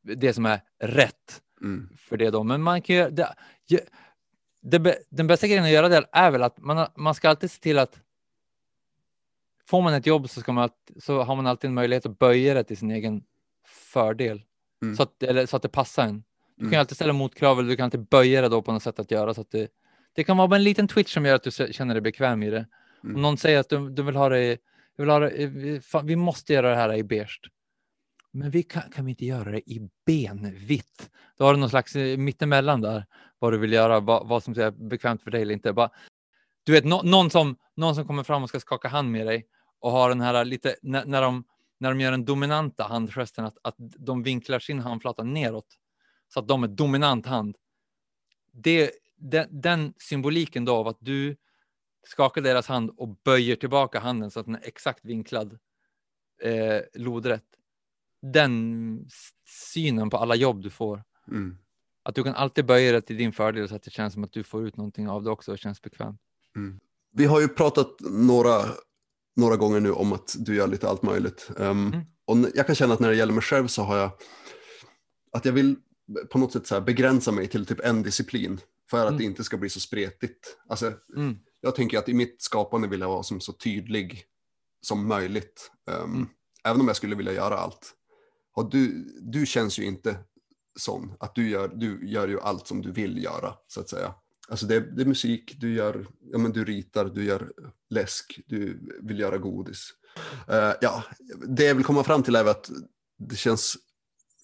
det 0.02 0.34
som 0.34 0.46
är 0.46 0.62
rätt 0.80 1.42
Mm. 1.62 1.90
för 1.98 2.18
det 2.18 2.30
då. 2.30 2.44
Men 2.44 2.62
man 2.62 2.82
kan 2.82 2.96
ju, 2.96 3.10
det, 3.10 3.36
ju- 3.68 3.80
det, 4.66 4.98
den 5.10 5.28
bästa 5.28 5.48
grejen 5.48 5.64
att 5.64 5.70
göra 5.70 5.90
det 5.90 6.06
är 6.12 6.32
väl 6.32 6.44
att 6.44 6.58
man, 6.60 6.88
man 6.96 7.16
ska 7.16 7.30
alltid 7.30 7.52
se 7.52 7.62
till 7.62 7.80
att 7.80 8.00
får 9.68 9.82
man 9.82 9.94
ett 9.94 10.06
jobb 10.06 10.30
så, 10.30 10.40
ska 10.42 10.52
man, 10.52 10.70
så 11.00 11.24
har 11.24 11.36
man 11.36 11.48
alltid 11.48 11.68
en 11.68 11.74
möjlighet 11.74 12.06
att 12.06 12.20
böja 12.20 12.54
det 12.54 12.64
till 12.64 12.78
sin 12.78 12.92
egen 12.92 13.24
fördel. 13.66 14.42
Mm. 14.82 14.96
Så, 14.96 15.04
att, 15.04 15.24
eller, 15.24 15.46
så 15.46 15.56
att 15.56 15.62
det 15.62 15.70
passar 15.70 16.04
en. 16.04 16.24
Du 16.56 16.60
kan 16.60 16.66
Mm. 16.66 16.74
ju 16.74 16.80
alltid 16.80 16.96
ställa 16.96 17.14
motkrav 17.14 17.60
eller 17.60 17.70
du 17.70 17.76
kan 17.76 17.84
alltid 17.84 18.08
böja 18.08 18.42
det 18.42 18.50
då 18.50 18.62
på 18.62 18.72
något 18.72 18.84
sätt 18.84 19.00
att 19.00 19.12
göra 19.12 19.34
så 19.34 19.42
att 19.42 19.52
det, 19.52 19.68
det 20.14 20.24
kan 20.24 20.38
vara 20.38 20.48
bara 20.48 20.56
en 20.56 20.64
liten 20.64 20.88
twitch 20.88 21.14
som 21.14 21.26
gör 21.26 21.36
att 21.36 21.44
du 21.44 21.52
känner 21.52 21.94
dig 21.94 22.02
bekväm 22.02 22.44
i 22.44 22.50
det. 22.50 22.66
Mm. 23.04 23.16
Om 23.16 23.22
någon 23.22 23.38
säger 23.38 23.60
att 23.60 23.70
du, 23.70 23.90
du 23.90 24.04
vill 24.04 24.16
ha 24.16 24.30
det, 24.30 24.58
vill 24.98 25.10
ha 25.10 25.20
det 25.20 25.86
fan, 25.86 26.08
vi 26.08 26.16
måste 26.16 26.54
göra 26.54 26.70
det 26.70 26.76
här 26.76 26.94
i 26.94 27.04
beige. 27.04 27.40
Men 28.36 28.52
vi 28.52 28.64
kan, 28.64 28.90
kan 28.90 29.06
vi 29.06 29.12
inte 29.12 29.26
göra 29.26 29.52
det 29.52 29.72
i 29.72 29.90
benvitt? 30.06 31.10
Då 31.38 31.46
har 31.46 31.54
du 31.54 31.60
någon 31.60 31.70
slags 31.70 31.96
eh, 31.96 32.18
mittemellan 32.18 32.82
där, 32.82 33.06
vad 33.40 33.54
du 33.54 33.58
vill 33.58 33.74
göra, 33.74 34.00
vad, 34.00 34.28
vad 34.28 34.44
som 34.44 34.54
är 34.60 34.72
bekvämt 34.72 35.22
för 35.22 35.32
dig 35.32 35.42
eller 35.42 35.54
inte. 35.54 35.74
Bara, 35.74 35.90
du 36.64 36.72
vet, 36.72 36.86
no, 36.86 37.02
någon, 37.04 37.30
som, 37.30 37.58
någon 37.76 37.96
som 37.96 38.08
kommer 38.08 38.24
fram 38.24 38.44
och 38.44 38.50
ska 38.50 38.60
skaka 38.60 38.88
hand 38.88 39.12
med 39.12 39.28
dig 39.28 39.48
och 39.80 39.92
har 39.92 40.10
den 40.10 40.22
här 40.22 40.46
lite, 40.46 40.76
när, 40.82 41.06
när, 41.06 41.22
de, 41.22 41.44
när 41.80 41.90
de 41.90 42.02
gör 42.02 42.12
den 42.12 42.26
dominanta 42.26 42.84
handgesten, 42.84 43.46
att, 43.46 43.58
att 43.62 43.76
de 43.78 44.24
vinklar 44.24 44.60
sin 44.60 44.80
handflata 44.80 45.24
neråt 45.24 45.68
så 46.34 46.40
att 46.40 46.48
de 46.48 46.64
är 46.64 46.68
dominant 46.68 47.26
hand. 47.26 47.58
Det, 48.52 48.92
den, 49.18 49.48
den 49.62 49.94
symboliken 49.98 50.66
då 50.66 50.76
av 50.76 50.88
att 50.88 50.98
du 51.00 51.36
skakar 52.04 52.42
deras 52.42 52.68
hand 52.68 52.90
och 52.98 53.10
böjer 53.10 53.56
tillbaka 53.56 54.00
handen 54.00 54.32
så 54.32 54.40
att 54.40 54.46
den 54.46 54.56
är 54.56 54.68
exakt 54.68 55.06
vinklad 55.06 55.60
eh, 56.42 56.82
lodrätt. 56.94 57.46
Den 58.34 59.10
synen 59.74 60.10
på 60.10 60.18
alla 60.18 60.36
jobb 60.36 60.62
du 60.64 60.70
får. 60.70 61.04
Mm. 61.28 61.58
Att 62.04 62.16
du 62.16 62.24
kan 62.24 62.36
alltid 62.36 62.66
böja 62.66 62.92
det 62.92 63.02
till 63.02 63.18
din 63.18 63.34
fördel 63.34 63.70
så 63.70 63.76
att 63.76 63.84
det 63.84 63.92
känns 63.92 64.14
som 64.14 64.24
att 64.24 64.32
du 64.34 64.44
får 64.44 64.68
ut 64.68 64.78
någonting 64.78 65.10
av 65.10 65.24
det 65.24 65.30
också 65.32 65.52
och 65.52 65.60
känns 65.60 65.82
bekvämt. 65.82 66.22
Vi 67.14 67.26
har 67.26 67.42
ju 67.42 67.48
pratat 67.48 67.96
några, 68.00 68.62
några 69.36 69.56
gånger 69.56 69.80
nu 69.80 69.92
om 69.92 70.14
att 70.14 70.36
du 70.40 70.56
gör 70.56 70.68
lite 70.68 70.90
allt 70.90 71.04
möjligt. 71.04 71.50
Ehm, 71.60 71.88
Mm. 71.88 72.02
Och 72.28 72.38
jag 72.56 72.66
kan 72.66 72.76
känna 72.76 72.94
att 72.94 73.00
när 73.00 73.10
det 73.10 73.16
gäller 73.16 73.34
mig 73.34 73.44
själv 73.44 73.68
så 73.68 73.82
har 73.84 73.98
jag 73.98 74.12
att 75.32 75.46
jag 75.46 75.54
vill 75.54 75.76
på 76.32 76.38
något 76.38 76.52
sätt 76.54 76.68
så 76.68 76.82
begränsa 76.82 77.32
mig 77.32 77.48
till 77.48 77.66
typ 77.66 77.80
en 77.80 78.04
disciplin 78.04 78.60
för 78.90 78.98
att 78.98 79.08
Mm. 79.08 79.18
det 79.18 79.24
inte 79.24 79.44
ska 79.44 79.58
bli 79.58 79.70
så 79.70 79.80
spretigt. 79.80 80.58
Alltså, 80.70 80.94
Mm. 81.16 81.38
jag 81.62 81.76
tänker 81.76 81.98
att 81.98 82.10
i 82.10 82.14
mitt 82.14 82.42
skapande 82.42 82.88
vill 82.88 83.00
jag 83.00 83.08
vara 83.08 83.24
som 83.24 83.42
så 83.42 83.54
tydlig 83.54 84.24
som 84.82 85.08
möjligt. 85.08 85.72
Mm. 86.04 86.28
Även 86.64 86.82
om 86.82 86.88
jag 86.88 86.96
skulle 86.96 87.16
vilja 87.16 87.34
göra 87.34 87.58
allt 87.58 87.94
har 88.56 88.72
du, 88.72 89.10
du 89.22 89.46
känns 89.46 89.80
ju 89.80 89.84
inte 89.84 90.18
sån. 90.80 91.14
Att 91.20 91.36
du 91.36 91.50
gör, 91.50 91.68
du 91.68 92.10
gör 92.10 92.28
ju 92.28 92.40
allt 92.40 92.68
som 92.68 92.82
du 92.82 92.92
vill 92.92 93.24
göra, 93.24 93.54
så 93.68 93.80
att 93.80 93.90
säga. 93.90 94.14
Alltså 94.50 94.66
det, 94.66 94.80
det 94.80 95.02
är 95.02 95.06
musik, 95.06 95.56
du 95.58 95.74
gör, 95.74 96.08
ja 96.32 96.38
men 96.38 96.52
du 96.52 96.66
ritar, 96.66 97.06
du 97.06 97.26
gör 97.26 97.52
läsk, 97.90 98.40
du 98.48 98.80
vill 99.02 99.20
göra 99.20 99.38
godis. 99.38 99.90
Uh, 100.50 100.74
ja, 100.82 101.04
det 101.48 101.64
jag 101.64 101.76
vill 101.76 101.86
komma 101.86 102.04
fram 102.04 102.24
till 102.24 102.36
är 102.36 102.46
att 102.46 102.72
det 103.18 103.36
känns 103.36 103.78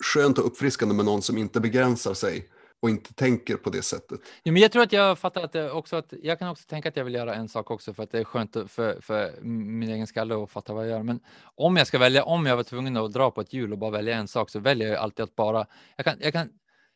skönt 0.04 0.38
och 0.38 0.46
uppfriskande 0.46 0.96
med 0.96 1.06
någon 1.06 1.22
som 1.22 1.38
inte 1.38 1.60
begränsar 1.60 2.14
sig 2.14 2.50
och 2.82 2.90
inte 2.90 3.14
tänker 3.14 3.56
på 3.56 3.70
det 3.70 3.82
sättet. 3.82 4.20
Ja, 4.44 4.52
men 4.52 4.62
jag 4.62 4.72
tror 4.72 4.84
att 4.84 4.94
jag 4.94 5.20
fattar 5.20 5.44
att, 5.44 5.52
det 5.52 5.72
också 5.72 5.96
att 5.96 6.14
jag 6.22 6.40
kan 6.40 6.50
också 6.50 6.66
tänka 6.68 6.90
att 6.90 6.98
jag 6.98 7.04
vill 7.04 7.14
göra 7.14 7.36
en 7.36 7.50
sak 7.50 7.72
också 7.72 7.94
för 7.94 8.04
att 8.04 8.12
det 8.12 8.20
är 8.20 8.24
skönt 8.24 8.58
för, 8.68 9.02
för 9.02 9.42
min 9.42 9.90
egen 9.90 10.08
skalle 10.08 10.44
att 10.44 10.52
fatta 10.52 10.74
vad 10.74 10.84
jag 10.84 10.92
gör. 10.92 11.04
Men 11.04 11.20
om 11.56 11.78
jag 11.78 11.88
ska 11.88 11.98
välja, 12.00 12.24
om 12.24 12.46
jag 12.46 12.56
var 12.56 12.64
tvungen 12.64 12.98
att 12.98 13.14
dra 13.14 13.32
på 13.32 13.42
ett 13.42 13.54
hjul 13.54 13.72
och 13.72 13.78
bara 13.78 13.92
välja 13.92 14.16
en 14.16 14.28
sak 14.28 14.50
så 14.50 14.60
väljer 14.60 14.88
jag 14.88 14.98
alltid 14.98 15.24
att 15.24 15.36
bara, 15.36 15.66
jag 15.96 16.06
kan, 16.06 16.16
jag 16.20 16.34
kan, 16.34 16.50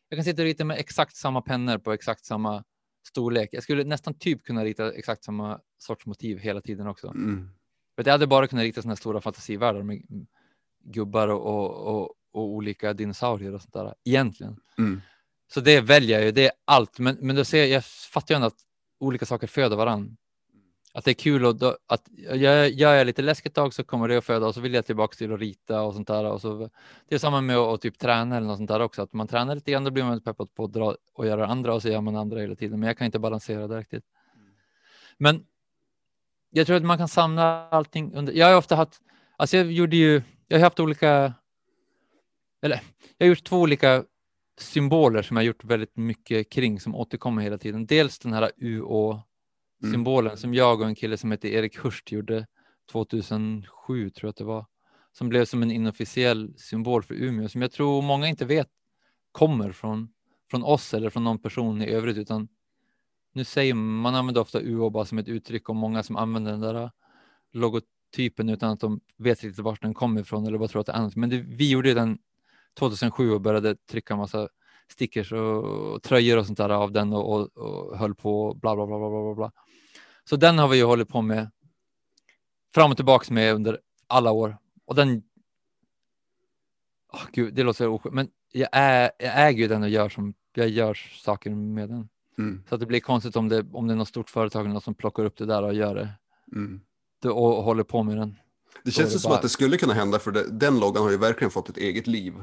jag 0.09 0.17
kan 0.17 0.23
sitta 0.23 0.41
och 0.41 0.45
rita 0.45 0.65
med 0.65 0.77
exakt 0.77 1.15
samma 1.15 1.41
pennor 1.41 1.77
på 1.77 1.93
exakt 1.93 2.25
samma 2.25 2.63
storlek. 3.07 3.49
Jag 3.51 3.63
skulle 3.63 3.83
nästan 3.83 4.13
typ 4.13 4.43
kunna 4.43 4.65
rita 4.65 4.93
exakt 4.93 5.23
samma 5.23 5.59
sorts 5.77 6.05
motiv 6.05 6.39
hela 6.39 6.61
tiden 6.61 6.87
också. 6.87 7.07
Mm. 7.07 7.49
Jag 7.95 8.11
hade 8.11 8.27
bara 8.27 8.47
kunnat 8.47 8.63
rita 8.63 8.81
sådana 8.81 8.95
stora 8.95 9.21
fantasivärldar 9.21 9.83
med 9.83 10.01
gubbar 10.83 11.27
och, 11.27 11.45
och, 11.45 11.95
och, 11.95 12.09
och 12.31 12.43
olika 12.43 12.93
dinosaurier 12.93 13.53
och 13.53 13.61
sånt 13.61 13.73
där 13.73 13.93
egentligen. 14.03 14.59
Mm. 14.77 15.01
Så 15.47 15.61
det 15.61 15.81
väljer 15.81 16.17
jag 16.17 16.25
ju, 16.25 16.31
det 16.31 16.45
är 16.45 16.51
allt. 16.65 16.99
Men, 16.99 17.17
men 17.21 17.35
då 17.35 17.45
ser 17.45 17.57
jag, 17.57 17.67
jag 17.67 17.85
fattar 17.85 18.33
ju 18.33 18.35
ändå 18.35 18.47
att 18.47 18.59
olika 18.99 19.25
saker 19.25 19.47
föder 19.47 19.75
varann. 19.75 20.17
Att 20.93 21.05
det 21.05 21.11
är 21.11 21.15
kul 21.15 21.45
och 21.45 21.55
då, 21.55 21.77
att 21.87 22.07
jag 22.17 22.69
gör 22.69 22.93
jag 22.93 23.07
lite 23.07 23.21
läskigt 23.21 23.51
ett 23.51 23.55
tag 23.55 23.73
så 23.73 23.83
kommer 23.83 24.07
det 24.07 24.17
att 24.17 24.25
föda 24.25 24.47
och 24.47 24.53
så 24.53 24.61
vill 24.61 24.73
jag 24.73 24.85
tillbaka 24.85 25.15
till 25.15 25.33
att 25.33 25.39
rita 25.39 25.81
och 25.81 25.93
sånt 25.93 26.07
där. 26.07 26.25
Och 26.25 26.41
så, 26.41 26.69
det 27.07 27.15
är 27.15 27.19
samma 27.19 27.41
med 27.41 27.57
att, 27.57 27.81
typ 27.81 27.99
träna 27.99 28.37
eller 28.37 28.47
något 28.47 28.57
sånt 28.57 28.69
där 28.69 28.79
också. 28.79 29.01
Att 29.01 29.13
man 29.13 29.27
tränar 29.27 29.55
lite 29.55 29.71
grann 29.71 29.83
då 29.83 29.91
blir 29.91 30.03
man 30.03 30.21
peppad 30.21 30.53
på 30.55 30.63
att 30.63 30.73
dra 30.73 30.95
och 31.13 31.27
göra 31.27 31.47
andra 31.47 31.73
och 31.73 31.81
så 31.81 31.89
gör 31.89 32.01
man 32.01 32.15
andra 32.15 32.39
hela 32.39 32.55
tiden. 32.55 32.79
Men 32.79 32.87
jag 32.87 32.97
kan 32.97 33.05
inte 33.05 33.19
balansera 33.19 33.67
det 33.67 33.79
riktigt. 33.79 34.05
Men 35.17 35.45
jag 36.49 36.67
tror 36.67 36.77
att 36.77 36.83
man 36.83 36.97
kan 36.97 37.07
samla 37.07 37.69
allting 37.69 38.13
under. 38.13 38.33
Jag 38.33 38.47
har 38.47 38.55
ofta 38.55 38.75
haft, 38.75 39.01
alltså 39.37 39.57
jag 39.57 39.71
gjorde 39.71 39.95
ju, 39.95 40.21
jag 40.47 40.57
har 40.57 40.63
haft 40.63 40.79
olika, 40.79 41.33
eller 42.61 42.81
jag 43.17 43.25
har 43.25 43.29
gjort 43.29 43.43
två 43.43 43.59
olika 43.61 44.03
symboler 44.57 45.21
som 45.21 45.37
jag 45.37 45.45
gjort 45.45 45.63
väldigt 45.63 45.97
mycket 45.97 46.49
kring 46.49 46.79
som 46.79 46.95
återkommer 46.95 47.41
hela 47.41 47.57
tiden. 47.57 47.85
Dels 47.85 48.19
den 48.19 48.33
här 48.33 48.51
UÅ-symbolen 48.57 50.37
som 50.37 50.53
jag 50.53 50.81
och 50.81 50.87
en 50.87 50.95
kille 50.95 51.17
som 51.17 51.31
heter 51.31 51.49
Erik 51.49 51.77
Hurst 51.77 52.11
gjorde 52.11 52.47
2007 52.91 54.09
tror 54.09 54.27
jag 54.27 54.29
att 54.29 54.35
det 54.35 54.43
var. 54.43 54.65
som 55.11 55.29
blev 55.29 55.45
som 55.45 55.63
en 55.63 55.71
inofficiell 55.71 56.53
symbol 56.57 57.03
för 57.03 57.13
Umeå 57.15 57.49
som 57.49 57.61
jag 57.61 57.71
tror 57.71 58.01
många 58.01 58.27
inte 58.27 58.45
vet 58.45 58.69
kommer 59.31 59.71
från, 59.71 60.09
från 60.51 60.63
oss 60.63 60.93
eller 60.93 61.09
från 61.09 61.23
någon 61.23 61.39
person 61.39 61.81
i 61.81 61.89
övrigt 61.89 62.17
utan 62.17 62.47
nu 63.33 63.43
säger 63.43 63.73
man, 63.73 63.95
man 63.95 64.15
använder 64.15 64.41
ofta 64.41 64.61
UO 64.61 64.89
bara 64.89 65.05
som 65.05 65.17
ett 65.17 65.27
uttryck 65.27 65.69
och 65.69 65.75
många 65.75 66.03
som 66.03 66.15
använder 66.15 66.51
den 66.51 66.61
där 66.61 66.91
logotypen 67.51 68.49
utan 68.49 68.71
att 68.71 68.79
de 68.79 68.99
vet 69.17 69.43
riktigt 69.43 69.63
vart 69.63 69.81
den 69.81 69.93
kommer 69.93 70.21
ifrån 70.21 70.47
eller 70.47 70.57
bara 70.57 70.67
tror 70.67 70.79
att 70.79 70.85
det 70.85 70.91
är 70.91 70.97
annat. 70.97 71.15
Men 71.15 71.29
det, 71.29 71.37
vi 71.37 71.69
gjorde 71.69 71.93
den 71.93 72.17
2007 72.79 73.31
och 73.31 73.41
började 73.41 73.75
trycka 73.75 74.13
en 74.13 74.17
massa 74.19 74.49
stickers 74.91 75.31
och, 75.33 76.03
tröjor 76.03 76.37
och 76.37 76.45
sånt 76.45 76.57
där 76.57 76.69
av 76.69 76.91
den 76.91 77.13
och, 77.13 77.33
och, 77.33 77.57
och 77.57 77.97
höll 77.97 78.15
på 78.15 78.53
bla 78.53 78.75
bla 78.75 78.85
bla 78.85 78.97
bla 78.99 79.09
bla 79.09 79.35
bla. 79.35 79.51
Så 80.29 80.35
den 80.35 80.57
har 80.59 80.67
vi 80.67 80.77
ju 80.77 80.83
hållit 80.83 81.09
på 81.09 81.21
med 81.21 81.49
fram 82.73 82.91
och 82.91 82.97
tillbaks 82.97 83.31
med 83.31 83.55
under 83.55 83.79
alla 84.07 84.31
år 84.31 84.57
och 84.85 84.95
den. 84.95 85.23
Oh, 87.13 87.21
gud, 87.31 87.53
det 87.53 87.63
låter 87.63 87.87
oskönt, 87.87 88.15
men 88.15 88.29
jag, 88.51 88.69
är, 88.71 89.11
jag 89.19 89.47
äger 89.47 89.59
ju 89.61 89.67
den 89.67 89.83
och 89.83 89.89
gör 89.89 90.09
som 90.09 90.33
jag 90.53 90.69
gör 90.69 90.93
saker 91.23 91.49
med 91.49 91.89
den. 91.89 92.09
Mm. 92.37 92.63
Så 92.69 92.75
att 92.75 92.81
det 92.81 92.87
blir 92.87 92.99
konstigt 92.99 93.35
om 93.35 93.49
det 93.49 93.65
om 93.73 93.87
det 93.87 93.93
är 93.93 93.97
något 93.97 94.07
stort 94.07 94.29
företag 94.29 94.61
eller 94.65 94.73
något 94.73 94.83
som 94.83 94.95
plockar 94.95 95.25
upp 95.25 95.37
det 95.37 95.45
där 95.45 95.63
och 95.63 95.73
gör 95.73 95.95
det 95.95 96.09
Mm. 96.55 96.81
det- 97.21 97.29
och, 97.29 97.57
och 97.57 97.63
håller 97.63 97.83
på 97.83 98.03
med 98.03 98.17
den. 98.17 98.29
Det 98.29 98.37
Då 98.83 98.91
känns 98.91 99.15
ju 99.15 99.19
som 99.19 99.29
bara- 99.29 99.35
att 99.35 99.41
det 99.41 99.49
skulle 99.49 99.77
kunna 99.77 99.93
hända 99.93 100.19
för 100.19 100.31
det, 100.31 100.49
den 100.51 100.79
loggan 100.79 101.03
har 101.03 101.11
ju 101.11 101.17
verkligen 101.17 101.51
fått 101.51 101.69
ett 101.69 101.77
eget 101.77 102.07
liv. 102.07 102.33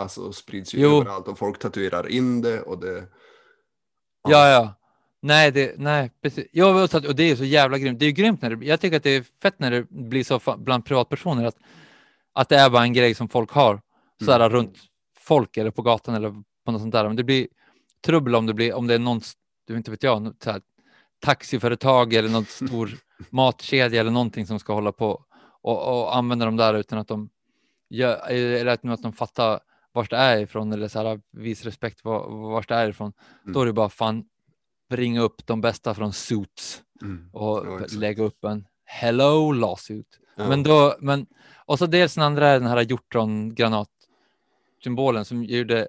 Alltså 0.00 0.32
sprids 0.32 0.74
ju 0.74 0.80
Jo. 0.80 1.00
överallt 1.00 1.28
och 1.28 1.38
folk 1.38 1.58
tatuerar 1.58 2.08
in 2.08 2.42
det 2.42 2.60
och 2.60 2.78
det. 2.78 3.04
Ja, 4.28 4.48
ja. 4.48 4.74
Nej, 5.22 5.52
det, 5.52 5.74
nej, 5.78 6.10
precis. 6.22 6.44
Att, 6.94 7.06
och 7.06 7.16
det 7.16 7.30
är 7.30 7.36
så 7.36 7.44
jävla 7.44 7.78
grymt. 7.78 7.98
Det 7.98 8.04
är 8.04 8.06
ju 8.06 8.12
grymt 8.12 8.42
när 8.42 8.56
det, 8.56 8.66
jag 8.66 8.80
tycker 8.80 8.96
att 8.96 9.02
det 9.02 9.10
är 9.10 9.24
fett 9.42 9.58
när 9.58 9.70
det 9.70 9.90
blir 9.90 10.24
så 10.24 10.56
bland 10.58 10.84
privatpersoner 10.84 11.44
att, 11.44 11.56
att 12.32 12.48
det 12.48 12.56
är 12.56 12.70
bara 12.70 12.82
en 12.82 12.92
grej 12.92 13.14
som 13.14 13.28
folk 13.28 13.50
har 13.50 13.80
så 14.24 14.32
här 14.32 14.50
runt 14.50 14.76
folk 15.18 15.56
eller 15.56 15.70
på 15.70 15.82
gatan 15.82 16.14
eller 16.14 16.30
på 16.64 16.72
något 16.72 16.80
sånt 16.80 16.92
där. 16.92 17.06
Men 17.06 17.16
det 17.16 17.24
blir 17.24 17.48
trubbel 18.04 18.34
om 18.34 18.46
det 18.46 18.54
blir 18.54 18.74
om 18.74 18.86
det 18.86 18.94
är 18.94 18.98
någon, 18.98 19.20
du 19.66 19.76
inte 19.76 19.90
vet 19.90 20.02
jag, 20.02 20.34
så 20.44 20.50
här, 20.50 20.60
taxiföretag 21.20 22.14
eller 22.14 22.28
någon 22.28 22.44
stor 22.44 22.90
matkedja 23.30 24.00
eller 24.00 24.10
någonting 24.10 24.46
som 24.46 24.58
ska 24.58 24.72
hålla 24.72 24.92
på 24.92 25.24
och, 25.62 26.02
och 26.02 26.16
använda 26.16 26.44
dem 26.44 26.56
där 26.56 26.74
utan 26.74 26.98
att 26.98 27.08
de 27.08 27.28
gör, 27.90 28.28
eller 28.28 28.66
att, 28.66 28.84
att 28.84 29.02
de 29.02 29.12
fattar 29.12 29.60
vart 29.92 30.10
det 30.10 30.16
är 30.16 30.38
ifrån 30.38 30.72
eller 30.72 30.88
så 30.88 30.98
här 30.98 31.20
vis 31.32 31.64
respekt 31.64 32.04
var, 32.04 32.50
vart 32.50 32.68
det 32.68 32.74
är 32.74 32.88
ifrån. 32.88 33.12
Då 33.44 33.62
är 33.62 33.66
det 33.66 33.72
bara 33.72 33.88
fan 33.88 34.24
bringa 34.90 35.20
upp 35.20 35.46
de 35.46 35.60
bästa 35.60 35.94
från 35.94 36.12
Suits 36.12 36.82
Mm. 37.02 37.30
och 37.32 37.66
Ja, 37.66 37.86
lägga 37.98 38.22
upp 38.24 38.44
en 38.44 38.66
Hello 38.84 39.52
lawsuit. 39.52 40.18
Ja. 40.36 40.48
Men 40.48 40.62
då, 40.62 40.96
men 41.00 41.26
och 41.66 41.78
så 41.78 41.86
dels 41.86 42.14
den 42.14 42.24
andra 42.24 42.48
är 42.48 42.60
den 42.60 42.68
här 42.68 42.80
hjortron 42.80 43.54
granatsymbolen 43.54 45.24
som 45.24 45.44
gjorde 45.44 45.88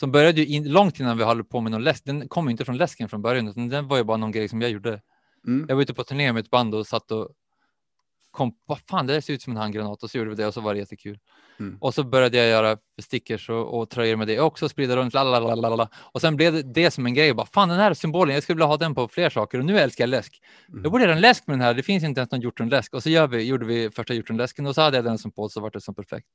som 0.00 0.12
började 0.12 0.40
ju 0.40 0.46
in, 0.46 0.72
långt 0.72 1.00
innan 1.00 1.18
vi 1.18 1.24
höll 1.24 1.44
på 1.44 1.60
med 1.60 1.72
någon 1.72 1.84
läsk. 1.84 2.04
Den 2.04 2.28
kom 2.28 2.44
ju 2.44 2.50
inte 2.50 2.64
från 2.64 2.76
läsken 2.76 3.08
från 3.08 3.22
början, 3.22 3.48
utan 3.48 3.68
den 3.68 3.88
var 3.88 3.96
ju 3.96 4.04
bara 4.04 4.16
någon 4.16 4.32
grej 4.32 4.48
som 4.48 4.62
jag 4.62 4.70
gjorde. 4.70 5.02
Mm. 5.46 5.66
Jag 5.68 5.76
var 5.76 5.82
ute 5.82 5.94
på 5.94 6.04
turné 6.04 6.32
med 6.32 6.40
ett 6.40 6.50
band 6.50 6.74
och 6.74 6.86
satt 6.86 7.10
och 7.10 7.28
kom, 8.38 8.52
vad 8.66 8.78
fan, 8.90 9.06
det 9.06 9.12
där 9.12 9.20
ser 9.20 9.32
ut 9.32 9.42
som 9.42 9.52
en 9.52 9.56
handgranat 9.56 10.02
och 10.02 10.10
så 10.10 10.18
gjorde 10.18 10.30
vi 10.30 10.36
det 10.36 10.46
och 10.46 10.54
så 10.54 10.60
var 10.60 10.74
det 10.74 10.80
jättekul. 10.80 11.18
Mm. 11.60 11.78
Och 11.80 11.94
så 11.94 12.02
började 12.02 12.36
jag 12.36 12.48
göra 12.48 12.76
stickers 13.02 13.50
och, 13.50 13.78
och 13.78 13.90
tröjor 13.90 14.16
med 14.16 14.28
det 14.28 14.40
också, 14.40 14.68
sprida 14.68 14.96
runt, 14.96 15.14
lalalala. 15.14 15.88
Och 15.94 16.20
sen 16.20 16.36
blev 16.36 16.52
det, 16.52 16.62
det 16.62 16.90
som 16.90 17.06
en 17.06 17.14
grej, 17.14 17.34
bara 17.34 17.46
fan 17.46 17.68
den 17.68 17.78
här 17.78 17.94
symbolen, 17.94 18.34
jag 18.34 18.42
skulle 18.42 18.54
vilja 18.54 18.66
ha 18.66 18.76
den 18.76 18.94
på 18.94 19.08
fler 19.08 19.30
saker 19.30 19.58
och 19.58 19.64
nu 19.64 19.78
älskar 19.78 20.04
jag 20.04 20.08
läsk. 20.08 20.42
Jag 20.82 20.92
borde 20.92 21.04
göra 21.04 21.14
en 21.14 21.20
läsk 21.20 21.46
med 21.46 21.54
den 21.54 21.60
här, 21.60 21.74
det 21.74 21.82
finns 21.82 22.04
inte 22.04 22.20
ens 22.20 22.30
någon 22.30 22.40
hjortronläsk. 22.40 22.94
Och 22.94 23.02
så 23.02 23.10
gör 23.10 23.26
vi, 23.26 23.42
gjorde 23.42 23.66
vi 23.66 23.90
första 23.90 24.14
hjortronläsken 24.14 24.66
och 24.66 24.74
så 24.74 24.80
hade 24.80 24.96
jag 24.96 25.04
den 25.04 25.18
som 25.18 25.30
på 25.30 25.48
så 25.48 25.60
var 25.60 25.70
det 25.70 25.80
som 25.80 25.94
perfekt. 25.94 26.26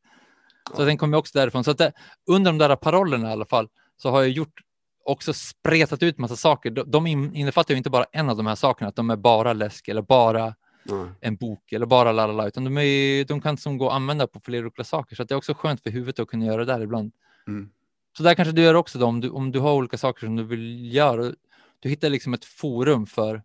Så 0.75 0.85
den 0.85 0.97
kom 0.97 1.13
ju 1.13 1.19
också 1.19 1.39
därifrån. 1.39 1.63
Så 1.63 1.71
att 1.71 1.77
det, 1.77 1.91
under 2.27 2.51
de 2.51 2.57
där 2.57 2.75
parollerna 2.75 3.29
i 3.29 3.31
alla 3.31 3.45
fall 3.45 3.67
så 3.97 4.09
har 4.09 4.21
jag 4.21 4.29
gjort 4.29 4.61
också 5.05 5.33
spretat 5.33 6.03
ut 6.03 6.17
massa 6.17 6.35
saker. 6.35 6.71
De, 6.71 6.91
de 6.91 7.07
in- 7.07 7.35
innefattar 7.35 7.73
ju 7.73 7.77
inte 7.77 7.89
bara 7.89 8.05
en 8.11 8.29
av 8.29 8.37
de 8.37 8.47
här 8.47 8.55
sakerna, 8.55 8.89
att 8.89 8.95
de 8.95 9.09
är 9.09 9.15
bara 9.15 9.53
läsk 9.53 9.87
eller 9.87 10.01
bara 10.01 10.55
Nej. 10.83 11.07
en 11.21 11.35
bok 11.35 11.71
eller 11.71 11.85
bara 11.85 12.11
lalala, 12.11 12.47
utan 12.47 12.63
de, 12.63 12.77
är, 12.77 13.25
de 13.25 13.41
kan 13.41 13.57
som 13.57 13.77
gå 13.77 13.89
att 13.89 13.95
använda 13.95 14.27
på 14.27 14.39
flera 14.39 14.65
olika 14.65 14.83
saker. 14.83 15.15
Så 15.15 15.23
det 15.23 15.33
är 15.33 15.37
också 15.37 15.53
skönt 15.53 15.83
för 15.83 15.89
huvudet 15.89 16.19
att 16.19 16.27
kunna 16.27 16.45
göra 16.45 16.65
det 16.65 16.73
där 16.73 16.81
ibland. 16.81 17.11
Mm. 17.47 17.69
Så 18.17 18.23
där 18.23 18.35
kanske 18.35 18.51
du 18.51 18.61
gör 18.61 18.73
också 18.73 18.99
då, 18.99 19.05
om 19.05 19.21
du, 19.21 19.29
om 19.29 19.51
du 19.51 19.59
har 19.59 19.73
olika 19.73 19.97
saker 19.97 20.27
som 20.27 20.35
du 20.35 20.43
vill 20.43 20.95
göra. 20.95 21.33
Du 21.79 21.89
hittar 21.89 22.09
liksom 22.09 22.33
ett 22.33 22.45
forum 22.45 23.05
för, 23.05 23.43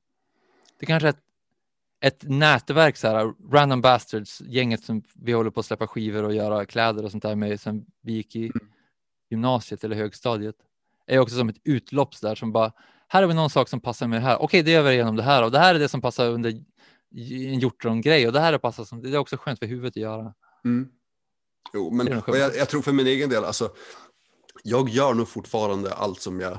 det 0.78 0.86
kanske 0.86 1.08
är 1.08 1.10
ett, 1.10 1.22
ett 2.00 2.22
nätverk, 2.22 2.96
så 2.96 3.08
här, 3.08 3.34
Random 3.52 3.80
Bastards, 3.80 4.40
gänget 4.40 4.84
som 4.84 5.02
vi 5.14 5.32
håller 5.32 5.50
på 5.50 5.60
att 5.60 5.66
släppa 5.66 5.86
skivor 5.86 6.24
och 6.24 6.34
göra 6.34 6.64
kläder 6.64 7.04
och 7.04 7.10
sånt 7.10 7.22
där 7.22 7.34
med 7.34 7.60
sen 7.60 7.86
vi 8.00 8.12
gick 8.12 8.36
i 8.36 8.52
gymnasiet 9.30 9.84
eller 9.84 9.96
högstadiet. 9.96 10.56
Är 11.06 11.18
också 11.18 11.36
som 11.36 11.48
ett 11.48 11.60
utlopp 11.64 12.20
där 12.20 12.34
som 12.34 12.52
bara, 12.52 12.72
här 13.08 13.22
har 13.22 13.28
vi 13.28 13.34
någon 13.34 13.50
sak 13.50 13.68
som 13.68 13.80
passar 13.80 14.06
med 14.06 14.20
det 14.20 14.24
här. 14.24 14.42
Okej, 14.42 14.62
det 14.62 14.70
gör 14.70 14.82
vi 14.82 14.92
igenom 14.92 15.16
det 15.16 15.22
här 15.22 15.44
och 15.44 15.50
det 15.50 15.58
här 15.58 15.74
är 15.74 15.78
det 15.78 15.88
som 15.88 16.00
passar 16.00 16.30
under 16.30 16.52
en 17.16 17.58
hjortron-grej 17.60 18.26
och 18.26 18.32
det 18.32 18.40
här 18.40 18.52
är 18.52 18.58
passar 18.58 18.84
som, 18.84 19.02
det 19.02 19.08
är 19.08 19.18
också 19.18 19.36
skönt 19.36 19.58
för 19.58 19.66
huvudet 19.66 19.90
att 19.92 19.96
göra. 19.96 20.34
Mm. 20.64 20.88
Jo, 21.74 21.90
men 21.90 22.06
jag, 22.06 22.56
jag 22.56 22.68
tror 22.68 22.82
för 22.82 22.92
min 22.92 23.06
egen 23.06 23.30
del, 23.30 23.44
alltså, 23.44 23.70
jag 24.64 24.88
gör 24.88 25.14
nog 25.14 25.28
fortfarande 25.28 25.92
allt 25.94 26.20
som 26.20 26.40
jag 26.40 26.58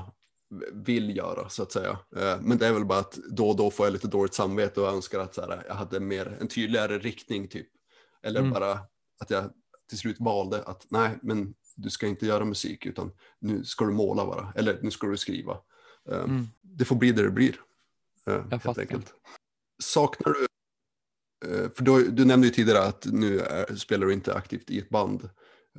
vill 0.72 1.16
göra 1.16 1.48
så 1.48 1.62
att 1.62 1.72
säga. 1.72 1.98
Eh, 2.16 2.36
Men 2.40 2.58
det 2.58 2.66
är 2.66 2.72
väl 2.72 2.84
bara 2.84 2.98
att 2.98 3.12
då 3.30 3.48
och 3.48 3.56
då 3.56 3.70
får 3.70 3.86
jag 3.86 3.92
lite 3.92 4.08
dåligt 4.08 4.34
samvete 4.34 4.80
och 4.80 4.88
önskar 4.88 5.18
att 5.20 5.34
så 5.34 5.40
här, 5.40 5.64
jag 5.68 5.74
hade 5.74 6.00
mer, 6.00 6.36
en 6.40 6.48
tydligare 6.48 6.98
riktning 6.98 7.48
typ. 7.48 7.68
Eller 8.22 8.40
Mm. 8.40 8.52
bara 8.52 8.72
att 9.20 9.30
jag 9.30 9.44
till 9.88 9.98
slut 9.98 10.16
valde 10.20 10.62
att 10.62 10.86
nej, 10.90 11.18
men 11.22 11.54
du 11.76 11.90
ska 11.90 12.06
inte 12.06 12.26
göra 12.26 12.44
musik 12.44 12.86
utan 12.86 13.12
nu 13.38 13.64
ska 13.64 13.84
du 13.84 13.92
måla 13.92 14.26
bara. 14.26 14.52
Eller 14.56 14.78
nu 14.82 14.90
ska 14.90 15.06
du 15.06 15.16
skriva. 15.16 15.58
Eh, 16.10 16.18
Mm. 16.24 16.46
Det 16.62 16.84
får 16.84 16.96
bli 16.96 17.12
det 17.12 17.22
det 17.22 17.30
blir. 17.30 17.56
eh, 18.26 18.44
helt 18.50 18.62
fattar. 18.62 18.82
enkelt. 18.82 19.14
Saknar 19.80 20.32
du 20.32 20.46
Eh, 21.44 21.70
För 21.74 21.84
du, 21.84 22.10
du 22.10 22.24
nämnde 22.24 22.46
ju 22.46 22.52
tidigare 22.52 22.82
att 22.82 23.06
nu 23.12 23.40
är, 23.40 23.74
spelar 23.74 24.06
du 24.06 24.12
inte 24.12 24.34
aktivt 24.34 24.70
i 24.70 24.78
ett 24.78 24.88
band. 24.88 25.28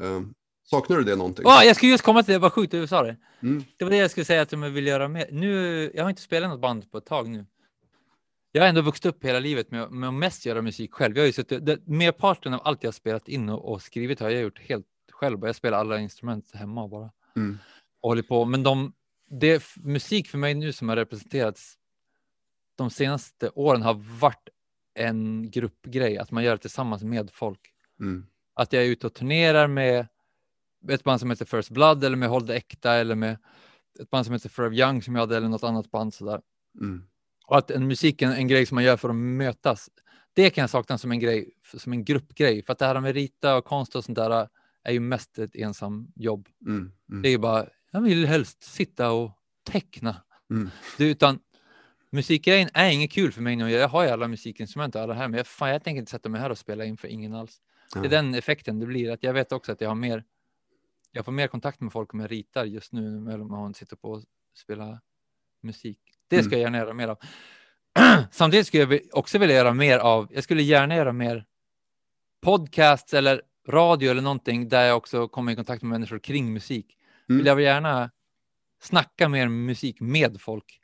Eh, 0.02 0.22
Saknar 0.64 0.98
du 0.98 1.04
det 1.04 1.16
någonting? 1.16 1.46
Åh, 1.46 1.62
jag 1.66 1.76
skulle 1.76 1.92
just 1.92 2.04
komma 2.04 2.24
till 2.24 2.34
det, 2.34 2.40
vad 2.40 2.54
sjukt 2.54 2.74
att 2.74 2.82
du 2.82 2.88
sa 2.88 3.04
det. 3.04 3.18
Mm. 3.42 3.64
Det 3.78 3.86
var 3.86 3.92
det 3.92 3.98
jag 3.98 4.12
skulle 4.12 4.26
säga 4.26 4.42
att 4.42 4.52
jag 4.52 4.60
vill 4.60 4.88
göra 4.88 5.08
mer. 5.08 5.30
Nu, 5.32 5.92
jag 5.94 6.04
har 6.04 6.10
inte 6.10 6.22
spelat 6.22 6.50
något 6.50 6.62
band 6.62 6.92
på 6.92 6.98
ett 6.98 7.06
tag 7.06 7.30
nu. 7.30 7.46
Jag 8.52 8.62
har 8.62 8.68
ändå 8.70 8.82
vuxit 8.82 9.06
upp 9.06 9.26
hela 9.26 9.40
livet 9.40 9.72
med, 9.72 9.92
med 9.92 10.10
att 10.10 10.14
mest 10.16 10.46
göra 10.46 10.62
musik 10.62 10.94
själv. 10.94 11.16
Jag 11.16 11.24
har 11.24 11.28
ju 11.28 11.34
suttit, 11.34 11.66
det, 11.66 11.88
merparten 11.88 12.54
av 12.54 12.62
allt 12.64 12.84
jag 12.84 12.94
spelat 12.94 13.28
in 13.28 13.50
och, 13.50 13.72
och 13.72 13.82
skrivit 13.82 14.20
har 14.20 14.30
jag 14.30 14.42
gjort 14.42 14.60
helt 14.60 14.86
själv. 15.12 15.46
Jag 15.46 15.56
spelar 15.56 15.78
alla 15.78 16.00
instrument 16.00 16.52
hemma 16.54 16.88
bara. 16.88 17.12
Mm. 17.36 17.58
Och 18.02 18.10
håller 18.10 18.24
på. 18.24 18.46
Men 18.46 18.64
de, 18.64 18.94
det 19.30 19.64
musik 19.76 20.28
för 20.28 20.38
mig 20.38 20.54
nu 20.54 20.74
som 20.74 20.90
har 20.90 20.96
representerats 20.96 21.78
de 22.76 22.90
senaste 22.90 23.50
åren 23.50 23.82
har 23.82 23.94
varit 23.94 24.50
en 24.94 25.52
gruppgrej, 25.52 26.18
att 26.18 26.32
man 26.32 26.44
gör 26.44 26.52
det 26.52 26.58
tillsammans 26.58 27.04
med 27.04 27.30
folk. 27.34 27.60
Mm. 28.00 28.26
Att 28.54 28.74
jag 28.74 28.84
är 28.84 28.88
ute 28.88 29.08
och 29.08 29.14
turnerar 29.14 29.68
med 29.68 30.08
ett 30.90 31.04
band 31.04 31.20
som 31.20 31.30
heter 31.30 31.46
First 31.46 31.70
Blood 31.70 32.04
eller 32.04 32.18
med 32.18 32.30
Håll 32.30 32.46
det 32.46 32.56
äkta 32.56 32.94
eller 32.94 33.16
med 33.16 33.38
ett 34.00 34.10
band 34.10 34.26
som 34.26 34.34
heter 34.34 34.50
Forever 34.50 34.76
Young 34.76 35.02
som 35.02 35.16
jag 35.16 35.22
hade 35.22 35.38
eller 35.38 35.50
något 35.50 35.64
annat 35.64 35.92
band 35.92 36.14
sådär. 36.14 36.42
Mm. 36.80 37.04
Och 37.46 37.58
att 37.58 37.72
en 37.72 37.88
musik 37.88 38.22
är 38.22 38.36
en 38.36 38.48
grej 38.48 38.66
som 38.66 38.76
man 38.76 38.84
gör 38.84 38.98
för 38.98 39.10
att 39.10 39.16
mötas. 39.16 39.90
Det 40.34 40.50
kan 40.50 40.62
jag 40.62 40.70
sakna 40.70 40.98
som 40.98 41.12
en 41.12 41.20
grej, 41.20 41.54
som 41.78 41.94
en 41.94 42.04
gruppgrej. 42.04 42.64
För 42.64 42.74
att 42.74 42.80
det 42.80 42.86
här 42.86 43.00
med 43.00 43.14
rita 43.14 43.56
och 43.56 43.66
konst 43.66 43.96
och 43.96 44.04
sånt 44.04 44.16
där 44.16 44.48
är 44.84 44.92
ju 44.92 45.00
mest 45.00 45.40
ett 45.40 45.56
ensam 45.56 46.08
jobb. 46.16 46.48
Mm. 46.66 46.92
Mm. 47.10 47.22
Det 47.22 47.30
är 47.30 47.32
ju 47.32 47.38
bara, 47.38 47.66
jag 47.92 48.02
vill 48.02 48.26
helst 48.26 48.64
sitta 48.64 49.12
och 49.12 49.32
teckna. 49.64 50.16
Mm. 50.50 50.70
Det, 50.98 51.06
utan 51.06 51.40
musikgrejen 52.12 52.70
är 52.74 52.90
inget 52.92 53.12
kul 53.12 53.32
för 53.32 53.42
mig 53.42 53.56
nu. 53.56 53.72
Jag 53.72 53.88
har 53.88 54.04
ju 54.04 54.10
alla 54.10 54.28
musikinstrument 54.28 54.96
och 54.96 55.02
alla 55.02 55.14
här, 55.14 55.28
men 55.28 55.38
jag, 55.38 55.48
fan, 55.48 55.70
jag 55.70 55.84
tänker 55.84 56.00
inte 56.00 56.12
sätta 56.12 56.30
mig 56.30 56.42
här 56.42 56.50
och 56.50 56.58
spela 56.58 56.86
in 56.86 56.98
för 56.98 57.08
ingen 57.08 57.34
alls. 57.34 57.62
Det 57.94 58.00
är 58.00 58.10
den 58.10 58.34
effekten 58.36 58.80
det 58.80 58.86
blir. 58.86 59.12
Att 59.12 59.24
jag 59.24 59.34
vet 59.34 59.52
också 59.52 59.72
att 59.72 59.82
jag 59.82 59.90
har 59.90 59.96
mer, 59.96 60.24
jag 61.12 61.26
får 61.26 61.32
mer 61.32 61.48
kontakt 61.48 61.80
med 61.82 61.92
folk 61.92 62.14
om 62.14 62.20
jag 62.20 62.32
ritar 62.32 62.66
just 62.66 62.92
nu 62.94 63.18
om 63.18 63.48
man 63.48 63.74
sitter 63.74 63.96
på 63.96 64.12
och 64.12 64.24
spelar 64.58 65.00
musik. 65.64 66.00
Det 66.28 66.44
ska 66.44 66.46
Mm. 66.46 66.52
jag 66.52 66.62
gärna 66.62 66.78
göra 66.78 66.94
mer 66.94 67.08
av. 67.08 67.18
Samtidigt 68.32 68.68
skulle 68.68 68.84
jag 68.84 69.02
också 69.12 69.38
vilja 69.38 69.56
göra 69.56 69.74
mer 69.74 70.00
av, 70.00 70.28
jag 70.34 70.44
skulle 70.44 70.64
gärna 70.64 70.96
göra 70.96 71.14
mer 71.14 71.46
podcasts 72.42 73.14
eller 73.14 73.42
radio 73.68 74.12
eller 74.12 74.22
någonting 74.22 74.70
där 74.70 74.86
jag 74.86 74.98
också 74.98 75.28
kommer 75.28 75.52
i 75.52 75.56
kontakt 75.56 75.84
med 75.84 75.90
människor 75.90 76.20
kring 76.20 76.54
musik. 76.54 76.98
Mm. 77.30 77.38
Vill 77.38 77.46
jag 77.48 77.56
vill 77.56 77.66
gärna 77.66 78.12
snacka 78.82 79.30
mer 79.30 79.48
musik 79.48 80.00
med 80.00 80.42
folk. 80.42 80.81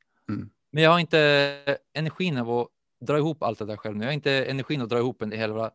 Men 0.77 0.83
jag 0.83 0.91
har 0.91 0.99
inte 0.99 1.77
energin 1.93 2.37
av 2.37 2.51
att 2.51 2.67
dra 3.01 3.17
ihop 3.17 3.43
allt 3.43 3.59
det 3.59 3.65
där 3.65 3.77
själv. 3.77 3.97
nu. 3.97 4.03
Jag 4.03 4.09
har 4.09 4.13
inte 4.13 4.45
energin 4.45 4.81
att 4.81 4.89
dra 4.89 4.97
ihop 4.97 5.21
en 5.21 5.31
hela 5.31 5.71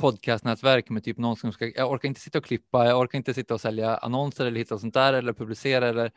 podcastnätverk 0.00 0.90
med 0.90 1.04
typ 1.04 1.18
någon 1.18 1.36
som 1.36 1.52
ska, 1.52 1.66
jag 1.66 1.90
orkar 1.90 2.08
inte 2.08 2.20
sitta 2.20 2.38
och 2.38 2.44
klippa, 2.44 2.86
jag 2.86 3.00
orkar 3.00 3.18
inte 3.18 3.34
sitta 3.34 3.54
och 3.54 3.60
sälja 3.60 3.96
annonser 3.96 4.46
eller 4.46 4.58
hitta 4.58 4.78
sånt 4.78 4.94
där 4.94 5.12
eller 5.12 5.32
publicera 5.32 5.88
eller 5.88 6.10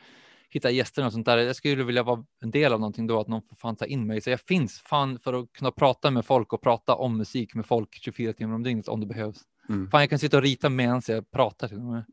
hitta 0.50 0.72
gäster 0.72 1.06
och 1.06 1.12
sånt 1.12 1.26
där. 1.26 1.38
Jag 1.38 1.56
skulle 1.56 1.84
vilja 1.84 2.04
vara 2.04 2.26
en 2.42 2.52
del 2.52 2.74
av 2.74 2.80
någonting 2.80 3.08
då, 3.08 3.20
att 3.20 3.28
någon 3.28 3.42
får 3.42 3.56
fan 3.56 3.76
ta 3.76 3.86
in 3.86 4.08
mig. 4.08 4.22
Så 4.22 4.30
jag 4.30 4.42
finns 4.42 4.80
fan 4.80 5.20
för 5.20 5.34
att 5.34 5.54
kunna 5.54 5.72
prata 5.72 6.12
med 6.12 6.26
folk 6.26 6.54
och 6.54 6.62
prata 6.62 6.96
om 6.96 7.18
musik 7.18 7.56
med 7.56 7.66
folk 7.66 8.00
24 8.02 8.34
timmar 8.34 8.56
om 8.56 8.64
dygnet 8.64 8.88
om 8.88 9.00
det 9.00 9.06
behövs. 9.06 9.42
Mm. 9.70 9.90
Fan, 9.90 10.02
jag 10.02 10.10
kan 10.10 10.20
sitta 10.20 10.38
och 10.38 10.44
rita 10.44 10.70
medan 10.70 11.02
jag 11.08 11.32
pratar 11.32 11.68
till 11.68 11.78
och 11.78 11.84
med. 11.84 12.04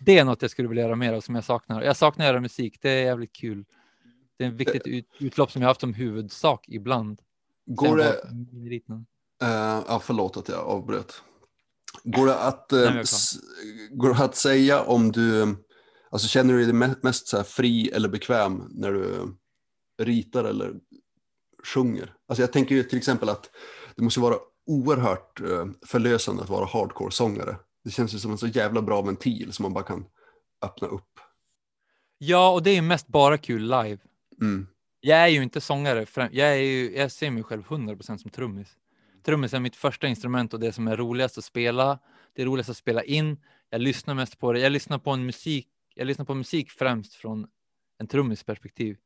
Det 0.00 0.18
är 0.18 0.24
något 0.24 0.42
jag 0.42 0.50
skulle 0.50 0.68
vilja 0.68 0.82
göra 0.84 0.96
mer 0.96 1.12
av 1.12 1.20
som 1.20 1.34
jag 1.34 1.44
saknar. 1.44 1.82
Jag 1.82 1.96
saknar 1.96 2.24
att 2.24 2.28
göra 2.28 2.40
musik. 2.40 2.78
Det 2.82 2.90
är 2.90 3.04
jävligt 3.04 3.32
kul. 3.32 3.64
Det 4.36 4.44
är 4.44 4.48
ett 4.48 4.54
viktigt 4.54 4.86
ut, 4.86 5.06
utlopp 5.18 5.52
som 5.52 5.62
jag 5.62 5.68
haft 5.68 5.80
som 5.80 5.94
huvudsak 5.94 6.64
ibland. 6.68 7.20
Går 7.66 7.96
det, 7.96 8.20
eh, 9.42 9.82
ja, 9.88 10.00
förlåt 10.04 10.36
att 10.36 10.48
jag 10.48 10.58
avbröt. 10.58 11.22
Går 12.04 12.26
det 12.26 12.38
att, 12.38 12.70
Nej, 12.70 12.86
eh, 12.86 12.96
s- 12.98 13.34
går 13.90 14.14
det 14.14 14.24
att 14.24 14.36
säga 14.36 14.82
om 14.82 15.12
du, 15.12 15.56
alltså 16.10 16.28
känner 16.28 16.54
du 16.54 16.64
dig 16.64 16.74
me- 16.74 16.96
mest 17.02 17.28
så 17.28 17.44
fri 17.44 17.88
eller 17.90 18.08
bekväm 18.08 18.62
när 18.70 18.92
du 18.92 19.34
ritar 20.02 20.44
eller 20.44 20.74
sjunger? 21.74 22.14
Alltså 22.28 22.42
jag 22.42 22.52
tänker 22.52 22.74
ju 22.74 22.82
till 22.82 22.98
exempel 22.98 23.28
att 23.28 23.50
det 23.96 24.02
måste 24.02 24.20
vara 24.20 24.36
oerhört 24.66 25.40
eh, 25.40 25.66
förlösande 25.86 26.42
att 26.42 26.48
vara 26.48 26.64
hardcore-sångare. 26.66 27.56
Det 27.84 27.90
känns 27.90 28.14
ju 28.14 28.18
som 28.18 28.30
en 28.30 28.38
så 28.38 28.46
jävla 28.46 28.82
bra 28.82 29.02
ventil 29.02 29.52
som 29.52 29.62
man 29.62 29.72
bara 29.72 29.84
kan 29.84 30.06
öppna 30.62 30.88
upp. 30.88 31.08
Ja, 32.18 32.52
och 32.52 32.62
det 32.62 32.76
är 32.76 32.82
mest 32.82 33.06
bara 33.08 33.38
kul 33.38 33.62
live. 33.62 33.98
Mm. 34.40 34.66
Jag 35.00 35.18
är 35.18 35.28
ju 35.28 35.42
inte 35.42 35.60
sångare. 35.60 36.06
Jag, 36.14 36.48
är 36.48 36.54
ju, 36.54 36.96
jag 36.96 37.12
ser 37.12 37.30
mig 37.30 37.42
själv 37.42 37.62
100% 37.62 38.16
som 38.16 38.30
trummis. 38.30 38.76
Trummis 39.22 39.54
är 39.54 39.60
mitt 39.60 39.76
första 39.76 40.06
instrument 40.06 40.54
och 40.54 40.60
det 40.60 40.72
som 40.72 40.88
är 40.88 40.96
roligast 40.96 41.38
att 41.38 41.44
spela. 41.44 41.98
Det 42.34 42.42
är 42.42 42.46
roligast 42.46 42.70
att 42.70 42.76
spela 42.76 43.02
in. 43.02 43.36
Jag 43.70 43.80
lyssnar 43.80 44.14
mest 44.14 44.38
på 44.38 44.52
det. 44.52 44.60
Jag 44.60 44.72
lyssnar 44.72 44.98
på 44.98 45.10
en 45.10 45.26
musik. 45.26 45.68
Jag 45.94 46.06
lyssnar 46.06 46.24
på 46.24 46.34
musik 46.34 46.70
främst 46.70 47.14
från 47.14 47.46
en 47.98 48.06
trummis 48.06 48.44
perspektiv. 48.44 48.96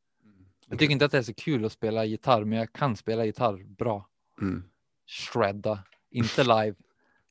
Jag 0.69 0.79
tycker 0.79 0.93
inte 0.93 1.05
att 1.05 1.13
det 1.13 1.19
är 1.19 1.23
så 1.23 1.35
kul 1.35 1.65
att 1.65 1.73
spela 1.73 2.05
gitarr, 2.05 2.45
men 2.45 2.59
jag 2.59 2.73
kan 2.73 2.97
spela 2.97 3.25
gitarr 3.25 3.65
bra. 3.65 4.09
Mm. 4.41 4.65
Shredda, 5.07 5.85
inte 6.11 6.43
live. 6.43 6.75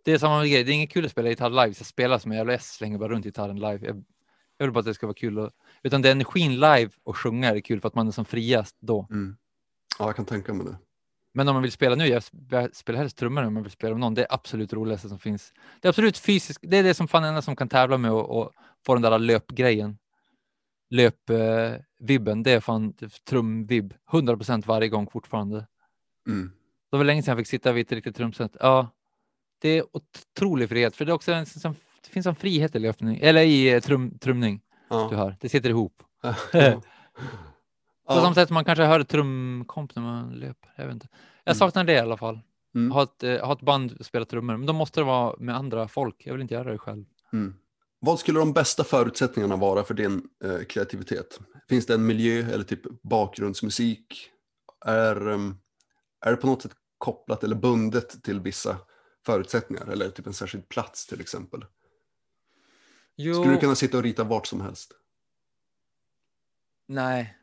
Det 0.04 0.12
är 0.12 0.18
samma 0.18 0.48
grej. 0.48 0.64
Det 0.64 0.72
är 0.72 0.74
inget 0.74 0.92
kul 0.92 1.06
att 1.06 1.12
spela 1.12 1.30
gitarr 1.30 1.50
live. 1.50 1.74
Så 1.74 1.82
jag 1.82 1.88
spelar 1.88 2.20
som 2.20 2.32
en 2.32 2.38
jävla 2.38 2.54
S, 2.54 2.74
slänger 2.74 2.98
bara 2.98 3.10
runt 3.10 3.26
gitarren 3.26 3.60
live. 3.60 3.88
Jag, 3.88 4.04
jag 4.58 4.66
vill 4.66 4.74
bara 4.74 4.80
att 4.80 4.86
det 4.86 4.94
ska 4.94 5.08
vara 5.08 5.14
kul. 5.14 5.40
Och, 5.40 5.52
utan 5.84 6.02
det 6.02 6.10
är 6.10 6.12
energin 6.12 6.54
live 6.54 6.90
och 7.04 7.18
sjunga 7.18 7.50
är 7.50 7.60
kul 7.60 7.82
för 7.82 7.88
att 7.88 7.96
man 7.96 8.08
är 8.08 8.12
som 8.12 8.26
friast 8.26 8.78
då. 8.80 9.08
Mm. 9.12 9.38
Ja, 10.00 10.06
jag 10.06 10.16
kan 10.16 10.26
tänka 10.26 10.54
mig 10.54 10.66
det. 10.66 10.78
Men 11.34 11.48
om 11.48 11.56
man 11.56 11.64
vill 11.64 11.72
spela 11.72 11.96
nu, 11.96 12.08
jag 12.08 12.20
sp- 12.20 12.48
jag 12.50 12.76
spelar 12.76 13.00
helst 13.00 13.18
trummor 13.18 13.44
om 13.44 13.54
man 13.54 13.64
vill 13.64 13.72
spela 13.72 13.94
med 13.94 14.00
någon. 14.00 14.14
Det 14.14 14.22
är 14.22 14.34
absolut 14.34 14.74
roligaste 14.74 15.10
som 15.10 15.20
finns. 15.20 15.54
Det 15.82 15.88
är 15.88 15.90
absolut 15.90 16.18
fysiskt. 16.18 16.64
Det 16.68 16.78
är 16.78 16.84
det 16.84 16.94
som 16.94 17.08
fan 17.08 17.24
enda 17.24 17.42
som 17.42 17.56
kan 17.56 17.70
tävla 17.70 17.98
med 17.98 18.12
och, 18.12 18.42
och 18.42 18.52
få 18.86 18.94
den 18.94 19.02
där 19.02 19.20
löpgrejen. 19.20 19.98
Löpvibben, 20.90 22.40
eh, 22.40 22.44
det 22.44 22.52
är 22.52 22.60
fan 22.60 22.94
trumvibb. 23.30 23.94
100% 24.12 24.68
varje 24.68 24.90
gång 24.90 25.08
fortfarande. 25.08 25.68
Mm. 26.28 26.52
Det 26.92 26.98
var 26.98 27.04
länge 27.04 27.24
sedan 27.24 27.32
jag 27.32 27.38
fick 27.38 27.48
sitta 27.48 27.72
vid 27.72 27.86
ett 27.86 27.92
riktigt 27.92 28.16
trumset. 28.16 28.58
Ja, 28.60 28.90
det 29.62 29.70
är 29.70 29.84
otrolig 29.92 30.70
frihet, 30.70 30.96
för 30.96 31.06
det 31.06 31.12
är 31.12 31.14
också 31.14 31.32
en, 31.32 31.46
som, 31.46 31.76
det 32.04 32.10
finns 32.10 32.26
en 32.26 32.36
frihet 32.36 32.76
i 32.76 32.80
löpning, 32.80 33.20
eller 33.22 33.42
i 33.42 33.74
eh, 33.74 33.80
trum, 33.80 34.20
trumning. 34.20 34.62
Ja. 34.90 35.08
Du 35.10 35.16
hör, 35.16 35.36
det 35.42 35.50
sitter 35.50 35.70
ihop. 35.70 36.04
Ja. 36.54 36.82
På 38.16 38.22
samma 38.22 38.34
sätt 38.36 38.48
som 38.48 38.54
man 38.54 38.66
kanske 38.66 38.84
hör 38.84 39.04
trumkomp 39.04 39.96
när 39.96 40.04
man 40.04 40.30
löper. 40.34 40.74
Jag 40.76 40.86
vet 40.86 40.94
inte. 40.94 41.08
Jag 41.44 41.52
Mm. 41.52 41.60
saknar 41.60 41.84
det 41.84 41.94
i 41.94 42.00
alla 42.00 42.18
fall. 42.18 42.40
Mm. 42.76 42.92
Ha, 42.92 43.04
ett, 43.04 43.24
eh, 43.24 43.46
ha 43.46 43.54
ett 43.54 43.62
band 43.62 44.06
spela 44.06 44.26
trummor, 44.26 44.58
men 44.58 44.66
då 44.68 44.74
måste 44.74 45.00
det 45.00 45.04
vara 45.04 45.36
med 45.40 45.56
andra 45.56 45.88
folk. 45.88 46.16
Jag 46.26 46.34
vill 46.34 46.42
inte 46.42 46.54
göra 46.54 46.72
det 46.72 46.78
själv. 46.78 47.06
Mm. 47.34 47.54
Vad 48.00 48.20
skulle 48.20 48.40
de 48.40 48.54
bästa 48.54 48.84
förutsättningarna 48.84 49.56
vara 49.56 49.84
för 49.84 49.94
din 49.94 50.22
eh, 50.44 50.60
kreativitet? 50.70 51.40
Finns 51.70 51.86
det 51.86 51.94
en 51.94 52.06
miljö 52.06 52.46
eller 52.54 52.64
typ 52.64 52.82
bakgrundsmusik? 53.04 54.30
Är, 54.86 55.28
ehm, 55.28 55.58
är 56.26 56.32
det 56.32 56.38
på 56.38 56.48
något 56.48 56.62
sätt 56.62 56.72
kopplat 56.98 57.44
eller 57.44 57.56
bundet 57.56 58.24
till 58.24 58.40
vissa 58.40 58.78
förutsättningar 59.26 59.88
eller 59.88 60.10
typ 60.10 60.28
en 60.28 60.34
särskild 60.34 60.70
plats 60.70 61.08
till 61.08 61.22
exempel? 61.22 61.66
Jo, 63.20 63.34
Skulle 63.34 63.54
du 63.54 63.60
kunna 63.60 63.76
sitta 63.76 63.98
och 63.98 64.04
rita 64.04 64.24
vart 64.24 64.48
som 64.48 64.62
helst? 64.62 64.94
nej. 66.86 67.38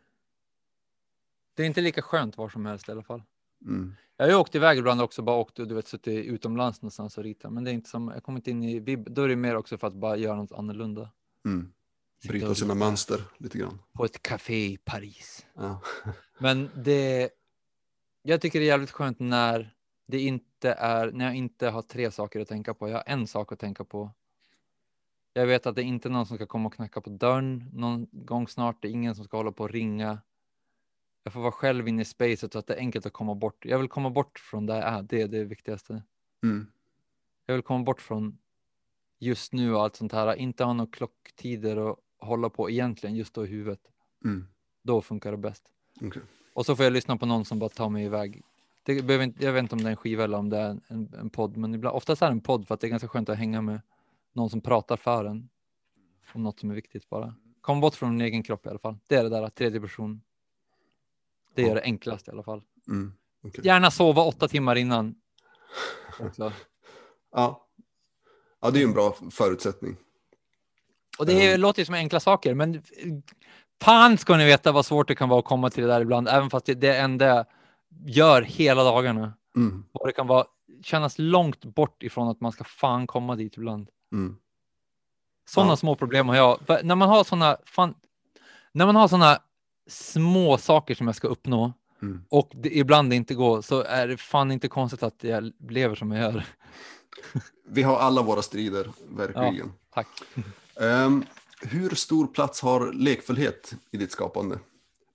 Det 1.54 1.62
är 1.62 1.66
inte 1.66 1.80
lika 1.80 2.02
skönt 2.02 2.36
var 2.36 2.48
som 2.48 2.66
helst 2.66 2.88
i 2.88 2.92
alla 2.92 3.02
fall. 3.02 3.22
Mm. 3.66 3.94
Jag 4.16 4.24
har 4.24 4.30
ju 4.30 4.36
åkt 4.36 4.54
iväg 4.54 4.78
ibland 4.78 5.00
också, 5.02 5.22
bara 5.22 5.36
åkt 5.36 5.58
och 5.58 5.68
du 5.68 5.74
vet, 5.74 5.88
suttit 5.88 6.26
utomlands 6.26 6.82
någonstans 6.82 7.18
och 7.18 7.24
ritat, 7.24 7.52
men 7.52 7.64
det 7.64 7.70
är 7.70 7.72
inte 7.72 7.90
som, 7.90 8.08
jag 8.14 8.22
kommer 8.22 8.38
inte 8.38 8.50
in 8.50 8.62
i 8.62 8.80
vibb, 8.80 9.10
då 9.10 9.22
är 9.22 9.28
det 9.28 9.36
mer 9.36 9.56
också 9.56 9.78
för 9.78 9.86
att 9.86 9.94
bara 9.94 10.16
göra 10.16 10.36
något 10.36 10.52
annorlunda. 10.52 11.10
Mm. 11.44 11.72
Bryta 12.28 12.54
sina 12.54 12.74
mönster 12.74 13.20
lite 13.38 13.58
grann. 13.58 13.78
På 13.92 14.04
ett 14.04 14.22
café 14.22 14.66
i 14.66 14.76
Paris. 14.84 15.46
Ja. 15.54 15.82
Men 16.38 16.70
det, 16.74 17.30
jag 18.22 18.40
tycker 18.40 18.60
det 18.60 18.64
är 18.64 18.68
jävligt 18.68 18.90
skönt 18.90 19.20
när 19.20 19.74
det 20.06 20.20
inte 20.20 20.72
är, 20.72 21.12
när 21.12 21.24
jag 21.24 21.34
inte 21.34 21.68
har 21.68 21.82
tre 21.82 22.10
saker 22.10 22.40
att 22.40 22.48
tänka 22.48 22.74
på. 22.74 22.88
Jag 22.88 22.96
har 22.96 23.04
en 23.06 23.26
sak 23.26 23.52
att 23.52 23.58
tänka 23.58 23.84
på. 23.84 24.10
Jag 25.36 25.46
vet 25.46 25.66
att 25.66 25.76
det 25.76 25.82
är 25.82 25.84
inte 25.84 26.08
någon 26.08 26.26
som 26.26 26.36
ska 26.36 26.46
komma 26.46 26.66
och 26.66 26.74
knacka 26.74 27.00
på 27.00 27.10
dörren 27.10 27.70
någon 27.72 28.06
gång 28.12 28.48
snart. 28.48 28.82
Det 28.82 28.88
är 28.88 28.92
ingen 28.92 29.14
som 29.14 29.24
ska 29.24 29.36
hålla 29.36 29.52
på 29.52 29.64
och 29.64 29.70
ringa. 29.70 30.18
Jag 31.22 31.32
får 31.32 31.40
vara 31.40 31.52
själv 31.52 31.88
inne 31.88 32.02
i 32.02 32.04
spacet 32.04 32.52
så 32.52 32.58
att 32.58 32.66
det 32.66 32.74
är 32.74 32.78
enkelt 32.78 33.06
att 33.06 33.12
komma 33.12 33.34
bort. 33.34 33.64
Jag 33.64 33.78
vill 33.78 33.88
komma 33.88 34.10
bort 34.10 34.38
från 34.38 34.68
jag 34.68 34.78
är. 34.78 35.02
Det 35.02 35.22
är 35.22 35.28
det 35.28 35.44
viktigaste. 35.44 36.02
Mm. 36.42 36.66
Jag 37.46 37.54
vill 37.54 37.62
komma 37.62 37.84
bort 37.84 38.00
från 38.00 38.38
just 39.18 39.52
nu 39.52 39.74
och 39.74 39.82
allt 39.82 39.96
sånt 39.96 40.12
här. 40.12 40.34
Inte 40.34 40.64
ha 40.64 40.72
några 40.72 40.90
klocktider 40.90 41.78
och 41.78 41.96
hålla 42.18 42.50
på 42.50 42.70
egentligen 42.70 43.16
just 43.16 43.34
då 43.34 43.44
i 43.44 43.48
huvudet. 43.48 43.80
Mm. 44.24 44.46
Då 44.82 45.00
funkar 45.00 45.30
det 45.30 45.36
bäst. 45.36 45.72
Okej. 46.02 46.22
Och 46.52 46.66
så 46.66 46.76
får 46.76 46.84
jag 46.84 46.92
lyssna 46.92 47.16
på 47.16 47.26
någon 47.26 47.44
som 47.44 47.58
bara 47.58 47.70
tar 47.70 47.88
mig 47.88 48.04
iväg. 48.04 48.42
Det 48.82 49.02
behöver 49.02 49.24
inte, 49.24 49.44
jag 49.44 49.52
vet 49.52 49.62
inte 49.62 49.74
om 49.74 49.82
det 49.82 49.88
är 49.88 49.90
en 49.90 49.96
skiva 49.96 50.24
eller 50.24 50.38
om 50.38 50.50
det 50.50 50.58
är 50.58 50.80
en, 50.88 51.14
en 51.20 51.30
podd, 51.30 51.56
men 51.56 51.74
ibland, 51.74 51.96
oftast 51.96 52.22
är 52.22 52.26
det 52.26 52.32
en 52.32 52.40
podd 52.40 52.66
för 52.66 52.74
att 52.74 52.80
det 52.80 52.86
är 52.86 52.88
ganska 52.88 53.08
skönt 53.08 53.28
att 53.28 53.38
hänga 53.38 53.60
med 53.60 53.80
någon 54.34 54.50
som 54.50 54.60
pratar 54.60 54.96
för 54.96 55.24
en. 55.24 55.48
Om 56.34 56.42
något 56.42 56.60
som 56.60 56.70
är 56.70 56.74
viktigt 56.74 57.08
bara. 57.08 57.34
Kom 57.60 57.80
bort 57.80 57.94
från 57.94 58.10
din 58.18 58.20
egen 58.26 58.42
kropp 58.42 58.66
i 58.66 58.68
alla 58.68 58.78
fall. 58.78 58.98
Det 59.08 59.14
är 59.16 59.22
det 59.22 59.28
där, 59.28 59.48
tredje 59.48 59.80
person. 59.80 60.20
Det 61.54 61.62
är 61.62 61.68
Ja. 61.68 61.74
det 61.74 61.82
enklaste 61.82 62.30
i 62.30 62.32
alla 62.34 62.42
fall. 62.42 62.62
Mm. 62.88 63.12
okej. 63.46 63.66
Gärna 63.66 63.90
sova 63.90 64.22
åtta 64.22 64.48
timmar 64.48 64.76
innan. 64.76 65.14
Ja. 67.32 67.66
ja, 68.60 68.70
det 68.70 68.78
är 68.78 68.80
ju 68.80 68.84
en 68.86 68.92
bra 68.92 69.16
förutsättning. 69.30 69.96
Och 71.18 71.26
det 71.26 71.32
är, 71.32 71.48
Mm. 71.48 71.60
låter 71.60 71.80
ju 71.80 71.86
som 71.86 71.94
enkla 71.94 72.20
saker, 72.20 72.54
men 72.54 72.82
fan 73.82 74.18
ska 74.18 74.36
ni 74.36 74.44
veta 74.44 74.72
vad 74.72 74.86
svårt 74.86 75.08
det 75.08 75.14
kan 75.14 75.28
vara 75.28 75.38
att 75.38 75.44
komma 75.44 75.70
till 75.70 75.82
det 75.82 75.88
där 75.88 76.00
ibland, 76.00 76.28
även 76.28 76.50
fast 76.50 76.66
det, 76.66 76.74
det 76.74 76.96
enda 76.96 77.44
gör 78.06 78.42
hela 78.42 78.84
dagarna. 78.84 79.32
Mm. 79.56 79.84
Och 79.92 80.06
det 80.06 80.12
kan 80.12 80.26
vara, 80.26 80.46
kännas 80.82 81.18
långt 81.18 81.64
bort 81.64 82.02
ifrån 82.02 82.28
att 82.28 82.40
man 82.40 82.52
ska 82.52 82.64
fan 82.64 83.06
komma 83.06 83.36
dit 83.36 83.56
ibland. 83.56 83.88
Mm. 84.14 84.36
Sådana 85.48 85.72
Ja. 85.72 85.76
små 85.76 85.96
problem 85.96 86.28
har 86.28 86.36
jag. 86.36 86.60
När 86.84 86.94
man 86.94 87.08
har 87.08 87.24
sådana 87.24 87.56
fan, 87.64 87.94
när 88.72 88.86
man 88.86 88.96
har 88.96 89.08
sådana 89.08 89.38
små 89.88 90.58
saker 90.58 90.94
som 90.94 91.06
jag 91.06 91.16
ska 91.16 91.28
uppnå 91.28 91.72
Mm. 92.02 92.24
och 92.28 92.50
det 92.54 92.76
ibland 92.76 93.12
inte 93.12 93.34
går 93.34 93.62
så 93.62 93.82
är 93.82 94.08
det 94.08 94.16
fan 94.16 94.50
inte 94.52 94.68
konstigt 94.68 95.02
att 95.02 95.24
jag 95.24 95.52
lever 95.68 95.94
som 95.94 96.12
jag 96.12 96.20
gör. 96.32 96.44
Vi 97.68 97.82
har 97.82 97.96
alla 97.98 98.22
våra 98.22 98.42
strider, 98.42 98.90
verkligen. 99.08 99.72
Tack. 99.94 100.06
Ehm, 100.80 101.24
hur 101.60 101.90
stor 101.94 102.26
plats 102.26 102.60
har 102.60 102.92
lekfullhet 102.92 103.74
i 103.90 103.96
ditt 103.96 104.12
skapande? 104.12 104.58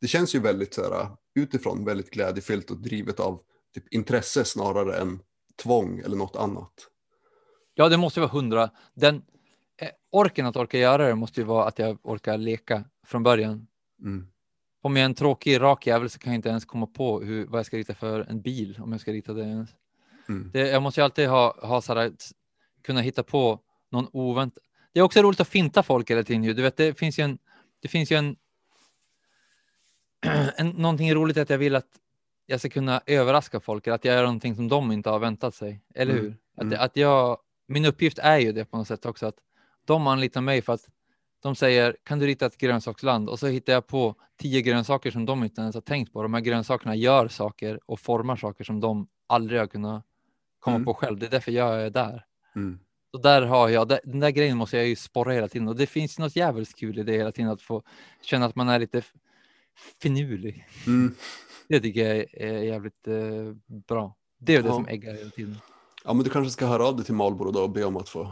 Det 0.01 0.07
känns 0.07 0.35
ju 0.35 0.39
väldigt 0.39 0.73
så 0.73 0.84
här, 0.84 1.07
utifrån 1.35 1.85
väldigt 1.85 2.09
glädjefyllt 2.11 2.71
och 2.71 2.77
drivet 2.77 3.19
av 3.19 3.39
typ, 3.73 3.93
intresse 3.93 4.45
snarare 4.45 4.97
än 4.97 5.19
tvång 5.63 5.99
eller 5.99 6.15
något 6.17 6.35
annat. 6.35 6.73
Ja, 7.80 7.89
det 7.89 7.97
måste 7.97 8.19
vara 8.19 8.30
hundra. 8.31 8.69
Den 8.93 9.15
eh, 9.81 9.89
orken 10.11 10.45
att 10.45 10.56
orka 10.56 10.77
göra 10.77 11.07
det 11.07 11.15
måste 11.15 11.41
ju 11.41 11.45
vara 11.45 11.65
att 11.68 11.80
jag 11.80 11.97
orkar 12.03 12.38
leka 12.38 12.84
från 13.06 13.23
början. 13.23 13.68
Mm. 14.01 14.27
Om 14.81 14.95
jag 14.95 15.01
är 15.01 15.06
en 15.06 15.14
tråkig 15.14 15.61
rak 15.61 15.88
jävel 15.88 16.10
så 16.10 16.19
kan 16.19 16.34
jag 16.34 16.38
inte 16.38 16.49
ens 16.49 16.65
komma 16.65 16.88
på 16.88 17.22
hur, 17.22 17.45
vad 17.45 17.60
jag 17.60 17.65
ska 17.65 17.77
rita 17.77 17.95
för 17.95 18.22
en 18.30 18.41
bil 18.41 18.80
om 18.81 18.91
jag 18.91 19.01
ska 19.01 19.11
rita 19.11 19.34
det 19.34 19.41
ens. 19.41 19.69
Mm. 20.30 20.49
Det, 20.53 20.60
jag 20.60 20.81
måste 20.84 21.01
ju 21.01 21.06
alltid 21.06 21.30
ha, 21.30 21.56
ha 21.68 21.81
så 21.81 21.95
här, 21.95 22.11
kunna 22.84 23.01
hitta 23.01 23.23
på 23.23 23.60
någon 23.91 24.07
oväntad. 24.11 24.64
Det 24.93 24.99
är 24.99 25.03
också 25.03 25.22
roligt 25.22 25.39
att 25.39 25.47
finta 25.47 25.84
folk 25.84 26.11
hela 26.11 26.23
tiden. 26.23 26.41
Du 26.41 26.61
vet, 26.61 26.77
det 26.77 26.99
finns 26.99 27.19
ju 27.19 27.23
en, 27.23 27.38
det 27.81 27.88
finns 27.88 28.11
ju 28.11 28.15
en, 28.15 28.35
en 30.57 30.69
någonting 30.69 31.14
roligt 31.14 31.38
att 31.38 31.49
jag 31.49 31.57
vill 31.57 31.76
att 31.76 31.88
jag 32.45 32.60
ska 32.60 32.69
kunna 32.69 33.01
överraska 33.06 33.60
folk, 33.60 33.88
att 33.88 34.06
jag 34.06 34.15
gör 34.15 34.23
någonting 34.23 34.56
som 34.56 34.68
de 34.68 34.91
inte 34.91 35.10
har 35.10 35.19
väntat 35.19 35.56
sig. 35.56 35.81
Eller 35.95 36.14
Mm. 36.14 36.23
hur? 36.26 36.38
Mm. 36.61 36.73
Att, 36.73 36.80
att 36.80 36.95
jag, 36.97 37.38
min 37.70 37.86
uppgift 37.86 38.20
är 38.20 38.38
ju 38.38 38.52
det 38.52 38.66
på 38.66 38.78
något 38.78 38.88
sätt 38.88 39.06
också, 39.06 39.26
att 39.26 39.36
de 39.86 40.08
anlitar 40.08 40.41
mig 40.41 40.62
för 40.62 40.74
att 40.74 40.88
de 41.41 41.56
säger, 41.56 41.98
kan 42.04 42.20
du 42.20 42.28
rita 42.28 42.46
ett 42.46 42.58
grönsaksland? 42.58 43.30
Och 43.30 43.40
så 43.40 43.48
hittar 43.48 43.74
jag 43.74 43.88
på 43.88 44.16
tio 44.38 44.62
grönsaker 44.62 45.12
som 45.12 45.26
de 45.26 45.44
inte 45.44 45.62
ens 45.62 45.76
har 45.76 45.82
tänkt 45.82 46.14
på. 46.14 46.22
De 46.24 46.34
här 46.34 46.41
grönsakerna 46.41 46.96
gör 46.96 47.28
saker 47.28 47.80
och 47.86 48.00
formar 48.00 48.36
saker 48.36 48.64
som 48.64 48.80
de 48.80 49.08
aldrig 49.28 49.60
har 49.60 49.68
kunnat 49.68 50.06
komma 50.60 50.76
Mm. 50.76 50.86
på 50.86 50.94
själv. 50.94 51.18
Det 51.20 51.26
är 51.26 51.30
därför 51.30 51.52
jag 51.52 51.82
är 51.82 51.90
där. 51.90 52.26
Mm. 52.56 52.80
Så 53.12 53.18
där 53.18 53.41
har 53.41 53.70
jag, 53.70 53.88
den 53.88 54.20
där 54.20 54.30
grejen 54.30 54.58
måste 54.58 54.78
jag 54.78 54.88
ju 54.88 54.96
sporra 54.96 55.34
hela 55.34 55.48
tiden 55.48 55.68
och 55.68 55.76
det 55.76 55.86
finns 55.88 56.20
något 56.20 56.36
jävligt 56.36 56.76
kul 56.76 57.00
i 57.00 57.04
det 57.04 57.12
hela 57.14 57.32
tiden 57.32 57.52
att 57.52 57.62
få 57.62 57.84
känna 58.22 58.46
att 58.46 58.56
man 58.56 58.70
är 58.70 58.80
lite 58.80 59.02
finurlig. 60.02 60.66
Mm. 60.88 61.16
Det 61.68 61.80
tycker 61.80 62.08
jag 62.08 62.18
är, 62.18 62.41
är 62.41 62.64
jävligt 62.64 63.08
eh, 63.08 63.54
bra. 63.88 64.16
Det 64.40 64.56
är 64.56 64.62
det 64.64 64.68
Ja. 64.70 64.74
som 64.76 64.88
äggar 64.88 65.14
hela 65.14 65.30
tiden. 65.30 65.56
Ja, 66.03 66.13
men 66.13 66.23
du 66.23 66.30
kanske 66.30 66.51
ska 66.51 66.65
höra 66.65 66.88
av 66.88 66.95
dig 66.95 67.05
till 67.05 67.13
Marlboro 67.13 67.51
då 67.51 67.61
och 67.61 67.69
be 67.69 67.84
om 67.84 67.97
att 67.97 68.09
få 68.09 68.31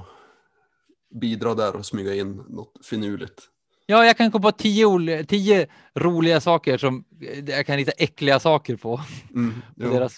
bidra 1.10 1.56
där 1.56 1.76
och 1.76 1.85
smyga 1.85 2.15
in 2.15 2.44
något 2.49 2.85
finurligt. 2.85 3.49
Ja, 3.85 4.06
jag 4.06 4.18
kan 4.18 4.31
komma 4.31 4.41
på 4.41 4.57
tio, 4.57 5.23
tio 5.23 5.68
roliga 5.95 6.41
saker 6.41 6.77
som 6.77 7.06
eh, 7.22 7.49
jag 7.49 7.65
kan 7.65 7.80
hitta 7.80 7.91
äckliga 7.91 8.39
saker 8.39 8.76
på. 8.76 9.02
Mm. 9.34 9.53
Ja. 9.76 9.89
deras, 9.89 10.18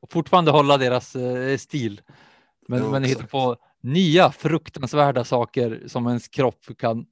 och 0.00 0.12
fortfarande 0.12 0.50
hålla 0.50 0.78
deras 0.78 1.16
eh, 1.16 1.56
stil. 1.56 2.00
Men, 2.68 2.82
Ja, 2.82 2.90
men 2.90 3.04
hitta 3.04 3.26
på 3.26 3.56
nya 3.80 4.32
fruktansvärda 4.32 5.24
saker 5.24 5.82
som 5.86 6.06
ens 6.06 6.28
kropp 6.28 6.64
kan 6.78 7.06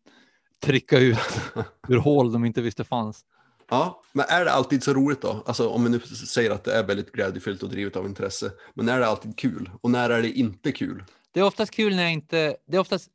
trycka 0.62 0.98
ut 0.98 1.40
ur 1.88 1.96
hål 1.96 2.32
de 2.32 2.44
inte 2.44 2.62
visste 2.62 2.84
fanns. 2.84 3.24
Ja, 3.70 4.02
men 4.12 4.26
är 4.28 4.44
det 4.44 4.52
alltid 4.52 4.82
så 4.82 4.94
roligt 4.94 5.20
då? 5.20 5.42
Alltså 5.46 5.68
om 5.68 5.84
vi 5.84 5.90
nu 5.90 6.00
säger 6.00 6.50
att 6.50 6.64
det 6.64 6.74
är 6.74 6.86
väldigt 6.86 7.12
glädjefyllt 7.12 7.62
och 7.62 7.68
drivet 7.68 7.96
av 7.96 8.06
intresse, 8.06 8.52
men 8.74 8.88
är 8.88 9.00
det 9.00 9.06
alltid 9.06 9.38
kul? 9.38 9.70
Och 9.80 9.90
när 9.90 10.10
är 10.10 10.22
det 10.22 10.30
inte 10.30 10.72
kul? 10.72 11.04
Det 11.32 11.40
är 11.40 11.44
oftast 11.44 11.72
kul 11.72 11.96
när 11.96 12.02
jag 12.02 12.12
inte, 12.12 12.56
det 12.66 12.76
är 12.76 12.80
oftast, 12.80 13.10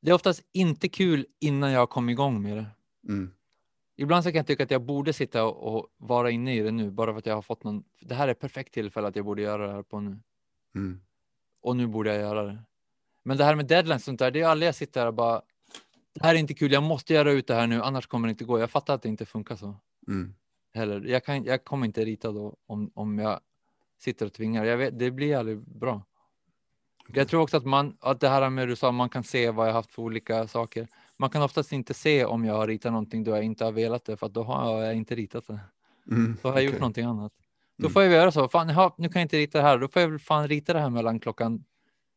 det 0.00 0.10
är 0.10 0.14
oftast 0.14 0.42
inte 0.52 0.88
kul 0.88 1.26
innan 1.40 1.72
jag 1.72 1.90
kom 1.90 2.08
igång 2.08 2.42
med 2.42 2.56
det. 2.56 2.66
Mm. 3.08 3.30
Ibland 3.96 4.24
så 4.24 4.30
kan 4.30 4.36
jag 4.36 4.46
tycka 4.46 4.64
att 4.64 4.70
jag 4.70 4.82
borde 4.82 5.12
sitta 5.12 5.44
och, 5.44 5.76
och 5.76 5.86
vara 5.96 6.30
inne 6.30 6.56
i 6.56 6.60
det 6.60 6.70
nu, 6.70 6.90
bara 6.90 7.12
för 7.12 7.18
att 7.18 7.26
jag 7.26 7.34
har 7.34 7.42
fått 7.42 7.64
någon, 7.64 7.84
det 8.00 8.14
här 8.14 8.28
är 8.28 8.34
perfekt 8.34 8.74
tillfälle 8.74 9.08
att 9.08 9.16
jag 9.16 9.24
borde 9.24 9.42
göra 9.42 9.66
det 9.66 9.72
här 9.72 9.82
på 9.82 10.00
nu. 10.00 10.18
Mm. 10.74 11.00
Och 11.62 11.76
nu 11.76 11.86
borde 11.86 12.10
jag 12.10 12.20
göra 12.20 12.42
det. 12.42 12.58
Men 13.22 13.36
det 13.36 13.44
här 13.44 13.54
med 13.54 13.66
deadlines 13.66 14.02
och 14.02 14.04
sånt 14.04 14.18
där, 14.18 14.30
det 14.30 14.40
är 14.40 14.46
aldrig 14.46 14.68
jag 14.68 14.74
sitter 14.74 15.00
här 15.00 15.06
och 15.06 15.14
bara, 15.14 15.42
det 16.14 16.26
här 16.26 16.34
är 16.34 16.38
inte 16.38 16.54
kul, 16.54 16.72
jag 16.72 16.82
måste 16.82 17.14
göra 17.14 17.30
ut 17.32 17.46
det 17.46 17.54
här 17.54 17.66
nu, 17.66 17.82
annars 17.82 18.06
kommer 18.06 18.28
det 18.28 18.30
inte 18.30 18.44
gå. 18.44 18.58
Jag 18.58 18.70
fattar 18.70 18.94
att 18.94 19.02
det 19.02 19.08
inte 19.08 19.26
funkar 19.26 19.56
så 19.56 19.74
Mm. 20.08 20.34
heller. 20.74 21.00
Jag, 21.00 21.24
kan, 21.24 21.44
jag 21.44 21.64
kommer 21.64 21.86
inte 21.86 22.04
rita 22.04 22.32
då 22.32 22.56
om, 22.66 22.90
om 22.94 23.18
jag 23.18 23.40
sitter 23.98 24.26
och 24.26 24.32
tvingar. 24.32 24.64
Jag 24.64 24.76
vet, 24.76 24.98
det 24.98 25.10
blir 25.10 25.36
aldrig 25.36 25.58
bra. 25.58 26.02
Jag 27.14 27.28
tror 27.28 27.42
också 27.42 27.56
att 27.56 27.64
man, 27.64 27.96
att 28.00 28.20
det 28.20 28.28
här 28.28 28.50
med 28.50 28.68
du 28.68 28.76
sa, 28.76 28.92
man 28.92 29.08
kan 29.08 29.24
se 29.24 29.50
vad 29.50 29.68
jag 29.68 29.72
haft 29.72 29.90
för 29.90 30.02
olika 30.02 30.48
saker. 30.48 30.88
Man 31.16 31.30
kan 31.30 31.42
oftast 31.42 31.72
inte 31.72 31.94
se 31.94 32.24
om 32.24 32.44
jag 32.44 32.54
har 32.54 32.66
ritat 32.66 32.92
någonting 32.92 33.24
då 33.24 33.30
jag 33.30 33.42
inte 33.44 33.64
har 33.64 33.72
velat 33.72 34.04
det, 34.04 34.16
för 34.16 34.28
då 34.28 34.42
har 34.42 34.82
jag 34.82 34.94
inte 34.94 35.14
ritat 35.14 35.46
det. 35.46 35.60
Mm. 36.10 36.36
Då 36.42 36.48
har 36.48 36.54
jag 36.56 36.64
gjort 36.64 36.70
okej. 36.70 36.80
någonting 36.80 37.04
annat. 37.04 37.32
Då 37.76 37.84
Mm. 37.86 37.92
får 37.92 38.02
jag 38.02 38.12
göra 38.12 38.32
så. 38.32 38.48
Fan, 38.48 38.68
jaha, 38.68 38.92
nu 38.98 39.08
kan 39.08 39.20
jag 39.20 39.24
inte 39.24 39.36
rita 39.36 39.58
det 39.58 39.64
här. 39.64 39.78
Då 39.78 39.88
får 39.88 40.02
jag 40.02 40.20
fan 40.22 40.48
rita 40.48 40.72
det 40.72 40.80
här 40.80 40.90
mellan 40.90 41.20
klockan 41.20 41.64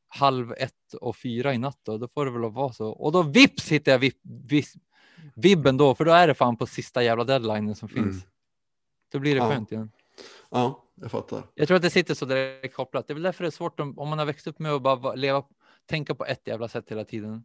halv 0.07 0.51
ett 0.57 0.93
och 1.01 1.15
fyra 1.17 1.53
i 1.53 1.57
natt. 1.57 1.79
Då, 1.83 1.97
då 1.97 2.07
får 2.07 2.25
det 2.25 2.31
väl 2.31 2.51
vara 2.51 2.73
så. 2.73 2.89
Och 2.89 3.11
då 3.11 3.21
vips 3.23 3.71
hittar 3.71 3.91
jag 3.91 3.99
vip, 3.99 4.17
vis, 4.23 4.73
vibben 5.35 5.77
då, 5.77 5.95
för 5.95 6.05
då 6.05 6.11
är 6.11 6.27
det 6.27 6.33
fan 6.35 6.57
på 6.57 6.65
sista 6.65 7.03
jävla 7.03 7.23
deadlinen 7.23 7.75
som 7.75 7.89
finns. 7.89 8.15
Mm. 8.15 8.21
Då 9.11 9.19
blir 9.19 9.35
det 9.35 9.41
Ja. 9.41 9.49
skönt 9.49 9.71
igen. 9.71 9.91
Ja, 10.49 10.83
jag 10.95 11.11
fattar. 11.11 11.43
Jag 11.55 11.67
tror 11.67 11.75
att 11.75 11.81
det 11.81 11.89
sitter 11.89 12.13
så 12.13 12.25
direkt 12.25 12.75
kopplat. 12.75 13.07
Det 13.07 13.11
är 13.13 13.15
väl 13.15 13.23
därför 13.23 13.43
det 13.43 13.47
är 13.47 13.51
svårt 13.51 13.79
om, 13.79 13.99
om 13.99 14.09
man 14.09 14.19
har 14.19 14.25
växt 14.25 14.47
upp 14.47 14.59
med 14.59 14.71
att 14.71 14.81
bara 14.81 14.95
va- 14.95 15.15
leva, 15.15 15.43
tänka 15.85 16.15
på 16.15 16.25
ett 16.25 16.47
jävla 16.47 16.67
sätt 16.67 16.91
hela 16.91 17.05
tiden. 17.05 17.43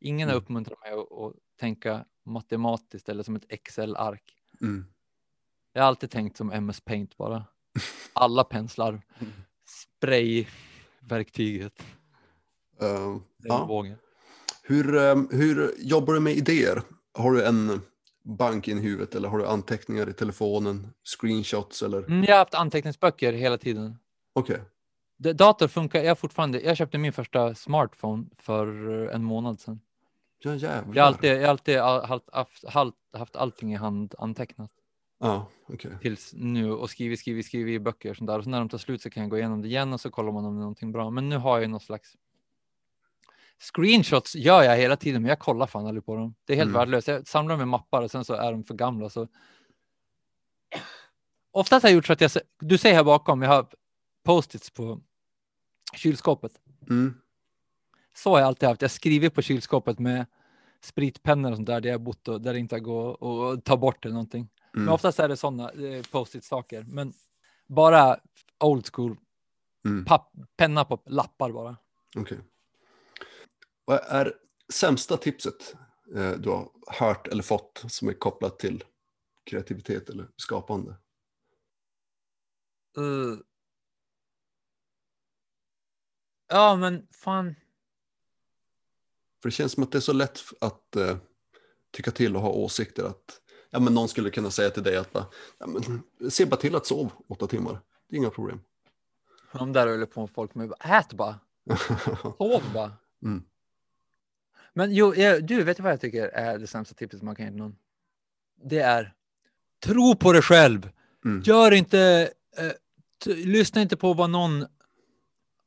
Ingen 0.00 0.28
har 0.28 0.34
Mm. 0.34 0.44
uppmuntrat 0.44 0.80
mig 0.80 0.92
att, 0.92 0.98
att 1.12 1.32
tänka 1.60 2.04
matematiskt 2.24 3.08
eller 3.08 3.22
som 3.22 3.36
ett 3.36 3.44
Excel-ark. 3.48 4.22
Mm. 4.60 4.86
Jag 5.72 5.82
har 5.82 5.88
alltid 5.88 6.10
tänkt 6.10 6.36
som 6.36 6.50
MS 6.52 6.80
Paint 6.80 7.16
bara. 7.16 7.44
Alla 8.12 8.44
penslar, 8.44 9.02
sprayverktyget, 11.06 11.72
Uh, 12.82 13.16
ja. 13.42 13.84
hur, 14.62 14.96
ehm, 14.96 15.28
hur 15.30 15.74
jobbar 15.78 16.14
du 16.14 16.20
med 16.20 16.32
idéer? 16.36 16.82
Har 17.14 17.32
du 17.32 17.44
en 17.46 17.80
bank 18.24 18.68
i 18.68 18.74
huvudet 18.74 19.14
eller 19.14 19.28
har 19.28 19.38
du 19.38 19.46
anteckningar 19.46 20.08
i 20.08 20.12
telefonen, 20.12 20.92
screenshots 21.04 21.82
eller? 21.82 21.98
Mm, 22.02 22.24
jag 22.24 22.32
har 22.34 22.38
haft 22.38 22.54
anteckningsböcker 22.54 23.32
hela 23.32 23.58
tiden. 23.58 23.98
Okej. 24.34 24.60
Det- 25.18 25.32
Dator 25.32 25.68
funkar, 25.68 26.02
jag 26.02 26.18
fortfarande, 26.18 26.60
jag 26.60 26.76
köpte 26.76 26.98
min 26.98 27.12
första 27.12 27.54
smartphone 27.54 28.24
för 28.38 28.66
eh, 29.08 29.14
en 29.14 29.24
månad 29.24 29.60
sedan. 29.60 29.80
Ja 30.38 30.54
jävlar. 30.54 30.94
Jag 30.96 31.02
har 31.02 31.08
alltid, 31.08 31.30
jag 31.30 31.44
alltid 31.44 31.76
all- 31.78 32.04
haft, 32.04 32.24
haft, 32.32 32.64
haft, 32.68 32.94
haft 33.12 33.36
allting 33.36 33.72
i 33.72 33.76
hand 33.76 34.14
antecknat 34.18 34.70
Ja, 35.18 35.48
okej. 35.66 35.90
tills 36.02 36.32
nu 36.36 36.72
och 36.72 36.90
skrivit, 36.90 37.20
skrivit, 37.20 37.46
skrivit 37.46 37.74
i 37.74 37.78
böcker 37.78 38.10
och 38.10 38.16
sånt 38.16 38.28
där. 38.28 38.38
Och 38.38 38.44
så 38.44 38.50
när 38.50 38.58
de 38.58 38.68
tar 38.68 38.78
slut 38.78 39.02
så 39.02 39.10
kan 39.10 39.22
jag 39.22 39.30
gå 39.30 39.38
igenom 39.38 39.62
det 39.62 39.68
igen 39.68 39.92
och 39.92 40.00
så 40.00 40.10
kollar 40.10 40.32
man 40.32 40.44
om 40.44 40.54
det 40.54 40.58
är 40.58 40.60
någonting 40.60 40.92
bra. 40.92 41.10
Men 41.10 41.28
nu 41.28 41.36
har 41.36 41.60
jag 41.60 41.70
någon 41.70 41.80
slags 41.80 42.16
screenshots 43.58 44.34
gör 44.34 44.62
jag 44.62 44.76
hela 44.76 44.96
tiden, 44.96 45.22
men 45.22 45.28
jag 45.28 45.38
kollar 45.38 45.66
fan 45.66 45.86
aldrig 45.86 46.06
på 46.06 46.16
dem. 46.16 46.34
Det 46.44 46.52
är 46.52 46.56
helt 46.56 46.68
Mm. 46.68 46.78
värdelöst. 46.78 47.08
Jag 47.08 47.26
samlar 47.26 47.56
med 47.56 47.68
mappar 47.68 48.02
och 48.02 48.10
sen 48.10 48.24
så 48.24 48.34
är 48.34 48.52
de 48.52 48.64
för 48.64 48.74
gamla. 48.74 49.08
Så... 49.10 49.28
Oftast 51.50 51.82
har 51.82 51.90
jag 51.90 51.94
gjort 51.94 52.06
så 52.06 52.12
att 52.12 52.20
jag, 52.20 52.30
du 52.60 52.78
ser 52.78 52.94
här 52.94 53.04
bakom, 53.04 53.42
jag 53.42 53.48
har 53.50 53.66
post-its 54.24 54.70
på 54.70 55.00
kylskåpet. 55.94 56.52
Mm. 56.90 57.14
Så 58.14 58.30
har 58.30 58.38
jag 58.38 58.46
alltid 58.46 58.68
haft. 58.68 58.82
Jag 58.82 58.90
skriver 58.90 59.28
på 59.30 59.42
kylskåpet 59.42 59.98
med 59.98 60.26
spritpennor 60.80 61.50
och 61.50 61.56
sånt 61.56 61.66
där, 61.66 61.80
där 61.80 61.90
jag 61.90 62.00
bott 62.00 62.28
och 62.28 62.40
där 62.40 62.52
det 62.52 62.58
inte 62.58 62.80
går 62.80 63.52
att 63.52 63.64
ta 63.64 63.76
bort 63.76 64.04
eller 64.04 64.12
någonting. 64.14 64.48
Men 64.76 64.82
Mm. 64.82 64.94
oftast 64.94 65.18
är 65.18 65.28
det 65.28 65.36
sådana 65.36 65.70
eh, 65.72 66.02
post-it 66.10 66.44
saker. 66.44 66.84
Men 66.88 67.12
bara 67.66 68.20
old 68.64 68.88
school, 68.92 69.16
Mm. 69.84 70.04
papp, 70.04 70.32
penna 70.56 70.84
på 70.84 71.02
lappar 71.06 71.52
bara. 71.52 71.76
Okej. 72.16 72.38
Vad 73.84 74.00
är 74.04 74.34
sämsta 74.72 75.16
tipset 75.16 75.74
eh, 76.14 76.30
du 76.32 76.48
har 76.50 76.68
hört 76.86 77.26
eller 77.28 77.42
fått 77.42 77.84
som 77.88 78.08
är 78.08 78.12
kopplat 78.12 78.58
till 78.58 78.84
kreativitet 79.44 80.08
eller 80.10 80.28
skapande? 80.36 80.90
Eh. 82.96 83.38
Ja, 86.48 86.76
men 86.76 87.06
fan. 87.10 87.54
För 89.42 89.48
det 89.48 89.52
känns 89.54 89.72
som 89.72 89.82
att 89.82 89.92
det 89.92 89.98
är 89.98 90.00
så 90.00 90.12
lätt 90.12 90.40
att 90.60 90.96
eh, 90.96 91.16
tycka 91.90 92.10
till 92.10 92.36
och 92.36 92.42
ha 92.42 92.50
åsikter 92.50 93.04
att 93.04 93.40
ja, 93.70 93.80
men 93.80 93.94
någon 93.94 94.08
skulle 94.08 94.30
kunna 94.30 94.50
säga 94.50 94.70
till 94.70 94.82
dig 94.82 94.96
att 94.96 95.12
bara, 95.12 95.26
ja, 95.58 95.66
men, 95.66 96.02
se 96.30 96.46
bara 96.46 96.56
till 96.56 96.76
att 96.76 96.86
sova 96.86 97.10
åtta 97.28 97.46
timmar. 97.46 97.80
Det 98.08 98.16
är 98.16 98.18
inga 98.18 98.30
problem. 98.30 98.60
De 99.52 99.72
där 99.72 99.86
håller 99.86 100.06
på 100.06 100.20
med 100.20 100.30
folk 100.30 100.54
med 100.54 100.72
ät 100.80 101.12
bara, 101.12 101.38
sov 102.38 102.62
bara. 102.74 102.92
Mm. 103.22 103.42
Men 104.72 104.94
jo, 104.94 105.14
du 105.42 105.64
vet 105.64 105.80
vad 105.80 105.92
jag 105.92 106.00
tycker 106.00 106.28
är 106.28 106.58
det 106.58 106.66
sämsta 106.66 106.94
tipset 106.94 107.22
man 107.22 107.36
kan 107.36 107.46
ge 107.46 107.52
någon? 107.52 107.76
Det 108.64 108.78
är 108.78 109.14
tro 109.84 110.16
på 110.16 110.32
dig 110.32 110.42
själv. 110.42 110.90
Mm. 111.24 111.42
Gör 111.42 111.72
inte, 111.72 112.30
eh, 112.56 113.36
lyssna 113.36 113.82
inte 113.82 113.96
på 113.96 114.14
vad 114.14 114.30
någon 114.30 114.66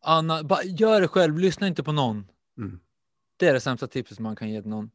annan, 0.02 0.48
bara 0.48 0.64
gör 0.64 1.02
det 1.02 1.08
själv, 1.08 1.38
lyssna 1.38 1.68
inte 1.68 1.84
på 1.84 1.92
någon. 1.92 2.28
Mm. 2.58 2.80
Det 3.38 3.48
är 3.48 3.54
det 3.54 3.60
sämsta 3.60 3.88
tipset 3.88 4.20
man 4.20 4.36
kan 4.36 4.50
ge 4.50 4.62
någon. 4.62 4.92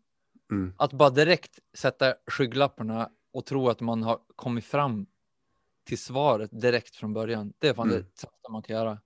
Mm. 0.50 0.72
Att 0.76 0.92
bara 0.92 1.10
direkt 1.10 1.58
sätta 1.74 2.14
skygglapparna 2.26 3.10
och 3.32 3.44
tro 3.46 3.68
att 3.68 3.80
man 3.80 4.02
har 4.02 4.18
kommit 4.36 4.64
fram 4.64 5.06
till 5.84 5.98
svaret 5.98 6.50
direkt 6.52 6.96
från 6.96 7.12
början. 7.12 7.52
Det 7.58 7.68
är 7.68 7.74
fan 7.74 7.90
Mm. 7.90 8.00
det 8.02 8.20
sämsta 8.20 8.52
man 8.52 8.62
kan 8.62 8.76
göra. 8.76 8.98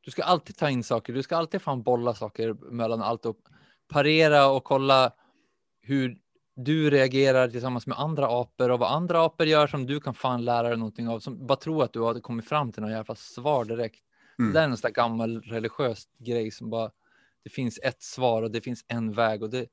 Du 0.00 0.10
ska 0.10 0.22
alltid 0.22 0.56
ta 0.56 0.70
in 0.70 0.84
saker, 0.84 1.12
du 1.12 1.22
ska 1.22 1.36
alltid 1.36 1.62
fan 1.62 1.82
bolla 1.82 2.14
saker 2.14 2.54
mellan 2.54 3.02
allt 3.02 3.26
och 3.26 3.36
parera 3.88 4.46
och 4.50 4.64
kolla 4.64 5.12
hur 5.80 6.18
du 6.56 6.90
reagerar 6.90 7.48
tillsammans 7.48 7.86
med 7.86 7.98
andra 7.98 8.40
apor 8.40 8.70
och 8.70 8.78
vad 8.78 8.92
andra 8.92 9.24
apor 9.24 9.46
gör 9.46 9.66
som 9.66 9.86
du 9.86 10.00
kan 10.00 10.14
fan 10.14 10.44
lära 10.44 10.68
dig 10.68 10.76
någonting 10.78 11.08
av. 11.08 11.20
Som 11.20 11.46
bara 11.46 11.56
tro 11.56 11.82
att 11.82 11.92
du 11.92 12.00
har 12.00 12.20
kommit 12.20 12.48
fram 12.48 12.72
till 12.72 12.82
något 12.82 12.90
jävla 12.92 13.14
svar 13.14 13.64
direkt. 13.64 14.00
Mm. 14.38 14.52
Det 14.52 14.60
är 14.60 14.64
en 14.64 14.76
sån 14.76 14.88
där 14.88 14.94
gammal 14.94 15.40
religiös 15.42 16.08
grej 16.18 16.50
som 16.50 16.70
bara 16.70 16.90
det 17.44 17.50
finns 17.50 17.78
ett 17.82 18.02
svar 18.02 18.42
och 18.42 18.50
det 18.50 18.60
finns 18.60 18.84
en 18.88 19.12
väg 19.12 19.42
och 19.42 19.50
det 19.50 19.66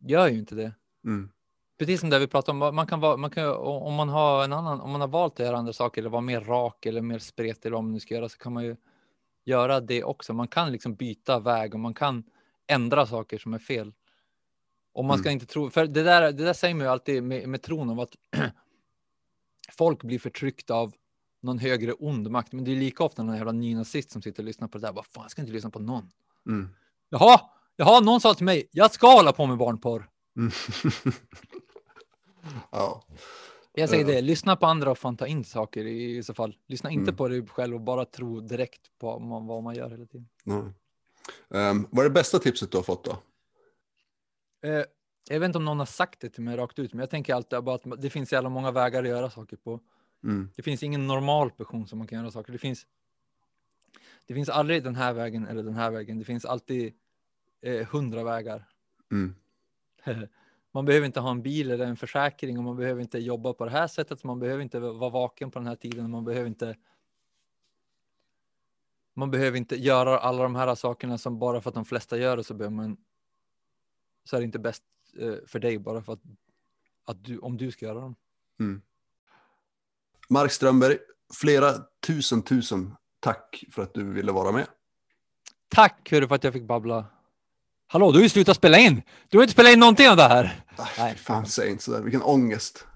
gör 0.00 0.28
ju 0.28 0.38
inte 0.38 0.54
det. 0.54 0.72
Mm. 1.04 1.30
Precis 1.78 2.00
som 2.00 2.10
det 2.10 2.18
vi 2.18 2.26
pratade 2.26 2.66
om, 2.66 2.74
man 2.76 2.86
kan 2.86 3.00
vara, 3.00 3.16
man 3.16 3.30
kan, 3.30 3.54
om 3.56 3.94
man 3.94 4.08
har 4.08 4.44
en 4.44 4.52
annan, 4.52 4.80
om 4.80 4.90
man 4.90 5.00
har 5.00 5.08
valt 5.08 5.32
att 5.40 5.46
göra 5.46 5.56
andra 5.58 5.72
saker 5.72 6.02
eller 6.02 6.10
vara 6.10 6.20
mer 6.22 6.40
rak 6.40 6.86
eller 6.86 7.00
mer 7.00 7.18
spretig 7.18 7.66
eller 7.66 7.76
vad 7.76 7.84
man 7.84 7.92
nu 7.92 8.00
ska 8.00 8.14
göra 8.14 8.28
så 8.28 8.38
kan 8.38 8.52
man 8.52 8.64
ju 8.64 8.76
göra 9.44 9.80
det 9.80 10.04
också. 10.04 10.32
Man 10.32 10.48
kan 10.48 10.72
liksom 10.72 10.94
byta 10.94 11.38
väg 11.38 11.74
och 11.74 11.80
man 11.80 11.94
kan 11.94 12.24
ändra 12.66 13.06
saker 13.06 13.38
som 13.38 13.54
är 13.54 13.58
fel. 13.58 13.92
Och 14.92 15.04
man 15.04 15.18
ska 15.18 15.28
Mm. 15.28 15.34
inte 15.34 15.46
tro, 15.46 15.70
för 15.70 15.86
det 15.86 16.02
där, 16.02 16.32
det 16.32 16.44
där 16.44 16.52
säger 16.52 16.74
man 16.74 16.84
ju 16.86 16.90
alltid 16.92 17.22
med, 17.22 17.48
med 17.48 17.62
tron 17.62 17.90
om 17.90 17.98
att 17.98 18.16
folk 19.72 20.02
blir 20.02 20.18
förtryckta 20.18 20.74
av 20.74 20.94
någon 21.42 21.58
högre 21.58 21.92
ond 21.92 22.30
makt. 22.30 22.52
Men 22.52 22.64
det 22.64 22.70
är 22.72 22.76
lika 22.76 23.04
ofta 23.04 23.22
någon 23.22 23.36
jävla 23.36 23.52
nynazist 23.52 24.10
som 24.10 24.22
sitter 24.22 24.42
och 24.42 24.46
lyssnar 24.46 24.68
på 24.68 24.78
det 24.78 24.86
där. 24.86 24.92
Vad 24.92 25.06
fan, 25.06 25.22
jag 25.24 25.30
ska 25.30 25.42
inte 25.42 25.52
lyssna 25.52 25.70
på 25.70 25.78
någon. 25.78 26.10
Mm. 26.46 26.68
Jaha, 27.08 27.40
jaha, 27.80 28.00
någon 28.00 28.20
sa 28.20 28.34
till 28.34 28.44
mig, 28.44 28.68
jag 28.70 28.92
ska 28.92 29.06
hålla 29.06 29.32
på 29.32 29.46
med 29.46 29.58
barnporr. 29.58 30.08
Mm. 30.36 30.50
ja. 32.70 33.02
Jag 33.72 33.88
säger 33.88 34.04
det, 34.04 34.20
lyssna 34.20 34.56
på 34.56 34.66
andra 34.66 34.90
och 34.90 34.98
fan 34.98 35.16
ta 35.16 35.26
in 35.26 35.44
saker 35.44 35.84
i 35.84 36.22
så 36.22 36.34
fall. 36.34 36.56
Lyssna 36.68 36.90
inte 36.90 37.02
Mm. 37.10 37.16
på 37.16 37.28
dig 37.28 37.46
själv 37.46 37.74
och 37.74 37.80
bara 37.80 38.04
tro 38.04 38.40
direkt 38.40 38.80
på 38.98 39.18
vad 39.46 39.62
man, 39.62 39.74
gör 39.74 39.90
hela 39.90 40.06
tiden. 40.06 40.28
Nej. 40.44 40.62
Um, 41.48 41.88
vad 41.90 42.04
är 42.04 42.08
det 42.08 42.14
bästa 42.14 42.38
tipset 42.38 42.70
du 42.70 42.78
har 42.78 42.82
fått 42.82 43.04
då? 43.04 43.18
Eh, 44.68 44.84
jag 45.28 45.40
vet 45.40 45.46
inte 45.46 45.58
om 45.58 45.64
någon 45.64 45.78
har 45.78 45.86
sagt 45.86 46.20
det 46.20 46.28
till 46.28 46.42
mig 46.42 46.56
rakt 46.56 46.78
ut, 46.78 46.92
men 46.92 47.00
jag 47.00 47.10
tänker 47.10 47.34
alltid 47.34 47.64
bara 47.64 47.74
att 47.74 48.02
det 48.02 48.10
finns 48.10 48.32
jävla 48.32 48.48
många 48.48 48.70
vägar 48.70 49.02
att 49.02 49.08
göra 49.08 49.30
saker 49.30 49.56
på. 49.56 49.80
Mm. 50.24 50.50
Det 50.56 50.62
finns 50.62 50.82
ingen 50.82 51.06
normal 51.06 51.50
person 51.50 51.86
som 51.86 51.98
man 51.98 52.06
kan 52.06 52.18
göra 52.18 52.30
saker. 52.30 52.52
Det 52.52 52.58
finns. 52.58 52.86
Det 54.26 54.34
finns 54.34 54.48
aldrig 54.48 54.84
den 54.84 54.96
här 54.96 55.12
vägen 55.12 55.46
eller 55.46 55.62
den 55.62 55.74
här 55.74 55.90
vägen. 55.90 56.18
Det 56.18 56.24
finns 56.24 56.44
alltid 56.44 56.94
eh, 57.62 57.86
hundra 57.86 58.24
vägar. 58.24 58.68
Mm. 59.12 59.34
man 60.72 60.84
behöver 60.84 61.06
inte 61.06 61.20
ha 61.20 61.30
en 61.30 61.42
bil 61.42 61.70
eller 61.70 61.86
en 61.86 61.96
försäkring 61.96 62.58
och 62.58 62.64
man 62.64 62.76
behöver 62.76 63.00
inte 63.00 63.18
jobba 63.18 63.52
på 63.52 63.64
det 63.64 63.70
här 63.70 63.86
sättet. 63.86 64.24
Man 64.24 64.38
behöver 64.38 64.62
inte 64.62 64.80
vara 64.80 65.10
vaken 65.10 65.50
på 65.50 65.58
den 65.58 65.68
här 65.68 65.76
tiden. 65.76 66.10
Man 66.10 66.24
behöver 66.24 66.46
inte. 66.46 66.76
Man 69.14 69.30
behöver 69.30 69.58
inte 69.58 69.76
göra 69.76 70.18
alla 70.18 70.42
de 70.42 70.54
här 70.54 70.74
sakerna 70.74 71.18
som 71.18 71.38
bara 71.38 71.60
för 71.60 71.70
att 71.70 71.74
de 71.74 71.84
flesta 71.84 72.18
gör 72.18 72.36
det 72.36 72.44
så 72.44 72.54
behöver 72.54 72.76
man. 72.76 72.96
Så 74.24 74.36
är 74.36 74.40
det 74.40 74.44
inte 74.44 74.58
bäst 74.58 74.82
eh, 75.18 75.34
för 75.46 75.58
dig 75.58 75.78
bara 75.78 76.02
för 76.02 76.12
att, 76.12 76.22
att 77.04 77.24
du 77.24 77.38
om 77.38 77.56
du 77.56 77.70
ska 77.70 77.86
göra 77.86 78.00
dem. 78.00 78.14
Mm. 78.60 78.82
Mark 80.28 80.52
Strömberg, 80.52 80.98
flera 81.34 81.72
tusen 82.06 82.42
tusen 82.42 82.96
tack 83.20 83.64
för 83.70 83.82
att 83.82 83.94
du 83.94 84.12
ville 84.12 84.32
vara 84.32 84.52
med. 84.52 84.66
Tack 85.68 86.08
för 86.08 86.32
att 86.32 86.44
jag 86.44 86.52
fick 86.52 86.64
babbla. 86.64 87.06
Hallå, 87.92 88.12
du 88.12 88.18
har 88.18 88.22
ju 88.22 88.28
slutat 88.28 88.56
spela 88.56 88.78
in. 88.78 89.02
Du 89.28 89.38
har 89.38 89.42
inte 89.42 89.52
spelat 89.52 89.72
in 89.72 89.80
någonting 89.80 90.08
av 90.08 90.16
det 90.16 90.22
här. 90.22 90.60
Nej, 90.98 91.14
fan 91.16 91.46
säg 91.46 91.70
inte 91.70 91.84
sådär. 91.84 92.00
Vilken 92.00 92.22
ångest. 92.22 92.86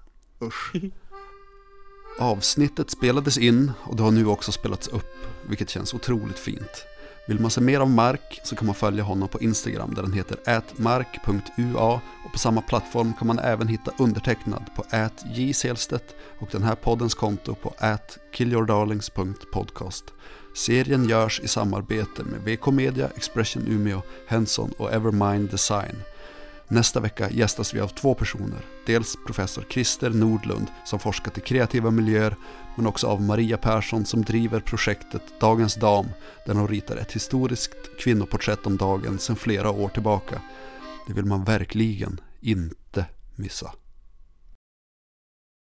Usch. 0.41 0.71
Avsnittet 2.19 2.89
spelades 2.89 3.37
in 3.37 3.71
och 3.83 3.95
det 3.95 4.03
har 4.03 4.11
nu 4.11 4.25
också 4.25 4.51
spelats 4.51 4.87
upp, 4.87 5.15
vilket 5.47 5.69
känns 5.69 5.93
otroligt 5.93 6.39
fint. 6.39 6.85
Vill 7.27 7.39
man 7.39 7.51
se 7.51 7.61
mer 7.61 7.79
av 7.79 7.89
Mark 7.89 8.39
så 8.43 8.55
kan 8.55 8.65
man 8.65 8.75
följa 8.75 9.03
honom 9.03 9.29
på 9.29 9.41
Instagram 9.41 9.93
där 9.93 10.01
den 10.01 10.13
heter 10.13 10.37
ätmark.ua 10.45 12.01
och 12.25 12.31
på 12.31 12.39
samma 12.39 12.61
plattform 12.61 13.13
kan 13.13 13.27
man 13.27 13.39
även 13.39 13.67
hitta 13.67 13.91
undertecknad 13.97 14.63
på 14.75 14.85
@jselstedt 15.33 16.15
och 16.39 16.47
den 16.51 16.63
här 16.63 16.75
poddens 16.75 17.13
konto 17.13 17.55
på 17.55 17.73
killyourdarlings.podcast. 18.33 20.03
Serien 20.55 21.09
görs 21.09 21.39
i 21.39 21.47
samarbete 21.47 22.23
med 22.23 22.39
VK 22.39 22.67
Media, 22.67 23.09
Expression 23.15 23.67
Umeå, 23.67 24.01
Henson 24.27 24.71
och 24.77 24.93
Evermind 24.93 25.49
Design. 25.49 25.95
Nästa 26.67 26.99
vecka 26.99 27.29
gästas 27.29 27.73
vi 27.73 27.79
av 27.79 27.87
två 27.87 28.13
personer. 28.13 28.65
Dels 28.85 29.15
professor 29.25 29.65
Christer 29.69 30.09
Nordlund 30.09 30.67
som 30.85 30.99
forskat 30.99 31.37
i 31.37 31.41
kreativa 31.41 31.91
miljöer 31.91 32.35
men 32.75 32.87
också 32.87 33.07
av 33.07 33.21
Maria 33.21 33.57
Persson 33.57 34.05
som 34.05 34.21
driver 34.21 34.59
projektet 34.59 35.21
Dagens 35.39 35.75
Dam 35.75 36.05
där 36.45 36.53
hon 36.53 36.67
ritar 36.67 36.97
ett 36.97 37.11
historiskt 37.11 37.97
kvinnoporträtt 37.99 38.65
om 38.65 38.77
dagen 38.77 39.19
sedan 39.19 39.35
flera 39.35 39.69
år 39.71 39.89
tillbaka. 39.89 40.41
Det 41.07 41.13
vill 41.13 41.25
man 41.25 41.43
verkligen 41.43 42.21
inte 42.41 43.05
missa. 43.35 43.71